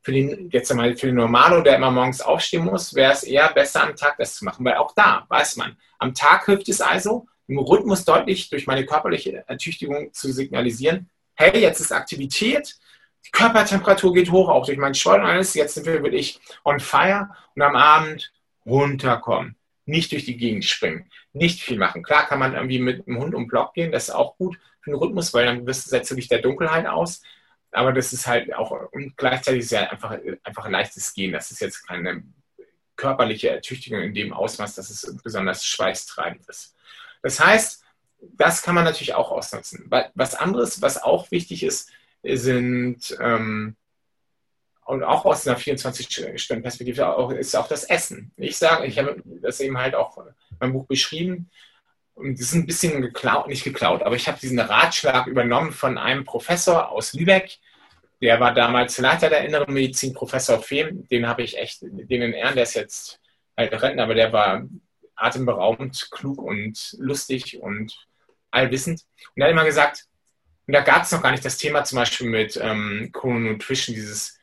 für 0.00 0.10
den, 0.10 0.50
jetzt 0.50 0.68
einmal 0.72 0.96
für 0.96 1.06
den 1.06 1.14
Normalo, 1.14 1.60
der 1.60 1.76
immer 1.76 1.92
morgens 1.92 2.20
aufstehen 2.20 2.64
muss, 2.64 2.92
wäre 2.92 3.12
es 3.12 3.22
eher 3.22 3.52
besser 3.52 3.84
am 3.84 3.94
Tag 3.94 4.16
das 4.18 4.34
zu 4.34 4.44
machen. 4.44 4.64
Weil 4.64 4.78
auch 4.78 4.96
da 4.96 5.26
weiß 5.28 5.58
man, 5.58 5.76
am 6.00 6.12
Tag 6.12 6.46
hilft 6.46 6.68
es 6.68 6.80
also, 6.80 7.28
im 7.52 7.58
Rhythmus 7.58 8.04
deutlich 8.04 8.48
durch 8.48 8.66
meine 8.66 8.86
körperliche 8.86 9.44
Ertüchtigung 9.46 10.12
zu 10.12 10.32
signalisieren, 10.32 11.10
hey, 11.34 11.60
jetzt 11.60 11.80
ist 11.80 11.92
Aktivität, 11.92 12.76
die 13.24 13.30
Körpertemperatur 13.30 14.14
geht 14.14 14.30
hoch, 14.30 14.48
auch 14.48 14.66
durch 14.66 14.78
meinen 14.78 14.94
Sport 14.94 15.20
und 15.20 15.26
alles. 15.26 15.54
Jetzt 15.54 15.74
sind 15.74 15.86
wir 15.86 16.02
wirklich 16.02 16.40
on 16.64 16.80
fire 16.80 17.30
und 17.54 17.62
am 17.62 17.76
Abend 17.76 18.32
runterkommen. 18.66 19.56
Nicht 19.84 20.12
durch 20.12 20.24
die 20.24 20.36
Gegend 20.36 20.64
springen. 20.64 21.10
Nicht 21.32 21.60
viel 21.60 21.78
machen. 21.78 22.02
Klar 22.02 22.26
kann 22.26 22.38
man 22.38 22.54
irgendwie 22.54 22.78
mit 22.78 23.06
dem 23.06 23.18
Hund 23.18 23.34
um 23.34 23.44
den 23.44 23.48
Block 23.48 23.74
gehen, 23.74 23.92
das 23.92 24.08
ist 24.08 24.14
auch 24.14 24.36
gut 24.36 24.58
für 24.80 24.90
den 24.90 24.98
Rhythmus, 24.98 25.32
weil 25.34 25.46
dann 25.46 25.72
setzt 25.72 26.10
du 26.10 26.14
dich 26.14 26.28
der 26.28 26.40
Dunkelheit 26.40 26.86
aus. 26.86 27.22
Aber 27.70 27.92
das 27.92 28.12
ist 28.12 28.26
halt 28.26 28.52
auch, 28.54 28.70
und 28.92 29.16
gleichzeitig 29.16 29.60
ist 29.60 29.72
ja 29.72 29.90
einfach, 29.90 30.18
einfach 30.42 30.64
ein 30.64 30.72
leichtes 30.72 31.14
Gehen. 31.14 31.32
Das 31.32 31.50
ist 31.50 31.60
jetzt 31.60 31.86
keine 31.86 32.22
körperliche 32.96 33.50
Ertüchtigung 33.50 34.00
in 34.00 34.14
dem 34.14 34.32
Ausmaß, 34.32 34.74
dass 34.74 34.90
es 34.90 35.16
besonders 35.22 35.64
schweißtreibend 35.64 36.46
ist. 36.48 36.76
Das 37.22 37.40
heißt, 37.40 37.82
das 38.20 38.62
kann 38.62 38.74
man 38.74 38.84
natürlich 38.84 39.14
auch 39.14 39.30
ausnutzen. 39.30 39.90
Was 40.14 40.34
anderes, 40.34 40.82
was 40.82 41.02
auch 41.02 41.30
wichtig 41.30 41.62
ist, 41.62 41.90
sind, 42.22 43.16
ähm, 43.20 43.76
und 44.84 45.04
auch 45.04 45.24
aus 45.24 45.46
einer 45.46 45.58
24-Stunden-Perspektive, 45.58 47.36
ist 47.38 47.56
auch 47.56 47.68
das 47.68 47.84
Essen. 47.84 48.32
Ich 48.36 48.58
sage, 48.58 48.86
ich 48.86 48.98
habe 48.98 49.22
das 49.24 49.60
eben 49.60 49.78
halt 49.78 49.94
auch 49.94 50.18
in 50.18 50.24
meinem 50.60 50.72
Buch 50.72 50.86
beschrieben, 50.86 51.50
und 52.14 52.38
das 52.38 52.48
ist 52.48 52.54
ein 52.54 52.66
bisschen 52.66 53.00
geklaut, 53.00 53.48
nicht 53.48 53.64
geklaut, 53.64 54.02
aber 54.02 54.16
ich 54.16 54.28
habe 54.28 54.38
diesen 54.38 54.58
Ratschlag 54.58 55.26
übernommen 55.26 55.72
von 55.72 55.96
einem 55.96 56.24
Professor 56.24 56.90
aus 56.90 57.14
Lübeck, 57.14 57.58
der 58.20 58.38
war 58.38 58.54
damals 58.54 58.98
Leiter 58.98 59.30
der 59.30 59.44
Inneren 59.44 59.72
Medizin, 59.72 60.12
Professor 60.12 60.62
Fehm, 60.62 61.08
den 61.08 61.26
habe 61.26 61.42
ich 61.42 61.56
echt, 61.56 61.82
den 61.82 62.22
in 62.22 62.32
Ehren, 62.32 62.54
der 62.54 62.64
ist 62.64 62.74
jetzt 62.74 63.20
halt 63.56 63.72
Rentner, 63.82 64.04
aber 64.04 64.14
der 64.14 64.32
war 64.32 64.62
atemberaubend, 65.22 66.08
klug 66.10 66.40
und 66.42 66.96
lustig 66.98 67.60
und 67.60 68.06
allwissend. 68.50 69.04
Und 69.34 69.42
er 69.42 69.46
hat 69.46 69.52
immer 69.52 69.64
gesagt, 69.64 70.06
und 70.66 70.74
da 70.74 70.80
gab 70.80 71.02
es 71.02 71.12
noch 71.12 71.22
gar 71.22 71.32
nicht 71.32 71.44
das 71.44 71.58
Thema 71.58 71.84
zum 71.84 71.96
Beispiel 71.96 72.28
mit 72.28 72.56
ähm, 72.56 73.10
Chrononutrition, 73.12 73.94
dieses 73.94 74.38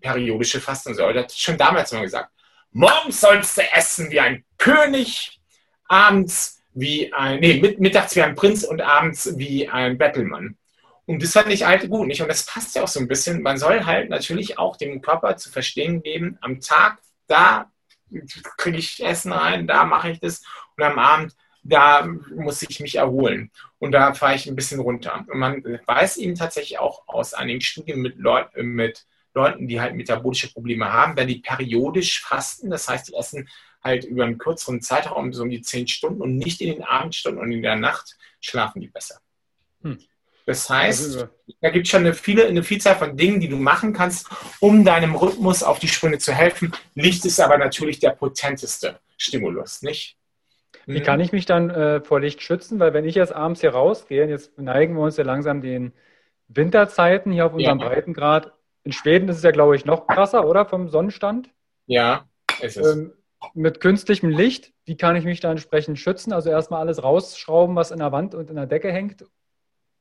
periodische 0.00 0.60
Fasten 0.60 0.90
und 0.90 0.94
so. 0.96 1.02
Er 1.02 1.20
hat 1.20 1.32
schon 1.32 1.56
damals 1.56 1.92
immer 1.92 2.02
gesagt, 2.02 2.30
morgens 2.72 3.20
sollst 3.20 3.56
du 3.56 3.62
essen 3.72 4.10
wie 4.10 4.20
ein 4.20 4.44
König, 4.58 5.40
abends 5.88 6.62
wie 6.74 7.12
ein, 7.12 7.40
nee, 7.40 7.76
mittags 7.78 8.14
wie 8.16 8.22
ein 8.22 8.34
Prinz 8.34 8.64
und 8.64 8.80
abends 8.80 9.36
wie 9.36 9.68
ein 9.68 9.98
Bettelmann. 9.98 10.56
Und 11.06 11.22
das 11.22 11.32
fand 11.32 11.48
ich 11.48 11.64
halt 11.64 11.88
gut, 11.90 12.06
nicht? 12.06 12.22
Und 12.22 12.28
das 12.28 12.46
passt 12.46 12.76
ja 12.76 12.82
auch 12.82 12.88
so 12.88 13.00
ein 13.00 13.08
bisschen. 13.08 13.42
Man 13.42 13.58
soll 13.58 13.84
halt 13.84 14.08
natürlich 14.08 14.58
auch 14.58 14.76
dem 14.76 15.00
Körper 15.02 15.36
zu 15.36 15.50
verstehen 15.50 16.02
geben, 16.02 16.38
am 16.40 16.60
Tag, 16.60 16.98
da 17.26 17.71
kriege 18.56 18.78
ich 18.78 19.04
Essen 19.04 19.32
rein, 19.32 19.66
da 19.66 19.84
mache 19.84 20.10
ich 20.10 20.20
das. 20.20 20.42
Und 20.76 20.84
am 20.84 20.98
Abend, 20.98 21.34
da 21.62 22.04
muss 22.04 22.62
ich 22.62 22.80
mich 22.80 22.96
erholen. 22.96 23.50
Und 23.78 23.92
da 23.92 24.14
fahre 24.14 24.34
ich 24.34 24.46
ein 24.46 24.56
bisschen 24.56 24.80
runter. 24.80 25.24
Und 25.28 25.38
man 25.38 25.62
weiß 25.86 26.16
eben 26.16 26.34
tatsächlich 26.34 26.78
auch 26.78 27.06
aus 27.06 27.34
einigen 27.34 27.60
Studien 27.60 28.00
mit, 28.00 28.18
Leut 28.18 28.48
mit 28.56 29.06
Leuten, 29.34 29.68
die 29.68 29.80
halt 29.80 29.94
metabolische 29.94 30.52
Probleme 30.52 30.92
haben, 30.92 31.16
wenn 31.16 31.28
die 31.28 31.38
periodisch 31.38 32.22
fasten, 32.22 32.70
das 32.70 32.88
heißt, 32.88 33.08
die 33.08 33.14
essen 33.14 33.48
halt 33.82 34.04
über 34.04 34.24
einen 34.24 34.38
kürzeren 34.38 34.80
Zeitraum, 34.80 35.32
so 35.32 35.42
um 35.42 35.50
die 35.50 35.62
zehn 35.62 35.88
Stunden 35.88 36.20
und 36.20 36.36
nicht 36.36 36.60
in 36.60 36.68
den 36.68 36.84
Abendstunden 36.84 37.42
und 37.42 37.50
in 37.50 37.62
der 37.62 37.76
Nacht, 37.76 38.16
schlafen 38.40 38.80
die 38.80 38.88
besser. 38.88 39.20
Hm. 39.82 39.98
Das 40.46 40.68
heißt, 40.68 41.28
da 41.60 41.70
gibt 41.70 41.86
es 41.86 41.90
schon 41.90 42.00
eine, 42.00 42.14
viele, 42.14 42.46
eine 42.46 42.62
Vielzahl 42.62 42.96
von 42.96 43.16
Dingen, 43.16 43.40
die 43.40 43.48
du 43.48 43.56
machen 43.56 43.92
kannst, 43.92 44.28
um 44.60 44.84
deinem 44.84 45.14
Rhythmus 45.14 45.62
auf 45.62 45.78
die 45.78 45.88
Sprünge 45.88 46.18
zu 46.18 46.32
helfen. 46.32 46.72
Licht 46.94 47.24
ist 47.24 47.40
aber 47.40 47.58
natürlich 47.58 48.00
der 48.00 48.10
potenteste 48.10 48.98
Stimulus, 49.16 49.82
nicht? 49.82 50.16
Wie 50.86 51.00
kann 51.00 51.20
ich 51.20 51.30
mich 51.30 51.46
dann 51.46 51.70
äh, 51.70 52.00
vor 52.00 52.18
Licht 52.18 52.42
schützen? 52.42 52.80
Weil 52.80 52.92
wenn 52.92 53.04
ich 53.04 53.14
jetzt 53.14 53.32
abends 53.32 53.60
hier 53.60 53.70
rausgehe, 53.70 54.28
jetzt 54.28 54.58
neigen 54.58 54.94
wir 54.94 55.02
uns 55.02 55.16
ja 55.16 55.22
langsam 55.22 55.60
den 55.60 55.92
Winterzeiten 56.48 57.30
hier 57.30 57.46
auf 57.46 57.54
unserem 57.54 57.78
ja. 57.78 57.88
Breitengrad. 57.88 58.52
In 58.82 58.90
Schweden 58.90 59.28
ist 59.28 59.36
es 59.36 59.42
ja, 59.44 59.52
glaube 59.52 59.76
ich, 59.76 59.84
noch 59.84 60.08
krasser, 60.08 60.44
oder? 60.44 60.66
Vom 60.66 60.88
Sonnenstand. 60.88 61.50
Ja, 61.86 62.26
ist 62.60 62.76
es. 62.76 62.96
Ähm, 62.96 63.12
mit 63.54 63.80
künstlichem 63.80 64.30
Licht, 64.30 64.72
wie 64.84 64.96
kann 64.96 65.14
ich 65.14 65.24
mich 65.24 65.38
da 65.38 65.52
entsprechend 65.52 66.00
schützen? 66.00 66.32
Also 66.32 66.50
erstmal 66.50 66.80
alles 66.80 67.02
rausschrauben, 67.02 67.76
was 67.76 67.92
in 67.92 67.98
der 67.98 68.10
Wand 68.10 68.34
und 68.34 68.50
in 68.50 68.56
der 68.56 68.66
Decke 68.66 68.92
hängt 68.92 69.24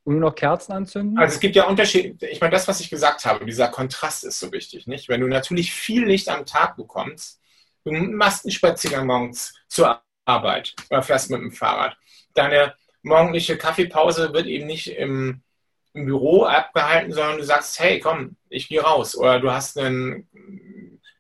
und 0.04 0.14
nur 0.14 0.30
noch 0.30 0.36
Kerzen 0.36 0.74
anzünden? 0.74 1.18
Also 1.18 1.36
es 1.36 1.40
gibt 1.40 1.56
ja 1.56 1.68
Unterschiede. 1.68 2.28
Ich 2.28 2.42
meine, 2.42 2.52
das, 2.52 2.68
was 2.68 2.80
ich 2.80 2.90
gesagt 2.90 3.26
habe, 3.26 3.46
dieser 3.46 3.68
Kontrast 3.68 4.24
ist 4.24 4.40
so 4.40 4.52
wichtig. 4.52 4.88
Nicht? 4.88 5.10
Wenn 5.10 5.22
du 5.22 5.28
natürlich 5.28 5.74
viel 5.74 6.06
Licht 6.06 6.30
am 6.30 6.46
Tag 6.46 6.76
bekommst, 6.76 7.40
du 7.84 7.92
machst 7.92 8.46
einen 8.46 8.52
Spaziergang 8.52 9.08
morgens 9.08 9.54
zur 9.68 10.02
Arbeit 10.26 10.76
oder 10.90 11.04
fährst 11.04 11.30
mit 11.30 11.42
dem 11.42 11.52
Fahrrad. 11.52 11.98
Deine 12.34 12.74
morgendliche 13.04 13.58
Kaffeepause 13.58 14.34
wird 14.34 14.48
eben 14.48 14.68
nicht 14.68 14.88
im, 14.96 15.42
im 15.94 16.06
Büro 16.06 16.44
abgehalten, 16.44 17.12
sondern 17.12 17.38
du 17.38 17.44
sagst, 17.44 17.80
hey, 17.80 18.00
komm, 18.00 18.36
ich 18.50 18.68
gehe 18.70 18.82
raus. 18.82 19.16
Oder 19.16 19.40
du 19.40 19.52
hast 19.52 19.78
einen 19.78 20.28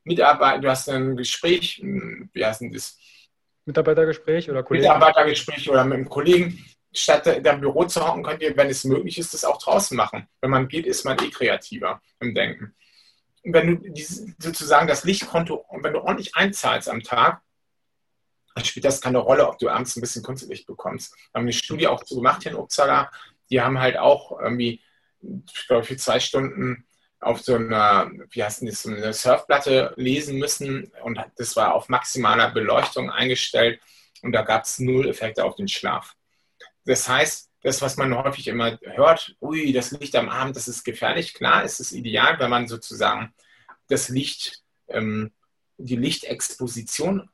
Mitarbeiter, 0.04 0.60
du 0.60 0.70
hast 0.70 0.90
ein 0.90 1.16
Gespräch, 1.16 1.80
hm, 1.82 2.30
wie 2.34 2.46
heißt 2.46 2.62
denn 2.62 2.72
das? 2.72 2.98
Mitarbeitergespräch 3.66 4.50
oder 4.50 4.64
Kollegen? 4.64 4.88
Mitarbeitergespräch 4.88 5.70
oder 5.70 5.84
mit 5.84 5.94
einem 5.94 6.10
Kollegen. 6.10 6.64
Statt 6.94 7.26
im 7.28 7.62
Büro 7.62 7.86
zu 7.86 8.06
hocken, 8.06 8.24
könnt 8.24 8.42
ihr, 8.42 8.56
wenn 8.58 8.70
es 8.70 8.84
möglich 8.84 9.18
ist, 9.18 9.34
das 9.34 9.46
auch 9.46 9.62
draußen 9.62 9.96
machen. 9.96 10.28
Wenn 10.42 10.50
man 10.50 10.68
geht, 10.68 10.86
ist 10.86 11.06
man 11.06 11.18
eh 11.20 11.30
kreativer 11.30 12.02
im 12.20 12.36
Denken. 12.36 12.76
Und 13.44 13.54
wenn 13.54 13.82
du 13.82 14.02
sozusagen 14.38 14.88
das 14.88 15.04
Lichtkonto, 15.04 15.66
wenn 15.82 15.94
du 15.94 16.02
ordentlich 16.02 16.36
einzahlst 16.36 16.90
am 16.90 17.02
Tag, 17.02 17.42
dann 18.56 18.66
spielt 18.66 18.86
das 18.86 19.02
keine 19.02 19.20
Rolle, 19.20 19.48
ob 19.48 19.58
du 19.58 19.70
abends 19.70 19.96
ein 19.96 20.02
bisschen 20.02 20.24
Kunstlicht 20.24 20.68
bekommst. 20.68 21.14
Wir 21.14 21.40
haben 21.40 21.44
eine 21.44 21.54
Studie 21.54 21.88
auch 21.88 22.04
so 22.06 22.18
gemacht 22.18 22.44
hier 22.44 22.52
in 22.52 22.58
Uppsala. 22.58 23.10
Die 23.50 23.62
haben 23.62 23.80
halt 23.80 23.98
auch 23.98 24.40
irgendwie, 24.40 24.82
ich 25.22 25.68
glaube, 25.68 25.86
für 25.86 25.98
zwei 25.98 26.20
Stunden 26.20 26.86
auf 27.22 27.42
so 27.42 27.56
einer, 27.56 28.12
wie 28.32 28.44
heißt 28.44 28.64
das, 28.68 28.82
so 28.82 28.90
eine 28.90 29.14
Surfplatte 29.14 29.94
lesen 29.96 30.38
müssen 30.40 30.92
und 31.04 31.20
das 31.38 31.56
war 31.56 31.76
auf 31.76 31.88
maximaler 31.88 32.50
Beleuchtung 32.52 33.12
eingestellt 33.12 33.80
und 34.24 34.32
da 34.32 34.42
gab 34.42 34.64
es 34.64 34.80
null 34.80 35.08
Effekte 35.08 35.46
auf 35.46 35.56
den 35.56 35.68
Schlaf. 35.68 36.16
Das 36.86 37.08
heißt, 37.08 37.50
das, 37.64 37.82
was 37.82 37.98
man 37.98 38.16
häufig 38.16 38.48
immer 38.48 38.80
hört, 38.82 39.36
ui, 39.42 39.72
das 39.72 39.92
Licht 39.92 40.16
am 40.16 40.30
Abend, 40.30 40.56
das 40.56 40.68
ist 40.68 40.84
gefährlich. 40.84 41.34
Klar, 41.34 41.64
ist 41.64 41.80
es 41.80 41.92
ideal, 41.92 42.40
wenn 42.40 42.50
man 42.50 42.68
sozusagen 42.68 43.34
das 43.88 44.10
Licht, 44.10 44.64
ähm, 44.88 45.32
die 45.78 45.96
Lichtexposition 45.96 47.30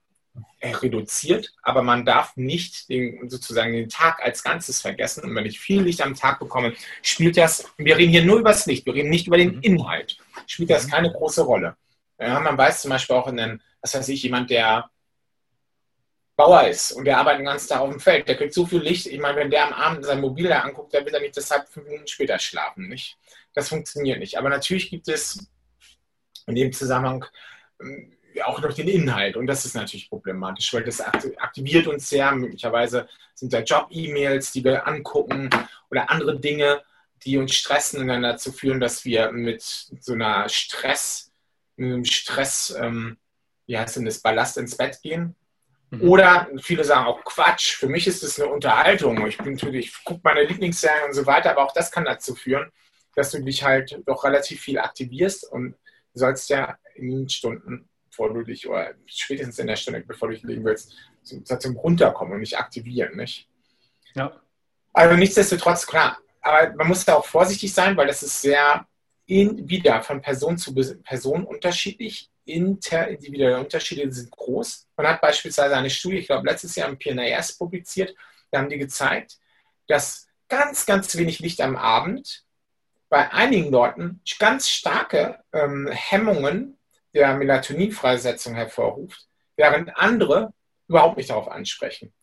reduziert, 0.61 1.53
aber 1.61 1.81
man 1.83 2.05
darf 2.05 2.35
nicht 2.35 2.89
den, 2.89 3.29
sozusagen 3.29 3.73
den 3.73 3.89
Tag 3.89 4.21
als 4.21 4.43
Ganzes 4.43 4.81
vergessen. 4.81 5.23
Und 5.23 5.35
wenn 5.35 5.45
ich 5.45 5.59
viel 5.59 5.81
Licht 5.81 6.01
am 6.01 6.15
Tag 6.15 6.39
bekomme, 6.39 6.73
spielt 7.01 7.37
das, 7.37 7.71
wir 7.77 7.97
reden 7.97 8.11
hier 8.11 8.25
nur 8.25 8.39
über 8.39 8.49
das 8.49 8.65
Licht, 8.65 8.85
wir 8.85 8.93
reden 8.93 9.09
nicht 9.09 9.27
über 9.27 9.37
den 9.37 9.55
mhm. 9.55 9.61
Inhalt, 9.61 10.17
spielt 10.45 10.69
das 10.69 10.87
mhm. 10.87 10.91
keine 10.91 11.11
große 11.11 11.41
Rolle. 11.41 11.75
Ja, 12.19 12.39
man 12.39 12.57
weiß 12.57 12.81
zum 12.81 12.89
Beispiel 12.89 13.15
auch 13.15 13.27
in 13.27 13.37
den, 13.37 13.61
was 13.81 13.93
weiß 13.93 14.09
ich, 14.09 14.23
jemand, 14.23 14.49
der 14.49 14.89
Bauer 16.37 16.67
ist 16.67 16.91
und 16.91 17.05
der 17.05 17.17
arbeitet 17.17 17.39
den 17.39 17.47
ganzen 17.47 17.67
Tag 17.67 17.81
auf 17.81 17.89
dem 17.89 17.99
Feld, 17.99 18.27
der 18.27 18.37
kriegt 18.37 18.53
so 18.53 18.65
viel 18.65 18.79
Licht. 18.79 19.07
Ich 19.07 19.19
meine, 19.19 19.37
wenn 19.37 19.49
der 19.49 19.65
am 19.65 19.73
Abend 19.73 20.05
sein 20.05 20.21
Mobil 20.21 20.47
da 20.47 20.59
anguckt, 20.59 20.93
dann 20.93 21.03
wird 21.03 21.15
er 21.15 21.19
nicht 21.19 21.35
deshalb 21.35 21.67
fünf 21.67 21.87
Minuten 21.87 22.07
später 22.07 22.37
schlafen. 22.37 22.87
Nicht? 22.87 23.17
Das 23.53 23.69
funktioniert 23.69 24.19
nicht. 24.19 24.37
Aber 24.37 24.47
natürlich 24.47 24.91
gibt 24.91 25.07
es 25.07 25.39
in 26.45 26.53
dem 26.53 26.71
Zusammenhang 26.71 27.25
ähm, 27.81 28.13
auch 28.45 28.61
noch 28.61 28.71
den 28.71 28.87
Inhalt. 28.87 29.35
Und 29.35 29.47
das 29.47 29.65
ist 29.65 29.73
natürlich 29.73 30.11
problematisch, 30.11 30.71
weil 30.75 30.83
das 30.83 31.01
aktiviert 31.01 31.87
uns 31.87 32.07
sehr. 32.07 32.31
Möglicherweise 32.31 33.09
sind 33.33 33.51
da 33.51 33.61
Job-E-Mails, 33.61 34.51
die 34.51 34.63
wir 34.63 34.87
angucken 34.87 35.49
oder 35.89 36.11
andere 36.11 36.39
Dinge, 36.39 36.83
die 37.25 37.39
uns 37.39 37.55
stressen 37.55 38.01
und 38.01 38.09
dann 38.09 38.21
dazu 38.21 38.51
führen, 38.51 38.79
dass 38.79 39.05
wir 39.05 39.31
mit 39.31 39.63
so 39.63 40.13
einer 40.13 40.47
Stress, 40.49 41.31
einem 41.79 42.05
Stress, 42.05 42.75
ähm, 42.79 43.17
wie 43.65 43.75
heißt 43.75 43.95
denn 43.95 44.05
das, 44.05 44.19
Ballast 44.19 44.57
ins 44.57 44.77
Bett 44.77 45.01
gehen. 45.01 45.35
Mhm. 45.89 46.09
Oder 46.09 46.49
viele 46.59 46.83
sagen 46.83 47.05
auch 47.05 47.23
Quatsch, 47.23 47.75
für 47.75 47.87
mich 47.87 48.07
ist 48.07 48.23
es 48.23 48.39
eine 48.39 48.51
Unterhaltung. 48.51 49.25
Ich 49.27 49.37
bin 49.37 49.53
natürlich, 49.53 49.87
ich 49.87 50.03
gucke 50.03 50.21
meine 50.23 50.43
Lieblingsserien 50.43 51.05
und 51.05 51.13
so 51.13 51.25
weiter, 51.25 51.51
aber 51.51 51.63
auch 51.63 51.73
das 51.73 51.91
kann 51.91 52.05
dazu 52.05 52.35
führen, 52.35 52.71
dass 53.15 53.31
du 53.31 53.41
dich 53.41 53.63
halt 53.63 54.01
doch 54.05 54.23
relativ 54.23 54.61
viel 54.61 54.79
aktivierst 54.79 55.49
und 55.51 55.75
sollst 56.13 56.49
ja 56.49 56.77
in 56.95 57.09
den 57.09 57.29
Stunden 57.29 57.87
bevor 58.17 58.33
du 58.33 58.41
dich, 58.41 58.67
oder 58.67 58.95
spätestens 59.05 59.59
in 59.59 59.67
der 59.67 59.75
Stunde, 59.75 60.01
bevor 60.01 60.29
du 60.29 60.33
dich 60.33 60.43
legen 60.43 60.65
willst, 60.65 60.95
zum, 61.21 61.45
zum 61.45 61.77
Runterkommen 61.77 62.33
und 62.33 62.39
nicht 62.39 62.57
aktivieren, 62.57 63.15
nicht? 63.15 63.47
Ja. 64.15 64.41
Also 64.91 65.15
nichtsdestotrotz, 65.15 65.85
klar, 65.85 66.17
aber 66.41 66.73
man 66.73 66.87
muss 66.87 67.05
da 67.05 67.13
auch 67.13 67.25
vorsichtig 67.25 67.71
sein, 67.71 67.95
weil 67.95 68.07
das 68.07 68.23
ist 68.23 68.41
sehr 68.41 68.87
in, 69.27 69.69
wieder 69.69 70.01
von 70.01 70.19
Person 70.21 70.57
zu 70.57 70.73
Person 71.03 71.45
unterschiedlich. 71.45 72.31
Interindividuelle 72.47 73.59
Unterschiede 73.59 74.11
sind 74.11 74.31
groß. 74.31 74.87
Man 74.95 75.07
hat 75.07 75.21
beispielsweise 75.21 75.75
eine 75.75 75.89
Studie, 75.89 76.17
ich 76.17 76.27
glaube 76.27 76.47
letztes 76.47 76.75
Jahr 76.75 76.89
im 76.89 76.97
PNAS 76.97 77.57
publiziert, 77.57 78.15
da 78.51 78.59
haben 78.59 78.69
die 78.69 78.77
gezeigt, 78.77 79.37
dass 79.87 80.27
ganz, 80.49 80.85
ganz 80.85 81.15
wenig 81.17 81.39
Licht 81.39 81.61
am 81.61 81.75
Abend 81.75 82.43
bei 83.09 83.31
einigen 83.31 83.71
Leuten 83.71 84.21
ganz 84.39 84.69
starke 84.69 85.39
ähm, 85.53 85.89
Hemmungen 85.91 86.77
der 87.13 87.35
Melatoninfreisetzung 87.35 88.55
hervorruft, 88.55 89.27
während 89.55 89.97
andere 89.97 90.53
überhaupt 90.87 91.17
nicht 91.17 91.29
darauf 91.29 91.47
ansprechen. 91.47 92.13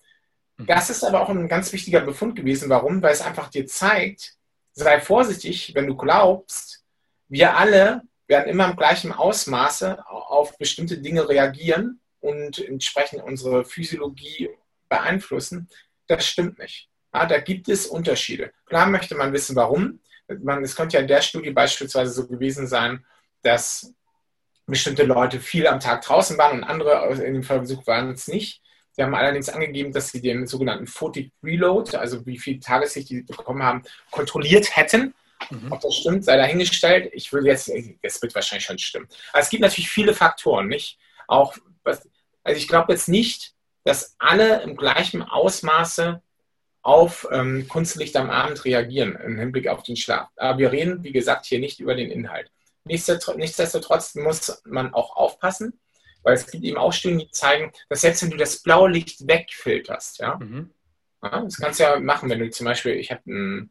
Mhm. 0.56 0.66
Das 0.66 0.90
ist 0.90 1.04
aber 1.04 1.22
auch 1.22 1.28
ein 1.28 1.48
ganz 1.48 1.72
wichtiger 1.72 2.00
Befund 2.00 2.36
gewesen. 2.36 2.68
Warum? 2.68 3.02
Weil 3.02 3.12
es 3.12 3.22
einfach 3.22 3.48
dir 3.48 3.66
zeigt, 3.66 4.36
sei 4.72 5.00
vorsichtig, 5.00 5.74
wenn 5.74 5.86
du 5.86 5.96
glaubst, 5.96 6.84
wir 7.28 7.56
alle 7.56 8.02
werden 8.26 8.48
immer 8.48 8.68
im 8.68 8.76
gleichen 8.76 9.12
Ausmaße 9.12 10.06
auf 10.08 10.56
bestimmte 10.58 10.98
Dinge 10.98 11.28
reagieren 11.28 12.00
und 12.20 12.58
entsprechend 12.58 13.22
unsere 13.22 13.64
Physiologie 13.64 14.50
beeinflussen. 14.88 15.68
Das 16.06 16.26
stimmt 16.26 16.58
nicht. 16.58 16.88
Ja, 17.12 17.26
da 17.26 17.38
gibt 17.38 17.68
es 17.68 17.86
Unterschiede. 17.86 18.52
Klar 18.66 18.86
möchte 18.86 19.14
man 19.14 19.32
wissen, 19.32 19.54
warum. 19.56 20.00
Man, 20.42 20.64
es 20.64 20.74
könnte 20.74 20.96
ja 20.96 21.02
in 21.02 21.08
der 21.08 21.20
Studie 21.20 21.50
beispielsweise 21.50 22.12
so 22.12 22.26
gewesen 22.26 22.66
sein, 22.66 23.04
dass 23.42 23.94
bestimmte 24.66 25.04
Leute 25.04 25.38
viel 25.38 25.66
am 25.66 25.80
Tag 25.80 26.02
draußen 26.02 26.38
waren 26.38 26.58
und 26.58 26.64
andere 26.64 27.22
in 27.22 27.34
dem 27.34 27.42
Versuch 27.42 27.86
waren 27.86 28.12
es 28.12 28.26
nicht. 28.26 28.62
Sie 28.92 29.02
haben 29.02 29.14
allerdings 29.14 29.48
angegeben, 29.48 29.92
dass 29.92 30.08
sie 30.08 30.20
den 30.20 30.46
sogenannten 30.46 30.86
Photic 30.86 31.32
Reload, 31.42 31.96
also 31.96 32.24
wie 32.26 32.38
viel 32.38 32.60
Tageslicht 32.60 33.10
die 33.10 33.22
bekommen 33.22 33.62
haben, 33.62 33.82
kontrolliert 34.10 34.76
hätten. 34.76 35.14
Mhm. 35.50 35.72
Ob 35.72 35.80
das 35.80 35.94
stimmt, 35.94 36.24
sei 36.24 36.36
dahingestellt. 36.36 37.10
Ich 37.12 37.32
will 37.32 37.46
jetzt, 37.46 37.70
es 38.02 38.22
wird 38.22 38.34
wahrscheinlich 38.34 38.64
schon 38.64 38.78
stimmen. 38.78 39.08
Aber 39.32 39.42
es 39.42 39.50
gibt 39.50 39.62
natürlich 39.62 39.90
viele 39.90 40.14
Faktoren, 40.14 40.68
nicht? 40.68 40.98
Auch, 41.26 41.56
also 41.84 42.02
ich 42.44 42.68
glaube 42.68 42.92
jetzt 42.92 43.08
nicht, 43.08 43.54
dass 43.84 44.16
alle 44.18 44.62
im 44.62 44.76
gleichen 44.76 45.22
Ausmaße 45.22 46.22
auf 46.82 47.26
ähm, 47.30 47.66
Kunstlicht 47.68 48.16
am 48.16 48.30
Abend 48.30 48.64
reagieren 48.64 49.16
im 49.16 49.38
Hinblick 49.38 49.68
auf 49.68 49.82
den 49.82 49.96
Schlaf. 49.96 50.28
Aber 50.36 50.58
wir 50.58 50.70
reden, 50.70 51.02
wie 51.02 51.12
gesagt, 51.12 51.46
hier 51.46 51.58
nicht 51.58 51.80
über 51.80 51.94
den 51.94 52.10
Inhalt. 52.10 52.50
Nichtsdestotrotz 52.84 54.14
muss 54.14 54.62
man 54.66 54.92
auch 54.92 55.16
aufpassen, 55.16 55.80
weil 56.22 56.34
es 56.34 56.46
gibt 56.46 56.64
eben 56.64 56.76
auch 56.76 56.92
Studien, 56.92 57.20
die 57.20 57.30
zeigen, 57.30 57.72
dass 57.88 58.02
selbst 58.02 58.22
wenn 58.22 58.30
du 58.30 58.36
das 58.36 58.62
blaue 58.62 58.90
Licht 58.90 59.26
wegfilterst, 59.26 60.18
ja, 60.18 60.36
mhm. 60.36 60.70
ja 61.22 61.40
das 61.42 61.56
kannst 61.56 61.80
du 61.80 61.84
ja 61.84 61.98
machen, 61.98 62.28
wenn 62.28 62.40
du 62.40 62.50
zum 62.50 62.66
Beispiel, 62.66 62.92
ich 62.92 63.10
habe 63.10 63.22
ein, 63.26 63.70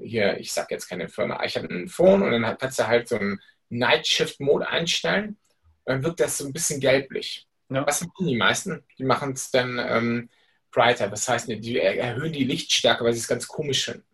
hier, 0.00 0.38
ich 0.38 0.52
sage 0.52 0.68
jetzt 0.70 0.88
keine 0.88 1.08
Firma, 1.08 1.42
ich 1.44 1.56
habe 1.56 1.68
ein 1.68 1.88
Phone 1.88 2.22
und 2.22 2.30
dann 2.30 2.58
kannst 2.58 2.78
du 2.78 2.86
halt 2.86 3.08
so 3.08 3.16
einen 3.16 3.40
Night 3.68 4.06
Shift 4.06 4.40
Mode 4.40 4.68
einstellen, 4.68 5.38
dann 5.84 6.02
wirkt 6.02 6.20
das 6.20 6.38
so 6.38 6.46
ein 6.46 6.52
bisschen 6.52 6.80
gelblich. 6.80 7.46
Ja. 7.68 7.86
Was 7.86 8.02
machen 8.02 8.26
die 8.26 8.36
meisten? 8.36 8.84
Die 8.98 9.04
machen 9.04 9.32
es 9.32 9.50
dann 9.50 9.78
ähm, 9.78 10.28
brighter, 10.70 11.08
das 11.08 11.28
heißt, 11.28 11.48
die 11.48 11.78
erhöhen 11.80 12.32
die 12.32 12.44
Lichtstärke, 12.44 13.04
weil 13.04 13.12
sie 13.12 13.20
es 13.20 13.28
ganz 13.28 13.46
komisch 13.48 13.84
finden. 13.86 14.04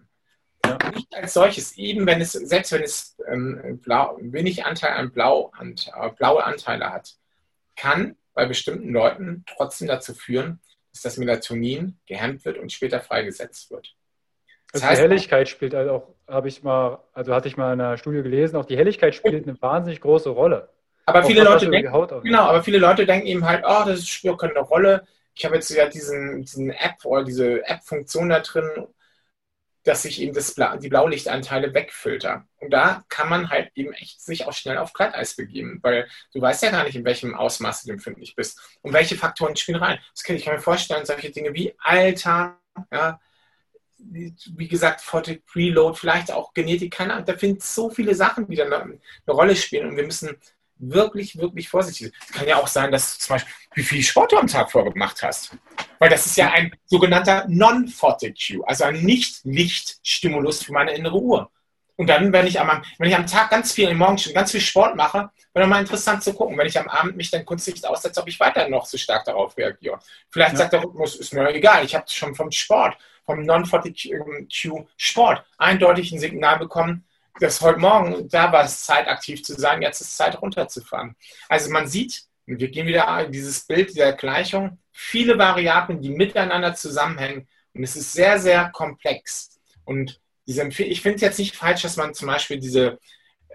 Ja. 0.64 0.79
Nicht 0.95 1.14
als 1.14 1.35
solches, 1.35 1.76
eben 1.76 2.07
wenn 2.07 2.20
es, 2.20 2.33
selbst 2.33 2.72
wenn 2.72 2.83
es 2.83 3.16
ähm, 3.29 3.81
blau, 3.83 4.18
wenig 4.20 4.64
Anteil 4.64 4.93
an 4.93 5.12
Blau, 5.12 5.51
an, 5.57 5.74
äh, 5.95 6.11
blaue 6.11 6.45
Anteile 6.45 6.93
hat, 6.93 7.14
kann 7.76 8.16
bei 8.35 8.47
bestimmten 8.47 8.93
Leuten 8.93 9.45
trotzdem 9.47 9.89
dazu 9.89 10.14
führen, 10.14 10.61
dass 10.93 11.03
das 11.03 11.16
Melatonin 11.16 11.99
gehemmt 12.07 12.45
wird 12.45 12.59
und 12.59 12.72
später 12.72 13.01
freigesetzt 13.01 13.70
wird. 13.70 13.97
Das 14.73 14.83
also 14.83 14.91
heißt, 14.91 14.99
die 14.99 15.09
Helligkeit 15.09 15.49
spielt 15.49 15.75
halt 15.75 15.89
auch, 15.89 16.09
habe 16.27 16.49
ich 16.49 16.62
mal, 16.62 16.99
also 17.12 17.35
hatte 17.35 17.49
ich 17.49 17.57
mal 17.57 17.73
in 17.73 17.81
einer 17.81 17.97
Studie 17.97 18.23
gelesen, 18.23 18.57
auch 18.57 18.66
die 18.66 18.77
Helligkeit 18.77 19.14
spielt 19.14 19.47
eine 19.47 19.61
wahnsinnig 19.61 20.01
große 20.01 20.29
Rolle. 20.29 20.69
Aber 21.07 21.25
viele 21.25 21.43
Leute 21.43 21.71
denken, 21.71 21.91
genau, 22.23 22.43
aber 22.43 22.62
viele 22.62 22.79
Leute 22.79 23.07
denken 23.07 23.27
eben 23.27 23.47
halt, 23.47 23.64
oh, 23.66 23.85
das 23.87 24.07
spielt 24.07 24.39
keine 24.39 24.61
Rolle. 24.61 25.07
Ich 25.35 25.45
habe 25.45 25.55
jetzt 25.55 25.71
ja 25.71 25.87
diesen, 25.87 26.43
diesen 26.43 26.71
App 26.71 27.05
oder 27.05 27.25
diese 27.25 27.66
App-Funktion 27.66 28.29
da 28.29 28.41
drin 28.41 28.89
dass 29.89 30.03
sich 30.03 30.21
eben 30.21 30.35
das 30.35 30.55
die 30.55 30.89
Blaulichtanteile 30.89 31.73
wegfiltern. 31.73 32.47
Und 32.61 32.71
da 32.71 33.05
kann 33.09 33.29
man 33.29 33.49
halt 33.49 33.71
eben 33.75 33.93
echt 33.95 34.21
sich 34.21 34.47
auch 34.47 34.53
schnell 34.53 34.77
auf 34.77 34.93
Glatteis 34.93 35.35
begeben, 35.35 35.79
weil 35.83 36.07
du 36.35 36.41
weißt 36.41 36.62
ja 36.62 36.71
gar 36.71 36.85
nicht, 36.85 36.97
in 36.97 37.05
welchem 37.05 37.35
Ausmaß 37.35 37.85
du 37.85 37.93
empfindlich 37.93 38.35
bist 38.37 38.61
und 38.83 38.93
welche 38.93 39.16
Faktoren 39.16 39.57
spielen 39.57 39.79
rein. 39.79 39.99
Das 40.14 40.25
kann 40.25 40.37
ich 40.37 40.47
mir 40.47 40.59
vorstellen, 40.59 41.07
solche 41.07 41.31
Dinge 41.31 41.55
wie 41.55 41.75
Alter, 41.79 42.59
ja, 42.93 43.19
wie 43.99 44.69
gesagt, 44.69 45.01
Photic 45.01 45.45
Preload, 45.47 45.99
vielleicht 45.99 46.33
auch 46.33 46.55
Genetik, 46.55 46.93
keine 46.93 47.15
Ahnung. 47.15 47.27
Da 47.27 47.37
finden 47.37 47.61
so 47.61 47.91
viele 47.91 48.15
Sachen, 48.15 48.49
die 48.49 48.57
dann 48.57 48.73
eine 48.73 48.99
Rolle 49.27 49.57
spielen 49.57 49.89
und 49.89 49.97
wir 49.97 50.05
müssen 50.05 50.37
wirklich, 50.79 51.37
wirklich 51.37 51.69
vorsichtig 51.69 52.09
sein. 52.09 52.13
Es 52.27 52.33
kann 52.33 52.49
ja 52.49 52.57
auch 52.57 52.69
sein, 52.69 52.93
dass 52.93 53.19
du 53.19 53.25
zum 53.25 53.35
Beispiel, 53.35 53.53
wie 53.75 53.83
viel 53.83 54.03
Sport 54.03 54.33
du 54.33 54.39
am 54.39 54.47
Tag 54.47 54.71
vorgemacht 54.71 55.23
hast. 55.23 55.57
Weil 55.99 56.11
das 56.11 56.27
ist 56.27 56.37
ja 56.37 56.53
ein 56.53 56.73
sogenannter 56.87 57.47
Non-Photic 57.49 58.37
Cue, 58.37 58.67
also 58.67 58.85
ein 58.85 59.03
Nicht-Lichtstimulus 59.03 60.63
für 60.63 60.73
meine 60.73 60.95
innere 60.95 61.21
Uhr. 61.21 61.51
Und 61.97 62.07
dann, 62.07 62.33
wenn 62.33 62.47
ich 62.47 62.61
am, 62.61 62.83
wenn 62.99 63.09
ich 63.09 63.17
am 63.17 63.27
Tag 63.27 63.51
ganz 63.51 63.73
viel, 63.73 63.89
im 63.89 63.99
Morgen 63.99 64.19
schon 64.19 64.33
ganz 64.33 64.53
viel 64.53 64.61
Sport 64.61 64.95
mache, 64.95 65.31
wäre 65.53 65.67
mal 65.67 65.81
interessant 65.81 66.23
zu 66.23 66.33
gucken, 66.33 66.57
wenn 66.57 66.69
ich 66.69 66.79
am 66.79 66.87
Abend 66.89 67.17
mich 67.17 67.33
dann 67.33 67.45
kunstig 67.45 67.85
aussetze, 67.85 68.21
ob 68.21 68.29
ich 68.29 68.39
weiter 68.39 68.69
noch 68.69 68.87
so 68.87 68.97
stark 68.97 69.25
darauf 69.25 69.57
reagiere. 69.57 69.99
Vielleicht 70.31 70.53
ja. 70.53 70.59
sagt 70.59 70.75
der 70.75 70.85
Rhythmus, 70.85 71.17
ist 71.17 71.35
mir 71.35 71.53
egal, 71.53 71.85
ich 71.85 71.97
habe 71.97 72.05
schon 72.09 72.37
vom 72.37 72.53
Sport, 72.53 72.97
vom 73.29 73.43
Non-Photic 73.43 74.11
Cue 74.51 74.87
Sport 74.97 75.45
eindeutig 75.59 76.12
ein 76.12 76.18
Signal 76.18 76.59
bekommen, 76.59 77.05
dass 77.41 77.61
heute 77.61 77.79
Morgen, 77.79 78.26
da 78.31 78.51
war 78.51 78.64
es 78.64 78.87
Zeit, 78.87 79.07
aktiv 79.07 79.45
zu 79.45 79.53
sein, 79.53 79.83
jetzt 79.83 80.01
ist 80.01 80.16
Zeit, 80.16 80.41
runterzufahren. 80.41 81.14
Also 81.47 81.70
man 81.70 81.87
sieht, 81.87 82.24
wir 82.47 82.57
gehen 82.57 82.87
wieder 82.87 83.26
dieses 83.29 83.66
Bild 83.66 83.95
der 83.99 84.14
Gleichung, 84.14 84.79
viele 84.93 85.39
Variablen, 85.39 86.01
die 86.01 86.09
miteinander 86.09 86.74
zusammenhängen 86.74 87.47
und 87.74 87.85
es 87.85 87.97
ist 87.97 88.14
sehr, 88.14 88.39
sehr 88.39 88.70
komplex. 88.70 89.61
Und 89.85 90.22
diese, 90.47 90.66
ich 90.66 91.03
finde 91.03 91.16
es 91.16 91.22
jetzt 91.22 91.39
nicht 91.39 91.55
falsch, 91.55 91.83
dass 91.83 91.99
man 91.99 92.14
zum 92.14 92.29
Beispiel 92.29 92.59
diese 92.59 92.99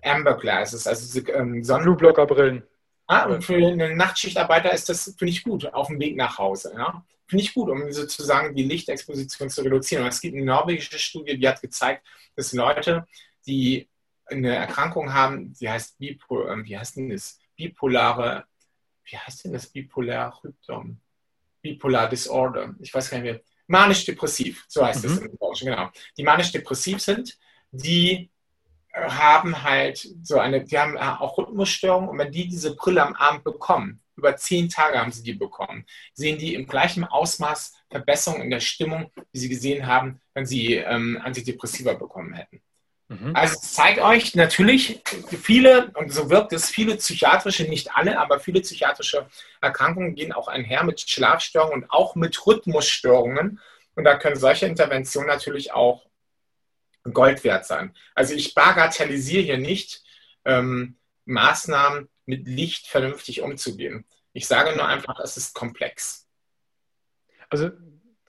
Amber 0.03 0.38
Glasses, 0.38 0.86
also 0.86 1.01
diese 1.01 1.32
ähm, 1.32 1.63
Sonnenblockerbrillen. 1.63 2.61
Ah, 3.07 3.26
und 3.26 3.43
für 3.43 3.55
einen 3.55 3.97
Nachtschichtarbeiter 3.97 4.71
ist 4.71 4.88
das, 4.88 5.15
finde 5.17 5.32
ich, 5.32 5.43
gut, 5.43 5.65
auf 5.74 5.88
dem 5.88 5.99
Weg 5.99 6.15
nach 6.15 6.38
Hause. 6.38 6.74
Ja? 6.78 7.03
Finde 7.34 7.45
ich 7.45 7.53
gut, 7.55 7.67
um 7.67 7.91
sozusagen 7.91 8.53
die 8.53 8.61
Lichtexposition 8.61 9.49
zu 9.49 9.63
reduzieren. 9.63 10.03
Und 10.03 10.09
es 10.09 10.21
gibt 10.21 10.36
eine 10.36 10.45
norwegische 10.45 10.99
Studie, 10.99 11.36
die 11.36 11.47
hat 11.47 11.61
gezeigt, 11.61 12.05
dass 12.36 12.53
Leute, 12.53 13.07
die 13.47 13.89
eine 14.27 14.53
Erkrankung 14.55 15.11
haben, 15.11 15.51
die 15.55 15.67
heißt, 15.67 15.97
Bipol, 15.97 16.47
ähm, 16.51 16.63
wie 16.63 16.77
heißt 16.77 16.95
denn 16.95 17.09
das? 17.09 17.39
Bipolare, 17.55 18.45
wie 19.05 19.17
heißt 19.17 19.45
denn 19.45 19.53
das 19.53 19.65
Bipolar 19.65 20.39
Rhythm? 20.43 20.97
Bipolar 21.63 22.07
Disorder. 22.07 22.75
Ich 22.79 22.93
weiß 22.93 23.09
gar 23.09 23.17
nicht 23.17 23.31
mehr. 23.31 23.41
Manisch-depressiv, 23.65 24.65
so 24.67 24.86
heißt 24.86 25.03
es 25.03 25.19
mhm. 25.19 25.25
in 25.25 25.36
Branche, 25.36 25.65
genau. 25.65 25.89
Die 26.15 26.21
manisch-depressiv 26.21 27.01
sind, 27.01 27.36
die 27.71 28.29
haben 28.94 29.64
halt 29.64 30.08
so 30.22 30.39
eine, 30.39 30.64
die 30.64 30.78
haben 30.78 30.96
äh, 30.96 31.00
auch 31.00 31.38
Rhythmusstörungen 31.38 32.10
und 32.10 32.18
wenn 32.18 32.32
die 32.32 32.48
diese 32.48 32.76
Brille 32.76 33.04
am 33.04 33.16
Abend 33.16 33.44
bekommen, 33.44 34.00
über 34.16 34.36
zehn 34.36 34.70
Tage 34.70 35.00
haben 35.00 35.12
sie 35.12 35.24
die 35.24 35.34
bekommen, 35.34 35.86
sehen 36.14 36.38
die 36.38 36.54
im 36.54 36.68
gleichen 36.68 37.04
Ausmaß 37.04 37.74
Verbesserungen 37.89 38.44
in 38.44 38.52
der 38.52 38.60
Stimmung, 38.60 39.12
wie 39.32 39.39
sie 39.39 39.50
gesehen 39.50 39.88
haben, 39.88 40.22
wenn 40.34 40.46
sie 40.46 40.76
ähm, 40.76 41.20
Antidepressiva 41.24 41.94
bekommen 41.94 42.34
hätten. 42.34 42.62
Mhm. 43.10 43.36
Also 43.36 43.60
zeigt 43.60 44.00
euch 44.00 44.36
natürlich 44.36 45.02
viele, 45.41 45.91
und 45.96 46.14
so 46.14 46.30
wirkt 46.30 46.54
es, 46.54 46.70
viele 46.70 46.96
psychiatrische, 46.96 47.64
nicht 47.64 47.96
alle, 47.96 48.20
aber 48.20 48.39
viele 48.39 48.62
psychiatrische 48.62 49.28
Erkrankungen 49.62 50.16
gehen 50.16 50.32
auch 50.32 50.48
einher 50.48 50.84
mit 50.84 51.02
Schlafstörungen 51.02 51.84
und 51.84 51.91
auch 51.91 52.16
mit 52.16 52.46
Rhythmusstörungen. 52.46 53.60
Und 53.96 54.04
da 54.04 54.16
können 54.16 54.36
solche 54.36 54.66
Interventionen 54.66 55.28
natürlich 55.28 55.74
auch 55.74 56.06
Gold 57.12 57.43
wert 57.43 57.66
sein. 57.66 57.93
Also 58.16 58.34
ich 58.34 58.54
bagatellisiere 58.54 59.43
hier 59.43 59.58
nicht 59.58 60.04
ähm, 60.45 60.95
Maßnahmen 61.26 62.10
mit 62.26 62.47
Licht 62.47 62.88
vernünftig 62.88 63.41
umzugehen. 63.41 64.06
Ich 64.32 64.47
sage 64.47 64.76
nur 64.76 64.88
einfach, 64.88 65.20
es 65.20 65.38
ist 65.38 65.54
komplex. 65.54 66.28
Also 67.49 67.70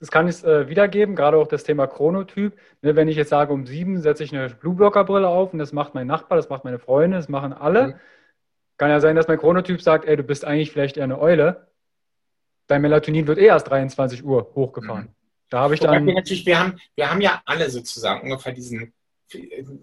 das 0.01 0.11
kann 0.11 0.29
ich 0.29 0.43
äh, 0.45 0.69
wiedergeben, 0.69 1.17
gerade 1.17 1.37
auch 1.37 1.47
das 1.47 1.65
Thema 1.65 1.87
Chronotyp. 1.87 2.59
Ne, 2.83 2.97
wenn 2.97 3.09
ich 3.09 3.17
jetzt 3.17 3.31
sage, 3.31 3.53
um 3.53 3.67
sieben 3.67 4.01
setze 4.01 4.25
ich 4.25 4.35
eine 4.35 4.51
Blueblocker-Brille 4.51 5.29
auf 5.29 5.53
und 5.53 5.59
das 5.59 5.73
macht 5.73 5.95
mein 5.95 6.07
Nachbar, 6.07 6.37
das 6.37 6.49
macht 6.49 6.65
meine 6.65 6.79
Freunde, 6.79 7.17
das 7.17 7.29
machen 7.29 7.53
alle. 7.53 7.87
Mhm. 7.89 7.95
Kann 8.77 8.91
ja 8.91 9.01
sein, 9.01 9.17
dass 9.17 9.29
mein 9.29 9.39
Chronotyp 9.39 9.81
sagt, 9.81 10.05
ey, 10.05 10.17
du 10.17 10.25
bist 10.25 10.45
eigentlich 10.45 10.73
vielleicht 10.73 10.97
eher 10.97 11.05
eine 11.05 11.21
Eule. 11.21 11.69
Dein 12.67 12.83
Melatonin 12.83 13.27
wird 13.27 13.39
eh 13.39 13.47
erst 13.47 13.69
23 13.71 14.25
Uhr 14.25 14.53
hochgefahren. 14.55 15.05
Mhm. 15.05 15.24
Da 15.49 15.61
habe 15.61 15.75
ich 15.75 15.81
dann. 15.81 16.07
Wir, 16.07 16.15
natürlich, 16.15 16.47
wir, 16.47 16.59
haben, 16.59 16.81
wir 16.95 17.11
haben 17.11 17.21
ja 17.21 17.43
alle 17.45 17.71
sozusagen 17.71 18.23
ungefähr 18.23 18.53
diesen. 18.53 18.93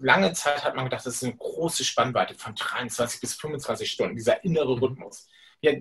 Lange 0.00 0.32
Zeit 0.32 0.64
hat 0.64 0.76
man 0.76 0.84
gedacht, 0.84 1.04
das 1.04 1.16
ist 1.16 1.24
eine 1.24 1.36
große 1.36 1.84
Spannweite 1.84 2.34
von 2.34 2.54
23 2.54 3.20
bis 3.20 3.34
25 3.34 3.90
Stunden, 3.90 4.16
dieser 4.16 4.42
innere 4.44 4.76
mhm. 4.76 4.82
Rhythmus. 4.82 5.28
Ja, 5.60 5.72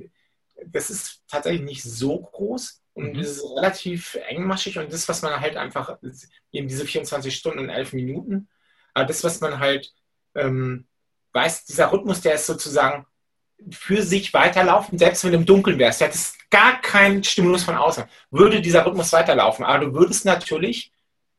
das 0.65 0.89
ist 0.89 1.23
tatsächlich 1.27 1.61
nicht 1.61 1.84
so 1.84 2.19
groß, 2.19 2.82
und 2.93 3.13
mhm. 3.13 3.17
das 3.17 3.27
ist 3.27 3.43
relativ 3.43 4.15
engmaschig 4.27 4.77
und 4.77 4.91
das, 4.91 5.07
was 5.07 5.21
man 5.21 5.39
halt 5.39 5.55
einfach, 5.55 5.97
eben 6.51 6.67
diese 6.67 6.86
24 6.86 7.34
Stunden 7.36 7.59
und 7.59 7.69
11 7.69 7.93
Minuten, 7.93 8.49
aber 8.93 9.05
das, 9.05 9.23
was 9.23 9.39
man 9.39 9.59
halt 9.59 9.93
ähm, 10.36 10.88
weißt, 11.34 11.69
dieser 11.69 11.91
Rhythmus, 11.91 12.21
der 12.21 12.36
ist 12.36 12.45
sozusagen 12.45 13.05
für 13.70 14.01
sich 14.01 14.34
weiterlaufen, 14.34 14.97
selbst 14.97 15.24
wenn 15.24 15.32
du 15.32 15.38
im 15.39 15.45
Dunkeln 15.45 15.80
wärst. 15.80 16.01
Du 16.01 16.05
hättest 16.05 16.49
gar 16.49 16.82
keinen 16.82 17.24
Stimulus 17.24 17.64
von 17.64 17.76
außen. 17.76 18.05
Würde 18.32 18.62
dieser 18.62 18.86
Rhythmus 18.86 19.14
weiterlaufen. 19.14 19.66
Aber 19.66 19.86
du 19.86 19.93
würdest 19.93 20.26
natürlich 20.26 20.91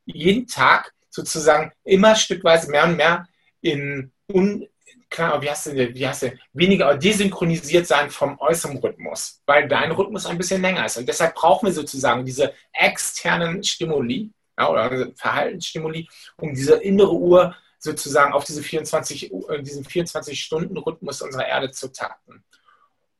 jeden 0.05 0.47
Tag 0.47 0.93
sozusagen 1.09 1.71
immer 1.83 2.15
stückweise 2.15 2.69
mehr 2.69 2.85
und 2.85 2.95
mehr 2.95 3.27
in 3.61 4.11
un, 4.31 4.67
klar, 5.09 5.41
wie 5.41 5.49
hast 5.49 5.67
du, 5.67 5.75
wie 5.75 6.07
hast 6.07 6.23
du, 6.23 6.33
weniger 6.53 6.97
desynchronisiert 6.97 7.85
sein 7.85 8.09
vom 8.09 8.39
äußeren 8.39 8.77
Rhythmus, 8.77 9.41
weil 9.45 9.67
dein 9.67 9.91
Rhythmus 9.91 10.25
ein 10.25 10.37
bisschen 10.37 10.61
länger 10.61 10.85
ist. 10.85 10.97
Und 10.97 11.07
deshalb 11.07 11.35
brauchen 11.35 11.67
wir 11.67 11.73
sozusagen 11.73 12.25
diese 12.25 12.53
externen 12.73 13.63
Stimuli 13.63 14.31
ja, 14.57 14.69
oder 14.69 15.11
Verhaltensstimuli, 15.15 16.07
um 16.37 16.53
diese 16.53 16.75
innere 16.75 17.13
Uhr 17.13 17.55
sozusagen 17.83 18.31
auf 18.31 18.45
diese 18.45 18.63
24, 18.63 19.31
äh, 19.33 19.61
diesen 19.61 19.83
24-Stunden-Rhythmus 19.83 21.21
unserer 21.21 21.47
Erde 21.47 21.71
zu 21.71 21.91
takten. 21.91 22.43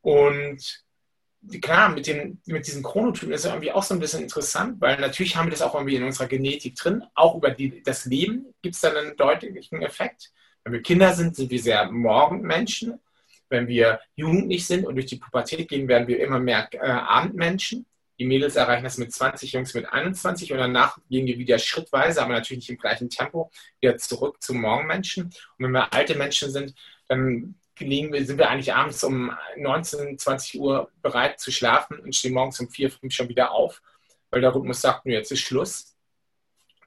Und 0.02 0.84
klar, 1.62 1.90
mit, 1.90 2.08
den, 2.08 2.42
mit 2.46 2.66
diesen 2.66 2.82
Chronotypen 2.82 3.34
ist 3.34 3.42
es 3.42 3.52
irgendwie 3.52 3.74
auch 3.74 3.84
so 3.84 3.94
ein 3.94 4.00
bisschen 4.00 4.24
interessant, 4.24 4.80
weil 4.80 5.00
natürlich 5.02 5.36
haben 5.36 5.48
wir 5.48 5.52
das 5.52 5.62
auch 5.62 5.76
irgendwie 5.76 5.98
in 5.98 6.04
unserer 6.04 6.28
Genetik 6.28 6.76
drin. 6.76 7.04
Auch 7.14 7.36
über 7.36 7.52
die, 7.52 7.84
das 7.84 8.06
Leben 8.06 8.54
gibt 8.62 8.76
es 8.76 8.82
dann 8.82 8.96
einen 8.96 9.18
deutlichen 9.18 9.82
Effekt. 9.82 10.32
Wenn 10.64 10.74
wir 10.74 10.82
Kinder 10.82 11.14
sind, 11.14 11.36
sind 11.36 11.52
wir 11.52 11.62
sehr 11.62 11.92
Morgenmenschen. 11.92 13.02
Wenn 13.50 13.68
wir 13.68 14.00
jugendlich 14.16 14.66
sind 14.66 14.86
und 14.86 14.96
durch 14.96 15.08
die 15.08 15.18
Pubertät 15.18 15.68
gehen, 15.68 15.90
werden 15.90 16.08
wir 16.08 16.22
immer 16.22 16.40
mehr 16.40 16.70
äh, 16.72 16.80
Abendmenschen. 16.80 17.86
Die 18.20 18.26
Mädels 18.26 18.56
erreichen 18.56 18.84
das 18.84 18.98
mit 18.98 19.12
20, 19.12 19.52
Jungs 19.52 19.74
mit 19.74 19.92
21 19.92 20.52
und 20.52 20.60
danach 20.60 20.98
gehen 21.10 21.26
wir 21.26 21.38
wieder 21.40 21.58
schrittweise, 21.58 22.22
aber 22.22 22.34
natürlich 22.34 22.60
nicht 22.64 22.70
im 22.70 22.78
gleichen 22.78 23.10
Tempo, 23.10 23.50
wieder 23.82 23.98
zurück 23.98 24.42
zum 24.42 24.62
Morgenmenschen. 24.62 25.26
Und 25.26 25.34
wenn 25.60 25.72
wir 25.72 25.92
alte 25.94 26.16
Menschen 26.16 26.52
sind, 26.52 26.76
dann 27.08 27.56
wir, 27.78 28.26
sind 28.26 28.38
wir 28.38 28.50
eigentlich 28.50 28.74
abends 28.74 29.04
um 29.04 29.32
19, 29.58 30.18
20 30.20 30.60
Uhr 30.60 30.92
bereit 31.02 31.40
zu 31.40 31.52
schlafen 31.52 32.00
und 32.00 32.16
stehen 32.16 32.34
morgens 32.34 32.60
um 32.60 32.70
4, 32.70 32.92
5 32.92 33.14
schon 33.14 33.30
wieder 33.30 33.52
auf, 33.52 33.82
weil 34.30 34.42
der 34.42 34.54
Rhythmus 34.54 34.82
sagt, 34.82 35.06
jetzt 35.06 35.32
ist 35.32 35.42
Schluss. 35.42 35.96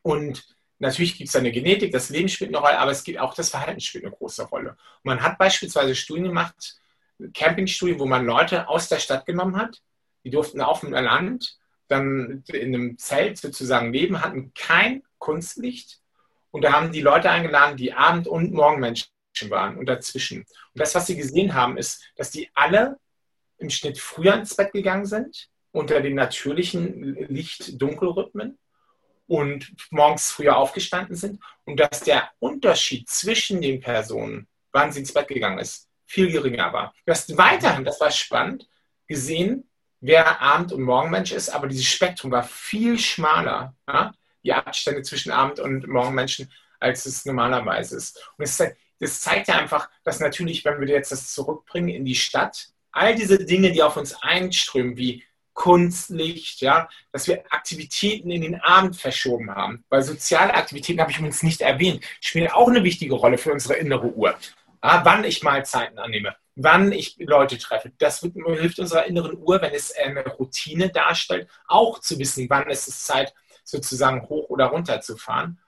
Und 0.03 0.47
natürlich 0.79 1.17
gibt 1.19 1.29
es 1.29 1.37
eine 1.37 1.51
Genetik, 1.51 1.91
das 1.91 2.11
Leben 2.11 2.29
spielt 2.29 2.51
eine 2.51 2.59
Rolle, 2.59 2.79
aber 2.79 2.93
es 2.93 3.03
gibt 3.03 3.19
auch 3.19 3.35
das 3.35 3.51
Verhalten 3.51 3.81
spielt 3.81 4.05
eine 4.05 4.15
große 4.15 4.45
Rolle. 4.45 4.71
Und 4.71 5.05
man 5.05 5.23
hat 5.23 5.39
beispielsweise 5.39 5.95
Studien 5.97 6.27
gemacht, 6.27 6.81
Campingstudien, 7.35 7.99
wo 7.99 8.07
man 8.07 8.25
Leute 8.25 8.69
aus 8.69 8.89
der 8.89 8.99
Stadt 8.99 9.27
genommen 9.27 9.57
hat, 9.57 9.83
die 10.27 10.31
durften 10.33 10.61
auf 10.61 10.81
dem 10.81 10.91
Land 10.91 11.57
dann 11.87 12.43
in 12.49 12.75
einem 12.75 12.99
Zelt 12.99 13.39
sozusagen 13.39 13.93
leben, 13.93 14.23
hatten 14.23 14.53
kein 14.55 15.05
Kunstlicht 15.19 16.01
und 16.51 16.63
da 16.63 16.73
haben 16.73 16.91
die 16.91 17.01
Leute 17.01 17.31
eingeladen, 17.31 17.77
die 17.77 17.93
Abend- 17.93 18.27
und 18.27 18.53
Morgenmenschen 18.53 19.09
waren 19.51 19.79
und 19.79 19.87
dazwischen. 19.87 20.39
Und 20.41 20.81
das, 20.81 20.97
was 20.97 21.07
sie 21.07 21.15
gesehen 21.15 21.55
haben, 21.55 21.79
ist, 21.79 22.03
dass 22.17 22.33
die 22.33 22.51
alle 22.55 22.99
im 23.59 23.71
Schnitt 23.71 24.01
früher 24.01 24.35
ins 24.35 24.57
Bett 24.57 24.73
gegangen 24.73 25.07
sind, 25.07 25.49
unter 25.71 26.01
den 26.01 26.17
natürlichen 26.17 27.15
Licht-Dunkel-Rhythmen 27.29 28.59
und 29.29 29.77
morgens 29.91 30.33
früher 30.33 30.57
aufgestanden 30.57 31.15
sind 31.15 31.41
und 31.67 31.79
dass 31.79 32.01
der 32.01 32.31
Unterschied 32.41 33.09
zwischen 33.09 33.61
den 33.61 33.79
Personen, 33.79 34.49
wann 34.73 34.91
sie 34.91 35.01
ins 35.01 35.15
Bett 35.15 35.29
gegangen 35.29 35.61
ist, 35.61 35.89
viel 36.05 36.33
geringer 36.33 36.73
war. 36.73 36.93
Du 37.05 37.13
hast 37.13 37.37
weiterhin, 37.39 37.85
das 37.85 38.01
war 38.01 38.11
spannend, 38.11 38.69
gesehen, 39.07 39.71
wer 40.07 40.41
Abend- 40.41 40.73
und 40.73 40.83
Morgenmensch 40.83 41.33
ist, 41.33 41.49
aber 41.51 41.67
dieses 41.67 41.87
Spektrum 41.87 42.31
war 42.31 42.45
viel 42.45 42.99
schmaler, 42.99 43.75
ja? 43.89 44.13
die 44.45 44.53
Abstände 44.53 45.03
zwischen 45.03 45.33
Abend- 45.33 45.61
und 45.61 45.87
Morgenmenschen, 45.89 46.51
als 46.79 47.07
es 47.07 47.25
normalerweise 47.25 47.97
ist. 47.97 48.19
Und 48.39 48.45
es 48.45 48.63
das 48.99 49.21
zeigt 49.21 49.49
ja 49.49 49.59
einfach, 49.59 49.91
dass 50.05 50.21
natürlich, 50.21 50.65
wenn 50.65 50.81
wir 50.81 50.89
jetzt 50.89 51.13
das 51.13 51.33
zurückbringen 51.33 51.91
in 51.91 52.05
die 52.05 52.15
Stadt, 52.15 52.69
all 52.93 53.15
diese 53.15 53.45
Dinge, 53.45 53.73
die 53.73 53.83
auf 53.83 53.97
uns 53.97 54.15
einströmen, 54.23 54.97
wie 54.97 55.23
Kunstlicht, 55.53 56.61
ja, 56.61 56.89
dass 57.13 57.27
wir 57.27 57.45
Aktivitäten 57.51 58.31
in 58.31 58.43
den 58.43 58.61
Abend 58.61 58.97
verschoben 58.97 59.51
haben. 59.51 59.85
Weil 59.89 60.03
soziale 60.03 60.55
Aktivitäten 60.55 61.01
habe 61.01 61.11
ich 61.11 61.19
übrigens 61.19 61.43
nicht 61.43 61.63
erwähnt, 61.63 62.05
spielen 62.21 62.51
auch 62.51 62.69
eine 62.69 62.85
wichtige 62.85 63.15
Rolle 63.15 63.39
für 63.39 63.53
unsere 63.53 63.75
innere 63.75 64.07
Uhr. 64.07 64.35
Ja, 64.83 65.05
wann 65.05 65.25
ich 65.25 65.43
Mahlzeiten 65.43 65.99
annehme, 65.99 66.37
wann 66.57 66.91
ich 66.91 67.17
Leute 67.19 67.59
treffe. 67.59 67.93
Das 67.99 68.21
hilft 68.21 68.79
unserer 68.79 69.05
inneren 69.05 69.37
Uhr, 69.39 69.61
wenn 69.61 69.75
es 69.75 69.95
eine 69.95 70.27
Routine 70.27 70.89
darstellt, 70.89 71.49
auch 71.69 72.01
zu 72.01 72.19
wissen, 72.19 72.49
wann 72.49 72.69
ist 72.71 72.89
es 72.89 73.05
Zeit, 73.05 73.35
sozusagen 73.63 74.23
hoch 74.29 74.49
oder 74.49 74.67
runter 74.67 75.01
zu 75.01 75.17
fahren. 75.17 75.61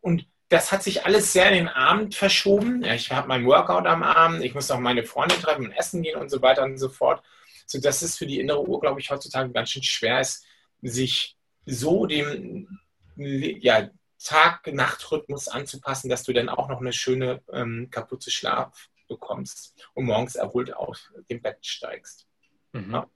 Und 0.00 0.26
das 0.48 0.72
hat 0.72 0.82
sich 0.82 1.06
alles 1.06 1.32
sehr 1.32 1.48
in 1.48 1.54
den 1.54 1.68
Abend 1.68 2.14
verschoben. 2.14 2.84
Ich 2.84 3.10
habe 3.12 3.28
mein 3.28 3.46
Workout 3.46 3.86
am 3.86 4.02
Abend, 4.02 4.44
ich 4.44 4.54
muss 4.54 4.68
noch 4.68 4.78
meine 4.78 5.04
Freunde 5.04 5.36
treffen 5.36 5.66
und 5.66 5.72
essen 5.72 6.02
gehen 6.02 6.18
und 6.18 6.28
so 6.28 6.42
weiter 6.42 6.64
und 6.64 6.76
so 6.78 6.88
fort. 6.88 7.22
So 7.66 7.80
dass 7.80 8.02
es 8.02 8.16
für 8.16 8.26
die 8.26 8.40
innere 8.40 8.66
Uhr, 8.66 8.80
glaube 8.80 9.00
ich, 9.00 9.10
heutzutage 9.10 9.50
ganz 9.50 9.70
schön 9.70 9.82
schwer 9.82 10.20
ist, 10.20 10.44
sich 10.82 11.36
so 11.66 12.06
dem 12.06 12.80
ja, 13.16 13.90
Tag-Nacht-Rhythmus 14.22 15.48
anzupassen, 15.48 16.08
dass 16.08 16.22
du 16.22 16.32
dann 16.32 16.48
auch 16.48 16.68
noch 16.68 16.80
eine 16.80 16.92
schöne 16.92 17.42
ähm, 17.52 17.88
kaputte 17.90 18.30
Schlaf 18.30 18.88
bekommst 19.08 19.88
und 19.94 20.04
morgens 20.04 20.36
erholt 20.36 20.74
aus 20.74 21.12
dem 21.30 21.40
Bett 21.42 21.58
steigst. 21.64 22.26
Mhm. 22.72 22.92
Ja. 22.92 23.06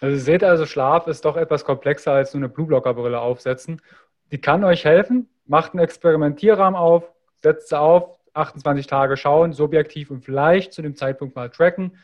Also 0.00 0.14
ihr 0.14 0.20
seht 0.20 0.44
also, 0.44 0.66
Schlaf 0.66 1.06
ist 1.06 1.24
doch 1.24 1.36
etwas 1.36 1.64
komplexer 1.64 2.12
als 2.12 2.34
nur 2.34 2.40
eine 2.42 2.48
Blueblocker-Brille 2.48 3.20
aufsetzen. 3.20 3.82
Die 4.30 4.40
kann 4.40 4.62
euch 4.64 4.84
helfen, 4.84 5.28
macht 5.46 5.72
einen 5.72 5.82
Experimentierrahmen 5.82 6.78
auf, 6.78 7.12
setzt 7.42 7.68
sie 7.68 7.78
auf, 7.78 8.18
28 8.34 8.86
Tage 8.86 9.16
schauen, 9.16 9.52
subjektiv 9.52 10.10
und 10.10 10.24
vielleicht 10.24 10.72
zu 10.72 10.82
dem 10.82 10.94
Zeitpunkt 10.94 11.34
mal 11.34 11.50
tracken. 11.50 11.98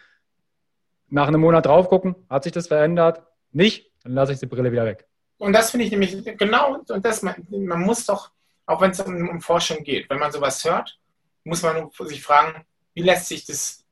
Nach 1.08 1.28
einem 1.28 1.40
Monat 1.40 1.66
drauf 1.66 1.88
gucken, 1.88 2.16
hat 2.28 2.44
sich 2.44 2.52
das 2.52 2.68
verändert? 2.68 3.22
Nicht, 3.52 3.92
dann 4.02 4.12
lasse 4.12 4.32
ich 4.32 4.40
die 4.40 4.46
Brille 4.46 4.72
wieder 4.72 4.84
weg. 4.84 5.06
Und 5.38 5.52
das 5.52 5.70
finde 5.70 5.84
ich 5.86 5.92
nämlich 5.92 6.24
genau, 6.38 6.74
und 6.74 7.04
das, 7.04 7.22
man, 7.22 7.34
man 7.50 7.80
muss 7.82 8.06
doch, 8.06 8.30
auch 8.66 8.80
wenn 8.80 8.90
es 8.90 9.00
um, 9.00 9.28
um, 9.28 9.40
Forschung 9.40 9.84
geht, 9.84 10.08
wenn 10.10 10.18
man 10.18 10.32
sowas 10.32 10.64
hört, 10.64 10.98
muss 11.44 11.62
man 11.62 11.90
sich 11.90 12.22
fragen, 12.22 12.64
wie 12.94 13.02
lässt 13.02 13.26
sich 13.26 13.44
das 13.44 13.84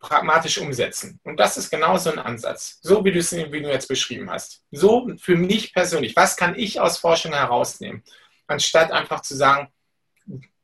pragmatisch 0.00 0.58
umsetzen? 0.58 1.20
Und 1.24 1.38
das 1.38 1.56
ist 1.56 1.70
genau 1.70 1.96
so 1.96 2.10
ein 2.10 2.18
Ansatz, 2.18 2.78
so 2.82 3.04
wie 3.04 3.12
du 3.12 3.18
es 3.18 3.32
wie 3.32 3.62
du 3.62 3.68
jetzt 3.68 3.88
beschrieben 3.88 4.30
hast. 4.30 4.62
So 4.70 5.08
für 5.18 5.36
mich 5.36 5.72
persönlich, 5.72 6.14
was 6.14 6.36
kann 6.36 6.58
ich 6.58 6.80
aus 6.80 6.98
Forschung 6.98 7.32
herausnehmen? 7.32 8.02
anstatt 8.46 8.92
einfach 8.92 9.20
zu 9.22 9.36
sagen, 9.36 9.68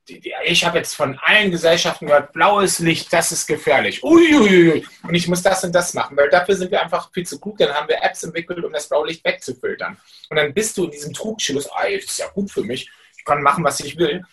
ich 0.06 0.64
habe 0.64 0.78
jetzt 0.78 0.94
von 0.94 1.16
allen 1.22 1.52
Gesellschaften 1.52 2.06
gehört, 2.06 2.32
blaues 2.32 2.80
Licht, 2.80 3.12
das 3.12 3.30
ist 3.30 3.46
gefährlich. 3.46 4.02
Uiuiui. 4.02 4.84
Und 5.04 5.14
ich 5.14 5.28
muss 5.28 5.42
das 5.42 5.62
und 5.62 5.72
das 5.72 5.94
machen, 5.94 6.16
weil 6.16 6.28
dafür 6.28 6.56
sind 6.56 6.72
wir 6.72 6.82
einfach 6.82 7.10
viel 7.12 7.24
zu 7.24 7.38
klug. 7.38 7.56
Dann 7.58 7.72
haben 7.72 7.88
wir 7.88 8.02
Apps 8.02 8.24
entwickelt, 8.24 8.64
um 8.64 8.72
das 8.72 8.88
blaue 8.88 9.06
Licht 9.06 9.24
wegzufiltern. 9.24 9.96
Und 10.28 10.36
dann 10.36 10.52
bist 10.52 10.76
du 10.76 10.84
in 10.84 10.90
diesem 10.90 11.12
Trugschluss, 11.12 11.70
ah, 11.70 11.84
das 11.84 12.04
ist 12.04 12.18
ja 12.18 12.28
gut 12.28 12.50
für 12.50 12.64
mich, 12.64 12.90
ich 13.16 13.24
kann 13.24 13.42
machen, 13.42 13.62
was 13.62 13.78
ich 13.78 13.96
will. 13.96 14.24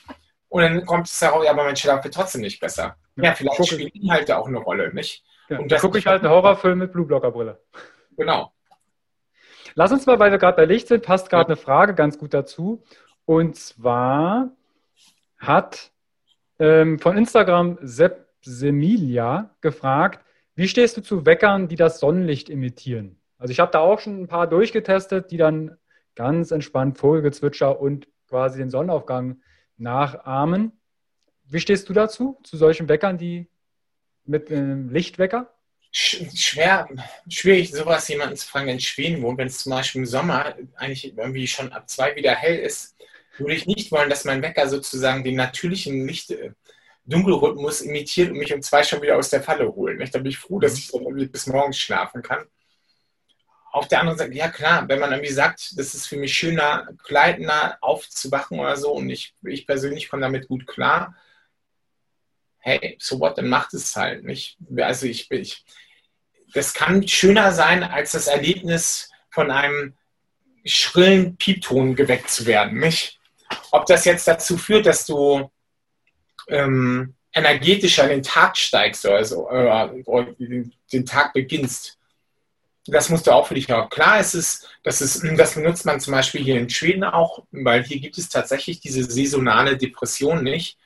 Und 0.47 0.63
dann 0.63 0.85
kommt 0.85 1.07
es 1.07 1.21
heraus, 1.21 1.45
ja, 1.45 1.51
aber 1.51 1.63
mein 1.63 1.75
Schlaf 1.75 2.03
wird 2.03 2.15
trotzdem 2.15 2.41
nicht 2.41 2.59
besser. 2.59 2.97
Ja, 3.23 3.33
vielleicht 3.33 3.57
gucke. 3.57 3.75
spielen 3.75 3.89
Inhalte 3.89 4.37
auch 4.37 4.47
eine 4.47 4.59
Rolle, 4.59 4.93
nicht? 4.93 5.23
Ja, 5.49 5.59
und 5.59 5.71
das 5.71 5.81
gucke 5.81 5.97
ich 5.97 6.05
halt 6.05 6.23
einen 6.23 6.31
Horrorfilm 6.31 6.79
mit 6.79 6.91
Blueblocker-Brille. 6.91 7.59
Genau. 8.17 8.53
Lass 9.75 9.91
uns 9.91 10.05
mal, 10.05 10.19
weil 10.19 10.31
wir 10.31 10.37
gerade 10.37 10.57
bei 10.57 10.65
Licht 10.65 10.87
sind, 10.87 11.03
passt 11.03 11.29
gerade 11.29 11.43
ja. 11.43 11.55
eine 11.55 11.57
Frage 11.57 11.95
ganz 11.95 12.17
gut 12.17 12.33
dazu. 12.33 12.83
Und 13.25 13.55
zwar 13.55 14.51
hat 15.37 15.91
ähm, 16.59 16.99
von 16.99 17.17
Instagram 17.17 17.77
Sepp 17.81 18.27
Semilia 18.41 19.55
gefragt, 19.61 20.25
wie 20.55 20.67
stehst 20.67 20.97
du 20.97 21.01
zu 21.01 21.25
Weckern, 21.25 21.67
die 21.67 21.75
das 21.75 21.99
Sonnenlicht 21.99 22.49
imitieren? 22.49 23.19
Also 23.37 23.51
ich 23.51 23.59
habe 23.59 23.71
da 23.71 23.79
auch 23.79 23.99
schon 23.99 24.21
ein 24.21 24.27
paar 24.27 24.47
durchgetestet, 24.47 25.31
die 25.31 25.37
dann 25.37 25.77
ganz 26.15 26.51
entspannt 26.51 26.97
Vogelgezwitscher 26.97 27.79
und 27.79 28.07
quasi 28.27 28.59
den 28.59 28.69
Sonnenaufgang 28.69 29.41
nachahmen. 29.77 30.78
Wie 31.49 31.59
stehst 31.59 31.89
du 31.89 31.93
dazu, 31.93 32.39
zu 32.43 32.57
solchen 32.57 32.87
Weckern, 32.89 33.17
die 33.17 33.47
mit 34.25 34.51
einem 34.51 34.89
Lichtwecker? 34.89 35.53
schwer, 35.91 36.87
schwierig, 37.27 37.71
sowas 37.71 38.07
jemanden 38.09 38.35
zu 38.35 38.47
fragen, 38.47 38.67
der 38.67 38.75
in 38.75 38.79
Schweden 38.79 39.23
wohnt, 39.23 39.39
wenn 39.39 39.47
es 39.47 39.63
zum 39.63 39.71
Beispiel 39.71 40.01
im 40.01 40.05
Sommer 40.05 40.55
eigentlich 40.75 41.17
irgendwie 41.17 41.47
schon 41.47 41.73
ab 41.73 41.89
zwei 41.89 42.15
wieder 42.15 42.35
hell 42.35 42.59
ist 42.59 42.95
würde 43.39 43.55
ich 43.55 43.65
nicht 43.65 43.91
wollen, 43.91 44.09
dass 44.09 44.25
mein 44.25 44.41
Wecker 44.41 44.67
sozusagen 44.67 45.23
den 45.23 45.35
natürlichen 45.35 46.07
Licht, 46.07 46.31
äh, 46.31 46.51
Dunkelrhythmus 47.05 47.81
imitiert 47.81 48.29
und 48.29 48.37
mich 48.37 48.53
um 48.53 48.61
zwei 48.61 48.83
schon 48.83 49.01
wieder 49.01 49.17
aus 49.17 49.29
der 49.29 49.41
Falle 49.41 49.73
holt. 49.73 49.99
Da 50.13 50.19
bin 50.19 50.27
ich 50.27 50.37
froh, 50.37 50.59
dass 50.59 50.77
ich 50.77 50.91
dann 50.91 51.31
bis 51.31 51.47
morgens 51.47 51.79
schlafen 51.79 52.21
kann. 52.21 52.45
Auf 53.71 53.87
der 53.87 53.99
anderen 53.99 54.17
Seite, 54.17 54.33
ja 54.33 54.49
klar, 54.49 54.87
wenn 54.87 54.99
man 54.99 55.11
irgendwie 55.11 55.31
sagt, 55.31 55.77
das 55.77 55.93
ist 55.93 56.07
für 56.07 56.17
mich 56.17 56.33
schöner, 56.33 56.89
kleidender 57.03 57.77
aufzuwachen 57.81 58.59
oder 58.59 58.77
so 58.77 58.93
und 58.93 59.09
ich, 59.09 59.35
ich 59.43 59.65
persönlich 59.65 60.09
komme 60.09 60.23
damit 60.23 60.47
gut 60.47 60.67
klar, 60.67 61.15
hey, 62.59 62.97
so 62.99 63.19
what, 63.19 63.37
dann 63.37 63.47
macht 63.47 63.73
es 63.73 63.95
halt 63.95 64.23
nicht. 64.23 64.57
Also 64.77 65.05
ich, 65.05 65.29
ich, 65.31 65.63
das 66.53 66.73
kann 66.73 67.07
schöner 67.07 67.51
sein 67.51 67.83
als 67.83 68.11
das 68.11 68.27
Erlebnis 68.27 69.09
von 69.29 69.51
einem 69.51 69.95
schrillen 70.65 71.37
Piepton 71.37 71.95
geweckt 71.95 72.29
zu 72.29 72.45
werden, 72.45 72.79
nicht? 72.79 73.19
Ob 73.71 73.85
das 73.85 74.05
jetzt 74.05 74.27
dazu 74.27 74.57
führt, 74.57 74.85
dass 74.85 75.05
du 75.05 75.49
ähm, 76.47 77.15
energetischer 77.33 78.07
den 78.07 78.23
Tag 78.23 78.57
steigst 78.57 79.05
oder, 79.05 79.23
so, 79.23 79.49
oder, 79.49 79.93
oder 80.05 80.33
den 80.37 81.05
Tag 81.05 81.33
beginnst. 81.33 81.97
Das 82.85 83.09
musst 83.09 83.27
du 83.27 83.31
auch 83.31 83.47
für 83.47 83.53
dich 83.53 83.69
haben. 83.69 83.89
Klar 83.89 84.19
ist 84.19 84.33
es, 84.33 84.67
das, 84.83 85.01
ist, 85.01 85.23
das 85.37 85.53
benutzt 85.53 85.85
man 85.85 85.99
zum 85.99 86.13
Beispiel 86.13 86.41
hier 86.41 86.57
in 86.57 86.69
Schweden 86.69 87.03
auch, 87.03 87.43
weil 87.51 87.83
hier 87.83 87.99
gibt 87.99 88.17
es 88.17 88.29
tatsächlich 88.29 88.79
diese 88.79 89.03
saisonale 89.03 89.77
Depression 89.77 90.43
nicht. 90.43 90.78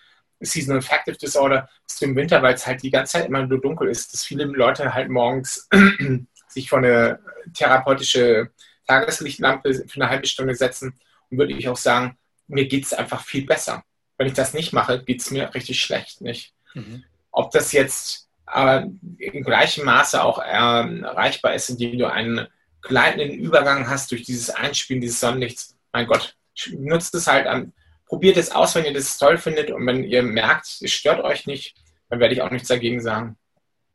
Seasonal 0.45 0.79
Affective 0.79 1.17
Disorder 1.17 1.69
ist 1.87 2.01
im 2.01 2.15
Winter, 2.15 2.41
weil 2.41 2.55
es 2.55 2.65
halt 2.65 2.83
die 2.83 2.91
ganze 2.91 3.13
Zeit 3.13 3.27
immer 3.27 3.45
nur 3.45 3.61
dunkel 3.61 3.89
ist, 3.89 4.13
dass 4.13 4.23
viele 4.23 4.45
Leute 4.45 4.93
halt 4.93 5.09
morgens 5.09 5.67
sich 6.47 6.69
vor 6.69 6.79
eine 6.79 7.19
therapeutische 7.53 8.51
Tageslichtlampe 8.87 9.85
für 9.87 10.01
eine 10.01 10.09
halbe 10.09 10.27
Stunde 10.27 10.55
setzen 10.55 10.99
und 11.29 11.37
würde 11.37 11.53
ich 11.53 11.67
auch 11.69 11.77
sagen, 11.77 12.17
mir 12.47 12.67
geht 12.67 12.85
es 12.85 12.93
einfach 12.93 13.23
viel 13.23 13.45
besser. 13.45 13.83
Wenn 14.17 14.27
ich 14.27 14.33
das 14.33 14.53
nicht 14.53 14.73
mache, 14.73 15.03
geht 15.03 15.21
es 15.21 15.31
mir 15.31 15.53
richtig 15.53 15.81
schlecht. 15.81 16.21
Nicht? 16.21 16.53
Mhm. 16.73 17.03
Ob 17.31 17.51
das 17.51 17.71
jetzt 17.71 18.29
aber 18.45 18.87
im 19.17 19.43
gleichen 19.43 19.85
Maße 19.85 20.23
auch 20.23 20.37
erreichbar 20.37 21.55
ist, 21.55 21.69
indem 21.69 21.97
du 21.97 22.11
einen 22.11 22.47
gleitenden 22.81 23.31
Übergang 23.31 23.89
hast 23.89 24.11
durch 24.11 24.23
dieses 24.23 24.49
Einspielen 24.49 25.01
dieses 25.01 25.19
Sonnenlichts. 25.19 25.75
Mein 25.91 26.05
Gott, 26.05 26.35
nutzt 26.71 27.15
es 27.15 27.27
halt 27.27 27.47
an, 27.47 27.73
probiert 28.13 28.37
es 28.37 28.51
aus, 28.51 28.75
wenn 28.75 28.85
ihr 28.85 28.93
das 28.93 29.17
toll 29.17 29.39
findet 29.39 29.71
und 29.71 29.87
wenn 29.87 30.03
ihr 30.03 30.21
merkt, 30.21 30.67
es 30.67 30.91
stört 30.91 31.23
euch 31.23 31.47
nicht, 31.47 31.75
dann 32.09 32.19
werde 32.19 32.35
ich 32.35 32.43
auch 32.43 32.51
nichts 32.51 32.67
dagegen 32.67 33.01
sagen. 33.01 33.37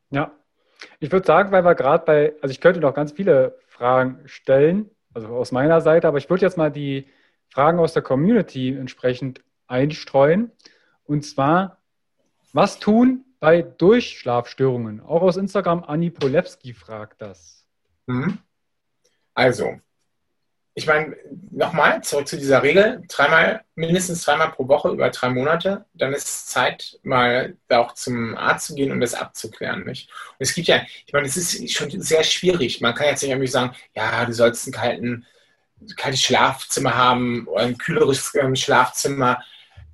Ja, 0.09 0.33
ich 0.99 1.09
würde 1.09 1.25
sagen, 1.25 1.53
weil 1.53 1.63
wir 1.63 1.73
gerade 1.73 2.03
bei, 2.03 2.33
also 2.41 2.51
ich 2.51 2.59
könnte 2.59 2.81
noch 2.81 2.93
ganz 2.93 3.13
viele 3.13 3.57
Fragen 3.67 4.19
stellen, 4.25 4.91
also 5.13 5.29
aus 5.29 5.53
meiner 5.53 5.79
Seite, 5.79 6.05
aber 6.09 6.17
ich 6.17 6.29
würde 6.29 6.45
jetzt 6.45 6.57
mal 6.57 6.69
die 6.69 7.07
Fragen 7.47 7.79
aus 7.79 7.93
der 7.93 8.01
Community 8.01 8.75
entsprechend 8.75 9.41
einstreuen. 9.67 10.51
Und 11.05 11.23
zwar, 11.23 11.77
was 12.51 12.77
tun 12.77 13.23
bei 13.39 13.61
Durchschlafstörungen? 13.61 14.99
Auch 14.99 15.21
aus 15.21 15.37
Instagram, 15.37 15.85
Anni 15.85 16.09
Polewski 16.09 16.73
fragt 16.73 17.21
das. 17.21 17.65
Mhm. 18.05 18.39
Also, 19.33 19.79
ich 20.79 20.87
meine, 20.87 21.17
nochmal 21.51 22.01
zurück 22.03 22.27
zu 22.27 22.37
dieser 22.37 22.63
Regel, 22.63 23.03
dreimal, 23.09 23.65
mindestens 23.75 24.23
dreimal 24.23 24.51
pro 24.51 24.69
Woche 24.69 24.89
über 24.89 25.09
drei 25.09 25.29
Monate, 25.29 25.85
dann 25.93 26.13
ist 26.13 26.25
es 26.25 26.45
Zeit, 26.45 26.97
mal 27.03 27.57
auch 27.67 27.93
zum 27.95 28.37
Arzt 28.37 28.67
zu 28.67 28.75
gehen 28.75 28.93
und 28.93 29.01
das 29.01 29.13
abzuklären. 29.13 29.83
Nicht? 29.83 30.09
Und 30.09 30.37
es 30.39 30.53
gibt 30.53 30.69
ja, 30.69 30.81
ich 31.05 31.11
meine, 31.11 31.27
es 31.27 31.35
ist 31.35 31.73
schon 31.73 31.89
sehr 32.01 32.23
schwierig. 32.23 32.79
Man 32.79 32.95
kann 32.95 33.07
jetzt 33.07 33.21
nicht 33.21 33.31
irgendwie 33.31 33.47
sagen, 33.47 33.75
ja, 33.93 34.23
du 34.23 34.31
sollst 34.31 34.67
einen 34.67 34.73
kalten, 34.73 35.25
kaltes 35.97 36.21
Schlafzimmer 36.21 36.95
haben 36.95 37.45
oder 37.47 37.63
ein 37.63 37.77
kühleres 37.77 38.33
ähm, 38.35 38.55
Schlafzimmer, 38.55 39.43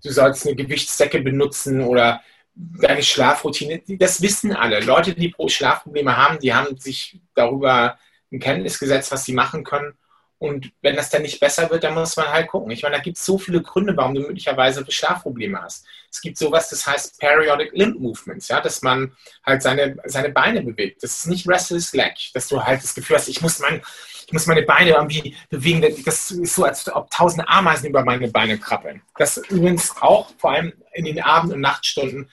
du 0.03 0.11
sollst 0.11 0.45
eine 0.45 0.55
Gewichtsdecke 0.55 1.19
benutzen 1.19 1.81
oder 1.81 2.21
deine 2.53 3.01
Schlafroutine. 3.01 3.81
Das 3.97 4.21
wissen 4.21 4.55
alle. 4.55 4.81
Leute, 4.81 5.15
die 5.15 5.33
Schlafprobleme 5.47 6.15
haben, 6.15 6.39
die 6.39 6.53
haben 6.53 6.77
sich 6.77 7.19
darüber 7.33 7.97
in 8.29 8.39
Kenntnis 8.39 8.77
gesetzt, 8.77 9.11
was 9.11 9.25
sie 9.25 9.33
machen 9.33 9.63
können 9.63 9.97
und 10.37 10.71
wenn 10.81 10.95
das 10.95 11.09
dann 11.09 11.21
nicht 11.21 11.39
besser 11.39 11.69
wird, 11.69 11.83
dann 11.83 11.93
muss 11.93 12.17
man 12.17 12.27
halt 12.27 12.49
gucken. 12.49 12.69
Ich 12.71 12.83
meine, 12.83 12.97
da 12.97 13.01
gibt 13.01 13.17
es 13.17 13.25
so 13.25 13.37
viele 13.37 13.61
Gründe, 13.61 13.95
warum 13.95 14.15
du 14.15 14.21
möglicherweise 14.21 14.85
Schlafprobleme 14.87 15.61
hast. 15.61 15.85
Es 16.11 16.19
gibt 16.19 16.37
sowas, 16.37 16.69
das 16.69 16.85
heißt 16.85 17.19
Periodic 17.19 17.71
Limb 17.71 17.99
Movements, 17.99 18.49
ja, 18.49 18.59
dass 18.59 18.81
man 18.81 19.15
halt 19.45 19.61
seine, 19.61 19.95
seine 20.05 20.29
Beine 20.29 20.61
bewegt. 20.61 21.03
Das 21.03 21.19
ist 21.19 21.27
nicht 21.27 21.47
Restless 21.47 21.93
Leg, 21.93 22.13
dass 22.33 22.49
du 22.49 22.61
halt 22.61 22.83
das 22.83 22.93
Gefühl 22.93 23.15
hast, 23.15 23.29
ich 23.29 23.41
muss, 23.41 23.59
mein, 23.59 23.81
ich 24.27 24.33
muss 24.33 24.45
meine 24.45 24.63
Beine 24.63 24.91
irgendwie 24.91 25.35
bewegen. 25.49 25.81
Das 26.03 26.31
ist 26.31 26.55
so, 26.55 26.65
als 26.65 26.93
ob 26.93 27.09
tausend 27.09 27.47
Ameisen 27.47 27.89
über 27.89 28.03
meine 28.03 28.27
Beine 28.27 28.57
krabbeln. 28.57 29.01
Das 29.17 29.37
übrigens 29.37 29.95
auch, 30.01 30.31
vor 30.37 30.51
allem 30.51 30.73
in 30.93 31.05
den 31.05 31.21
Abend- 31.21 31.53
und 31.53 31.61
Nachtstunden, 31.61 32.29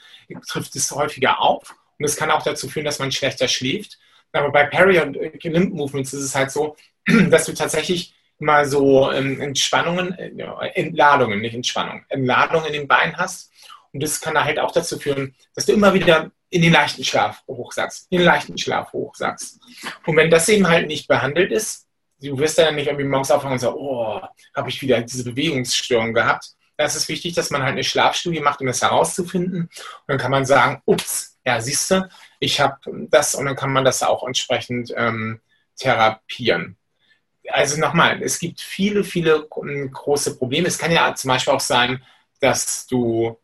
trifft 0.49 0.75
es 0.75 0.91
häufiger 0.91 1.41
auf. 1.41 1.75
Und 1.99 2.03
das 2.09 2.17
kann 2.17 2.31
auch 2.33 2.43
dazu 2.43 2.69
führen, 2.69 2.85
dass 2.85 2.99
man 2.99 3.13
schlechter 3.13 3.47
schläft. 3.47 3.99
Aber 4.33 4.51
bei 4.51 4.65
Periodic 4.65 5.45
Limb 5.45 5.75
Movements 5.75 6.13
ist 6.13 6.23
es 6.23 6.35
halt 6.35 6.51
so, 6.51 6.77
dass 7.31 7.47
du 7.47 7.53
tatsächlich 7.53 8.15
mal 8.39 8.67
so 8.67 9.11
ähm, 9.11 9.41
Entspannungen, 9.41 10.13
äh, 10.19 10.31
Entladungen, 10.75 11.41
nicht 11.41 11.55
Entspannung, 11.55 12.05
Entladungen 12.09 12.67
in 12.67 12.73
den 12.73 12.89
Beinen 12.89 13.17
hast. 13.17 13.51
Und 13.93 14.03
das 14.03 14.21
kann 14.21 14.43
halt 14.43 14.59
auch 14.59 14.73
dazu 14.73 14.99
führen, 14.99 15.35
dass 15.55 15.67
du 15.67 15.73
immer 15.73 15.95
wieder 15.95 16.31
in 16.51 16.63
den 16.63 16.73
leichten 16.73 17.05
Schlaf 17.05 17.43
hochsagst, 17.47 18.07
in 18.11 18.19
den 18.19 18.27
leichten 18.27 18.59
Schlaf 18.59 18.93
hochsagst. 18.93 19.61
Und 20.07 20.17
wenn 20.17 20.31
das 20.31 20.49
eben 20.49 20.69
halt 20.69 20.87
nicht 20.87 21.09
behandelt 21.09 21.53
ist, 21.53 21.87
du 22.21 22.39
wirst 22.39 22.59
dann 22.59 22.75
nicht 22.75 22.87
irgendwie 22.87 23.07
morgens 23.07 23.31
aufwachen 23.31 23.53
und 23.53 23.59
sagen, 23.59 23.77
oh, 23.77 24.21
habe 24.55 24.69
ich 24.69 24.81
wieder 24.81 25.01
diese 25.01 25.25
Bewegungsstörung 25.25 26.13
gehabt. 26.13 26.51
Da 26.77 26.85
ist 26.85 26.95
es 26.95 27.09
wichtig, 27.09 27.35
dass 27.35 27.51
man 27.51 27.63
halt 27.63 27.73
eine 27.73 27.85
Schlafstudie 27.85 28.41
macht, 28.41 28.61
um 28.61 28.67
das 28.67 28.83
herauszufinden. 28.83 29.63
Und 29.63 29.71
dann 30.07 30.19
kann 30.19 30.31
man 30.31 30.47
sagen, 30.47 30.83
ups, 30.85 31.39
ja, 31.45 31.61
siehst 31.61 31.91
du, 31.91 32.09
ich 32.39 32.61
habe 32.61 32.79
das 33.11 33.35
und 33.35 33.47
dann 33.47 33.57
kann 33.57 33.73
man 33.73 33.85
das 33.85 34.03
auch 34.03 34.27
entsprechend 34.27 34.93
ähm, 34.97 35.41
therapieren 35.77 36.77
also 37.49 37.81
nochmal, 37.81 38.23
es 38.23 38.39
gibt 38.39 38.61
viele, 38.61 39.05
viele 39.05 39.47
große 39.49 40.37
Probleme. 40.37 40.69
Es 40.69 40.79
kann 40.79 40.93
ja 40.93 41.15
zum 41.15 41.29
Beispiel 41.29 41.53
auch 41.53 41.61
sein, 41.61 42.03
dass 42.41 42.87
du, 42.87 43.39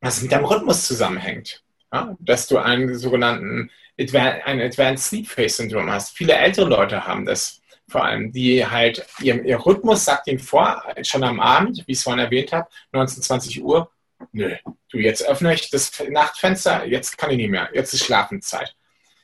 es 0.00 0.22
mit 0.22 0.32
deinem 0.32 0.44
Rhythmus 0.44 0.86
zusammenhängt. 0.86 1.62
Ja? 1.92 2.16
Dass 2.20 2.46
du 2.46 2.58
einen 2.58 2.96
sogenannten 2.96 3.70
ein 3.98 4.60
Advanced 4.60 5.06
Sleep 5.06 5.26
Phase 5.26 5.56
Syndrome 5.56 5.90
hast. 5.90 6.16
Viele 6.16 6.34
ältere 6.34 6.68
Leute 6.68 7.06
haben 7.06 7.24
das 7.24 7.62
vor 7.88 8.04
allem, 8.04 8.32
die 8.32 8.66
halt, 8.66 9.06
ihr, 9.20 9.42
ihr 9.44 9.64
Rhythmus 9.64 10.04
sagt 10.04 10.26
ihnen 10.26 10.38
vor, 10.38 10.82
schon 11.02 11.22
am 11.22 11.40
Abend, 11.40 11.78
wie 11.86 11.92
ich 11.92 11.98
es 11.98 12.04
vorhin 12.04 12.24
erwähnt 12.24 12.52
habe, 12.52 12.68
19, 12.92 13.22
20 13.22 13.62
Uhr, 13.62 13.90
nö, 14.32 14.56
du, 14.90 14.98
jetzt 14.98 15.26
öffne 15.26 15.54
ich 15.54 15.70
das 15.70 15.92
Nachtfenster, 16.08 16.84
jetzt 16.86 17.16
kann 17.16 17.30
ich 17.30 17.36
nicht 17.36 17.50
mehr, 17.50 17.70
jetzt 17.72 17.94
ist 17.94 18.04
Schlafenszeit. 18.04 18.74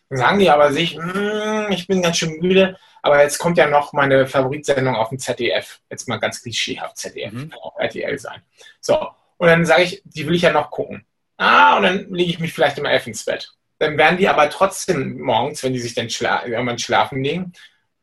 Dann 0.09 0.19
sagen 0.19 0.39
die 0.39 0.51
aber 0.51 0.73
sich, 0.73 0.97
hm, 0.97 1.67
ich 1.71 1.87
bin 1.87 2.03
ganz 2.03 2.19
schön 2.19 2.39
müde, 2.41 2.79
aber 3.03 3.23
jetzt 3.23 3.39
kommt 3.39 3.59
ja 3.59 3.67
noch 3.67 3.93
meine 3.93 4.27
Favoritsendung 4.27 4.95
auf 4.95 5.11
dem 5.11 5.19
ZDF. 5.19 5.81
Jetzt 5.91 6.09
mal 6.09 6.19
ganz 6.19 6.41
klischeehaft 6.41 6.97
ZDF, 6.97 7.33
mhm. 7.33 7.51
kann 7.51 7.61
auch 7.61 7.79
RTL 7.79 8.19
sein. 8.19 8.43
So, 8.81 9.09
und 9.37 9.49
dann 9.49 9.67
sage 9.67 9.83
ich, 9.83 10.03
die 10.05 10.27
will 10.27 10.37
ich 10.37 10.43
ja 10.43 10.53
noch 10.53 10.71
gucken. 10.71 11.05
Ah, 11.37 11.77
und 11.77 11.83
dann 11.83 12.09
lege 12.11 12.31
ich 12.31 12.39
mich 12.39 12.53
vielleicht 12.53 12.79
im 12.79 12.85
Elf 12.85 13.07
ins 13.07 13.25
Bett. 13.25 13.53
Dann 13.79 13.99
werden 13.99 14.19
die 14.19 14.29
aber 14.29 14.49
trotzdem 14.49 15.19
morgens, 15.21 15.63
wenn 15.65 15.73
die 15.73 15.81
sich 15.81 15.95
dann 15.95 16.09
schla 16.09 16.47
irgendwann 16.47 16.79
schlafen 16.79 17.25
legen, 17.25 17.53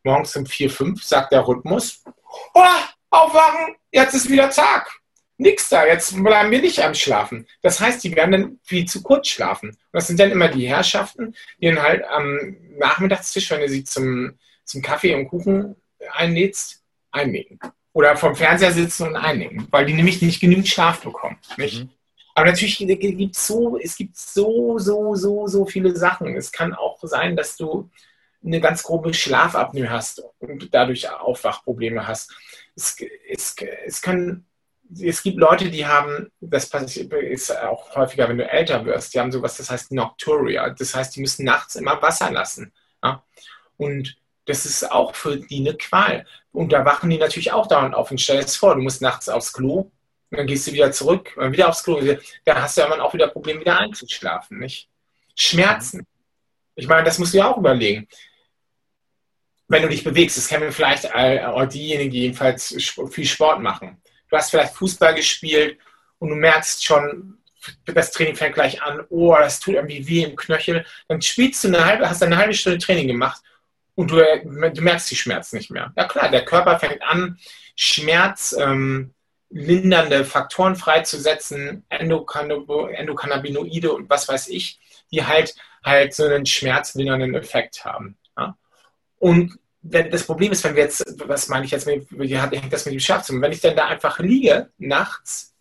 morgens 0.04 0.36
um 0.36 0.46
4, 0.46 0.70
5 0.70 1.02
sagt 1.04 1.32
der 1.32 1.48
Rhythmus, 1.48 2.04
oh, 2.54 2.64
aufwachen, 3.10 3.76
jetzt 3.92 4.14
ist 4.14 4.30
wieder 4.30 4.50
Tag. 4.50 4.92
Nix 5.38 5.70
da, 5.70 5.86
jetzt 5.86 6.22
bleiben 6.22 6.52
wir 6.52 6.60
nicht 6.60 6.84
am 6.84 6.94
Schlafen. 6.94 7.48
Das 7.62 7.80
heißt, 7.80 8.04
die 8.04 8.14
werden 8.14 8.32
dann 8.32 8.60
viel 8.64 8.86
zu 8.86 9.02
kurz 9.02 9.30
schlafen. 9.30 9.70
Und 9.70 9.78
das 9.94 10.08
sind 10.08 10.20
dann 10.20 10.32
immer 10.32 10.50
die 10.50 10.68
Herrschaften, 10.68 11.34
die 11.62 11.68
dann 11.68 11.82
halt 11.82 12.04
am 12.04 12.58
Nachmittagstisch, 12.78 13.50
wenn 13.52 13.62
ihr 13.62 13.70
sie 13.70 13.86
zum 13.86 14.38
zum 14.70 14.82
Kaffee 14.82 15.16
und 15.16 15.28
Kuchen 15.28 15.76
einlädst, 16.14 16.84
einnicken. 17.12 17.60
Oder 17.92 18.16
vom 18.16 18.36
Fernseher 18.36 18.72
sitzen 18.72 19.08
und 19.08 19.16
einnicken, 19.16 19.68
weil 19.72 19.86
die 19.86 19.94
nämlich 19.94 20.22
nicht 20.22 20.40
genügend 20.40 20.68
Schlaf 20.68 21.02
bekommen. 21.02 21.38
Nicht? 21.58 21.84
Mhm. 21.84 21.90
Aber 22.36 22.46
natürlich 22.46 22.78
gibt 22.78 23.36
es 23.36 23.48
so, 23.48 23.78
es 23.78 23.98
gibt 23.98 24.16
so, 24.16 24.78
so, 24.78 25.16
so, 25.16 25.48
so 25.48 25.66
viele 25.66 25.96
Sachen. 25.96 26.36
Es 26.36 26.52
kann 26.52 26.74
auch 26.74 27.00
sein, 27.02 27.36
dass 27.36 27.58
du 27.58 27.90
eine 28.46 28.62
ganz 28.62 28.84
grobe 28.84 29.14
Schlafapnoe 29.14 29.90
hast 29.90 30.24
und 30.40 30.74
dadurch 30.74 31.10
Aufwachprobleme 31.10 32.08
hast. 32.08 32.32
Es, 32.76 32.96
es, 33.28 33.56
es, 33.86 34.02
kann, 34.02 34.46
es 34.98 35.22
gibt 35.22 35.38
Leute, 35.38 35.70
die 35.70 35.86
haben, 35.86 36.32
das 36.40 36.66
ist 36.66 37.58
auch 37.58 37.96
häufiger, 37.96 38.30
wenn 38.30 38.38
du 38.38 38.50
älter 38.50 38.86
wirst, 38.86 39.14
die 39.14 39.20
haben 39.20 39.32
sowas, 39.32 39.58
das 39.58 39.70
heißt 39.70 39.92
Nocturia. 39.92 40.70
Das 40.70 40.96
heißt, 40.96 41.16
die 41.16 41.22
müssen 41.22 41.44
nachts 41.44 41.76
immer 41.76 42.02
Wasser 42.02 42.32
lassen. 42.32 42.72
Ja? 43.04 43.24
Und 43.76 44.16
das 44.50 44.66
ist 44.66 44.92
auch 44.92 45.14
für 45.14 45.38
die 45.38 45.60
eine 45.60 45.78
Qual. 45.78 46.26
Und 46.52 46.74
da 46.74 46.84
wachen 46.84 47.10
die 47.10 47.20
natürlich 47.20 47.52
auch 47.52 47.68
dauernd 47.68 47.94
auf. 47.94 48.10
Und 48.10 48.20
stell 48.20 48.42
das 48.42 48.56
vor, 48.56 48.74
du 48.74 48.82
musst 48.82 49.00
nachts 49.00 49.30
aufs 49.30 49.54
Klo, 49.54 49.92
dann 50.32 50.48
gehst 50.48 50.66
du 50.66 50.74
wieder 50.74 50.92
zurück, 50.92 51.38
wieder 51.38 51.70
aufs 51.70 51.84
Klo. 51.84 52.02
Da 52.46 52.62
hast 52.62 52.76
du 52.76 52.82
ja 52.82 53.02
auch 53.02 53.14
wieder 53.14 53.28
Probleme, 53.28 53.60
wieder 53.60 53.78
einzuschlafen. 53.78 54.58
Nicht? 54.58 54.90
Schmerzen. 55.36 56.06
Ich 56.76 56.88
meine, 56.88 57.04
das 57.04 57.20
musst 57.20 57.34
du 57.34 57.38
ja 57.38 57.52
auch 57.52 57.58
überlegen. 57.58 58.08
Wenn 59.68 59.84
du 59.84 59.90
dich 59.90 60.04
bewegst, 60.04 60.38
das 60.38 60.48
kennen 60.48 60.64
wir 60.64 60.72
vielleicht 60.72 61.14
auch 61.14 61.66
diejenigen, 61.68 62.10
die 62.10 62.22
jedenfalls 62.22 62.76
viel 63.12 63.26
Sport 63.26 63.62
machen. 63.62 64.02
Du 64.30 64.36
hast 64.36 64.50
vielleicht 64.50 64.74
Fußball 64.74 65.14
gespielt 65.14 65.78
und 66.18 66.30
du 66.30 66.36
merkst 66.36 66.84
schon, 66.84 67.38
das 67.86 68.12
Training 68.12 68.36
fängt 68.36 68.56
gleich 68.56 68.82
an, 68.82 69.06
oh, 69.10 69.36
das 69.36 69.60
tut 69.60 69.76
irgendwie 69.76 70.08
weh 70.08 70.24
im 70.24 70.36
Knöchel. 70.36 70.84
Dann 71.08 71.22
spielst 71.22 71.64
du 71.64 71.68
eine 71.68 71.86
halbe, 71.86 72.10
hast 72.10 72.24
eine 72.24 72.38
halbe 72.38 72.56
Stunde 72.56 72.80
Training 72.80 73.08
gemacht 73.08 73.44
und 74.00 74.12
du, 74.12 74.16
du, 74.16 74.82
merkst 74.82 75.12
die 75.12 75.18
Schmerzen 75.18 75.58
nicht 75.58 75.72
mehr. 75.72 75.92
Ja 75.98 76.06
klar, 76.06 76.32
der 76.32 76.46
Körper 76.46 76.80
fängt 76.80 77.04
an, 77.04 77.38
schmerzlindernde 77.76 79.12
ähm, 79.52 80.26
Faktoren 80.26 80.78
freizusetzen, 80.78 81.84
Endokannabinoide 81.90 83.92
und 83.92 84.10
was 84.10 84.30
weiß 84.30 84.48
ich, 84.48 84.80
die 85.12 85.26
halt 85.26 85.54
halt 85.84 86.14
so 86.14 86.24
einen 86.24 86.46
schmerzlindernden 86.46 87.36
Effekt 87.36 87.84
haben. 87.84 88.16
Ja? 88.38 88.56
Und 89.18 89.60
das 89.82 90.24
Problem 90.24 90.54
ist, 90.54 90.64
wenn 90.64 90.78
wir 90.78 90.84
jetzt, 90.84 91.04
was 91.26 91.50
meine 91.50 91.66
ich 91.66 91.72
jetzt, 91.72 91.86
wie 91.86 92.38
hängt 92.38 92.72
das 92.72 92.86
mit 92.86 92.94
dem 92.94 93.02
Schlafzimmer? 93.02 93.42
Wenn 93.42 93.52
ich 93.52 93.60
dann 93.60 93.76
da 93.76 93.88
einfach 93.88 94.20
liege 94.20 94.70
nachts 94.78 95.54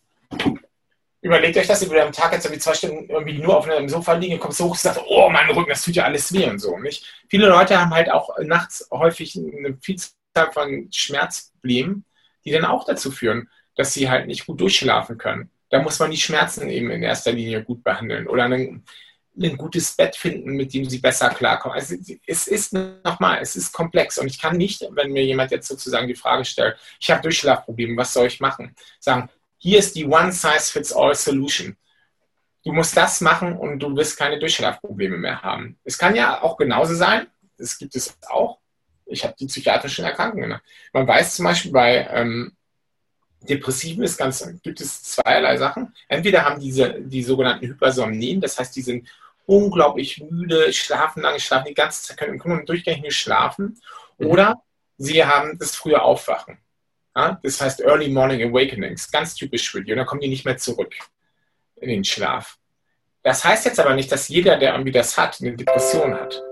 Überlegt 1.20 1.56
euch 1.56 1.66
das, 1.66 1.82
ihr 1.82 1.88
würdet 1.88 2.06
am 2.06 2.12
Tag 2.12 2.32
jetzt 2.32 2.44
irgendwie 2.44 2.60
zwei 2.60 2.74
Stunden 2.74 3.08
irgendwie 3.08 3.38
nur 3.38 3.56
auf 3.56 3.68
einem 3.68 3.88
Sofa 3.88 4.12
liegen, 4.12 4.38
kommst 4.38 4.60
hoch 4.60 4.70
und 4.70 4.78
sagst, 4.78 5.00
oh, 5.08 5.28
mein 5.28 5.50
Rücken, 5.50 5.70
das 5.70 5.82
tut 5.82 5.96
ja 5.96 6.04
alles 6.04 6.32
weh 6.32 6.48
und 6.48 6.60
so. 6.60 6.78
Nicht? 6.78 7.04
Viele 7.28 7.48
Leute 7.48 7.80
haben 7.80 7.92
halt 7.92 8.10
auch 8.10 8.30
nachts 8.40 8.86
häufig 8.92 9.36
eine 9.36 9.76
Vielzahl 9.80 10.52
von 10.52 10.88
Schmerzproblemen, 10.92 12.04
die 12.44 12.52
dann 12.52 12.64
auch 12.64 12.84
dazu 12.84 13.10
führen, 13.10 13.48
dass 13.74 13.92
sie 13.92 14.08
halt 14.08 14.26
nicht 14.28 14.46
gut 14.46 14.60
durchschlafen 14.60 15.18
können. 15.18 15.50
Da 15.70 15.82
muss 15.82 15.98
man 15.98 16.10
die 16.10 16.16
Schmerzen 16.16 16.68
eben 16.70 16.90
in 16.90 17.02
erster 17.02 17.32
Linie 17.32 17.64
gut 17.64 17.82
behandeln 17.82 18.28
oder 18.28 18.44
ein, 18.44 18.84
ein 19.40 19.56
gutes 19.56 19.96
Bett 19.96 20.16
finden, 20.16 20.52
mit 20.52 20.72
dem 20.72 20.88
sie 20.88 20.98
besser 20.98 21.30
klarkommen. 21.30 21.76
Also 21.76 21.96
es 22.26 22.46
ist 22.46 22.72
nochmal, 22.72 23.38
es 23.42 23.56
ist 23.56 23.72
komplex 23.72 24.18
und 24.18 24.28
ich 24.28 24.40
kann 24.40 24.56
nicht, 24.56 24.86
wenn 24.92 25.12
mir 25.12 25.24
jemand 25.24 25.50
jetzt 25.50 25.68
sozusagen 25.68 26.08
die 26.08 26.14
Frage 26.14 26.44
stellt, 26.44 26.76
ich 27.00 27.10
habe 27.10 27.22
Durchschlafprobleme, 27.22 27.96
was 27.96 28.12
soll 28.12 28.28
ich 28.28 28.40
machen? 28.40 28.74
Sagen, 28.98 29.28
hier 29.58 29.78
ist 29.78 29.94
die 29.96 30.06
One-Size-Fits-All-Solution. 30.06 31.76
Du 32.64 32.72
musst 32.72 32.96
das 32.96 33.20
machen 33.20 33.56
und 33.56 33.78
du 33.80 33.94
wirst 33.96 34.16
keine 34.16 34.38
Durchschlafprobleme 34.38 35.16
mehr 35.16 35.42
haben. 35.42 35.78
Es 35.84 35.98
kann 35.98 36.16
ja 36.16 36.42
auch 36.42 36.56
genauso 36.56 36.94
sein, 36.94 37.26
das 37.56 37.78
gibt 37.78 37.94
es 37.96 38.16
auch. 38.28 38.58
Ich 39.06 39.24
habe 39.24 39.34
die 39.38 39.46
psychiatrischen 39.46 40.04
Erkrankungen. 40.04 40.60
Man 40.92 41.06
weiß 41.06 41.36
zum 41.36 41.44
Beispiel 41.44 41.72
bei 41.72 42.08
ähm, 42.10 42.52
Depressiven 43.40 44.04
ist 44.04 44.18
ganz, 44.18 44.46
gibt 44.62 44.80
es 44.80 45.02
zweierlei 45.02 45.56
Sachen. 45.56 45.94
Entweder 46.08 46.44
haben 46.44 46.60
diese 46.60 47.00
die 47.00 47.22
sogenannten 47.22 47.66
Hypersomnien, 47.66 48.40
das 48.40 48.58
heißt, 48.58 48.74
die 48.76 48.82
sind 48.82 49.08
unglaublich 49.46 50.22
müde, 50.30 50.72
schlafen 50.72 51.22
lange, 51.22 51.40
schlafen 51.40 51.68
die 51.68 51.74
ganze 51.74 52.02
Zeit, 52.02 52.18
können, 52.18 52.38
können 52.38 52.66
durchgängig 52.66 53.02
nicht 53.02 53.16
schlafen. 53.16 53.80
Mhm. 54.18 54.26
Oder 54.26 54.62
sie 54.98 55.24
haben 55.24 55.58
das 55.58 55.74
frühe 55.74 56.02
Aufwachen. 56.02 56.58
Ja? 57.16 57.38
Das 57.42 57.60
heißt 57.60 57.80
Early 57.80 58.08
Morning 58.08 58.42
Awakenings, 58.42 59.10
ganz 59.10 59.34
typisch 59.34 59.70
für 59.70 59.82
die. 59.82 59.92
Und 59.92 59.98
dann 59.98 60.06
kommen 60.06 60.20
die 60.20 60.28
nicht 60.28 60.44
mehr 60.44 60.56
zurück 60.56 60.94
in 61.76 61.88
den 61.88 62.04
Schlaf. 62.04 62.58
Das 63.22 63.44
heißt 63.44 63.66
jetzt 63.66 63.80
aber 63.80 63.94
nicht, 63.94 64.10
dass 64.10 64.28
jeder, 64.28 64.56
der 64.56 64.72
irgendwie 64.72 64.92
das 64.92 65.16
hat, 65.18 65.38
eine 65.40 65.54
Depression 65.54 66.14
hat. 66.14 66.42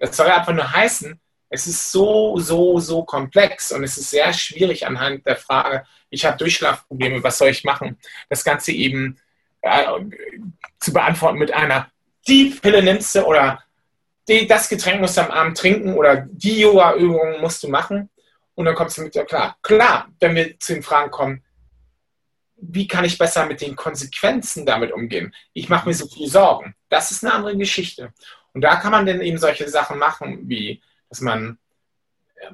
Das 0.00 0.16
soll 0.16 0.26
einfach 0.26 0.52
nur 0.52 0.70
heißen, 0.70 1.18
es 1.48 1.66
ist 1.66 1.92
so, 1.92 2.38
so, 2.38 2.78
so 2.80 3.04
komplex 3.04 3.72
und 3.72 3.84
es 3.84 3.96
ist 3.96 4.10
sehr 4.10 4.32
schwierig 4.32 4.86
anhand 4.86 5.24
der 5.26 5.36
Frage, 5.36 5.84
ich 6.10 6.24
habe 6.24 6.36
Durchschlafprobleme, 6.36 7.22
was 7.22 7.38
soll 7.38 7.48
ich 7.48 7.64
machen? 7.64 7.98
Das 8.28 8.44
Ganze 8.44 8.72
eben 8.72 9.16
äh, 9.62 9.84
zu 10.80 10.92
beantworten 10.92 11.38
mit 11.38 11.52
einer, 11.52 11.90
die 12.26 12.50
Pille 12.60 12.82
nimmst 12.82 13.14
du 13.14 13.24
oder 13.24 13.62
die, 14.28 14.46
das 14.46 14.68
Getränk 14.68 15.00
musst 15.00 15.16
du 15.16 15.20
am 15.22 15.30
Abend 15.30 15.56
trinken 15.56 15.94
oder 15.94 16.26
die 16.28 16.60
Yoga-Übungen 16.60 17.40
musst 17.40 17.62
du 17.62 17.68
machen. 17.68 18.10
Und 18.56 18.64
dann 18.64 18.74
kommst 18.74 18.96
du 18.98 19.02
mit, 19.02 19.14
ja 19.14 19.24
klar, 19.24 19.56
klar, 19.62 20.08
wenn 20.18 20.34
wir 20.34 20.58
zu 20.58 20.72
den 20.74 20.82
Fragen 20.82 21.10
kommen, 21.10 21.44
wie 22.56 22.88
kann 22.88 23.04
ich 23.04 23.18
besser 23.18 23.44
mit 23.44 23.60
den 23.60 23.76
Konsequenzen 23.76 24.64
damit 24.64 24.92
umgehen? 24.92 25.34
Ich 25.52 25.68
mache 25.68 25.86
mir 25.86 25.94
so 25.94 26.08
viele 26.08 26.28
Sorgen. 26.28 26.74
Das 26.88 27.10
ist 27.10 27.22
eine 27.22 27.34
andere 27.34 27.56
Geschichte. 27.56 28.14
Und 28.54 28.62
da 28.62 28.76
kann 28.76 28.92
man 28.92 29.04
dann 29.04 29.20
eben 29.20 29.36
solche 29.36 29.68
Sachen 29.68 29.98
machen, 29.98 30.48
wie, 30.48 30.82
dass 31.10 31.20
man, 31.20 31.58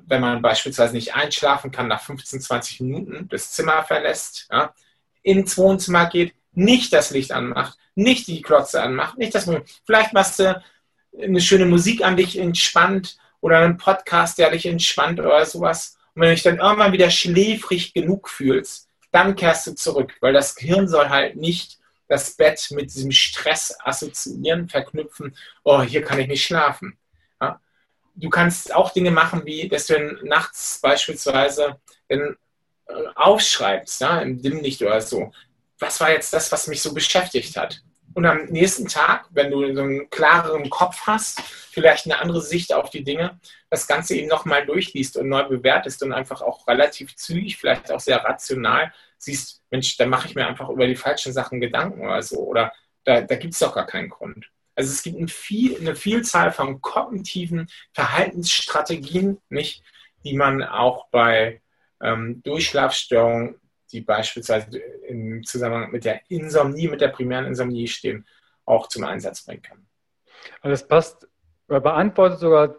wenn 0.04 0.20
man 0.20 0.42
beispielsweise 0.42 0.92
nicht 0.92 1.14
einschlafen 1.14 1.70
kann, 1.70 1.86
nach 1.86 2.02
15, 2.02 2.40
20 2.40 2.80
Minuten 2.80 3.28
das 3.28 3.52
Zimmer 3.52 3.84
verlässt, 3.84 4.48
ja, 4.50 4.74
ins 5.22 5.56
Wohnzimmer 5.56 6.06
geht, 6.06 6.34
nicht 6.50 6.92
das 6.92 7.12
Licht 7.12 7.30
anmacht, 7.30 7.78
nicht 7.94 8.26
die 8.26 8.42
Klotze 8.42 8.82
anmacht, 8.82 9.18
nicht 9.18 9.36
das, 9.36 9.48
vielleicht 9.86 10.12
machst 10.12 10.40
du 10.40 10.60
eine 11.16 11.40
schöne 11.40 11.66
Musik 11.66 12.04
an 12.04 12.16
dich 12.16 12.36
entspannt 12.36 13.18
oder 13.42 13.58
einen 13.58 13.76
Podcast, 13.76 14.38
der 14.38 14.50
dich 14.50 14.64
entspannt 14.64 15.20
oder 15.20 15.44
sowas. 15.44 15.98
Und 16.14 16.22
wenn 16.22 16.30
du 16.30 16.34
dich 16.34 16.44
dann 16.44 16.58
irgendwann 16.58 16.92
wieder 16.92 17.10
schläfrig 17.10 17.92
genug 17.92 18.30
fühlst, 18.30 18.88
dann 19.10 19.36
kehrst 19.36 19.66
du 19.66 19.74
zurück, 19.74 20.14
weil 20.20 20.32
das 20.32 20.54
Gehirn 20.54 20.88
soll 20.88 21.10
halt 21.10 21.36
nicht 21.36 21.78
das 22.08 22.34
Bett 22.34 22.68
mit 22.70 22.94
diesem 22.94 23.10
Stress 23.10 23.76
assoziieren, 23.82 24.68
verknüpfen, 24.68 25.36
oh, 25.64 25.82
hier 25.82 26.02
kann 26.02 26.18
ich 26.20 26.28
nicht 26.28 26.44
schlafen. 26.44 26.96
Ja? 27.40 27.60
Du 28.14 28.30
kannst 28.30 28.74
auch 28.74 28.92
Dinge 28.92 29.10
machen, 29.10 29.44
wie, 29.44 29.68
dass 29.68 29.86
du 29.86 30.18
nachts 30.22 30.78
beispielsweise 30.80 31.80
dann 32.08 32.36
äh, 32.86 32.94
aufschreibst, 33.14 34.00
ja, 34.02 34.20
im 34.20 34.40
Dimmlicht 34.40 34.82
oder 34.82 35.00
so. 35.00 35.32
Was 35.78 36.00
war 36.00 36.10
jetzt 36.10 36.32
das, 36.32 36.52
was 36.52 36.68
mich 36.68 36.80
so 36.80 36.94
beschäftigt 36.94 37.56
hat? 37.56 37.82
Und 38.14 38.26
am 38.26 38.44
nächsten 38.46 38.86
Tag, 38.88 39.26
wenn 39.30 39.50
du 39.50 39.74
so 39.74 39.82
einen 39.82 40.10
klareren 40.10 40.68
Kopf 40.70 41.06
hast, 41.06 41.40
vielleicht 41.40 42.06
eine 42.06 42.18
andere 42.18 42.42
Sicht 42.42 42.72
auf 42.72 42.90
die 42.90 43.04
Dinge, 43.04 43.38
das 43.70 43.86
Ganze 43.86 44.16
eben 44.16 44.28
nochmal 44.28 44.66
durchliest 44.66 45.16
und 45.16 45.28
neu 45.28 45.44
bewertest 45.44 46.02
und 46.02 46.12
einfach 46.12 46.42
auch 46.42 46.66
relativ 46.68 47.16
zügig, 47.16 47.56
vielleicht 47.56 47.90
auch 47.90 48.00
sehr 48.00 48.22
rational 48.22 48.92
siehst, 49.18 49.62
Mensch, 49.70 49.96
da 49.96 50.06
mache 50.06 50.28
ich 50.28 50.34
mir 50.34 50.46
einfach 50.46 50.68
über 50.68 50.86
die 50.86 50.96
falschen 50.96 51.32
Sachen 51.32 51.60
Gedanken 51.60 52.02
oder 52.02 52.22
so. 52.22 52.38
Oder 52.38 52.72
da, 53.04 53.20
da 53.20 53.36
gibt 53.36 53.54
es 53.54 53.60
doch 53.60 53.74
gar 53.74 53.86
keinen 53.86 54.10
Grund. 54.10 54.50
Also 54.74 54.90
es 54.90 55.02
gibt 55.02 55.18
ein 55.18 55.28
viel, 55.28 55.78
eine 55.78 55.94
Vielzahl 55.94 56.50
von 56.50 56.80
kognitiven 56.80 57.68
Verhaltensstrategien, 57.92 59.38
nicht, 59.48 59.82
die 60.24 60.34
man 60.34 60.62
auch 60.62 61.08
bei 61.10 61.60
ähm, 62.02 62.42
Durchschlafstörungen 62.42 63.56
die 63.92 64.00
beispielsweise 64.00 64.78
im 65.06 65.42
Zusammenhang 65.44 65.90
mit 65.90 66.04
der 66.04 66.20
Insomnie, 66.28 66.88
mit 66.88 67.00
der 67.00 67.08
primären 67.08 67.46
Insomnie 67.46 67.86
stehen, 67.86 68.26
auch 68.64 68.88
zum 68.88 69.04
Einsatz 69.04 69.44
bringen 69.44 69.62
kann. 69.62 69.86
Also 70.60 70.70
das 70.70 70.88
passt, 70.88 71.28
beantwortet 71.66 72.38
sogar, 72.38 72.76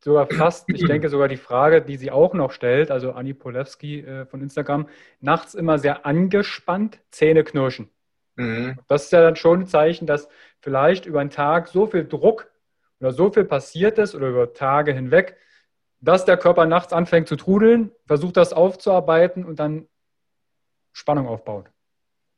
sogar 0.00 0.26
fast, 0.26 0.68
ich 0.70 0.84
denke 0.86 1.08
sogar 1.08 1.28
die 1.28 1.36
Frage, 1.36 1.82
die 1.82 1.96
sie 1.96 2.10
auch 2.10 2.34
noch 2.34 2.52
stellt, 2.52 2.90
also 2.90 3.12
Anni 3.12 3.34
Polewski 3.34 4.00
äh, 4.00 4.26
von 4.26 4.40
Instagram, 4.40 4.88
nachts 5.20 5.54
immer 5.54 5.78
sehr 5.78 6.06
angespannt, 6.06 7.00
Zähne 7.10 7.44
knirschen. 7.44 7.90
Mhm. 8.36 8.78
Das 8.88 9.04
ist 9.04 9.12
ja 9.12 9.20
dann 9.20 9.36
schon 9.36 9.60
ein 9.60 9.66
Zeichen, 9.66 10.06
dass 10.06 10.28
vielleicht 10.60 11.06
über 11.06 11.20
einen 11.20 11.30
Tag 11.30 11.68
so 11.68 11.86
viel 11.86 12.06
Druck 12.06 12.50
oder 13.00 13.12
so 13.12 13.30
viel 13.30 13.44
passiert 13.44 13.98
ist 13.98 14.14
oder 14.14 14.28
über 14.28 14.52
Tage 14.52 14.92
hinweg, 14.92 15.36
dass 16.00 16.24
der 16.24 16.36
Körper 16.36 16.66
nachts 16.66 16.92
anfängt 16.92 17.28
zu 17.28 17.36
trudeln, 17.36 17.90
versucht 18.06 18.36
das 18.36 18.52
aufzuarbeiten 18.52 19.44
und 19.44 19.58
dann 19.58 19.88
Spannung 20.96 21.28
aufbaut. 21.28 21.66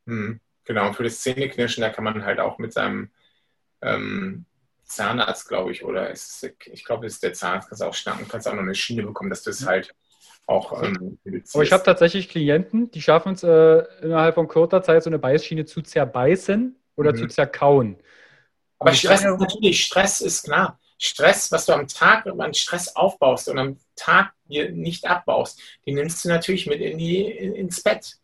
Hm, 0.06 0.40
genau, 0.64 0.88
und 0.88 0.94
für 0.94 1.04
das 1.04 1.20
Zähneknirschen, 1.20 1.80
da 1.80 1.90
kann 1.90 2.02
man 2.02 2.24
halt 2.24 2.40
auch 2.40 2.58
mit 2.58 2.72
seinem 2.72 3.10
ähm, 3.82 4.46
Zahnarzt, 4.82 5.48
glaube 5.48 5.70
ich, 5.70 5.84
oder 5.84 6.10
ist, 6.10 6.50
ich 6.66 6.84
glaube, 6.84 7.06
es 7.06 7.14
ist 7.14 7.22
der 7.22 7.34
Zahnarzt, 7.34 7.68
kannst 7.68 7.84
auch 7.84 7.94
schnacken, 7.94 8.26
kannst 8.26 8.48
auch 8.48 8.54
noch 8.54 8.62
eine 8.62 8.74
Schiene 8.74 9.04
bekommen, 9.04 9.30
dass 9.30 9.44
du 9.44 9.50
es 9.50 9.64
halt 9.64 9.94
auch 10.46 10.82
ähm, 10.82 11.18
Aber 11.52 11.62
ich 11.62 11.72
habe 11.72 11.84
tatsächlich 11.84 12.28
Klienten, 12.28 12.90
die 12.90 13.02
schaffen 13.02 13.34
es 13.34 13.44
äh, 13.44 13.84
innerhalb 14.02 14.34
von 14.34 14.48
kurzer 14.48 14.82
Zeit 14.82 15.04
so 15.04 15.10
eine 15.10 15.18
Beißschiene 15.20 15.64
zu 15.64 15.82
zerbeißen 15.82 16.74
oder 16.96 17.12
mhm. 17.12 17.16
zu 17.16 17.26
zerkauen. 17.28 17.98
Aber 18.80 18.92
Stress 18.92 19.20
ist 19.20 19.38
natürlich, 19.38 19.84
Stress 19.84 20.20
ist 20.20 20.44
klar. 20.44 20.80
Stress, 20.98 21.52
was 21.52 21.66
du 21.66 21.74
am 21.74 21.86
Tag 21.86 22.26
an 22.26 22.54
Stress 22.54 22.96
aufbaust 22.96 23.48
und 23.48 23.58
am 23.58 23.78
Tag 23.94 24.32
nicht 24.48 25.06
abbaust, 25.06 25.60
den 25.86 25.94
nimmst 25.94 26.24
du 26.24 26.28
natürlich 26.28 26.66
mit 26.66 26.80
in 26.80 26.98
die, 26.98 27.22
in, 27.22 27.54
ins 27.54 27.82
Bett. 27.82 28.16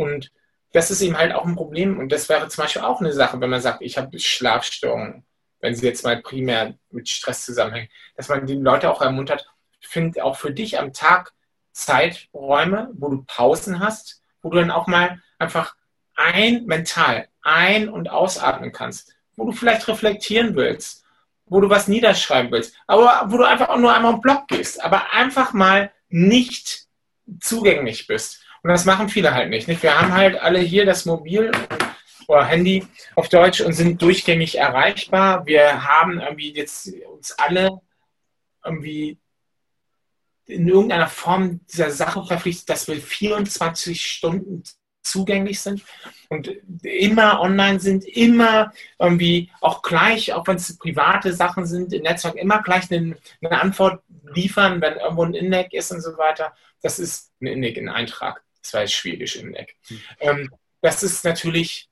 Und 0.00 0.32
das 0.72 0.90
ist 0.90 1.02
eben 1.02 1.18
halt 1.18 1.34
auch 1.34 1.44
ein 1.44 1.56
Problem. 1.56 1.98
Und 1.98 2.10
das 2.10 2.28
wäre 2.28 2.48
zum 2.48 2.62
Beispiel 2.62 2.82
auch 2.82 3.00
eine 3.00 3.12
Sache, 3.12 3.40
wenn 3.40 3.50
man 3.50 3.60
sagt, 3.60 3.82
ich 3.82 3.98
habe 3.98 4.18
Schlafstörungen, 4.18 5.24
wenn 5.60 5.74
sie 5.74 5.86
jetzt 5.86 6.04
mal 6.04 6.22
primär 6.22 6.74
mit 6.90 7.08
Stress 7.08 7.44
zusammenhängen, 7.44 7.88
dass 8.16 8.28
man 8.28 8.46
die 8.46 8.54
Leute 8.54 8.90
auch 8.90 9.02
ermuntert, 9.02 9.46
find 9.80 10.20
auch 10.20 10.36
für 10.36 10.52
dich 10.52 10.78
am 10.78 10.92
Tag 10.92 11.32
Zeiträume, 11.72 12.90
wo 12.94 13.08
du 13.08 13.24
Pausen 13.26 13.80
hast, 13.80 14.22
wo 14.42 14.50
du 14.50 14.58
dann 14.58 14.70
auch 14.70 14.86
mal 14.86 15.20
einfach 15.38 15.74
ein 16.14 16.64
mental 16.66 17.28
ein- 17.42 17.88
und 17.88 18.10
ausatmen 18.10 18.72
kannst, 18.72 19.14
wo 19.36 19.46
du 19.46 19.52
vielleicht 19.52 19.86
reflektieren 19.88 20.54
willst, 20.56 21.04
wo 21.46 21.60
du 21.60 21.68
was 21.68 21.88
niederschreiben 21.88 22.50
willst, 22.52 22.74
aber 22.86 23.24
wo 23.28 23.38
du 23.38 23.44
einfach 23.44 23.68
auch 23.68 23.78
nur 23.78 23.94
einmal 23.94 24.14
im 24.14 24.20
Blog 24.20 24.48
gehst, 24.48 24.82
aber 24.82 25.12
einfach 25.12 25.52
mal 25.52 25.92
nicht 26.08 26.86
zugänglich 27.40 28.06
bist. 28.06 28.39
Und 28.62 28.70
das 28.70 28.84
machen 28.84 29.08
viele 29.08 29.32
halt 29.32 29.50
nicht, 29.50 29.68
nicht. 29.68 29.82
Wir 29.82 29.98
haben 29.98 30.12
halt 30.12 30.38
alle 30.38 30.58
hier 30.58 30.84
das 30.84 31.06
Mobil 31.06 31.50
oder 32.28 32.44
Handy 32.44 32.86
auf 33.16 33.28
Deutsch 33.28 33.60
und 33.60 33.72
sind 33.72 34.00
durchgängig 34.00 34.58
erreichbar. 34.58 35.46
Wir 35.46 35.84
haben 35.86 36.20
irgendwie 36.20 36.54
jetzt 36.54 36.92
uns 37.12 37.32
alle 37.32 37.80
irgendwie 38.64 39.18
in 40.46 40.68
irgendeiner 40.68 41.08
Form 41.08 41.60
dieser 41.72 41.90
Sache 41.90 42.24
verpflichtet, 42.24 42.68
dass 42.68 42.88
wir 42.88 42.96
24 42.96 44.04
Stunden 44.04 44.62
zugänglich 45.02 45.60
sind 45.60 45.82
und 46.28 46.48
immer 46.82 47.40
online 47.40 47.80
sind, 47.80 48.04
immer 48.04 48.72
irgendwie 48.98 49.50
auch 49.60 49.82
gleich, 49.82 50.32
auch 50.34 50.46
wenn 50.46 50.56
es 50.56 50.76
private 50.76 51.32
Sachen 51.32 51.66
sind, 51.66 51.92
im 51.92 52.02
Netzwerk 52.02 52.36
immer 52.36 52.62
gleich 52.62 52.90
eine, 52.92 53.16
eine 53.40 53.60
Antwort 53.60 54.02
liefern, 54.34 54.80
wenn 54.80 54.98
irgendwo 54.98 55.24
ein 55.24 55.34
Index 55.34 55.72
ist 55.72 55.92
und 55.92 56.00
so 56.02 56.18
weiter. 56.18 56.54
Das 56.82 56.98
ist 56.98 57.32
ein 57.40 57.46
Index, 57.46 57.78
ein 57.78 57.88
Eintrag. 57.88 58.42
Das 58.62 58.74
war 58.74 58.86
Schwedisch 58.86 59.36
im 59.36 59.54
Eck. 59.54 59.76
Hm. 59.88 60.00
Ähm, 60.20 60.50
das 60.80 61.02
ist 61.02 61.24
natürlich, 61.24 61.88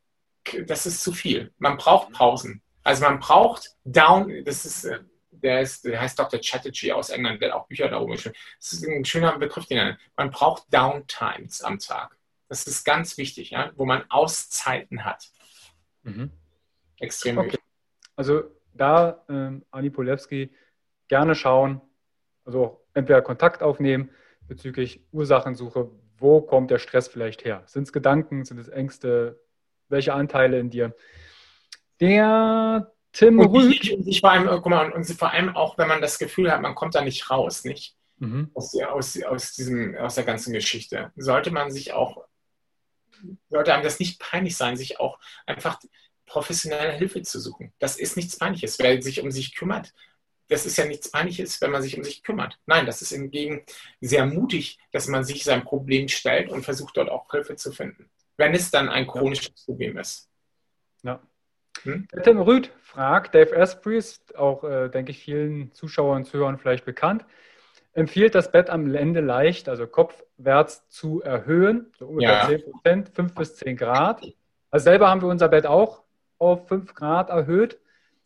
das 0.67 0.87
ist 0.87 1.03
zu 1.03 1.13
viel. 1.13 1.53
Man 1.59 1.77
braucht 1.77 2.13
Pausen. 2.13 2.63
Also 2.83 3.05
man 3.05 3.21
braucht 3.21 3.77
Down, 3.85 4.45
das 4.45 4.65
ist, 4.65 4.85
äh, 4.85 5.01
der, 5.31 5.61
ist, 5.61 5.85
der 5.85 6.01
heißt 6.01 6.19
Dr. 6.19 6.41
Chatterjee 6.41 6.93
aus 6.93 7.11
England, 7.11 7.41
der 7.43 7.51
hat 7.51 7.57
auch 7.57 7.67
Bücher 7.69 7.89
darüber 7.89 8.15
geschrieben. 8.15 8.37
Das 8.59 8.73
ist 8.73 8.87
ein 8.87 9.05
schöner 9.05 9.39
Begriff, 9.39 9.67
den 9.67 9.79
er 9.79 9.99
Man 10.17 10.31
braucht 10.31 10.73
Downtimes 10.73 11.63
am 11.63 11.79
Tag. 11.79 12.17
Das 12.49 12.67
ist 12.67 12.85
ganz 12.85 13.19
wichtig, 13.19 13.51
ja? 13.51 13.73
wo 13.77 13.85
man 13.85 14.05
Auszeiten 14.11 15.05
hat. 15.05 15.29
Mhm. 16.03 16.31
Extrem 16.99 17.39
okay. 17.39 17.47
wichtig. 17.49 17.61
Also 18.17 18.45
da, 18.73 19.25
ähm, 19.29 19.65
Ani 19.71 19.91
Polewski, 19.91 20.51
gerne 21.09 21.35
schauen, 21.35 21.81
also 22.45 22.85
entweder 22.95 23.23
Kontakt 23.23 23.63
aufnehmen 23.63 24.11
bezüglich 24.47 25.05
Ursachensuche, 25.13 25.91
wo 26.19 26.41
kommt 26.41 26.71
der 26.71 26.79
Stress 26.79 27.09
vielleicht 27.09 27.45
her? 27.45 27.63
Sind 27.67 27.85
es 27.85 27.93
Gedanken, 27.93 28.45
sind 28.45 28.59
es 28.59 28.69
Ängste, 28.69 29.41
welche 29.89 30.15
Anteile 30.15 30.59
in 30.59 30.71
dir? 30.71 30.95
Der 32.01 32.93
Tim 33.13 33.39
und 33.39 33.47
Rüth. 33.47 33.93
Und 33.93 34.05
sich 34.05 34.21
vor 34.21 34.31
allem, 34.31 34.47
guck 34.47 34.67
mal, 34.67 34.93
und 34.93 35.05
vor 35.05 35.33
allem 35.33 35.57
auch, 35.57 35.79
wenn 35.79 35.89
man 35.89 36.01
das 36.01 36.19
Gefühl 36.19 36.53
hat, 36.53 36.61
man 36.61 36.75
kommt 36.75 36.95
da 36.95 37.03
nicht 37.03 37.31
raus, 37.31 37.65
nicht? 37.65 37.97
Mhm. 38.19 38.51
Aus, 38.55 38.75
aus, 38.81 39.23
aus, 39.23 39.53
diesem, 39.53 39.97
aus 39.97 40.17
der 40.17 40.25
ganzen 40.25 40.53
Geschichte. 40.53 41.13
Sollte 41.17 41.51
man 41.51 41.71
sich 41.71 41.93
auch, 41.93 42.25
sollte 43.49 43.73
einem 43.73 43.85
das 43.85 43.99
nicht 43.99 44.21
peinlich 44.21 44.57
sein, 44.57 44.77
sich 44.77 45.01
auch 45.01 45.19
einfach 45.47 45.81
professionelle 46.27 46.93
Hilfe 46.93 47.23
zu 47.23 47.41
suchen. 47.41 47.73
Das 47.79 47.97
ist 47.97 48.17
nichts 48.17 48.37
Peinliches. 48.37 48.79
Wer 48.79 49.01
sich 49.01 49.23
um 49.23 49.31
sich 49.31 49.55
kümmert, 49.55 49.95
das 50.49 50.67
ist 50.67 50.77
ja 50.77 50.87
nichts 50.87 51.11
Peinliches, 51.11 51.61
wenn 51.61 51.71
man 51.71 51.83
sich 51.83 51.97
um 51.97 52.05
sich 52.05 52.23
kümmert. 52.23 52.59
Nein, 52.67 52.87
das 52.87 53.03
ist 53.03 53.13
hingegen 53.13 53.65
sehr 54.01 54.27
mutig, 54.27 54.79
dass 54.93 55.07
man 55.07 55.25
sich 55.25 55.45
sein 55.45 55.65
Problem 55.65 56.09
stellt 56.09 56.51
und 56.51 56.65
versucht 56.65 56.97
dort 56.97 57.11
auch 57.11 57.31
Hilfe 57.31 57.57
zu 57.57 57.73
finden, 57.73 58.11
wenn 58.37 58.55
es 58.55 58.71
dann 58.71 58.89
ein 58.89 59.07
chronisches 59.07 59.49
ja. 59.49 59.65
Problem 59.67 59.99
ist. 59.99 60.29
Ja. 61.03 61.21
Hm? 61.83 62.09
Tim 62.23 62.41
Rüd 62.41 62.73
fragt, 62.83 63.35
Dave 63.35 63.57
Asprey 63.57 63.99
ist 63.99 64.37
auch, 64.37 64.65
äh, 64.65 64.89
denke 64.89 65.13
ich, 65.13 65.19
vielen 65.19 65.73
Zuschauern 65.73 66.19
und 66.19 66.25
Zuhörern 66.25 66.59
vielleicht 66.59 66.85
bekannt, 66.85 67.25
empfiehlt 67.93 68.35
das 68.35 68.51
Bett 68.51 68.71
am 68.71 68.95
Ende 68.95 69.21
leicht, 69.21 69.69
also 69.69 69.87
kopfwärts 69.87 70.89
zu 70.89 71.23
erhöhen, 71.23 71.93
so 71.99 72.07
ungefähr 72.07 72.35
ja. 72.35 72.49
10 72.49 72.63
Prozent, 72.71 73.09
5 73.15 73.35
bis 73.35 73.57
10 73.57 73.77
Grad. 73.77 74.23
Also 74.71 74.85
selber 74.85 75.09
haben 75.09 75.21
wir 75.21 75.29
unser 75.29 75.49
Bett 75.49 75.67
auch 75.67 76.03
auf 76.39 76.69
5 76.69 76.95
Grad 76.95 77.31
erhöht. 77.31 77.79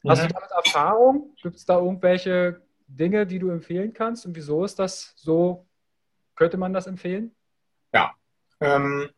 Hast 0.06 0.22
mhm. 0.22 0.28
du 0.28 0.34
damit 0.34 0.50
Erfahrung? 0.50 1.34
Gibt 1.42 1.56
es 1.56 1.64
da 1.64 1.78
irgendwelche 1.78 2.60
Dinge, 2.86 3.26
die 3.26 3.38
du 3.38 3.50
empfehlen 3.50 3.92
kannst? 3.92 4.26
Und 4.26 4.34
wieso 4.36 4.64
ist 4.64 4.78
das 4.78 5.12
so? 5.16 5.66
Könnte 6.34 6.56
man 6.56 6.72
das 6.72 6.86
empfehlen? 6.86 7.34
Ja. 7.92 8.14
Ähm, 8.60 9.10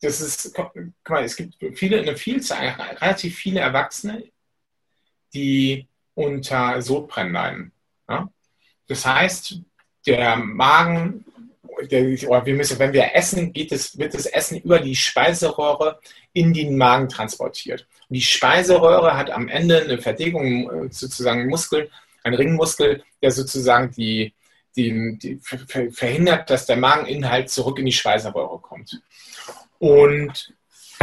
das 0.00 0.20
ist, 0.20 0.54
guck 0.54 0.74
mal, 1.08 1.24
es 1.24 1.36
gibt 1.36 1.56
viele, 1.74 2.00
eine 2.00 2.16
Vielzahl, 2.16 2.68
relativ 3.00 3.36
viele 3.36 3.60
Erwachsene, 3.60 4.30
die 5.34 5.86
unter 6.14 6.80
Sodbrennen 6.80 7.32
leiden. 7.32 7.72
Ja? 8.08 8.30
Das 8.88 9.04
heißt, 9.04 9.60
der 10.06 10.36
Magen, 10.36 11.24
wir 11.88 12.54
müssen, 12.54 12.78
wenn 12.78 12.92
wir 12.92 13.14
essen, 13.14 13.52
geht 13.52 13.72
es, 13.72 13.98
wird 13.98 14.14
das 14.14 14.26
Essen 14.26 14.58
über 14.58 14.80
die 14.80 14.96
Speiseröhre 14.96 16.00
in 16.32 16.52
den 16.52 16.76
Magen 16.76 17.08
transportiert. 17.08 17.86
Und 18.08 18.14
die 18.14 18.22
Speiseröhre 18.22 19.16
hat 19.16 19.30
am 19.30 19.48
Ende 19.48 19.82
eine 19.82 19.98
Verdickung, 19.98 20.86
äh, 20.86 20.92
sozusagen 20.92 21.46
Muskel, 21.46 21.90
ein 22.22 22.34
Ringmuskel, 22.34 23.02
der 23.22 23.30
sozusagen 23.30 23.90
die, 23.92 24.34
die, 24.76 25.18
die 25.18 25.40
verhindert, 25.90 26.50
dass 26.50 26.66
der 26.66 26.76
Mageninhalt 26.76 27.50
zurück 27.50 27.78
in 27.78 27.86
die 27.86 27.92
Speiseröhre 27.92 28.58
kommt. 28.60 29.00
Und 29.78 30.54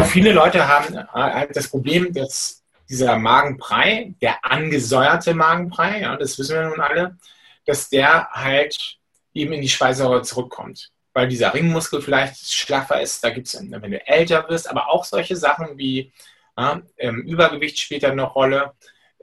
viele 0.05 0.31
Leute 0.31 0.67
haben 0.67 0.95
halt 1.11 1.55
das 1.55 1.69
Problem, 1.69 2.13
dass 2.13 2.63
dieser 2.89 3.17
Magenbrei, 3.17 4.13
der 4.21 4.45
angesäuerte 4.45 5.33
Magenbrei, 5.33 6.01
ja, 6.01 6.15
das 6.15 6.37
wissen 6.39 6.55
wir 6.55 6.69
nun 6.69 6.79
alle, 6.79 7.17
dass 7.65 7.89
der 7.89 8.29
halt 8.31 8.97
eben 9.37 9.53
in 9.53 9.61
die 9.61 9.69
Speiseröhre 9.69 10.23
zurückkommt. 10.23 10.91
Weil 11.13 11.27
dieser 11.27 11.53
Ringmuskel 11.53 12.01
vielleicht 12.01 12.53
schlaffer 12.53 13.01
ist, 13.01 13.23
da 13.23 13.29
gibt 13.29 13.47
es, 13.47 13.59
wenn 13.59 13.91
du 13.91 14.07
älter 14.07 14.47
wirst, 14.49 14.69
aber 14.69 14.89
auch 14.89 15.03
solche 15.03 15.35
Sachen 15.35 15.77
wie 15.77 16.11
ja, 16.57 16.81
ähm, 16.97 17.21
Übergewicht 17.23 17.79
spielt 17.79 18.03
da 18.03 18.11
eine 18.11 18.23
Rolle, 18.23 18.73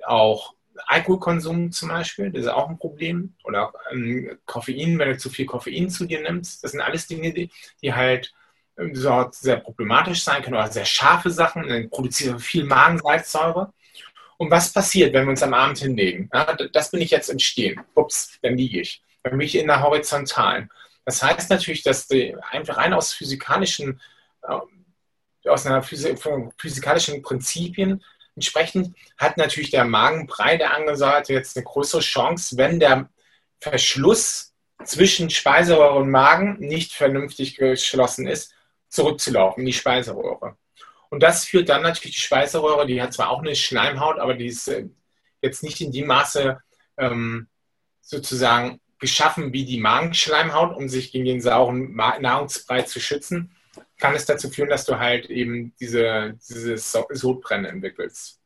auch 0.07 0.55
Alkoholkonsum 0.86 1.73
zum 1.73 1.89
Beispiel, 1.89 2.31
das 2.31 2.43
ist 2.43 2.49
auch 2.49 2.69
ein 2.69 2.78
Problem. 2.78 3.35
Oder 3.45 3.73
ähm, 3.93 4.39
Koffein, 4.45 4.99
wenn 4.99 5.11
du 5.11 5.19
zu 5.19 5.31
viel 5.31 5.47
Koffein 5.47 5.89
zu 5.89 6.05
dir 6.07 6.20
nimmst, 6.20 6.65
das 6.65 6.73
sind 6.73 6.81
alles 6.81 7.07
Dinge, 7.07 7.32
die, 7.32 7.51
die 7.82 7.95
halt 7.95 8.35
ähm, 8.77 8.95
sehr 8.95 9.57
problematisch 9.57 10.24
sein 10.24 10.43
können 10.43 10.57
oder 10.57 10.70
sehr 10.70 10.85
scharfe 10.85 11.31
Sachen, 11.31 11.69
dann 11.69 11.91
produzieren 11.91 12.39
viel 12.39 12.65
Magensalzsäure. 12.65 13.73
Und 14.36 14.51
was 14.51 14.73
passiert, 14.73 15.12
wenn 15.12 15.27
wir 15.27 15.31
uns 15.31 15.43
am 15.43 15.55
Abend 15.55 15.78
hinlegen? 15.78 16.28
Ja, 16.32 16.57
das 16.73 16.91
bin 16.91 17.01
ich 17.01 17.11
jetzt 17.11 17.31
im 17.31 17.39
Stehen. 17.39 17.81
Ups, 17.95 18.39
dann 18.43 18.57
liege 18.57 18.81
ich. 18.81 19.03
Dann 19.25 19.39
bin 19.39 19.47
ich 19.47 19.57
in 19.57 19.67
der 19.67 19.83
Horizontalen. 19.83 20.71
Das 21.05 21.23
heißt 21.23 21.51
natürlich, 21.51 21.83
dass 21.83 22.07
die, 22.07 22.37
einfach 22.51 22.77
rein 22.77 22.93
aus 22.95 23.13
physikalischen, 23.13 24.01
äh, 24.43 25.49
aus 25.49 25.67
einer 25.67 25.83
physikalischen 25.83 27.21
Prinzipien 27.23 28.03
entsprechend 28.35 28.97
hat 29.19 29.37
natürlich 29.37 29.71
der 29.71 29.85
Magenbrei 29.85 30.57
der 30.57 30.75
Angesäuerte 30.75 31.33
jetzt 31.33 31.57
eine 31.57 31.65
größere 31.65 32.01
Chance, 32.01 32.57
wenn 32.57 32.81
der 32.81 33.09
Verschluss 33.61 34.55
zwischen 34.85 35.31
Speiseröhre 35.31 35.95
und 35.95 36.11
Magen 36.11 36.59
nicht 36.59 36.93
vernünftig 36.93 37.57
geschlossen 37.57 38.27
ist, 38.27 38.55
zurückzulaufen 38.89 39.61
in 39.61 39.67
die 39.67 39.73
Speiseröhre. 39.73 40.57
Und 41.11 41.23
das 41.23 41.45
führt 41.45 41.69
dann 41.69 41.83
natürlich 41.83 42.17
die 42.17 42.23
Speiseröhre, 42.23 42.87
die 42.87 43.01
hat 43.01 43.13
zwar 43.13 43.31
auch 43.31 43.41
eine 43.41 43.55
Schleimhaut, 43.55 44.19
aber 44.19 44.35
die 44.35 44.47
ist 44.47 44.69
äh, 44.69 44.89
jetzt 45.41 45.63
nicht 45.63 45.81
in 45.81 45.93
dem 45.93 46.07
Maße 46.07 46.61
ähm, 46.99 47.49
sozusagen 48.01 48.81
geschaffen 49.05 49.52
wie 49.52 49.66
die 49.66 49.78
Magenschleimhaut, 49.78 50.74
um 50.74 50.89
sich 50.89 51.12
gegen 51.12 51.26
den 51.26 51.43
sauren 51.43 51.94
Nahrungsbrei 51.94 52.82
zu 52.82 53.01
schützen, 53.01 53.55
kann 53.98 54.14
es 54.14 54.24
dazu 54.24 54.48
führen, 54.48 54.70
dass 54.70 54.86
du 54.86 54.98
halt 54.98 55.26
eben 55.26 55.74
diese, 55.78 56.39
dieses 56.48 56.90
Sodbrennen 56.90 57.66
entwickelst. 57.66 58.40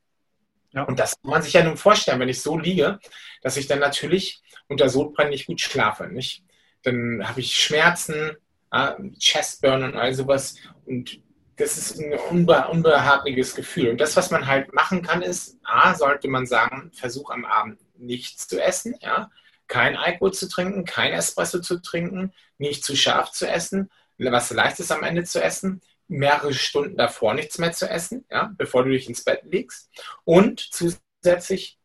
Ja. 0.73 0.83
Und 0.83 0.99
das 0.99 1.13
kann 1.23 1.31
man 1.31 1.43
sich 1.43 1.53
ja 1.53 1.63
nun 1.63 1.77
vorstellen, 1.77 2.19
wenn 2.19 2.29
ich 2.29 2.43
so 2.43 2.59
liege, 2.59 2.99
dass 3.41 3.57
ich 3.57 3.69
dann 3.69 3.79
natürlich 3.79 4.43
unter 4.67 4.89
Sodbrennen 4.89 5.31
nicht 5.31 5.47
gut 5.47 5.61
schlafe. 5.61 6.09
Nicht? 6.09 6.43
Dann 6.83 7.27
habe 7.27 7.41
ich 7.41 7.55
Schmerzen, 7.55 8.33
äh, 8.73 8.95
Chestburn 9.19 9.85
und 9.85 9.97
all 9.97 10.13
sowas. 10.13 10.57
Und 10.87 11.21
das 11.55 11.79
ist 11.79 12.01
ein 12.01 12.15
unbe 12.31 12.67
unbehagliches 12.67 13.55
Gefühl. 13.55 13.91
Und 13.91 14.01
das, 14.01 14.17
was 14.17 14.33
man 14.33 14.49
halt 14.49 14.75
machen 14.75 15.03
kann, 15.03 15.23
ist, 15.23 15.57
A, 15.63 15.95
sollte 15.95 16.27
man 16.27 16.47
sagen, 16.47 16.91
versuch 16.93 17.31
am 17.31 17.45
Abend 17.45 17.79
nichts 17.97 18.49
zu 18.49 18.61
essen, 18.61 18.97
ja, 19.01 19.31
kein 19.69 19.97
Alkohol 19.97 20.33
zu 20.33 20.49
trinken, 20.49 20.85
kein 20.85 21.13
Espresso 21.13 21.61
zu 21.61 21.81
trinken, 21.81 22.33
nicht 22.59 22.85
zu 22.85 22.97
scharf 22.97 23.31
zu 23.33 23.47
essen, 23.49 23.91
was 24.19 24.51
leicht 24.51 24.81
ist 24.81 24.91
am 24.91 25.05
Ende 25.05 25.25
zu 25.25 25.43
essen, 25.43 25.81
mehrere 26.09 26.55
Stunden 26.55 26.97
davor 26.97 27.35
nichts 27.35 27.59
mehr 27.59 27.73
zu 27.73 27.89
essen, 27.89 28.25
ja, 28.31 28.53
bevor 28.57 28.85
du 28.85 28.91
dich 28.91 29.09
ins 29.09 29.25
Bett 29.25 29.43
legst. 29.45 29.91
Und 30.25 30.61
zusätzlich 30.61 31.79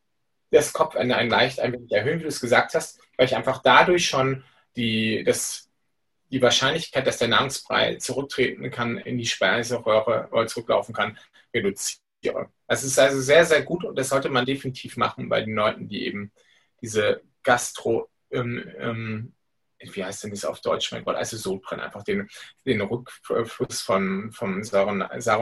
das 0.49 0.73
Kopfende 0.73 1.15
ein 1.15 1.29
leicht 1.29 1.59
ein 1.59 1.73
wenig 1.73 1.91
erhöhen, 1.91 2.19
wie 2.19 2.23
du 2.23 2.29
es 2.29 2.39
gesagt 2.39 2.73
hast, 2.73 2.99
weil 3.17 3.25
ich 3.25 3.35
einfach 3.35 3.61
dadurch 3.61 4.07
schon 4.07 4.43
die, 4.75 5.23
das 5.23 5.69
die 6.33 6.41
Wahrscheinlichkeit, 6.41 7.05
dass 7.05 7.19
der 7.19 7.27
Nahrungsbrei 7.27 7.95
zurücktreten 7.97 8.71
kann, 8.71 8.97
in 8.97 9.19
die 9.19 9.25
Speiseröhre 9.25 10.29
oder 10.31 10.47
zurücklaufen 10.47 10.95
kann, 10.95 11.17
reduziere. 11.53 12.49
Es 12.67 12.83
ist 12.83 12.97
also 12.97 13.21
sehr, 13.21 13.45
sehr 13.45 13.61
gut 13.61 13.83
und 13.85 13.95
das 13.95 14.09
sollte 14.09 14.29
man 14.29 14.45
definitiv 14.45 14.97
machen 14.97 15.29
bei 15.29 15.41
den 15.41 15.53
Leuten, 15.53 15.87
die 15.87 16.07
eben 16.07 16.31
diese 16.81 17.21
Gastro, 17.43 18.09
ähm, 18.31 18.63
ähm, 18.79 19.33
wie 19.79 20.03
heißt 20.03 20.23
denn 20.23 20.31
das 20.31 20.45
auf 20.45 20.61
Deutsch, 20.61 20.91
mein 20.91 21.03
Gott, 21.03 21.15
also 21.15 21.37
Sodbrennen, 21.37 21.83
einfach 21.83 22.03
den, 22.03 22.29
den 22.65 22.81
Rückfluss 22.81 23.81
von, 23.81 24.31
vom 24.31 24.63
sauren 24.63 24.99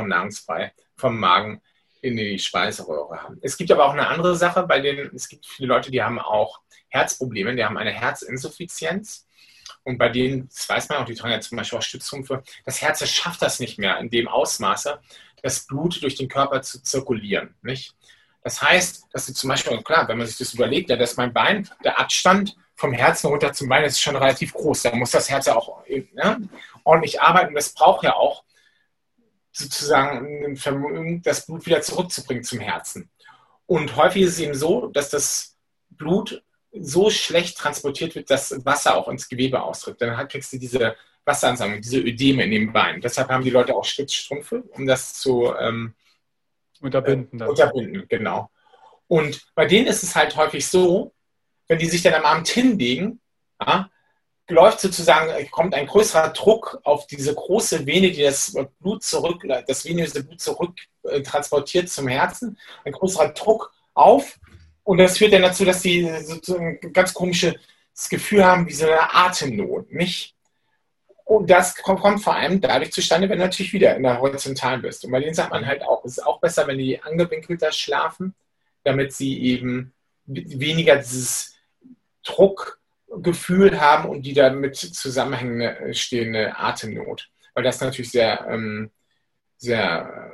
Nahrungsbrei 0.07 0.73
vom 0.95 1.19
Magen 1.19 1.61
in 2.01 2.17
die 2.17 2.39
Speiseröhre 2.39 3.21
haben. 3.21 3.37
Es 3.41 3.57
gibt 3.57 3.71
aber 3.71 3.85
auch 3.85 3.93
eine 3.93 4.07
andere 4.07 4.35
Sache, 4.35 4.63
bei 4.63 4.79
denen 4.79 5.15
es 5.15 5.29
gibt 5.29 5.45
viele 5.45 5.67
Leute, 5.67 5.91
die 5.91 6.01
haben 6.01 6.19
auch 6.19 6.61
Herzprobleme, 6.89 7.55
die 7.55 7.63
haben 7.63 7.77
eine 7.77 7.91
Herzinsuffizienz 7.91 9.27
und 9.83 9.97
bei 9.97 10.09
denen, 10.09 10.47
das 10.47 10.67
weiß 10.67 10.89
man 10.89 10.99
auch, 10.99 11.05
die 11.05 11.13
tragen 11.13 11.33
ja 11.33 11.41
zum 11.41 11.57
Beispiel 11.57 11.77
auch 11.77 11.83
Stützrumpfe, 11.83 12.43
das 12.65 12.81
Herz 12.81 13.07
schafft 13.07 13.41
das 13.41 13.59
nicht 13.59 13.77
mehr 13.77 13.99
in 13.99 14.09
dem 14.09 14.27
Ausmaße, 14.27 14.99
das 15.41 15.65
Blut 15.65 16.01
durch 16.01 16.15
den 16.15 16.27
Körper 16.27 16.61
zu 16.61 16.81
zirkulieren. 16.81 17.55
Nicht? 17.61 17.95
Das 18.43 18.61
heißt, 18.61 19.07
dass 19.11 19.27
du 19.27 19.33
zum 19.33 19.49
Beispiel, 19.49 19.81
klar, 19.83 20.07
wenn 20.07 20.17
man 20.17 20.27
sich 20.27 20.37
das 20.37 20.53
überlegt, 20.53 20.89
ja, 20.89 20.95
dass 20.95 21.17
mein 21.17 21.33
Bein, 21.33 21.69
der 21.83 21.99
Abstand 21.99 22.55
vom 22.75 22.93
Herzen 22.93 23.27
runter 23.27 23.53
zum 23.53 23.69
Bein 23.69 23.83
ist 23.83 24.01
schon 24.01 24.15
relativ 24.15 24.53
groß. 24.53 24.83
Da 24.83 24.95
muss 24.95 25.11
das 25.11 25.29
Herz 25.29 25.45
ja 25.45 25.55
auch 25.55 25.85
ne, 25.87 26.49
ordentlich 26.83 27.21
arbeiten. 27.21 27.53
Das 27.53 27.73
braucht 27.73 28.03
ja 28.03 28.15
auch 28.15 28.43
sozusagen 29.51 30.45
ein 30.45 30.55
Vermögen, 30.55 31.21
das 31.21 31.45
Blut 31.45 31.65
wieder 31.65 31.81
zurückzubringen 31.81 32.43
zum 32.43 32.59
Herzen. 32.59 33.09
Und 33.67 33.95
häufig 33.95 34.23
ist 34.23 34.33
es 34.33 34.39
eben 34.39 34.55
so, 34.55 34.87
dass 34.87 35.09
das 35.09 35.57
Blut 35.89 36.43
so 36.73 37.09
schlecht 37.09 37.57
transportiert 37.57 38.15
wird, 38.15 38.29
dass 38.29 38.65
Wasser 38.65 38.95
auch 38.95 39.07
ins 39.09 39.29
Gewebe 39.29 39.61
austritt. 39.61 40.01
Dann 40.01 40.27
kriegst 40.27 40.51
du 40.53 40.57
diese 40.57 40.95
Wasseransammlung, 41.25 41.81
diese 41.81 41.99
Ödeme 41.99 42.43
in 42.43 42.51
den 42.51 42.73
Beinen. 42.73 43.01
Deshalb 43.01 43.29
haben 43.29 43.43
die 43.43 43.49
Leute 43.49 43.75
auch 43.75 43.85
Stützstrümpfe, 43.85 44.63
um 44.71 44.87
das 44.87 45.13
zu 45.13 45.53
ähm, 45.59 45.93
unterbinden. 46.81 47.41
Äh, 47.41 47.45
unterbinden, 47.45 48.05
genau. 48.09 48.49
Und 49.07 49.41
bei 49.55 49.65
denen 49.65 49.87
ist 49.87 50.03
es 50.03 50.15
halt 50.15 50.35
häufig 50.35 50.67
so, 50.67 51.13
wenn 51.67 51.79
die 51.79 51.87
sich 51.87 52.01
dann 52.01 52.13
am 52.13 52.25
Abend 52.25 52.47
hinlegen, 52.47 53.19
ja, 53.59 53.89
läuft 54.51 54.81
sozusagen, 54.81 55.49
kommt 55.49 55.73
ein 55.73 55.87
größerer 55.87 56.29
Druck 56.29 56.79
auf 56.83 57.07
diese 57.07 57.33
große 57.33 57.85
Vene, 57.85 58.11
die 58.11 58.23
das 58.23 58.55
Blut 58.79 59.03
zurück, 59.03 59.45
das 59.67 59.85
venöse 59.85 60.23
Blut 60.23 60.41
zurück 60.41 60.75
äh, 61.03 61.21
transportiert 61.21 61.89
zum 61.89 62.07
Herzen, 62.07 62.57
ein 62.83 62.91
größerer 62.91 63.29
Druck 63.29 63.73
auf. 63.93 64.39
Und 64.83 64.97
das 64.97 65.17
führt 65.17 65.33
dann 65.33 65.43
dazu, 65.43 65.63
dass 65.63 65.81
die 65.81 66.09
sozusagen 66.23 66.79
ein 66.81 66.93
ganz 66.93 67.13
komisches 67.13 67.55
Gefühl 68.09 68.45
haben, 68.45 68.67
wie 68.67 68.73
so 68.73 68.85
eine 68.85 69.13
Atemnot, 69.13 69.91
nicht? 69.91 70.35
Und 71.31 71.49
das 71.49 71.77
kommt 71.77 72.21
vor 72.21 72.35
allem 72.35 72.59
dadurch 72.59 72.91
zustande, 72.91 73.29
wenn 73.29 73.39
du 73.39 73.45
natürlich 73.45 73.71
wieder 73.71 73.95
in 73.95 74.03
der 74.03 74.19
Horizontalen 74.19 74.81
bist. 74.81 75.05
Und 75.05 75.11
bei 75.11 75.21
denen 75.21 75.33
sagt 75.33 75.51
man 75.51 75.65
halt 75.65 75.81
auch, 75.81 76.03
es 76.03 76.17
ist 76.17 76.25
auch 76.25 76.41
besser, 76.41 76.67
wenn 76.67 76.77
die 76.77 77.01
angewinkelter 77.01 77.71
schlafen, 77.71 78.35
damit 78.83 79.13
sie 79.13 79.41
eben 79.41 79.93
weniger 80.25 80.97
dieses 80.97 81.55
Druckgefühl 82.25 83.79
haben 83.79 84.09
und 84.09 84.23
die 84.23 84.33
damit 84.33 84.75
zusammenhängende 84.75 85.79
äh, 85.79 85.93
stehende 85.93 86.57
Atemnot. 86.57 87.29
Weil 87.53 87.63
das 87.63 87.79
natürlich 87.79 88.11
sehr, 88.11 88.45
ähm, 88.49 88.91
sehr 89.55 90.33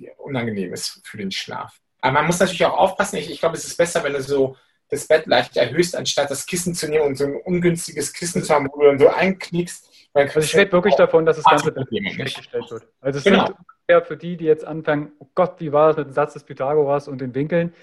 äh, 0.00 0.10
unangenehm 0.18 0.72
ist 0.72 1.00
für 1.04 1.16
den 1.16 1.30
Schlaf. 1.30 1.78
Aber 2.00 2.14
man 2.14 2.26
muss 2.26 2.40
natürlich 2.40 2.64
auch 2.64 2.76
aufpassen. 2.76 3.18
Ich, 3.18 3.30
ich 3.30 3.38
glaube, 3.38 3.56
es 3.56 3.64
ist 3.64 3.76
besser, 3.76 4.02
wenn 4.02 4.14
du 4.14 4.20
so 4.20 4.56
das 4.88 5.06
Bett 5.06 5.26
leicht 5.26 5.56
erhöhst, 5.56 5.94
anstatt 5.94 6.28
das 6.28 6.44
Kissen 6.44 6.74
zu 6.74 6.88
nehmen 6.88 7.04
und 7.04 7.16
so 7.16 7.24
ein 7.24 7.36
ungünstiges 7.36 8.12
Kissen 8.12 8.42
zu 8.42 8.52
haben, 8.52 8.68
wo 8.72 8.80
du 8.80 8.86
dann 8.86 8.98
so 8.98 9.08
einknickst. 9.08 9.93
Also 10.14 10.40
ich 10.40 10.56
rede 10.56 10.70
wirklich 10.72 10.94
davon, 10.94 11.26
dass 11.26 11.36
das 11.36 11.44
ganze 11.44 11.72
gestellt 11.72 12.70
wird. 12.70 12.86
Also 13.00 13.18
es 13.18 13.24
genau. 13.24 13.46
sind 13.88 14.06
für 14.06 14.16
die, 14.16 14.36
die 14.36 14.44
jetzt 14.44 14.64
anfangen, 14.64 15.12
oh 15.18 15.26
Gott, 15.34 15.56
wie 15.58 15.72
war 15.72 15.88
das 15.88 15.96
mit 15.96 16.06
dem 16.06 16.12
Satz 16.12 16.34
des 16.34 16.44
Pythagoras 16.44 17.08
und 17.08 17.20
den 17.20 17.34
Winkeln? 17.34 17.74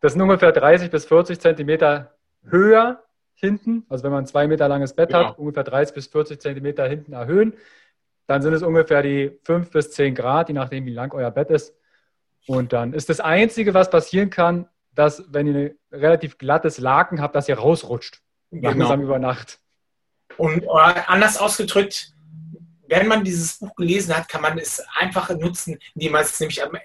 Das 0.00 0.14
sind 0.14 0.22
ungefähr 0.22 0.50
30 0.50 0.90
bis 0.90 1.04
40 1.04 1.38
Zentimeter 1.38 2.14
höher 2.44 3.02
hinten. 3.34 3.84
Also 3.88 4.04
wenn 4.04 4.12
man 4.12 4.24
ein 4.24 4.26
zwei 4.26 4.48
Meter 4.48 4.66
langes 4.66 4.94
Bett 4.94 5.10
genau. 5.10 5.28
hat, 5.28 5.38
ungefähr 5.38 5.62
30 5.62 5.94
bis 5.94 6.06
40 6.06 6.40
Zentimeter 6.40 6.88
hinten 6.88 7.12
erhöhen. 7.12 7.54
Dann 8.26 8.40
sind 8.40 8.54
es 8.54 8.62
ungefähr 8.62 9.02
die 9.02 9.38
5 9.44 9.70
bis 9.70 9.90
10 9.92 10.14
Grad, 10.14 10.48
je 10.48 10.54
nachdem, 10.54 10.86
wie 10.86 10.92
lang 10.92 11.12
euer 11.12 11.30
Bett 11.30 11.50
ist. 11.50 11.76
Und 12.46 12.72
dann 12.72 12.94
ist 12.94 13.10
das 13.10 13.20
Einzige, 13.20 13.74
was 13.74 13.90
passieren 13.90 14.30
kann, 14.30 14.68
dass, 14.94 15.24
wenn 15.32 15.46
ihr 15.46 15.54
ein 15.54 15.74
relativ 15.92 16.38
glattes 16.38 16.78
Laken 16.78 17.20
habt, 17.20 17.34
dass 17.34 17.48
ihr 17.48 17.58
rausrutscht. 17.58 18.22
Genau. 18.50 18.70
Langsam 18.70 19.02
über 19.02 19.18
Nacht. 19.18 19.60
Und 20.36 20.68
anders 20.68 21.36
ausgedrückt, 21.36 22.12
wenn 22.92 23.06
man 23.06 23.24
dieses 23.24 23.58
Buch 23.58 23.74
gelesen 23.74 24.14
hat, 24.14 24.28
kann 24.28 24.42
man 24.42 24.58
es 24.58 24.84
einfach 24.98 25.30
nutzen, 25.30 25.78
indem 25.94 26.12
man 26.12 26.22
es 26.22 26.38
nämlich 26.38 26.62
am 26.62 26.76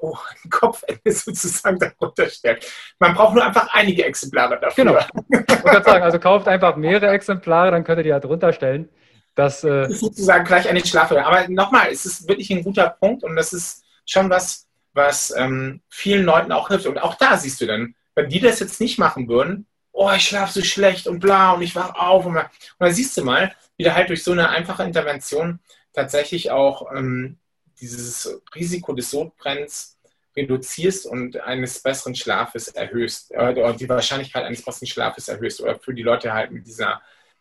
oh, 0.00 0.16
Kopfende 0.50 1.10
sozusagen 1.10 1.78
darunter 1.78 2.28
stellt. 2.28 2.70
Man 2.98 3.14
braucht 3.14 3.34
nur 3.34 3.44
einfach 3.44 3.68
einige 3.72 4.04
Exemplare 4.04 4.60
dafür. 4.60 4.84
Genau. 4.84 4.98
Ich 5.30 5.64
kann 5.64 5.84
sagen, 5.84 6.02
also 6.04 6.18
kauft 6.18 6.48
einfach 6.48 6.76
mehrere 6.76 7.08
Exemplare, 7.12 7.70
dann 7.70 7.82
könnt 7.82 7.98
ihr 8.00 8.02
die 8.02 8.10
ja 8.10 8.20
drunter 8.20 8.52
stellen. 8.52 8.90
Das, 9.34 9.64
äh 9.64 9.82
das 9.82 9.92
ist 9.92 10.00
sozusagen 10.00 10.44
gleich 10.44 10.68
eine 10.68 10.84
Schlafhöhe. 10.84 11.24
Aber 11.24 11.48
nochmal, 11.48 11.88
es 11.90 12.04
ist 12.04 12.28
wirklich 12.28 12.50
ein 12.50 12.62
guter 12.62 12.90
Punkt 12.90 13.24
und 13.24 13.34
das 13.34 13.52
ist 13.52 13.84
schon 14.06 14.28
was, 14.28 14.66
was 14.92 15.34
ähm, 15.36 15.80
vielen 15.88 16.24
Leuten 16.24 16.52
auch 16.52 16.68
hilft. 16.68 16.86
Und 16.86 17.02
auch 17.02 17.14
da 17.14 17.38
siehst 17.38 17.60
du 17.60 17.66
dann, 17.66 17.94
wenn 18.14 18.28
die 18.28 18.40
das 18.40 18.60
jetzt 18.60 18.80
nicht 18.80 18.98
machen 18.98 19.28
würden, 19.28 19.66
oh, 19.94 20.10
ich 20.12 20.28
schlafe 20.28 20.52
so 20.52 20.62
schlecht 20.62 21.06
und 21.06 21.20
bla 21.20 21.52
und 21.52 21.62
ich 21.62 21.74
wach 21.74 21.94
auf. 21.94 22.26
Und, 22.26 22.36
und 22.36 22.46
dann 22.78 22.92
siehst 22.92 23.16
du 23.16 23.24
mal, 23.24 23.54
wie 23.76 23.84
du 23.84 23.94
halt 23.94 24.10
durch 24.10 24.22
so 24.22 24.32
eine 24.32 24.50
einfache 24.50 24.82
Intervention 24.82 25.60
tatsächlich 25.92 26.50
auch 26.50 26.92
ähm, 26.92 27.38
dieses 27.80 28.40
Risiko 28.54 28.92
des 28.92 29.10
Sodbrenns 29.10 29.96
reduzierst 30.36 31.06
und 31.06 31.40
eines 31.40 31.80
besseren 31.80 32.16
Schlafes 32.16 32.68
erhöhst, 32.68 33.30
äh, 33.32 33.54
die 33.76 33.88
Wahrscheinlichkeit 33.88 34.44
eines 34.44 34.62
besseren 34.62 34.88
Schlafes 34.88 35.28
erhöhst, 35.28 35.60
oder 35.60 35.78
für 35.78 35.94
die 35.94 36.02
Leute 36.02 36.32
halt 36.32 36.50
mit 36.50 36.66
dieser, 36.66 37.00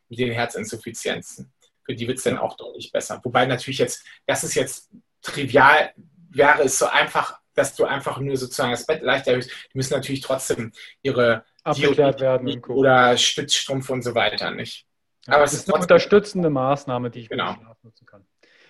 mit 0.09 0.19
den 0.19 0.31
Herzinsuffizienzen. 0.31 1.51
Für 1.83 1.95
die 1.95 2.07
wird 2.07 2.19
es 2.19 2.23
dann 2.23 2.37
auch 2.37 2.55
deutlich 2.55 2.91
besser. 2.91 3.19
Wobei 3.23 3.47
natürlich 3.47 3.79
jetzt, 3.79 4.05
das 4.27 4.43
ist 4.43 4.53
jetzt 4.53 4.91
trivial, 5.23 5.91
wäre 6.29 6.63
es 6.63 6.77
so 6.77 6.85
einfach, 6.85 7.39
dass 7.55 7.75
du 7.75 7.85
einfach 7.85 8.19
nur 8.19 8.37
sozusagen 8.37 8.71
das 8.71 8.85
Bett 8.85 9.01
leicht 9.01 9.27
erhöhst. 9.27 9.49
Die 9.49 9.77
müssen 9.77 9.93
natürlich 9.93 10.21
trotzdem 10.21 10.71
ihre 11.01 11.45
abgeklärt 11.63 12.21
werden 12.21 12.61
oder 12.65 13.17
Stützstrumpf 13.17 13.89
und 13.89 14.01
so 14.03 14.15
weiter, 14.15 14.51
nicht? 14.51 14.85
Aber 15.27 15.37
ja, 15.37 15.43
es 15.43 15.53
ist 15.53 15.71
eine 15.71 15.81
unterstützende 15.81 16.49
Maßnahme, 16.49 17.09
die 17.09 17.21
ich 17.21 17.29
genau. 17.29 17.55
Nutzen 17.81 18.05
kann. 18.05 18.25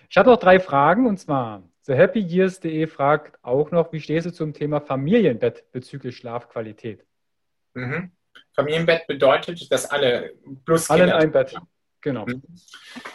Ich 0.08 0.16
habe 0.16 0.30
noch 0.30 0.38
drei 0.38 0.60
Fragen 0.60 1.06
und 1.06 1.18
zwar 1.18 1.62
TheHappyYears.de 1.86 2.86
fragt 2.86 3.38
auch 3.42 3.70
noch, 3.70 3.92
wie 3.92 4.00
stehst 4.00 4.26
du 4.26 4.32
zum 4.32 4.54
Thema 4.54 4.80
Familienbett 4.80 5.70
bezüglich 5.72 6.16
Schlafqualität? 6.16 7.04
Mhm. 7.74 8.12
Familienbett 8.54 9.06
bedeutet, 9.06 9.70
dass 9.70 9.90
alle 9.90 10.34
plus 10.64 10.88
Alle 10.90 11.04
in 11.04 11.10
ein 11.10 11.32
Bett. 11.32 11.56
Genau. 12.00 12.26
Mhm. 12.26 12.42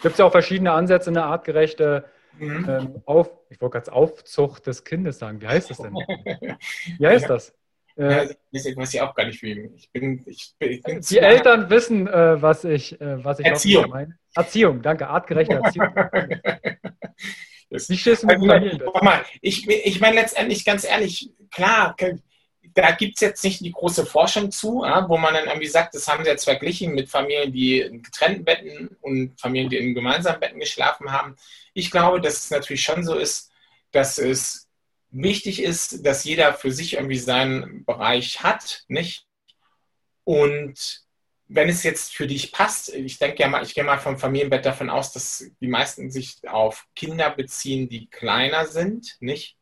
Gibt 0.02 0.12
es 0.12 0.18
ja 0.18 0.24
auch 0.24 0.32
verschiedene 0.32 0.72
Ansätze, 0.72 1.10
eine 1.10 1.24
artgerechte 1.24 2.04
mhm. 2.38 2.66
ähm, 2.68 3.02
Auf, 3.06 3.30
ich 3.48 3.60
wollte 3.60 3.78
gerade 3.78 3.92
Aufzucht 3.92 4.66
des 4.66 4.84
Kindes 4.84 5.18
sagen. 5.18 5.40
Wie 5.40 5.48
heißt 5.48 5.70
das 5.70 5.78
denn? 5.78 5.94
Wie 6.98 7.06
heißt 7.06 7.22
ja. 7.22 7.28
das? 7.28 7.54
Äh, 8.00 8.10
ja, 8.10 8.34
das 8.50 8.64
weiß 8.64 8.94
ich 8.94 9.00
auch 9.02 9.14
gar 9.14 9.26
nicht, 9.26 9.42
wie 9.42 9.50
ich 9.50 9.90
bin. 9.92 10.24
Ich 10.24 10.54
bin, 10.58 10.64
ich 10.64 10.82
bin 10.82 11.00
die 11.02 11.18
Eltern 11.18 11.68
wissen, 11.68 12.08
äh, 12.08 12.40
was 12.40 12.64
ich, 12.64 12.98
äh, 12.98 13.22
was 13.22 13.40
ich 13.40 13.46
Erziehung. 13.46 13.90
meine. 13.90 14.18
Erziehung, 14.34 14.80
danke, 14.80 15.06
artgerechte 15.06 15.54
Erziehung. 15.54 15.94
wie 17.70 17.96
stehst 17.98 18.22
du 18.22 18.26
mit 18.26 18.50
also, 18.50 18.92
mal, 19.02 19.22
ich, 19.42 19.68
ich 19.68 20.00
meine 20.00 20.16
letztendlich 20.16 20.64
ganz 20.64 20.84
ehrlich, 20.84 21.30
klar, 21.50 21.94
da 22.72 22.92
gibt 22.92 23.16
es 23.16 23.20
jetzt 23.20 23.44
nicht 23.44 23.60
die 23.60 23.72
große 23.72 24.06
Forschung 24.06 24.50
zu, 24.50 24.82
ja, 24.82 25.06
wo 25.06 25.18
man 25.18 25.34
dann 25.34 25.48
irgendwie 25.48 25.66
sagt, 25.66 25.94
das 25.94 26.08
haben 26.08 26.24
sie 26.24 26.30
jetzt 26.30 26.44
verglichen 26.44 26.94
mit 26.94 27.10
Familien, 27.10 27.52
die 27.52 27.80
in 27.80 28.02
getrennten 28.02 28.44
Betten 28.46 28.96
und 29.02 29.38
Familien, 29.38 29.68
die 29.68 29.76
in 29.76 29.94
gemeinsamen 29.94 30.40
Betten 30.40 30.60
geschlafen 30.60 31.12
haben. 31.12 31.36
Ich 31.74 31.90
glaube, 31.90 32.22
dass 32.22 32.44
es 32.44 32.50
natürlich 32.50 32.82
schon 32.82 33.04
so 33.04 33.16
ist, 33.16 33.50
dass 33.92 34.18
es 34.18 34.69
wichtig 35.10 35.62
ist, 35.62 36.06
dass 36.06 36.24
jeder 36.24 36.54
für 36.54 36.72
sich 36.72 36.94
irgendwie 36.94 37.18
seinen 37.18 37.84
Bereich 37.84 38.42
hat, 38.42 38.84
nicht? 38.88 39.26
Und 40.24 41.02
wenn 41.48 41.68
es 41.68 41.82
jetzt 41.82 42.14
für 42.14 42.28
dich 42.28 42.52
passt, 42.52 42.94
ich 42.94 43.18
denke 43.18 43.42
ja 43.42 43.48
mal, 43.48 43.64
ich 43.64 43.74
gehe 43.74 43.82
mal 43.82 43.98
vom 43.98 44.18
Familienbett 44.18 44.64
davon 44.64 44.88
aus, 44.88 45.12
dass 45.12 45.50
die 45.60 45.66
meisten 45.66 46.10
sich 46.10 46.38
auf 46.46 46.86
Kinder 46.94 47.30
beziehen, 47.30 47.88
die 47.88 48.08
kleiner 48.08 48.66
sind, 48.66 49.16
nicht? 49.20 49.56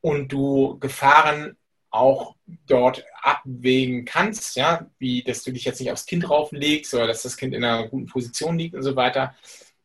Und 0.00 0.32
du 0.32 0.78
Gefahren 0.78 1.56
auch 1.90 2.34
dort 2.66 3.04
abwägen 3.22 4.04
kannst, 4.04 4.56
ja, 4.56 4.90
wie 4.98 5.22
dass 5.22 5.44
du 5.44 5.52
dich 5.52 5.64
jetzt 5.64 5.80
nicht 5.80 5.92
aufs 5.92 6.06
Kind 6.06 6.28
drauflegst 6.28 6.92
oder 6.94 7.06
dass 7.06 7.22
das 7.22 7.36
Kind 7.36 7.54
in 7.54 7.64
einer 7.64 7.86
guten 7.88 8.06
Position 8.06 8.58
liegt 8.58 8.74
und 8.74 8.82
so 8.82 8.96
weiter, 8.96 9.34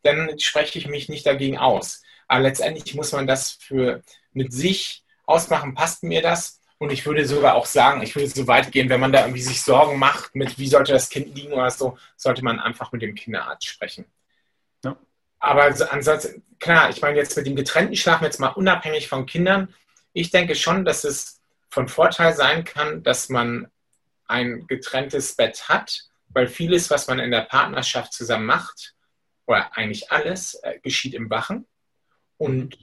dann 0.02 0.40
spreche 0.40 0.80
ich 0.80 0.88
mich 0.88 1.10
nicht 1.10 1.26
dagegen 1.26 1.58
aus. 1.58 2.02
Aber 2.30 2.42
letztendlich 2.42 2.96
muss 2.96 3.12
man 3.12 3.28
das 3.28 3.52
für 3.52 4.02
mit 4.32 4.54
sich 4.54 5.04
ausmachen, 5.26 5.74
passt 5.74 6.04
mir 6.04 6.22
das? 6.22 6.62
Und 6.78 6.92
ich 6.94 7.06
würde 7.06 7.26
sogar 7.26 7.56
auch 7.56 7.66
sagen, 7.66 8.02
ich 8.02 8.16
würde 8.16 8.30
so 8.30 8.48
weit 8.48 8.72
gehen, 8.72 8.88
wenn 8.88 9.02
man 9.02 9.12
da 9.12 9.22
irgendwie 9.22 9.42
sich 9.42 9.62
Sorgen 9.62 10.00
macht, 10.00 10.34
mit 10.34 10.58
wie 10.58 10.68
sollte 10.68 10.94
das 10.94 11.10
Kind 11.10 11.36
liegen 11.36 11.52
oder 11.52 11.70
so, 11.72 11.98
sollte 12.16 12.44
man 12.44 12.60
einfach 12.60 12.94
mit 12.94 13.02
dem 13.02 13.16
Kinderarzt 13.16 13.68
sprechen. 13.68 14.06
Ja. 14.86 14.96
Aber 15.40 15.64
ansonsten, 15.92 16.44
klar, 16.60 16.90
ich 16.90 17.02
meine 17.02 17.18
jetzt 17.18 17.36
mit 17.36 17.48
dem 17.48 17.56
getrennten 17.56 17.96
Schlafen, 17.96 18.24
jetzt 18.24 18.40
mal 18.40 18.50
unabhängig 18.50 19.10
von 19.10 19.26
Kindern, 19.26 19.74
ich 20.14 20.30
denke 20.30 20.56
schon, 20.56 20.86
dass 20.86 21.04
es 21.04 21.42
von 21.70 21.88
Vorteil 21.88 22.34
sein 22.34 22.64
kann, 22.64 23.04
dass 23.04 23.28
man 23.28 23.70
ein 24.28 24.68
getrenntes 24.68 25.36
Bett 25.36 25.68
hat, 25.68 26.06
weil 26.30 26.48
vieles, 26.48 26.90
was 26.90 27.08
man 27.08 27.20
in 27.20 27.32
der 27.32 27.42
Partnerschaft 27.42 28.14
zusammen 28.14 28.46
macht, 28.46 28.96
oder 29.48 29.76
eigentlich 29.76 30.12
alles, 30.12 30.54
äh, 30.64 30.80
geschieht 30.80 31.16
im 31.16 31.30
Wachen. 31.30 31.66
Und 32.40 32.78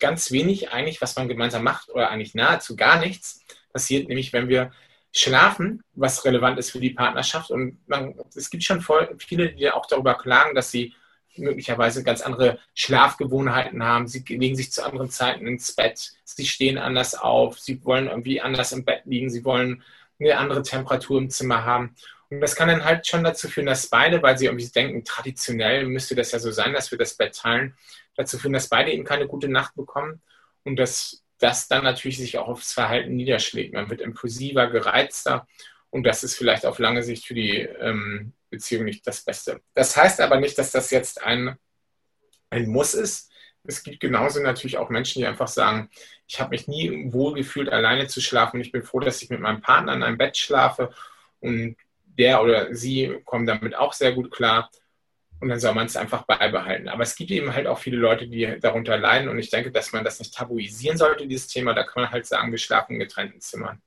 ganz 0.00 0.30
wenig 0.30 0.72
eigentlich, 0.72 1.02
was 1.02 1.16
man 1.16 1.28
gemeinsam 1.28 1.62
macht, 1.62 1.90
oder 1.90 2.08
eigentlich 2.08 2.34
nahezu 2.34 2.76
gar 2.76 2.98
nichts, 2.98 3.44
passiert 3.72 4.08
nämlich, 4.08 4.32
wenn 4.32 4.48
wir 4.48 4.70
schlafen, 5.12 5.82
was 5.94 6.24
relevant 6.24 6.58
ist 6.58 6.70
für 6.70 6.80
die 6.80 6.90
Partnerschaft. 6.90 7.50
Und 7.50 7.78
man, 7.86 8.14
es 8.34 8.48
gibt 8.50 8.64
schon 8.64 8.80
voll, 8.80 9.14
viele, 9.18 9.52
die 9.52 9.70
auch 9.70 9.86
darüber 9.86 10.14
klagen, 10.14 10.54
dass 10.54 10.70
sie 10.70 10.94
möglicherweise 11.36 12.04
ganz 12.04 12.20
andere 12.20 12.58
Schlafgewohnheiten 12.74 13.82
haben. 13.82 14.06
Sie 14.06 14.24
legen 14.28 14.56
sich 14.56 14.72
zu 14.72 14.84
anderen 14.84 15.10
Zeiten 15.10 15.46
ins 15.46 15.74
Bett. 15.74 16.12
Sie 16.24 16.46
stehen 16.46 16.78
anders 16.78 17.14
auf. 17.14 17.58
Sie 17.58 17.84
wollen 17.84 18.06
irgendwie 18.06 18.40
anders 18.40 18.72
im 18.72 18.84
Bett 18.84 19.02
liegen. 19.04 19.30
Sie 19.30 19.44
wollen 19.44 19.82
eine 20.20 20.38
andere 20.38 20.62
Temperatur 20.62 21.18
im 21.18 21.30
Zimmer 21.30 21.64
haben. 21.64 21.94
Und 22.30 22.40
das 22.40 22.56
kann 22.56 22.68
dann 22.68 22.84
halt 22.84 23.06
schon 23.06 23.24
dazu 23.24 23.48
führen, 23.48 23.66
dass 23.66 23.88
beide, 23.88 24.22
weil 24.22 24.38
sie 24.38 24.46
irgendwie 24.46 24.68
denken, 24.68 25.04
traditionell 25.04 25.86
müsste 25.86 26.14
das 26.14 26.32
ja 26.32 26.38
so 26.38 26.50
sein, 26.50 26.72
dass 26.72 26.90
wir 26.90 26.98
das 26.98 27.14
Bett 27.14 27.36
teilen, 27.36 27.76
dazu 28.16 28.38
führen, 28.38 28.52
dass 28.52 28.68
beide 28.68 28.92
eben 28.92 29.04
keine 29.04 29.26
gute 29.26 29.48
Nacht 29.48 29.74
bekommen 29.74 30.22
und 30.64 30.76
dass 30.76 31.24
das 31.38 31.68
dann 31.68 31.84
natürlich 31.84 32.18
sich 32.18 32.38
auch 32.38 32.48
aufs 32.48 32.72
Verhalten 32.72 33.16
niederschlägt. 33.16 33.74
Man 33.74 33.90
wird 33.90 34.00
impulsiver, 34.00 34.68
gereizter 34.68 35.46
und 35.90 36.04
das 36.04 36.24
ist 36.24 36.36
vielleicht 36.36 36.66
auf 36.66 36.78
lange 36.78 37.02
Sicht 37.02 37.26
für 37.26 37.34
die 37.34 37.58
ähm, 37.58 38.32
Beziehung 38.50 38.84
nicht 38.84 39.06
das 39.06 39.22
Beste. 39.24 39.60
Das 39.74 39.96
heißt 39.96 40.20
aber 40.20 40.40
nicht, 40.40 40.58
dass 40.58 40.72
das 40.72 40.90
jetzt 40.90 41.22
ein, 41.22 41.56
ein 42.50 42.68
Muss 42.68 42.94
ist. 42.94 43.30
Es 43.66 43.82
gibt 43.82 44.00
genauso 44.00 44.40
natürlich 44.40 44.76
auch 44.76 44.90
Menschen, 44.90 45.20
die 45.20 45.26
einfach 45.26 45.48
sagen, 45.48 45.90
ich 46.26 46.40
habe 46.40 46.50
mich 46.50 46.68
nie 46.68 47.12
wohl 47.12 47.34
gefühlt, 47.34 47.68
alleine 47.68 48.06
zu 48.06 48.20
schlafen. 48.20 48.60
Ich 48.60 48.72
bin 48.72 48.82
froh, 48.82 49.00
dass 49.00 49.22
ich 49.22 49.30
mit 49.30 49.40
meinem 49.40 49.60
Partner 49.60 49.94
in 49.94 50.02
einem 50.02 50.18
Bett 50.18 50.36
schlafe 50.36 50.90
und 51.40 51.76
der 52.04 52.42
oder 52.42 52.74
sie 52.74 53.20
kommen 53.24 53.46
damit 53.46 53.74
auch 53.74 53.92
sehr 53.92 54.12
gut 54.12 54.30
klar. 54.30 54.70
Und 55.40 55.48
dann 55.48 55.60
soll 55.60 55.74
man 55.74 55.86
es 55.86 55.96
einfach 55.96 56.22
beibehalten. 56.24 56.88
Aber 56.88 57.02
es 57.02 57.16
gibt 57.16 57.30
eben 57.30 57.52
halt 57.52 57.66
auch 57.66 57.78
viele 57.78 57.98
Leute, 57.98 58.26
die 58.26 58.58
darunter 58.60 58.96
leiden. 58.96 59.28
Und 59.28 59.38
ich 59.38 59.50
denke, 59.50 59.70
dass 59.70 59.92
man 59.92 60.04
das 60.04 60.18
nicht 60.18 60.34
tabuisieren 60.34 60.96
sollte, 60.96 61.26
dieses 61.26 61.48
Thema. 61.48 61.74
Da 61.74 61.82
kann 61.82 62.04
man 62.04 62.12
halt 62.12 62.26
sagen, 62.26 62.50
wir 62.50 62.58
schlafen 62.58 62.94
in 62.94 63.00
getrennten 63.00 63.40
Zimmern. 63.40 63.82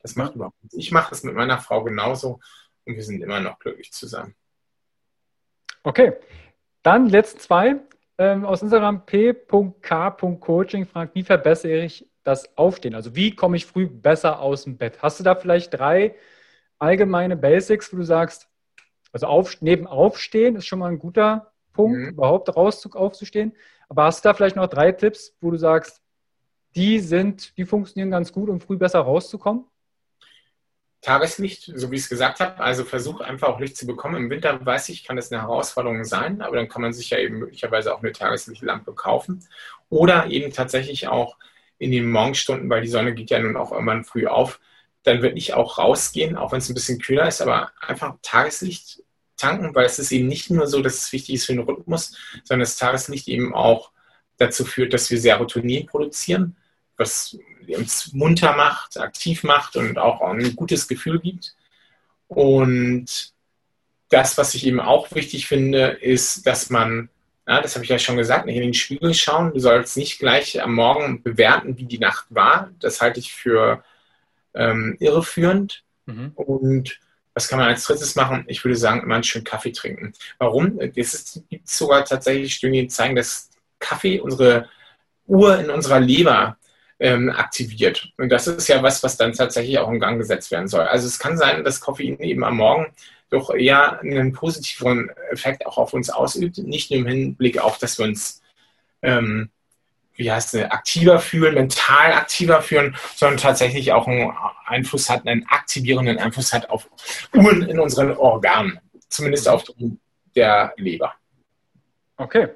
Das 0.00 0.16
macht 0.16 0.34
überhaupt 0.34 0.62
nichts. 0.62 0.76
Ich 0.76 0.92
mache 0.92 1.10
das 1.10 1.24
mit 1.24 1.34
meiner 1.34 1.58
Frau 1.58 1.82
genauso 1.82 2.40
und 2.84 2.96
wir 2.96 3.02
sind 3.02 3.22
immer 3.22 3.40
noch 3.40 3.58
glücklich 3.58 3.92
zusammen. 3.92 4.34
Okay, 5.82 6.12
dann 6.82 7.08
letzten 7.08 7.40
zwei. 7.40 7.76
Ähm, 8.18 8.44
aus 8.44 8.60
Instagram 8.60 9.06
p.k.coaching 9.06 10.84
fragt, 10.84 11.14
wie 11.14 11.22
verbessere 11.22 11.84
ich 11.84 12.06
das 12.22 12.56
Aufstehen? 12.58 12.94
Also 12.94 13.16
wie 13.16 13.34
komme 13.34 13.56
ich 13.56 13.64
früh 13.64 13.86
besser 13.86 14.40
aus 14.40 14.64
dem 14.64 14.76
Bett? 14.76 15.00
Hast 15.00 15.18
du 15.18 15.24
da 15.24 15.34
vielleicht 15.34 15.72
drei 15.72 16.14
allgemeine 16.78 17.36
Basics, 17.36 17.92
wo 17.92 17.96
du 17.96 18.02
sagst, 18.02 18.49
also 19.12 19.26
auf, 19.26 19.60
neben 19.60 19.86
Aufstehen 19.86 20.56
ist 20.56 20.66
schon 20.66 20.78
mal 20.78 20.90
ein 20.90 20.98
guter 20.98 21.52
Punkt, 21.72 21.98
mhm. 21.98 22.08
überhaupt 22.08 22.54
raus 22.56 22.86
aufzustehen. 22.92 23.54
Aber 23.88 24.04
hast 24.04 24.24
du 24.24 24.28
da 24.28 24.34
vielleicht 24.34 24.56
noch 24.56 24.68
drei 24.68 24.92
Tipps, 24.92 25.36
wo 25.40 25.50
du 25.50 25.56
sagst, 25.56 26.00
die 26.76 27.00
sind, 27.00 27.56
die 27.56 27.64
funktionieren 27.64 28.10
ganz 28.10 28.32
gut, 28.32 28.48
um 28.48 28.60
früh 28.60 28.76
besser 28.76 29.00
rauszukommen? 29.00 29.64
Tageslicht, 31.00 31.72
so 31.74 31.90
wie 31.90 31.96
ich 31.96 32.02
es 32.02 32.08
gesagt 32.08 32.40
habe. 32.40 32.60
Also 32.60 32.84
versuch 32.84 33.20
einfach 33.20 33.48
auch 33.48 33.58
Licht 33.58 33.76
zu 33.76 33.86
bekommen. 33.86 34.16
Im 34.16 34.30
Winter 34.30 34.64
weiß 34.64 34.90
ich, 34.90 35.04
kann 35.04 35.16
das 35.16 35.32
eine 35.32 35.40
Herausforderung 35.40 36.04
sein, 36.04 36.42
aber 36.42 36.56
dann 36.56 36.68
kann 36.68 36.82
man 36.82 36.92
sich 36.92 37.10
ja 37.10 37.18
eben 37.18 37.38
möglicherweise 37.38 37.94
auch 37.94 38.02
eine 38.02 38.12
Tageslichtlampe 38.12 38.92
kaufen. 38.92 39.42
Oder 39.88 40.26
eben 40.26 40.52
tatsächlich 40.52 41.08
auch 41.08 41.36
in 41.78 41.90
den 41.90 42.10
Morgenstunden, 42.10 42.68
weil 42.68 42.82
die 42.82 42.88
Sonne 42.88 43.14
geht 43.14 43.30
ja 43.30 43.38
nun 43.38 43.56
auch 43.56 43.72
irgendwann 43.72 44.04
früh 44.04 44.26
auf. 44.26 44.60
Dann 45.02 45.22
würde 45.22 45.36
ich 45.38 45.54
auch 45.54 45.78
rausgehen, 45.78 46.36
auch 46.36 46.52
wenn 46.52 46.58
es 46.58 46.68
ein 46.68 46.74
bisschen 46.74 46.98
kühler 46.98 47.26
ist, 47.26 47.40
aber 47.40 47.72
einfach 47.80 48.16
Tageslicht 48.22 49.02
tanken, 49.36 49.74
weil 49.74 49.86
es 49.86 49.98
ist 49.98 50.12
eben 50.12 50.28
nicht 50.28 50.50
nur 50.50 50.66
so, 50.66 50.82
dass 50.82 51.02
es 51.02 51.12
wichtig 51.12 51.36
ist 51.36 51.46
für 51.46 51.54
den 51.54 51.62
Rhythmus, 51.62 52.16
sondern 52.44 52.60
das 52.60 52.76
Tageslicht 52.76 53.28
eben 53.28 53.54
auch 53.54 53.90
dazu 54.36 54.64
führt, 54.64 54.92
dass 54.92 55.10
wir 55.10 55.20
Serotonin 55.20 55.86
produzieren, 55.86 56.56
was 56.96 57.38
uns 57.68 58.12
munter 58.12 58.54
macht, 58.54 58.98
aktiv 58.98 59.42
macht 59.42 59.76
und 59.76 59.98
auch 59.98 60.20
ein 60.20 60.54
gutes 60.56 60.88
Gefühl 60.88 61.20
gibt. 61.20 61.54
Und 62.28 63.32
das, 64.08 64.36
was 64.36 64.54
ich 64.54 64.66
eben 64.66 64.80
auch 64.80 65.14
wichtig 65.14 65.46
finde, 65.46 65.88
ist, 66.00 66.46
dass 66.46 66.70
man, 66.70 67.08
ja, 67.46 67.60
das 67.60 67.74
habe 67.74 67.84
ich 67.84 67.90
ja 67.90 67.98
schon 67.98 68.16
gesagt, 68.16 68.46
nicht 68.46 68.56
in 68.56 68.62
den 68.62 68.74
Spiegel 68.74 69.14
schauen. 69.14 69.52
Du 69.52 69.60
sollst 69.60 69.96
nicht 69.96 70.18
gleich 70.18 70.62
am 70.62 70.74
Morgen 70.74 71.22
bewerten, 71.22 71.78
wie 71.78 71.84
die 71.84 71.98
Nacht 71.98 72.26
war. 72.30 72.70
Das 72.80 73.00
halte 73.00 73.20
ich 73.20 73.32
für 73.32 73.84
ähm, 74.54 74.96
irreführend. 75.00 75.84
Mhm. 76.06 76.32
Und 76.34 77.00
was 77.34 77.48
kann 77.48 77.58
man 77.58 77.68
als 77.68 77.84
drittes 77.84 78.16
machen? 78.16 78.44
Ich 78.48 78.64
würde 78.64 78.76
sagen, 78.76 79.02
immer 79.02 79.14
einen 79.14 79.24
schönen 79.24 79.44
Kaffee 79.44 79.72
trinken. 79.72 80.12
Warum? 80.38 80.78
Es 80.94 81.42
gibt 81.48 81.68
sogar 81.68 82.04
tatsächlich 82.04 82.54
Studien, 82.54 82.84
die 82.84 82.88
zeigen, 82.88 83.16
dass 83.16 83.50
Kaffee 83.78 84.20
unsere 84.20 84.68
Uhr 85.26 85.58
in 85.58 85.70
unserer 85.70 86.00
Leber 86.00 86.56
ähm, 86.98 87.30
aktiviert. 87.30 88.12
Und 88.18 88.30
das 88.30 88.46
ist 88.46 88.68
ja 88.68 88.82
was, 88.82 89.02
was 89.02 89.16
dann 89.16 89.32
tatsächlich 89.32 89.78
auch 89.78 89.90
in 89.90 90.00
Gang 90.00 90.18
gesetzt 90.18 90.50
werden 90.50 90.68
soll. 90.68 90.82
Also 90.82 91.06
es 91.06 91.18
kann 91.18 91.38
sein, 91.38 91.64
dass 91.64 91.80
Koffein 91.80 92.18
eben 92.18 92.44
am 92.44 92.56
Morgen 92.56 92.92
doch 93.30 93.54
eher 93.54 94.00
einen 94.00 94.32
positiveren 94.32 95.08
Effekt 95.30 95.64
auch 95.64 95.78
auf 95.78 95.94
uns 95.94 96.10
ausübt, 96.10 96.58
nicht 96.58 96.90
nur 96.90 97.00
im 97.00 97.06
Hinblick 97.06 97.58
auf, 97.58 97.78
dass 97.78 97.98
wir 97.98 98.06
uns 98.06 98.42
ähm, 99.02 99.50
wie 100.20 100.30
heißt 100.30 100.54
es, 100.54 100.70
aktiver 100.70 101.18
fühlen, 101.18 101.54
mental 101.54 102.12
aktiver 102.12 102.60
fühlen, 102.60 102.94
sondern 103.16 103.38
tatsächlich 103.38 103.92
auch 103.92 104.06
einen 104.06 104.32
Einfluss 104.66 105.08
hat, 105.08 105.26
einen 105.26 105.46
aktivierenden 105.48 106.18
Einfluss 106.18 106.52
hat 106.52 106.68
auf 106.68 106.88
Uhren 107.34 107.62
in 107.62 107.80
unseren 107.80 108.14
Organen, 108.16 108.78
zumindest 109.08 109.48
auf 109.48 109.64
der 110.36 110.74
Leber. 110.76 111.14
Okay. 112.18 112.48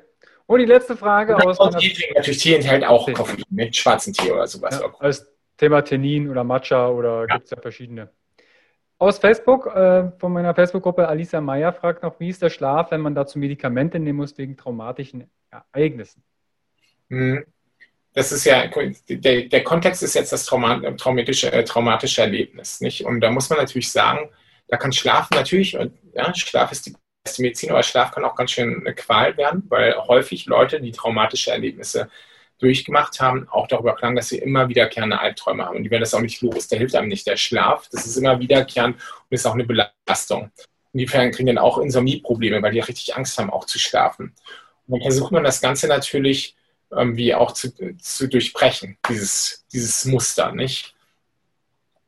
Und 0.46 0.58
die 0.58 0.66
letzte 0.66 0.94
Frage 0.94 1.36
aus. 1.36 1.58
Und 1.58 1.78
Tee 1.78 1.94
trinken 1.94 2.14
natürlich 2.16 2.42
Tee 2.42 2.54
enthält 2.54 2.84
auch 2.84 3.10
Koffein, 3.14 3.42
mit 3.48 3.68
ne? 3.68 3.72
schwarzen 3.72 4.12
Tee 4.12 4.30
oder 4.30 4.46
sowas. 4.46 4.78
Ja, 4.78 4.92
als 4.98 5.26
Thema 5.56 5.80
Tenin 5.82 6.28
oder 6.28 6.44
Matcha 6.44 6.88
oder 6.88 7.20
ja. 7.20 7.36
gibt 7.36 7.46
es 7.46 7.50
ja 7.50 7.56
verschiedene. 7.56 8.10
Aus 8.98 9.18
Facebook, 9.18 9.74
äh, 9.74 10.10
von 10.18 10.32
meiner 10.32 10.54
Facebook-Gruppe 10.54 11.08
Alisa 11.08 11.40
Meyer 11.40 11.72
fragt 11.72 12.02
noch, 12.02 12.20
wie 12.20 12.28
ist 12.28 12.42
der 12.42 12.50
Schlaf, 12.50 12.90
wenn 12.90 13.00
man 13.00 13.14
dazu 13.14 13.38
Medikamente 13.38 13.98
nehmen 13.98 14.18
muss 14.18 14.36
wegen 14.36 14.54
traumatischen 14.56 15.30
Ereignissen? 15.50 16.22
Hm. 17.08 17.44
Das 18.14 18.30
ist 18.30 18.44
ja, 18.44 18.70
der, 19.08 19.42
der 19.42 19.64
Kontext 19.64 20.02
ist 20.02 20.14
jetzt 20.14 20.32
das 20.32 20.44
traumatische, 20.46 21.52
äh, 21.52 21.64
traumatische 21.64 22.22
Erlebnis, 22.22 22.80
nicht? 22.80 23.04
Und 23.04 23.20
da 23.20 23.30
muss 23.30 23.50
man 23.50 23.58
natürlich 23.58 23.90
sagen, 23.90 24.30
da 24.68 24.76
kann 24.76 24.92
Schlaf 24.92 25.28
natürlich, 25.30 25.76
und 25.76 25.92
ja, 26.14 26.32
Schlaf 26.34 26.70
ist 26.70 26.86
die 26.86 26.94
beste 27.24 27.42
Medizin, 27.42 27.70
aber 27.70 27.82
Schlaf 27.82 28.12
kann 28.12 28.24
auch 28.24 28.36
ganz 28.36 28.52
schön 28.52 28.80
eine 28.80 28.94
Qual 28.94 29.36
werden, 29.36 29.64
weil 29.68 29.96
häufig 29.96 30.46
Leute, 30.46 30.80
die 30.80 30.92
traumatische 30.92 31.50
Erlebnisse 31.50 32.08
durchgemacht 32.58 33.20
haben, 33.20 33.48
auch 33.50 33.66
darüber 33.66 33.94
klagen, 33.96 34.16
dass 34.16 34.28
sie 34.28 34.38
immer 34.38 34.68
wiederkehrende 34.68 35.18
Albträume 35.18 35.64
haben. 35.66 35.76
Und 35.76 35.84
die 35.84 35.90
werden 35.90 36.02
das 36.02 36.14
auch 36.14 36.20
nicht 36.20 36.40
los. 36.40 36.68
Der 36.68 36.78
hilft 36.78 36.94
einem 36.94 37.08
nicht. 37.08 37.26
Der 37.26 37.36
Schlaf, 37.36 37.88
das 37.90 38.06
ist 38.06 38.16
immer 38.16 38.38
wiederkehrend 38.38 38.96
und 38.96 39.34
ist 39.34 39.46
auch 39.46 39.54
eine 39.54 39.64
Belastung. 39.64 40.50
Und 40.92 40.98
die 41.00 41.06
kriegen 41.06 41.46
dann 41.46 41.58
auch 41.58 41.78
Insomnieprobleme, 41.78 42.62
weil 42.62 42.72
die 42.72 42.80
richtig 42.80 43.16
Angst 43.16 43.36
haben, 43.38 43.50
auch 43.50 43.64
zu 43.64 43.78
schlafen. 43.78 44.34
Und 44.86 44.92
dann 44.94 45.02
versucht 45.02 45.32
man 45.32 45.42
das 45.42 45.60
Ganze 45.60 45.88
natürlich 45.88 46.56
irgendwie 46.96 47.34
auch 47.34 47.52
zu, 47.52 47.72
zu 47.98 48.28
durchbrechen, 48.28 48.96
dieses, 49.08 49.64
dieses 49.72 50.04
Muster, 50.04 50.52
nicht? 50.52 50.94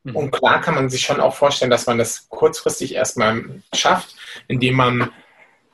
Mhm. 0.03 0.15
Und 0.15 0.31
klar 0.31 0.61
kann 0.61 0.75
man 0.75 0.89
sich 0.89 1.01
schon 1.01 1.19
auch 1.19 1.35
vorstellen, 1.35 1.71
dass 1.71 1.85
man 1.85 1.97
das 1.97 2.29
kurzfristig 2.29 2.95
erstmal 2.95 3.61
schafft, 3.73 4.15
indem 4.47 4.75
man 4.75 5.11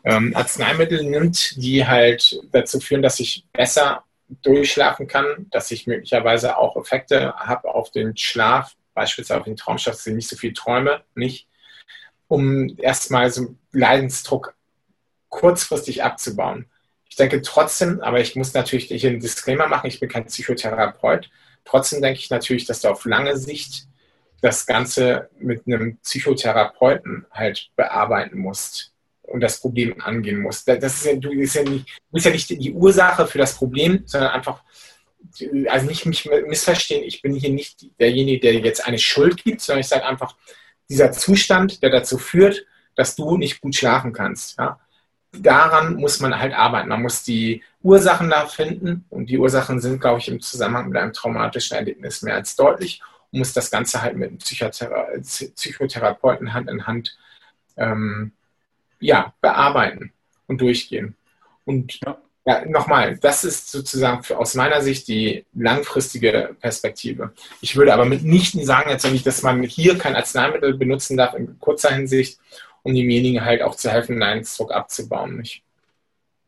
ähm, 0.03 0.35
Arzneimittel 0.35 1.03
nimmt, 1.03 1.55
die 1.55 1.85
halt 1.85 2.41
dazu 2.51 2.79
führen, 2.79 3.01
dass 3.01 3.19
ich 3.19 3.45
besser 3.53 4.03
durchschlafen 4.41 5.07
kann, 5.07 5.47
dass 5.51 5.71
ich 5.71 5.87
möglicherweise 5.87 6.57
auch 6.57 6.75
Effekte 6.75 7.33
habe 7.35 7.73
auf 7.73 7.91
den 7.91 8.17
Schlaf, 8.17 8.75
beispielsweise 8.93 9.39
auf 9.39 9.45
den 9.45 9.55
Traumschlaf, 9.55 9.95
dass 9.95 10.07
ich 10.07 10.13
nicht 10.13 10.29
so 10.29 10.35
viel 10.35 10.53
träume, 10.53 11.03
nicht, 11.15 11.47
um 12.27 12.75
erstmal 12.79 13.29
so 13.31 13.55
Leidensdruck 13.71 14.55
kurzfristig 15.29 16.03
abzubauen. 16.03 16.65
Ich 17.13 17.17
denke 17.17 17.43
trotzdem, 17.43 18.01
aber 18.01 18.21
ich 18.21 18.35
muss 18.35 18.55
natürlich 18.55 18.85
hier 18.87 19.11
einen 19.11 19.19
Disclaimer 19.19 19.67
machen, 19.67 19.85
ich 19.85 19.99
bin 19.99 20.09
kein 20.09 20.25
Psychotherapeut. 20.25 21.29
Trotzdem 21.63 22.01
denke 22.01 22.19
ich 22.19 22.31
natürlich, 22.31 22.65
dass 22.65 22.81
du 22.81 22.87
auf 22.87 23.05
lange 23.05 23.37
Sicht 23.37 23.85
das 24.41 24.65
Ganze 24.65 25.29
mit 25.37 25.67
einem 25.67 25.97
Psychotherapeuten 25.97 27.27
halt 27.29 27.69
bearbeiten 27.75 28.39
musst 28.39 28.93
und 29.21 29.41
das 29.41 29.59
Problem 29.59 30.01
angehen 30.01 30.41
musst. 30.41 30.67
Das 30.67 30.81
ist 30.81 31.05
ja, 31.05 31.15
du, 31.15 31.29
bist 31.29 31.53
ja 31.53 31.61
nicht, 31.61 31.87
du 31.87 32.13
bist 32.13 32.25
ja 32.25 32.31
nicht 32.31 32.49
die 32.49 32.73
Ursache 32.73 33.27
für 33.27 33.37
das 33.37 33.53
Problem, 33.53 34.01
sondern 34.07 34.31
einfach, 34.31 34.63
also 35.69 35.85
nicht 35.85 36.07
mich 36.07 36.27
missverstehen, 36.47 37.03
ich 37.03 37.21
bin 37.21 37.35
hier 37.35 37.51
nicht 37.51 37.91
derjenige, 37.99 38.39
der 38.39 38.55
jetzt 38.55 38.87
eine 38.87 38.97
Schuld 38.97 39.43
gibt, 39.43 39.61
sondern 39.61 39.81
ich 39.81 39.87
sage 39.87 40.03
einfach, 40.03 40.35
dieser 40.89 41.11
Zustand, 41.11 41.83
der 41.83 41.91
dazu 41.91 42.17
führt, 42.17 42.65
dass 42.95 43.15
du 43.15 43.37
nicht 43.37 43.61
gut 43.61 43.75
schlafen 43.75 44.13
kannst. 44.13 44.57
Ja? 44.57 44.79
Daran 45.33 45.95
muss 45.95 46.19
man 46.19 46.37
halt 46.37 46.53
arbeiten. 46.53 46.89
Man 46.89 47.01
muss 47.01 47.23
die 47.23 47.63
Ursachen 47.81 48.29
da 48.29 48.45
finden 48.45 49.05
und 49.09 49.29
die 49.29 49.37
Ursachen 49.37 49.79
sind, 49.81 49.99
glaube 49.99 50.19
ich, 50.19 50.29
im 50.29 50.41
Zusammenhang 50.41 50.89
mit 50.89 50.97
einem 50.97 51.13
traumatischen 51.13 51.77
Erlebnis 51.77 52.21
mehr 52.21 52.35
als 52.35 52.55
deutlich 52.55 53.01
und 53.31 53.39
muss 53.39 53.53
das 53.53 53.71
Ganze 53.71 54.01
halt 54.01 54.15
mit 54.15 54.29
einem 54.29 54.37
Psychothera 54.37 55.07
Psychotherapeuten 55.55 56.53
Hand 56.53 56.69
in 56.69 56.87
Hand 56.87 57.17
ähm, 57.77 58.31
ja, 58.99 59.33
bearbeiten 59.41 60.13
und 60.47 60.61
durchgehen. 60.61 61.15
Und 61.65 61.99
ja. 62.05 62.17
Ja, 62.45 62.65
nochmal, 62.65 63.17
das 63.19 63.45
ist 63.45 63.71
sozusagen 63.71 64.21
für, 64.21 64.37
aus 64.37 64.53
meiner 64.53 64.81
Sicht 64.81 65.07
die 65.07 65.45
langfristige 65.53 66.57
Perspektive. 66.59 67.31
Ich 67.61 67.77
würde 67.77 67.93
aber 67.93 68.03
mitnichten 68.03 68.65
sagen, 68.65 68.89
jetzt 68.89 69.05
dass 69.25 69.43
man 69.43 69.63
hier 69.63 69.97
kein 69.97 70.17
Arzneimittel 70.17 70.73
benutzen 70.73 71.15
darf 71.15 71.35
in 71.35 71.57
kurzer 71.59 71.91
Hinsicht 71.91 72.39
um 72.83 72.93
demjenigen 72.93 73.43
halt 73.43 73.61
auch 73.61 73.75
zu 73.75 73.89
helfen, 73.89 74.19
Leidensdruck 74.19 74.71
abzubauen. 74.71 75.37
Nicht? 75.37 75.63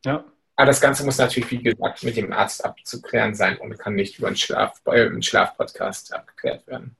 Ja. 0.05 0.23
Aber 0.55 0.67
das 0.67 0.79
Ganze 0.79 1.03
muss 1.03 1.17
natürlich, 1.17 1.51
wie 1.51 1.63
gesagt, 1.63 2.03
mit 2.03 2.15
dem 2.15 2.31
Arzt 2.31 2.63
abzuklären 2.63 3.35
sein 3.35 3.57
und 3.57 3.77
kann 3.77 3.95
nicht 3.95 4.19
über 4.19 4.27
einen, 4.27 4.37
Schlaf, 4.37 4.81
äh, 4.85 5.05
einen 5.05 5.21
Schlafpodcast 5.21 6.13
abgeklärt 6.13 6.65
werden. 6.67 6.95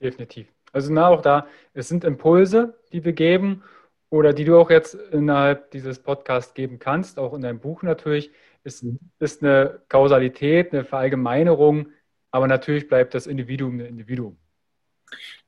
Definitiv. 0.00 0.48
Also 0.72 0.92
na, 0.92 1.08
auch 1.08 1.22
da, 1.22 1.46
es 1.74 1.88
sind 1.88 2.04
Impulse, 2.04 2.74
die 2.92 3.04
wir 3.04 3.12
geben 3.12 3.62
oder 4.10 4.32
die 4.32 4.44
du 4.44 4.58
auch 4.58 4.70
jetzt 4.70 4.94
innerhalb 4.94 5.70
dieses 5.70 6.02
Podcasts 6.02 6.54
geben 6.54 6.78
kannst, 6.78 7.18
auch 7.18 7.34
in 7.34 7.42
deinem 7.42 7.60
Buch 7.60 7.82
natürlich, 7.82 8.30
ist, 8.64 8.82
mhm. 8.82 8.98
ist 9.18 9.42
eine 9.42 9.80
Kausalität, 9.88 10.72
eine 10.72 10.84
Verallgemeinerung, 10.84 11.88
aber 12.30 12.46
natürlich 12.46 12.88
bleibt 12.88 13.14
das 13.14 13.26
Individuum 13.26 13.78
ein 13.78 13.86
Individuum. 13.86 14.38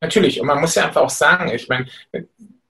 Natürlich, 0.01 0.41
und 0.41 0.47
man 0.47 0.61
muss 0.61 0.75
ja 0.75 0.87
einfach 0.87 1.03
auch 1.03 1.11
sagen, 1.11 1.51
ich 1.51 1.69
meine, 1.69 1.87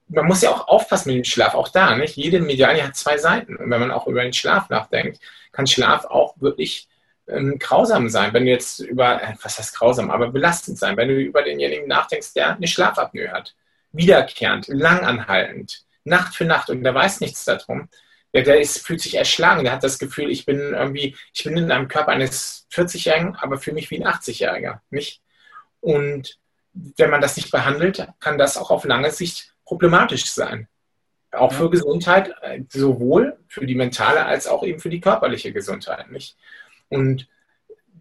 man 0.08 0.26
muss 0.26 0.42
ja 0.42 0.50
auch 0.50 0.68
aufpassen 0.68 1.10
mit 1.10 1.16
dem 1.16 1.24
Schlaf, 1.24 1.54
auch 1.54 1.68
da. 1.68 1.96
Nicht? 1.96 2.16
Jede 2.16 2.40
Medaille 2.40 2.84
hat 2.84 2.96
zwei 2.96 3.18
Seiten. 3.18 3.56
Und 3.56 3.70
wenn 3.70 3.80
man 3.80 3.90
auch 3.90 4.06
über 4.06 4.22
den 4.22 4.32
Schlaf 4.32 4.68
nachdenkt, 4.68 5.20
kann 5.52 5.66
Schlaf 5.66 6.04
auch 6.04 6.34
wirklich 6.40 6.88
ähm, 7.26 7.58
grausam 7.58 8.08
sein, 8.08 8.32
wenn 8.32 8.44
du 8.44 8.50
jetzt 8.50 8.80
über, 8.80 9.22
äh, 9.22 9.34
was 9.42 9.58
heißt 9.58 9.76
grausam, 9.76 10.10
aber 10.10 10.30
belastend 10.30 10.78
sein, 10.78 10.96
wenn 10.96 11.08
du 11.08 11.14
über 11.14 11.42
denjenigen 11.42 11.88
nachdenkst, 11.88 12.34
der 12.34 12.56
eine 12.56 12.66
Schlafapnoe 12.66 13.30
hat. 13.30 13.54
wiederkehrend, 13.92 14.66
langanhaltend, 14.68 15.84
Nacht 16.04 16.34
für 16.34 16.44
Nacht 16.44 16.68
und 16.68 16.82
der 16.82 16.94
weiß 16.94 17.20
nichts 17.20 17.44
darum, 17.44 17.88
der, 18.34 18.42
der 18.42 18.60
ist, 18.60 18.84
fühlt 18.84 19.00
sich 19.00 19.14
erschlagen, 19.14 19.62
der 19.62 19.72
hat 19.72 19.84
das 19.84 20.00
Gefühl, 20.00 20.30
ich 20.30 20.44
bin 20.44 20.58
irgendwie, 20.58 21.16
ich 21.32 21.44
bin 21.44 21.56
in 21.56 21.70
einem 21.70 21.86
Körper 21.88 22.10
eines 22.10 22.66
40-Jährigen, 22.72 23.36
aber 23.36 23.58
für 23.58 23.72
mich 23.72 23.90
wie 23.90 24.04
ein 24.04 24.12
80-Jähriger, 24.12 24.80
nicht? 24.90 25.22
Und 25.80 26.38
wenn 26.72 27.10
man 27.10 27.20
das 27.20 27.36
nicht 27.36 27.52
behandelt, 27.52 28.08
kann 28.18 28.36
das 28.36 28.56
auch 28.56 28.70
auf 28.72 28.84
lange 28.84 29.12
Sicht 29.12 29.53
problematisch 29.64 30.26
sein. 30.26 30.68
Auch 31.32 31.52
für 31.52 31.68
Gesundheit, 31.68 32.32
äh, 32.42 32.62
sowohl 32.68 33.38
für 33.48 33.66
die 33.66 33.74
mentale 33.74 34.24
als 34.24 34.46
auch 34.46 34.62
eben 34.62 34.78
für 34.78 34.90
die 34.90 35.00
körperliche 35.00 35.52
Gesundheit, 35.52 36.10
nicht? 36.10 36.36
Und 36.88 37.28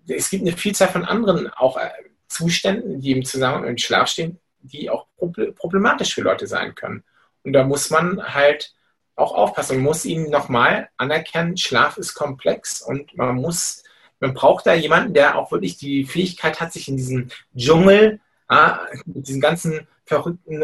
es 0.07 0.29
gibt 0.29 0.43
eine 0.43 0.55
Vielzahl 0.55 0.89
von 0.89 1.05
anderen 1.05 1.49
auch 1.49 1.77
äh, 1.77 1.89
Zuständen, 2.27 2.99
die 2.99 3.11
im 3.11 3.25
Zusammenhang 3.25 3.61
mit 3.61 3.69
dem 3.69 3.77
Schlaf 3.77 4.07
stehen, 4.07 4.39
die 4.59 4.89
auch 4.89 5.07
problematisch 5.55 6.13
für 6.13 6.21
Leute 6.21 6.47
sein 6.47 6.75
können. 6.75 7.03
Und 7.43 7.53
da 7.53 7.63
muss 7.63 7.89
man 7.89 8.33
halt 8.33 8.73
auch 9.15 9.33
aufpassen. 9.33 9.77
Man 9.77 9.85
muss 9.85 10.05
ihnen 10.05 10.29
nochmal 10.29 10.89
anerkennen, 10.97 11.57
Schlaf 11.57 11.97
ist 11.97 12.13
komplex 12.13 12.81
und 12.81 13.15
man 13.15 13.35
muss, 13.35 13.83
man 14.19 14.33
braucht 14.33 14.65
da 14.65 14.73
jemanden, 14.73 15.13
der 15.13 15.37
auch 15.37 15.51
wirklich 15.51 15.77
die 15.77 16.05
Fähigkeit 16.05 16.59
hat, 16.59 16.73
sich 16.73 16.87
in 16.87 16.97
diesem 16.97 17.29
Dschungel, 17.55 18.19
äh, 18.49 18.71
mit 19.05 19.27
diesen 19.27 19.41
ganzen 19.41 19.87
verrückten 20.05 20.63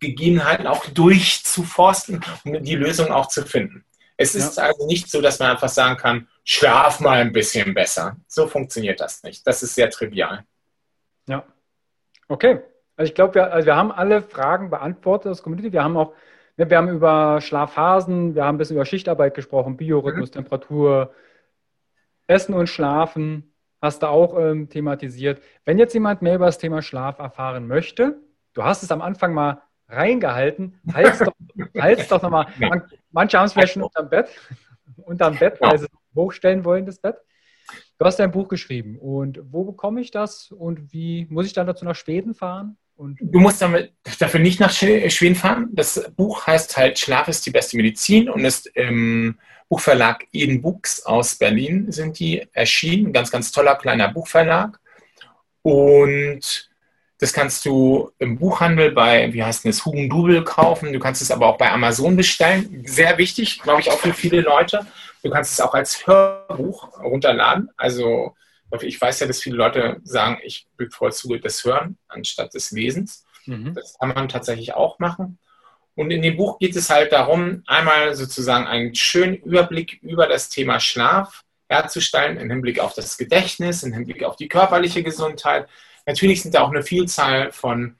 Gegebenheiten 0.00 0.66
auch 0.66 0.86
durchzuforsten, 0.86 2.24
um 2.44 2.62
die 2.62 2.76
Lösung 2.76 3.10
auch 3.10 3.26
zu 3.26 3.44
finden. 3.44 3.84
Es 4.16 4.34
ist 4.34 4.56
ja. 4.56 4.64
also 4.64 4.86
nicht 4.86 5.10
so, 5.10 5.20
dass 5.20 5.38
man 5.38 5.50
einfach 5.50 5.68
sagen 5.68 5.96
kann, 5.96 6.28
schlaf 6.44 7.00
mal 7.00 7.20
ein 7.20 7.32
bisschen 7.32 7.74
besser. 7.74 8.16
So 8.28 8.46
funktioniert 8.46 9.00
das 9.00 9.22
nicht. 9.22 9.46
Das 9.46 9.62
ist 9.62 9.74
sehr 9.74 9.90
trivial. 9.90 10.44
Ja. 11.26 11.44
Okay. 12.28 12.60
Also 12.96 13.08
ich 13.08 13.14
glaube, 13.14 13.34
wir, 13.34 13.52
also 13.52 13.66
wir 13.66 13.76
haben 13.76 13.90
alle 13.90 14.22
Fragen 14.22 14.70
beantwortet 14.70 15.30
aus 15.30 15.42
Community. 15.42 15.72
Wir 15.72 15.82
haben 15.82 15.96
auch, 15.96 16.12
wir 16.56 16.76
haben 16.76 16.88
über 16.88 17.40
Schlafphasen, 17.40 18.34
wir 18.34 18.44
haben 18.44 18.56
ein 18.56 18.58
bisschen 18.58 18.76
über 18.76 18.84
Schichtarbeit 18.84 19.34
gesprochen, 19.34 19.76
Biorhythmus, 19.76 20.30
mhm. 20.30 20.34
Temperatur, 20.34 21.14
Essen 22.26 22.54
und 22.54 22.68
Schlafen 22.68 23.52
hast 23.80 24.02
du 24.02 24.06
auch 24.06 24.38
ähm, 24.38 24.68
thematisiert. 24.68 25.42
Wenn 25.64 25.78
jetzt 25.78 25.92
jemand 25.94 26.22
mehr 26.22 26.36
über 26.36 26.46
das 26.46 26.58
Thema 26.58 26.82
Schlaf 26.82 27.18
erfahren 27.18 27.66
möchte, 27.66 28.20
du 28.54 28.62
hast 28.62 28.82
es 28.82 28.92
am 28.92 29.02
Anfang 29.02 29.34
mal 29.34 29.62
reingehalten, 29.92 30.80
halt's 30.92 31.18
doch, 31.18 31.32
halt's 31.78 32.08
doch 32.08 32.22
nochmal. 32.22 32.46
Man, 32.58 32.82
manche 33.10 33.38
haben 33.38 33.46
es 33.46 33.52
vielleicht 33.52 33.74
schon 33.74 33.82
unterm 33.82 34.08
Bett, 34.08 34.28
unterm 34.96 35.38
Bett, 35.38 35.60
weil 35.60 35.78
sie 35.78 35.84
es 35.84 35.90
hochstellen 36.14 36.64
wollen, 36.64 36.86
das 36.86 36.98
Bett. 36.98 37.16
Du 37.98 38.06
hast 38.06 38.20
ein 38.20 38.32
Buch 38.32 38.48
geschrieben 38.48 38.98
und 38.98 39.40
wo 39.44 39.64
bekomme 39.64 40.00
ich 40.00 40.10
das 40.10 40.50
und 40.50 40.92
wie 40.92 41.26
muss 41.30 41.46
ich 41.46 41.52
dann 41.52 41.66
dazu 41.66 41.84
nach 41.84 41.94
Schweden 41.94 42.34
fahren? 42.34 42.76
Und 42.96 43.18
du 43.20 43.38
musst 43.38 43.62
damit, 43.62 43.92
dafür 44.18 44.40
nicht 44.40 44.60
nach 44.60 44.70
Schweden 44.70 45.34
fahren. 45.34 45.68
Das 45.72 46.10
Buch 46.16 46.46
heißt 46.46 46.76
halt 46.76 46.98
Schlaf 46.98 47.28
ist 47.28 47.46
die 47.46 47.50
beste 47.50 47.76
Medizin 47.76 48.28
und 48.28 48.44
ist 48.44 48.66
im 48.74 49.38
Buchverlag 49.68 50.26
Eden 50.32 50.60
Books 50.60 51.04
aus 51.06 51.36
Berlin 51.36 51.90
sind 51.90 52.18
die 52.18 52.46
erschienen. 52.52 53.12
Ganz, 53.12 53.30
ganz 53.30 53.50
toller 53.52 53.76
kleiner 53.76 54.12
Buchverlag. 54.12 54.78
Und 55.62 56.70
das 57.22 57.32
kannst 57.32 57.64
du 57.64 58.10
im 58.18 58.36
Buchhandel 58.36 58.90
bei, 58.90 59.32
wie 59.32 59.44
heißt 59.44 59.64
es, 59.66 59.84
Hugendubel 59.84 60.42
kaufen. 60.42 60.92
Du 60.92 60.98
kannst 60.98 61.22
es 61.22 61.30
aber 61.30 61.46
auch 61.46 61.56
bei 61.56 61.70
Amazon 61.70 62.16
bestellen. 62.16 62.82
Sehr 62.84 63.16
wichtig, 63.16 63.60
glaube 63.62 63.80
ich, 63.80 63.92
auch 63.92 64.00
für 64.00 64.12
viele 64.12 64.40
Leute. 64.40 64.84
Du 65.22 65.30
kannst 65.30 65.52
es 65.52 65.60
auch 65.60 65.72
als 65.72 66.04
Hörbuch 66.04 66.98
runterladen. 67.00 67.70
Also 67.76 68.34
ich 68.80 69.00
weiß 69.00 69.20
ja, 69.20 69.28
dass 69.28 69.40
viele 69.40 69.54
Leute 69.54 70.00
sagen, 70.02 70.40
ich 70.42 70.66
bevorzuge 70.76 71.38
das 71.38 71.62
Hören 71.64 71.96
anstatt 72.08 72.54
des 72.54 72.72
Lesens. 72.72 73.24
Mhm. 73.46 73.72
Das 73.76 73.96
kann 74.00 74.08
man 74.08 74.28
tatsächlich 74.28 74.74
auch 74.74 74.98
machen. 74.98 75.38
Und 75.94 76.10
in 76.10 76.22
dem 76.22 76.36
Buch 76.36 76.58
geht 76.58 76.74
es 76.74 76.90
halt 76.90 77.12
darum, 77.12 77.62
einmal 77.68 78.16
sozusagen 78.16 78.66
einen 78.66 78.96
schönen 78.96 79.36
Überblick 79.36 80.02
über 80.02 80.26
das 80.26 80.48
Thema 80.48 80.80
Schlaf 80.80 81.44
herzustellen, 81.68 82.36
im 82.38 82.50
Hinblick 82.50 82.80
auf 82.80 82.94
das 82.94 83.16
Gedächtnis, 83.16 83.84
im 83.84 83.92
Hinblick 83.92 84.24
auf 84.24 84.34
die 84.34 84.48
körperliche 84.48 85.04
Gesundheit. 85.04 85.68
Natürlich 86.06 86.42
sind 86.42 86.54
da 86.54 86.62
auch 86.62 86.70
eine 86.70 86.82
Vielzahl 86.82 87.52
von 87.52 87.96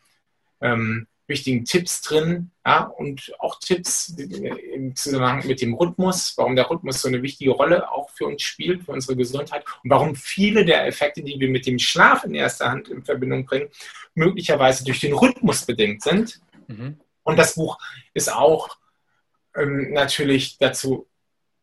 ähm, 0.60 1.06
wichtigen 1.26 1.64
Tipps 1.64 2.02
drin 2.02 2.50
ja, 2.66 2.84
und 2.84 3.32
auch 3.38 3.58
Tipps 3.58 4.10
im 4.10 4.94
Zusammenhang 4.94 5.46
mit 5.46 5.60
dem 5.60 5.74
Rhythmus, 5.74 6.34
warum 6.36 6.56
der 6.56 6.68
Rhythmus 6.68 7.00
so 7.00 7.08
eine 7.08 7.22
wichtige 7.22 7.52
Rolle 7.52 7.90
auch 7.90 8.10
für 8.10 8.26
uns 8.26 8.42
spielt, 8.42 8.84
für 8.84 8.92
unsere 8.92 9.16
Gesundheit 9.16 9.64
und 9.82 9.90
warum 9.90 10.14
viele 10.14 10.64
der 10.64 10.86
Effekte, 10.86 11.22
die 11.22 11.38
wir 11.40 11.48
mit 11.48 11.66
dem 11.66 11.78
Schlaf 11.78 12.24
in 12.24 12.34
erster 12.34 12.70
Hand 12.70 12.88
in 12.88 13.04
Verbindung 13.04 13.46
bringen, 13.46 13.68
möglicherweise 14.14 14.84
durch 14.84 15.00
den 15.00 15.14
Rhythmus 15.14 15.64
bedingt 15.64 16.02
sind. 16.02 16.40
Mhm. 16.68 17.00
Und 17.22 17.36
das 17.36 17.54
Buch 17.54 17.78
ist 18.14 18.32
auch 18.32 18.76
ähm, 19.56 19.92
natürlich 19.92 20.58
dazu 20.58 21.08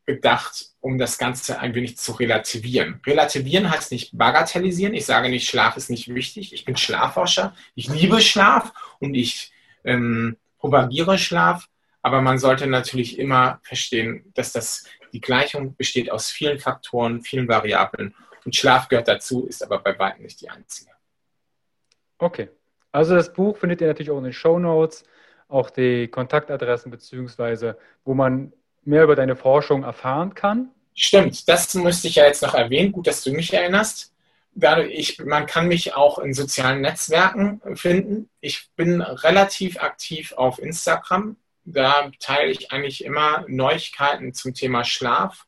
gedacht, 0.06 0.69
um 0.82 0.98
das 0.98 1.18
Ganze 1.18 1.60
ein 1.60 1.76
wenig 1.76 1.98
zu 1.98 2.14
relativieren. 2.14 3.02
Relativieren 3.06 3.70
heißt 3.70 3.92
nicht 3.92 4.18
bagatellisieren. 4.18 4.94
Ich 4.94 5.06
sage 5.06 5.30
nicht, 5.30 5.50
Schlaf 5.50 5.76
ist 5.78 5.90
nicht 5.90 6.14
wichtig. 6.14 6.54
Ich 6.54 6.66
bin 6.66 6.78
Schlafforscher. 6.78 7.54
Ich 7.76 7.90
liebe 7.90 8.22
Schlaf 8.22 8.72
und 9.00 9.14
ich 9.14 9.52
ähm, 9.84 10.38
propagiere 10.58 11.18
Schlaf. 11.18 11.68
Aber 12.02 12.22
man 12.22 12.38
sollte 12.38 12.68
natürlich 12.68 13.20
immer 13.20 13.60
verstehen, 13.64 14.32
dass 14.34 14.54
das, 14.54 14.86
die 15.12 15.20
Gleichung 15.20 15.76
besteht 15.76 16.12
aus 16.12 16.30
vielen 16.30 16.60
Faktoren, 16.60 17.22
vielen 17.22 17.50
Variablen. 17.50 18.16
Und 18.46 18.56
Schlaf 18.56 18.88
gehört 18.88 19.10
dazu, 19.10 19.46
ist 19.48 19.64
aber 19.64 19.80
bei 19.80 20.00
weitem 20.00 20.24
nicht 20.24 20.40
die 20.40 20.50
einzige. 20.50 20.92
Okay. 22.18 22.50
Also 22.92 23.16
das 23.16 23.34
Buch 23.34 23.58
findet 23.58 23.82
ihr 23.82 23.88
natürlich 23.88 24.10
auch 24.10 24.18
in 24.18 24.24
den 24.24 24.34
Show 24.34 24.58
Notes, 24.58 25.04
auch 25.48 25.70
die 25.70 26.08
Kontaktadressen 26.08 26.90
beziehungsweise 26.90 27.78
wo 28.04 28.14
man 28.14 28.54
mehr 28.84 29.04
über 29.04 29.16
deine 29.16 29.36
Forschung 29.36 29.84
erfahren 29.84 30.34
kann? 30.36 30.70
Stimmt, 30.94 31.48
das 31.48 31.74
müsste 31.76 32.08
ich 32.08 32.16
ja 32.16 32.26
jetzt 32.26 32.42
noch 32.42 32.54
erwähnen. 32.54 32.92
Gut, 32.92 33.08
dass 33.08 33.24
du 33.24 33.32
mich 33.32 33.54
erinnerst. 33.54 34.14
Ich, 34.90 35.20
man 35.20 35.46
kann 35.46 35.68
mich 35.68 35.96
auch 35.96 36.20
in 36.20 36.34
sozialen 36.34 36.82
Netzwerken 36.82 37.62
finden. 37.76 38.30
Ich 38.42 38.70
bin 38.76 39.02
relativ 39.02 39.78
aktiv 39.80 40.34
auf 40.34 40.60
Instagram. 40.60 41.38
Da 41.64 42.12
teile 42.20 42.52
ich 42.52 42.72
eigentlich 42.72 43.06
immer 43.06 43.46
Neuigkeiten 43.48 44.34
zum 44.34 44.54
Thema 44.54 44.84
Schlaf 44.84 45.46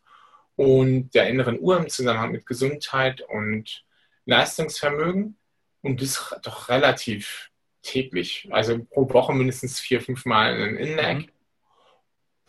und 0.55 1.09
der 1.15 1.27
inneren 1.27 1.59
Uhr 1.59 1.77
im 1.77 1.89
Zusammenhang 1.89 2.31
mit 2.31 2.45
Gesundheit 2.45 3.21
und 3.27 3.83
Leistungsvermögen. 4.25 5.37
Und 5.81 6.01
das 6.01 6.33
doch 6.43 6.69
relativ 6.69 7.49
täglich. 7.81 8.47
Also 8.51 8.85
pro 8.85 9.11
Woche 9.11 9.33
mindestens 9.33 9.79
vier, 9.79 9.99
fünf 9.99 10.25
Mal 10.25 10.57
in 10.59 10.77
Inneck. 10.77 11.17
Mhm. 11.17 11.31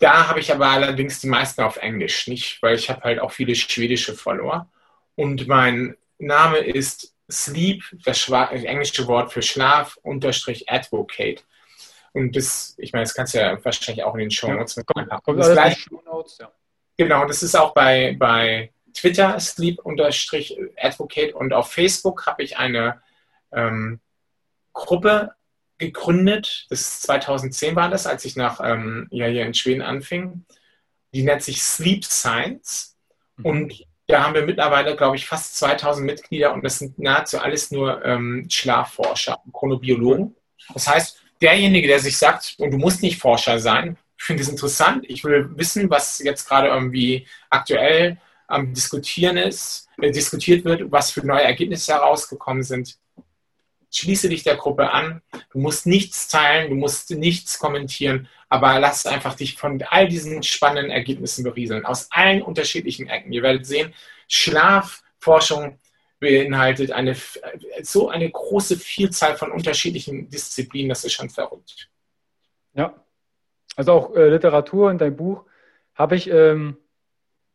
Da 0.02 0.26
habe 0.26 0.40
ich 0.40 0.52
aber 0.52 0.66
allerdings 0.66 1.20
die 1.20 1.28
meisten 1.28 1.62
auf 1.62 1.76
Englisch, 1.76 2.26
nicht, 2.26 2.60
weil 2.60 2.74
ich 2.74 2.90
habe 2.90 3.02
halt 3.02 3.20
auch 3.20 3.30
viele 3.30 3.54
schwedische 3.54 4.14
Follower. 4.14 4.68
Und 5.14 5.46
mein 5.46 5.96
Name 6.18 6.58
ist 6.58 7.14
Sleep, 7.30 7.84
das 8.04 8.28
englische 8.28 9.06
Wort 9.06 9.32
für 9.32 9.42
Schlaf, 9.42 9.96
unterstrich 10.02 10.68
Advocate. 10.68 11.44
Und 12.14 12.34
das, 12.34 12.74
ich 12.78 12.92
meine, 12.92 13.04
das 13.04 13.14
kannst 13.14 13.34
du 13.34 13.38
ja 13.38 13.64
wahrscheinlich 13.64 14.04
auch 14.04 14.14
in 14.14 14.22
den 14.22 14.30
Show 14.32 14.52
Notes 14.52 14.74
ja, 14.74 14.80
mit 14.80 14.86
kommt, 14.88 15.22
kommt 15.22 15.38
das 15.38 15.52
gleich, 15.52 15.78
Shownotes, 15.78 16.38
ja. 16.38 16.52
Genau, 16.96 17.24
das 17.24 17.44
ist 17.44 17.54
auch 17.54 17.72
bei, 17.72 18.16
bei 18.18 18.72
Twitter 18.94 19.38
Sleep 19.38 19.78
unterstrich 19.84 20.58
Advocate 20.78 21.32
und 21.32 21.52
auf 21.52 21.70
Facebook 21.70 22.26
habe 22.26 22.42
ich 22.42 22.58
eine 22.58 23.00
ähm, 23.52 24.00
Gruppe 24.72 25.36
gegründet. 25.82 26.66
Das 26.70 26.80
ist 26.80 27.02
2010 27.02 27.76
war 27.76 27.90
das, 27.90 28.06
als 28.06 28.24
ich 28.24 28.36
nach 28.36 28.60
ähm, 28.62 29.08
ja, 29.10 29.26
hier 29.26 29.44
in 29.44 29.54
Schweden 29.54 29.82
anfing. 29.82 30.44
Die 31.12 31.22
nennt 31.22 31.42
sich 31.42 31.62
Sleep 31.62 32.04
Science. 32.04 32.96
Mhm. 33.36 33.46
Und 33.46 33.86
da 34.06 34.24
haben 34.24 34.34
wir 34.34 34.46
mittlerweile, 34.46 34.96
glaube 34.96 35.16
ich, 35.16 35.26
fast 35.26 35.56
2000 35.56 36.06
Mitglieder 36.06 36.52
und 36.52 36.64
das 36.64 36.78
sind 36.78 36.98
nahezu 36.98 37.38
alles 37.38 37.70
nur 37.70 38.04
ähm, 38.04 38.46
Schlafforscher, 38.50 39.38
Chronobiologen. 39.52 40.34
Das 40.74 40.88
heißt, 40.88 41.22
derjenige, 41.40 41.88
der 41.88 41.98
sich 41.98 42.18
sagt, 42.18 42.54
und 42.58 42.70
du 42.70 42.78
musst 42.78 43.02
nicht 43.02 43.18
Forscher 43.18 43.58
sein, 43.58 43.96
ich 44.18 44.24
finde 44.24 44.42
es 44.42 44.48
interessant, 44.48 45.04
ich 45.08 45.24
will 45.24 45.50
wissen, 45.56 45.90
was 45.90 46.20
jetzt 46.20 46.46
gerade 46.46 46.68
irgendwie 46.68 47.26
aktuell 47.50 48.18
am 48.46 48.72
Diskutieren 48.72 49.36
ist, 49.36 49.88
äh, 50.00 50.10
diskutiert 50.10 50.64
wird, 50.64 50.92
was 50.92 51.10
für 51.10 51.26
neue 51.26 51.42
Ergebnisse 51.42 51.92
herausgekommen 51.92 52.62
sind 52.62 52.98
schließe 53.92 54.28
dich 54.28 54.42
der 54.42 54.56
Gruppe 54.56 54.90
an. 54.90 55.22
Du 55.52 55.58
musst 55.58 55.86
nichts 55.86 56.28
teilen, 56.28 56.70
du 56.70 56.76
musst 56.76 57.10
nichts 57.10 57.58
kommentieren, 57.58 58.28
aber 58.48 58.80
lass 58.80 59.06
einfach 59.06 59.34
dich 59.34 59.56
von 59.56 59.82
all 59.88 60.08
diesen 60.08 60.42
spannenden 60.42 60.90
Ergebnissen 60.90 61.44
berieseln, 61.44 61.84
aus 61.84 62.08
allen 62.10 62.42
unterschiedlichen 62.42 63.08
Ecken. 63.08 63.32
Ihr 63.32 63.42
werdet 63.42 63.66
sehen, 63.66 63.92
Schlafforschung 64.28 65.78
beinhaltet 66.18 66.92
eine, 66.92 67.16
so 67.82 68.08
eine 68.08 68.30
große 68.30 68.76
Vielzahl 68.76 69.36
von 69.36 69.50
unterschiedlichen 69.50 70.30
Disziplinen, 70.30 70.88
das 70.88 71.04
ist 71.04 71.12
schon 71.12 71.30
verrückt. 71.30 71.90
Ja, 72.74 72.94
also 73.76 73.92
auch 73.92 74.14
äh, 74.14 74.28
Literatur 74.28 74.90
in 74.90 74.98
deinem 74.98 75.16
Buch 75.16 75.44
habe 75.94 76.16
ich 76.16 76.30
ähm, 76.30 76.76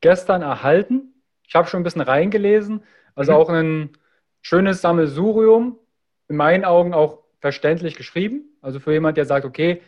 gestern 0.01 0.41
erhalten. 0.41 1.13
Ich 1.47 1.55
habe 1.55 1.67
schon 1.67 1.79
ein 1.79 1.83
bisschen 1.83 2.01
reingelesen, 2.01 2.83
also 3.15 3.31
mhm. 3.31 3.37
auch 3.37 3.49
ein 3.49 3.97
schönes 4.41 4.81
Sammelsurium 4.81 5.79
in 6.27 6.35
meinen 6.35 6.65
Augen 6.65 6.93
auch 6.93 7.23
verständlich 7.39 7.95
geschrieben. 7.95 8.57
Also 8.61 8.79
für 8.79 8.93
jemand, 8.93 9.17
der 9.17 9.25
sagt, 9.25 9.45
okay, 9.45 9.81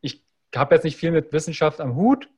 ich 0.00 0.22
habe 0.54 0.74
jetzt 0.74 0.84
nicht 0.84 0.96
viel 0.96 1.10
mit 1.10 1.32
Wissenschaft 1.32 1.80
am 1.80 1.94
Hut, 1.96 2.28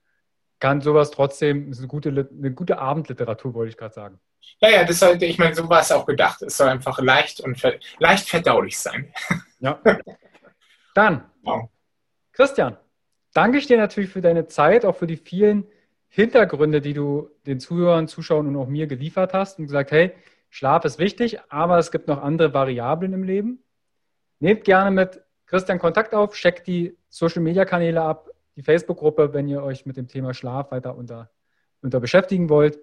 kann 0.59 0.81
sowas 0.81 1.11
trotzdem, 1.11 1.71
ist 1.71 1.79
eine 1.79 1.89
gute, 1.89 2.11
eine 2.11 2.53
gute 2.53 2.79
Abendliteratur, 2.79 3.55
wollte 3.55 3.71
ich 3.71 3.77
gerade 3.77 3.95
sagen. 3.95 4.21
Ja, 4.61 4.71
ja, 4.71 4.85
das 4.85 4.99
sollte, 4.99 5.27
ich 5.27 5.39
meine, 5.39 5.55
so 5.55 5.69
war 5.69 5.81
es 5.81 5.93
auch 5.93 6.07
gedacht. 6.07 6.43
Es 6.43 6.57
soll 6.57 6.69
einfach 6.69 7.01
leicht 7.01 7.41
und 7.41 7.61
leicht 7.99 8.29
verdaulich 8.29 8.79
sein. 8.79 9.13
Ja. 9.63 9.79
Dann, 10.95 11.23
wow. 11.43 11.69
Christian, 12.33 12.79
danke 13.35 13.59
ich 13.59 13.67
dir 13.67 13.77
natürlich 13.77 14.09
für 14.09 14.23
deine 14.23 14.47
Zeit, 14.47 14.87
auch 14.87 14.97
für 14.97 15.07
die 15.07 15.19
vielen 15.19 15.67
Hintergründe, 16.09 16.81
die 16.81 16.95
du 16.95 17.29
den 17.45 17.61
Zuhörern, 17.61 18.09
Zuschauern 18.09 18.47
und 18.47 18.57
auch 18.57 18.69
mir 18.69 18.87
geliefert 18.87 19.35
hast 19.35 19.59
und 19.59 19.67
gesagt, 19.67 19.91
hey, 19.91 20.15
Schlaf 20.51 20.85
ist 20.85 20.99
wichtig, 20.99 21.39
aber 21.49 21.79
es 21.79 21.91
gibt 21.91 22.09
noch 22.09 22.21
andere 22.21 22.53
Variablen 22.53 23.13
im 23.13 23.23
Leben. 23.23 23.63
Nehmt 24.41 24.65
gerne 24.65 24.91
mit 24.91 25.23
Christian 25.47 25.79
Kontakt 25.79 26.15
auf, 26.15 26.35
checkt 26.35 26.67
die 26.67 26.97
Social 27.09 27.43
Media 27.43 27.65
Kanäle 27.65 28.03
ab, 28.03 28.29
die 28.57 28.63
Facebook-Gruppe, 28.63 29.33
wenn 29.33 29.49
ihr 29.49 29.63
euch 29.63 29.87
mit 29.87 29.97
dem 29.97 30.09
Thema 30.09 30.35
Schlaf 30.35 30.71
weiter 30.73 30.97
unter, 30.97 31.31
unter 31.83 32.01
beschäftigen 32.01 32.49
wollt. 32.49 32.79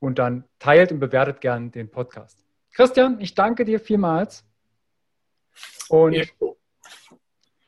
Und 0.00 0.20
dann 0.20 0.44
teilt 0.60 0.92
und 0.92 1.00
bewertet 1.00 1.40
gern 1.40 1.72
den 1.72 1.90
Podcast. 1.90 2.44
Christian, 2.72 3.20
ich 3.20 3.34
danke 3.34 3.64
dir 3.64 3.80
vielmals 3.80 4.44
und 5.88 6.12
ja. 6.12 6.24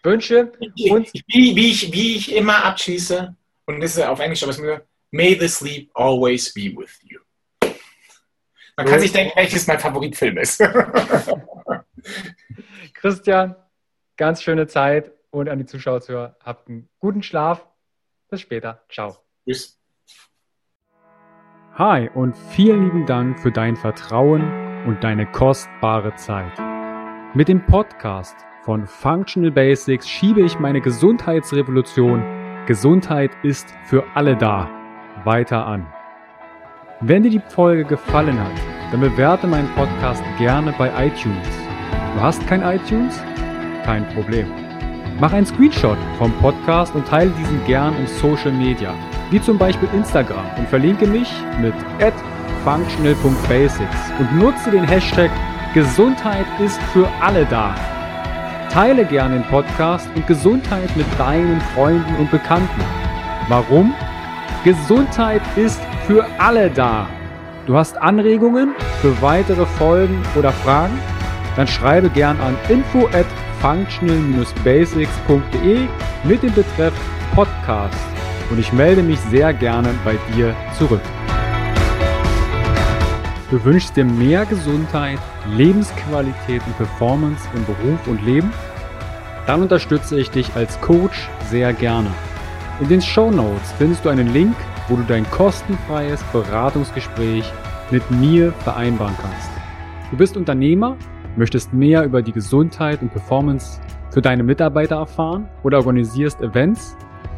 wünsche 0.05 0.53
uns. 0.91 1.13
Wie, 1.27 1.57
wie, 1.57 1.71
ich, 1.73 1.93
wie 1.93 2.17
ich 2.17 2.37
immer 2.37 2.65
abschließe, 2.65 3.35
und 3.67 3.81
das 3.81 3.97
ist 3.97 4.05
auf 4.05 4.21
Englisch, 4.21 4.45
aber 4.45 4.51
es 4.51 4.61
ist 4.61 4.83
May 5.11 5.37
the 5.39 5.49
sleep 5.49 5.91
always 5.95 6.53
be 6.53 6.73
with 6.77 7.01
you. 7.03 7.19
Man 8.77 8.87
kann 8.87 9.01
sich 9.01 9.13
denken, 9.13 9.33
welches 9.37 9.67
mein 9.67 9.79
Favoritfilm 9.79 10.39
ist. 10.39 10.63
Christian, 12.95 13.57
ganz 14.17 14.43
schöne 14.43 14.67
Zeit 14.67 15.13
und 15.31 15.49
an 15.49 15.59
die 15.59 15.67
Zuschauer, 15.67 16.01
zu 16.01 16.35
habt 16.43 16.69
einen 16.69 16.89
guten 16.99 17.23
Schlaf. 17.23 17.67
Bis 18.29 18.41
später. 18.41 18.85
Ciao. 18.91 19.17
Tschüss. 19.45 19.79
Hi 21.75 22.09
und 22.15 22.37
vielen 22.37 22.85
lieben 22.85 23.07
Dank 23.07 23.41
für 23.41 23.51
dein 23.51 23.77
Vertrauen 23.77 24.43
und 24.87 25.03
deine 25.03 25.27
kostbare 25.31 26.15
Zeit. 26.17 26.53
Mit 27.35 27.49
dem 27.49 27.65
Podcast 27.65 28.37
von 28.65 28.87
Functional 28.87 29.51
Basics 29.51 30.09
schiebe 30.09 30.43
ich 30.43 30.59
meine 30.59 30.81
Gesundheitsrevolution 30.81 32.41
Gesundheit 32.67 33.31
ist 33.43 33.75
für 33.85 34.05
alle 34.15 34.37
da 34.37 34.69
weiter 35.25 35.67
an. 35.67 35.93
Wenn 37.03 37.23
dir 37.23 37.31
die 37.31 37.41
Folge 37.49 37.83
gefallen 37.83 38.39
hat, 38.39 38.53
dann 38.91 39.01
bewerte 39.01 39.47
meinen 39.47 39.75
Podcast 39.75 40.23
gerne 40.37 40.71
bei 40.77 40.91
iTunes. 41.07 41.49
Du 42.15 42.21
hast 42.21 42.47
kein 42.47 42.61
iTunes? 42.61 43.19
Kein 43.87 44.07
Problem. 44.11 44.47
Mach 45.19 45.33
einen 45.33 45.47
Screenshot 45.47 45.97
vom 46.19 46.31
Podcast 46.41 46.95
und 46.95 47.09
teile 47.09 47.31
diesen 47.31 47.65
gern 47.65 47.97
in 47.97 48.07
Social 48.07 48.53
Media, 48.53 48.93
wie 49.31 49.41
zum 49.41 49.57
Beispiel 49.57 49.89
Instagram 49.95 50.45
und 50.59 50.69
verlinke 50.69 51.07
mich 51.07 51.33
mit 51.59 51.73
functional.basics 52.65 54.13
und 54.19 54.37
nutze 54.37 54.71
den 54.71 54.85
Hashtag 54.85 55.31
Gesundheit 55.73 56.45
ist 56.63 56.83
für 56.93 57.09
alle 57.23 57.47
da. 57.47 57.75
Teile 58.71 59.07
gern 59.07 59.33
den 59.33 59.45
Podcast 59.45 60.07
und 60.15 60.27
Gesundheit 60.27 60.95
mit 60.95 61.07
deinen 61.19 61.63
Freunden 61.75 62.15
und 62.17 62.31
Bekannten. 62.31 62.83
Warum? 63.49 63.95
Gesundheit 64.65 65.41
ist 65.57 65.81
für 66.11 66.27
alle 66.39 66.71
da. 66.71 67.09
Du 67.67 67.77
hast 67.77 67.97
Anregungen 67.97 68.75
für 69.01 69.23
weitere 69.23 69.65
Folgen 69.65 70.21
oder 70.35 70.51
Fragen? 70.51 70.99
Dann 71.55 71.69
schreibe 71.69 72.11
gern 72.11 72.41
an 72.41 72.57
info 72.69 73.07
at 73.13 73.27
functional-basics.de 73.61 75.87
mit 76.25 76.43
dem 76.43 76.53
Betreff 76.53 76.93
Podcast 77.33 77.95
und 78.51 78.59
ich 78.59 78.73
melde 78.73 79.05
mich 79.05 79.21
sehr 79.21 79.55
gerne 79.55 79.91
bei 80.05 80.17
dir 80.35 80.53
zurück. 80.77 81.01
Du 83.53 83.65
wünschst 83.65 83.97
dir 83.97 84.05
mehr 84.05 84.45
Gesundheit, 84.47 85.21
Lebensqualität 85.55 86.61
und 86.67 86.77
Performance 86.77 87.49
im 87.55 87.65
Beruf 87.67 88.05
und 88.09 88.21
Leben? 88.25 88.53
Dann 89.47 89.63
unterstütze 89.63 90.19
ich 90.19 90.29
dich 90.29 90.57
als 90.57 90.81
Coach 90.81 91.29
sehr 91.51 91.73
gerne. 91.73 92.11
In 92.81 92.89
den 92.89 93.01
Show 93.01 93.31
Notes 93.31 93.71
findest 93.79 94.05
du 94.05 94.09
einen 94.09 94.33
Link, 94.33 94.57
wo 94.91 94.97
du 94.97 95.03
dein 95.05 95.25
kostenfreies 95.31 96.23
Beratungsgespräch 96.25 97.51
mit 97.91 98.09
mir 98.11 98.53
vereinbaren 98.53 99.15
kannst. 99.19 99.51
Du 100.11 100.19
bist 100.19 100.37
Unternehmer 100.37 100.99
Möchtest 101.37 101.73
mehr 101.73 102.05
über 102.05 102.23
die 102.23 102.33
Gesundheit 102.33 103.01
und 103.03 103.11
Performance 103.13 103.81
für 104.11 104.21
deine 104.21 104.43
Mitarbeiter 104.43 104.97
erfahren 104.97 105.49
oder 105.63 105.79
organisierst 105.79 106.41
Events? 106.43 106.97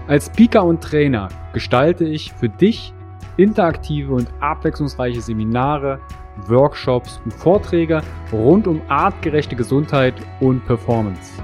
Als 0.09 0.27
Speaker 0.27 0.65
und 0.65 0.83
Trainer 0.83 1.29
gestalte 1.53 2.05
ich 2.05 2.33
für 2.33 2.49
dich 2.49 2.95
interaktive 3.37 4.15
und 4.15 4.29
abwechslungsreiche 4.41 5.21
Seminare, 5.21 6.01
Workshops 6.49 7.21
und 7.25 7.35
Vorträge 7.35 8.01
rund 8.33 8.67
um 8.67 8.81
artgerechte 8.89 9.57
Gesundheit 9.57 10.15
und 10.41 10.65
Performance. 10.67 11.43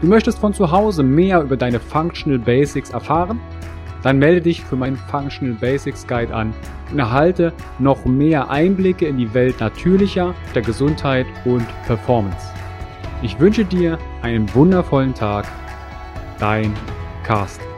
Du 0.00 0.06
möchtest 0.06 0.38
von 0.38 0.54
zu 0.54 0.70
Hause 0.70 1.02
mehr 1.02 1.42
über 1.42 1.56
deine 1.56 1.78
Functional 1.78 2.38
Basics 2.38 2.90
erfahren? 2.90 3.40
Dann 4.04 4.18
melde 4.18 4.42
dich 4.42 4.62
für 4.62 4.76
meinen 4.76 4.96
Functional 4.96 5.54
Basics 5.54 6.06
Guide 6.06 6.32
an 6.32 6.54
und 6.92 6.98
erhalte 6.98 7.52
noch 7.78 8.04
mehr 8.04 8.50
Einblicke 8.50 9.06
in 9.06 9.16
die 9.16 9.32
Welt 9.32 9.58
natürlicher, 9.60 10.34
der 10.54 10.62
Gesundheit 10.62 11.26
und 11.46 11.66
Performance. 11.86 12.46
Ich 13.22 13.40
wünsche 13.40 13.64
dir 13.64 13.98
einen 14.20 14.54
wundervollen 14.54 15.14
Tag. 15.14 15.46
Dein 16.38 16.74
Carsten. 17.22 17.73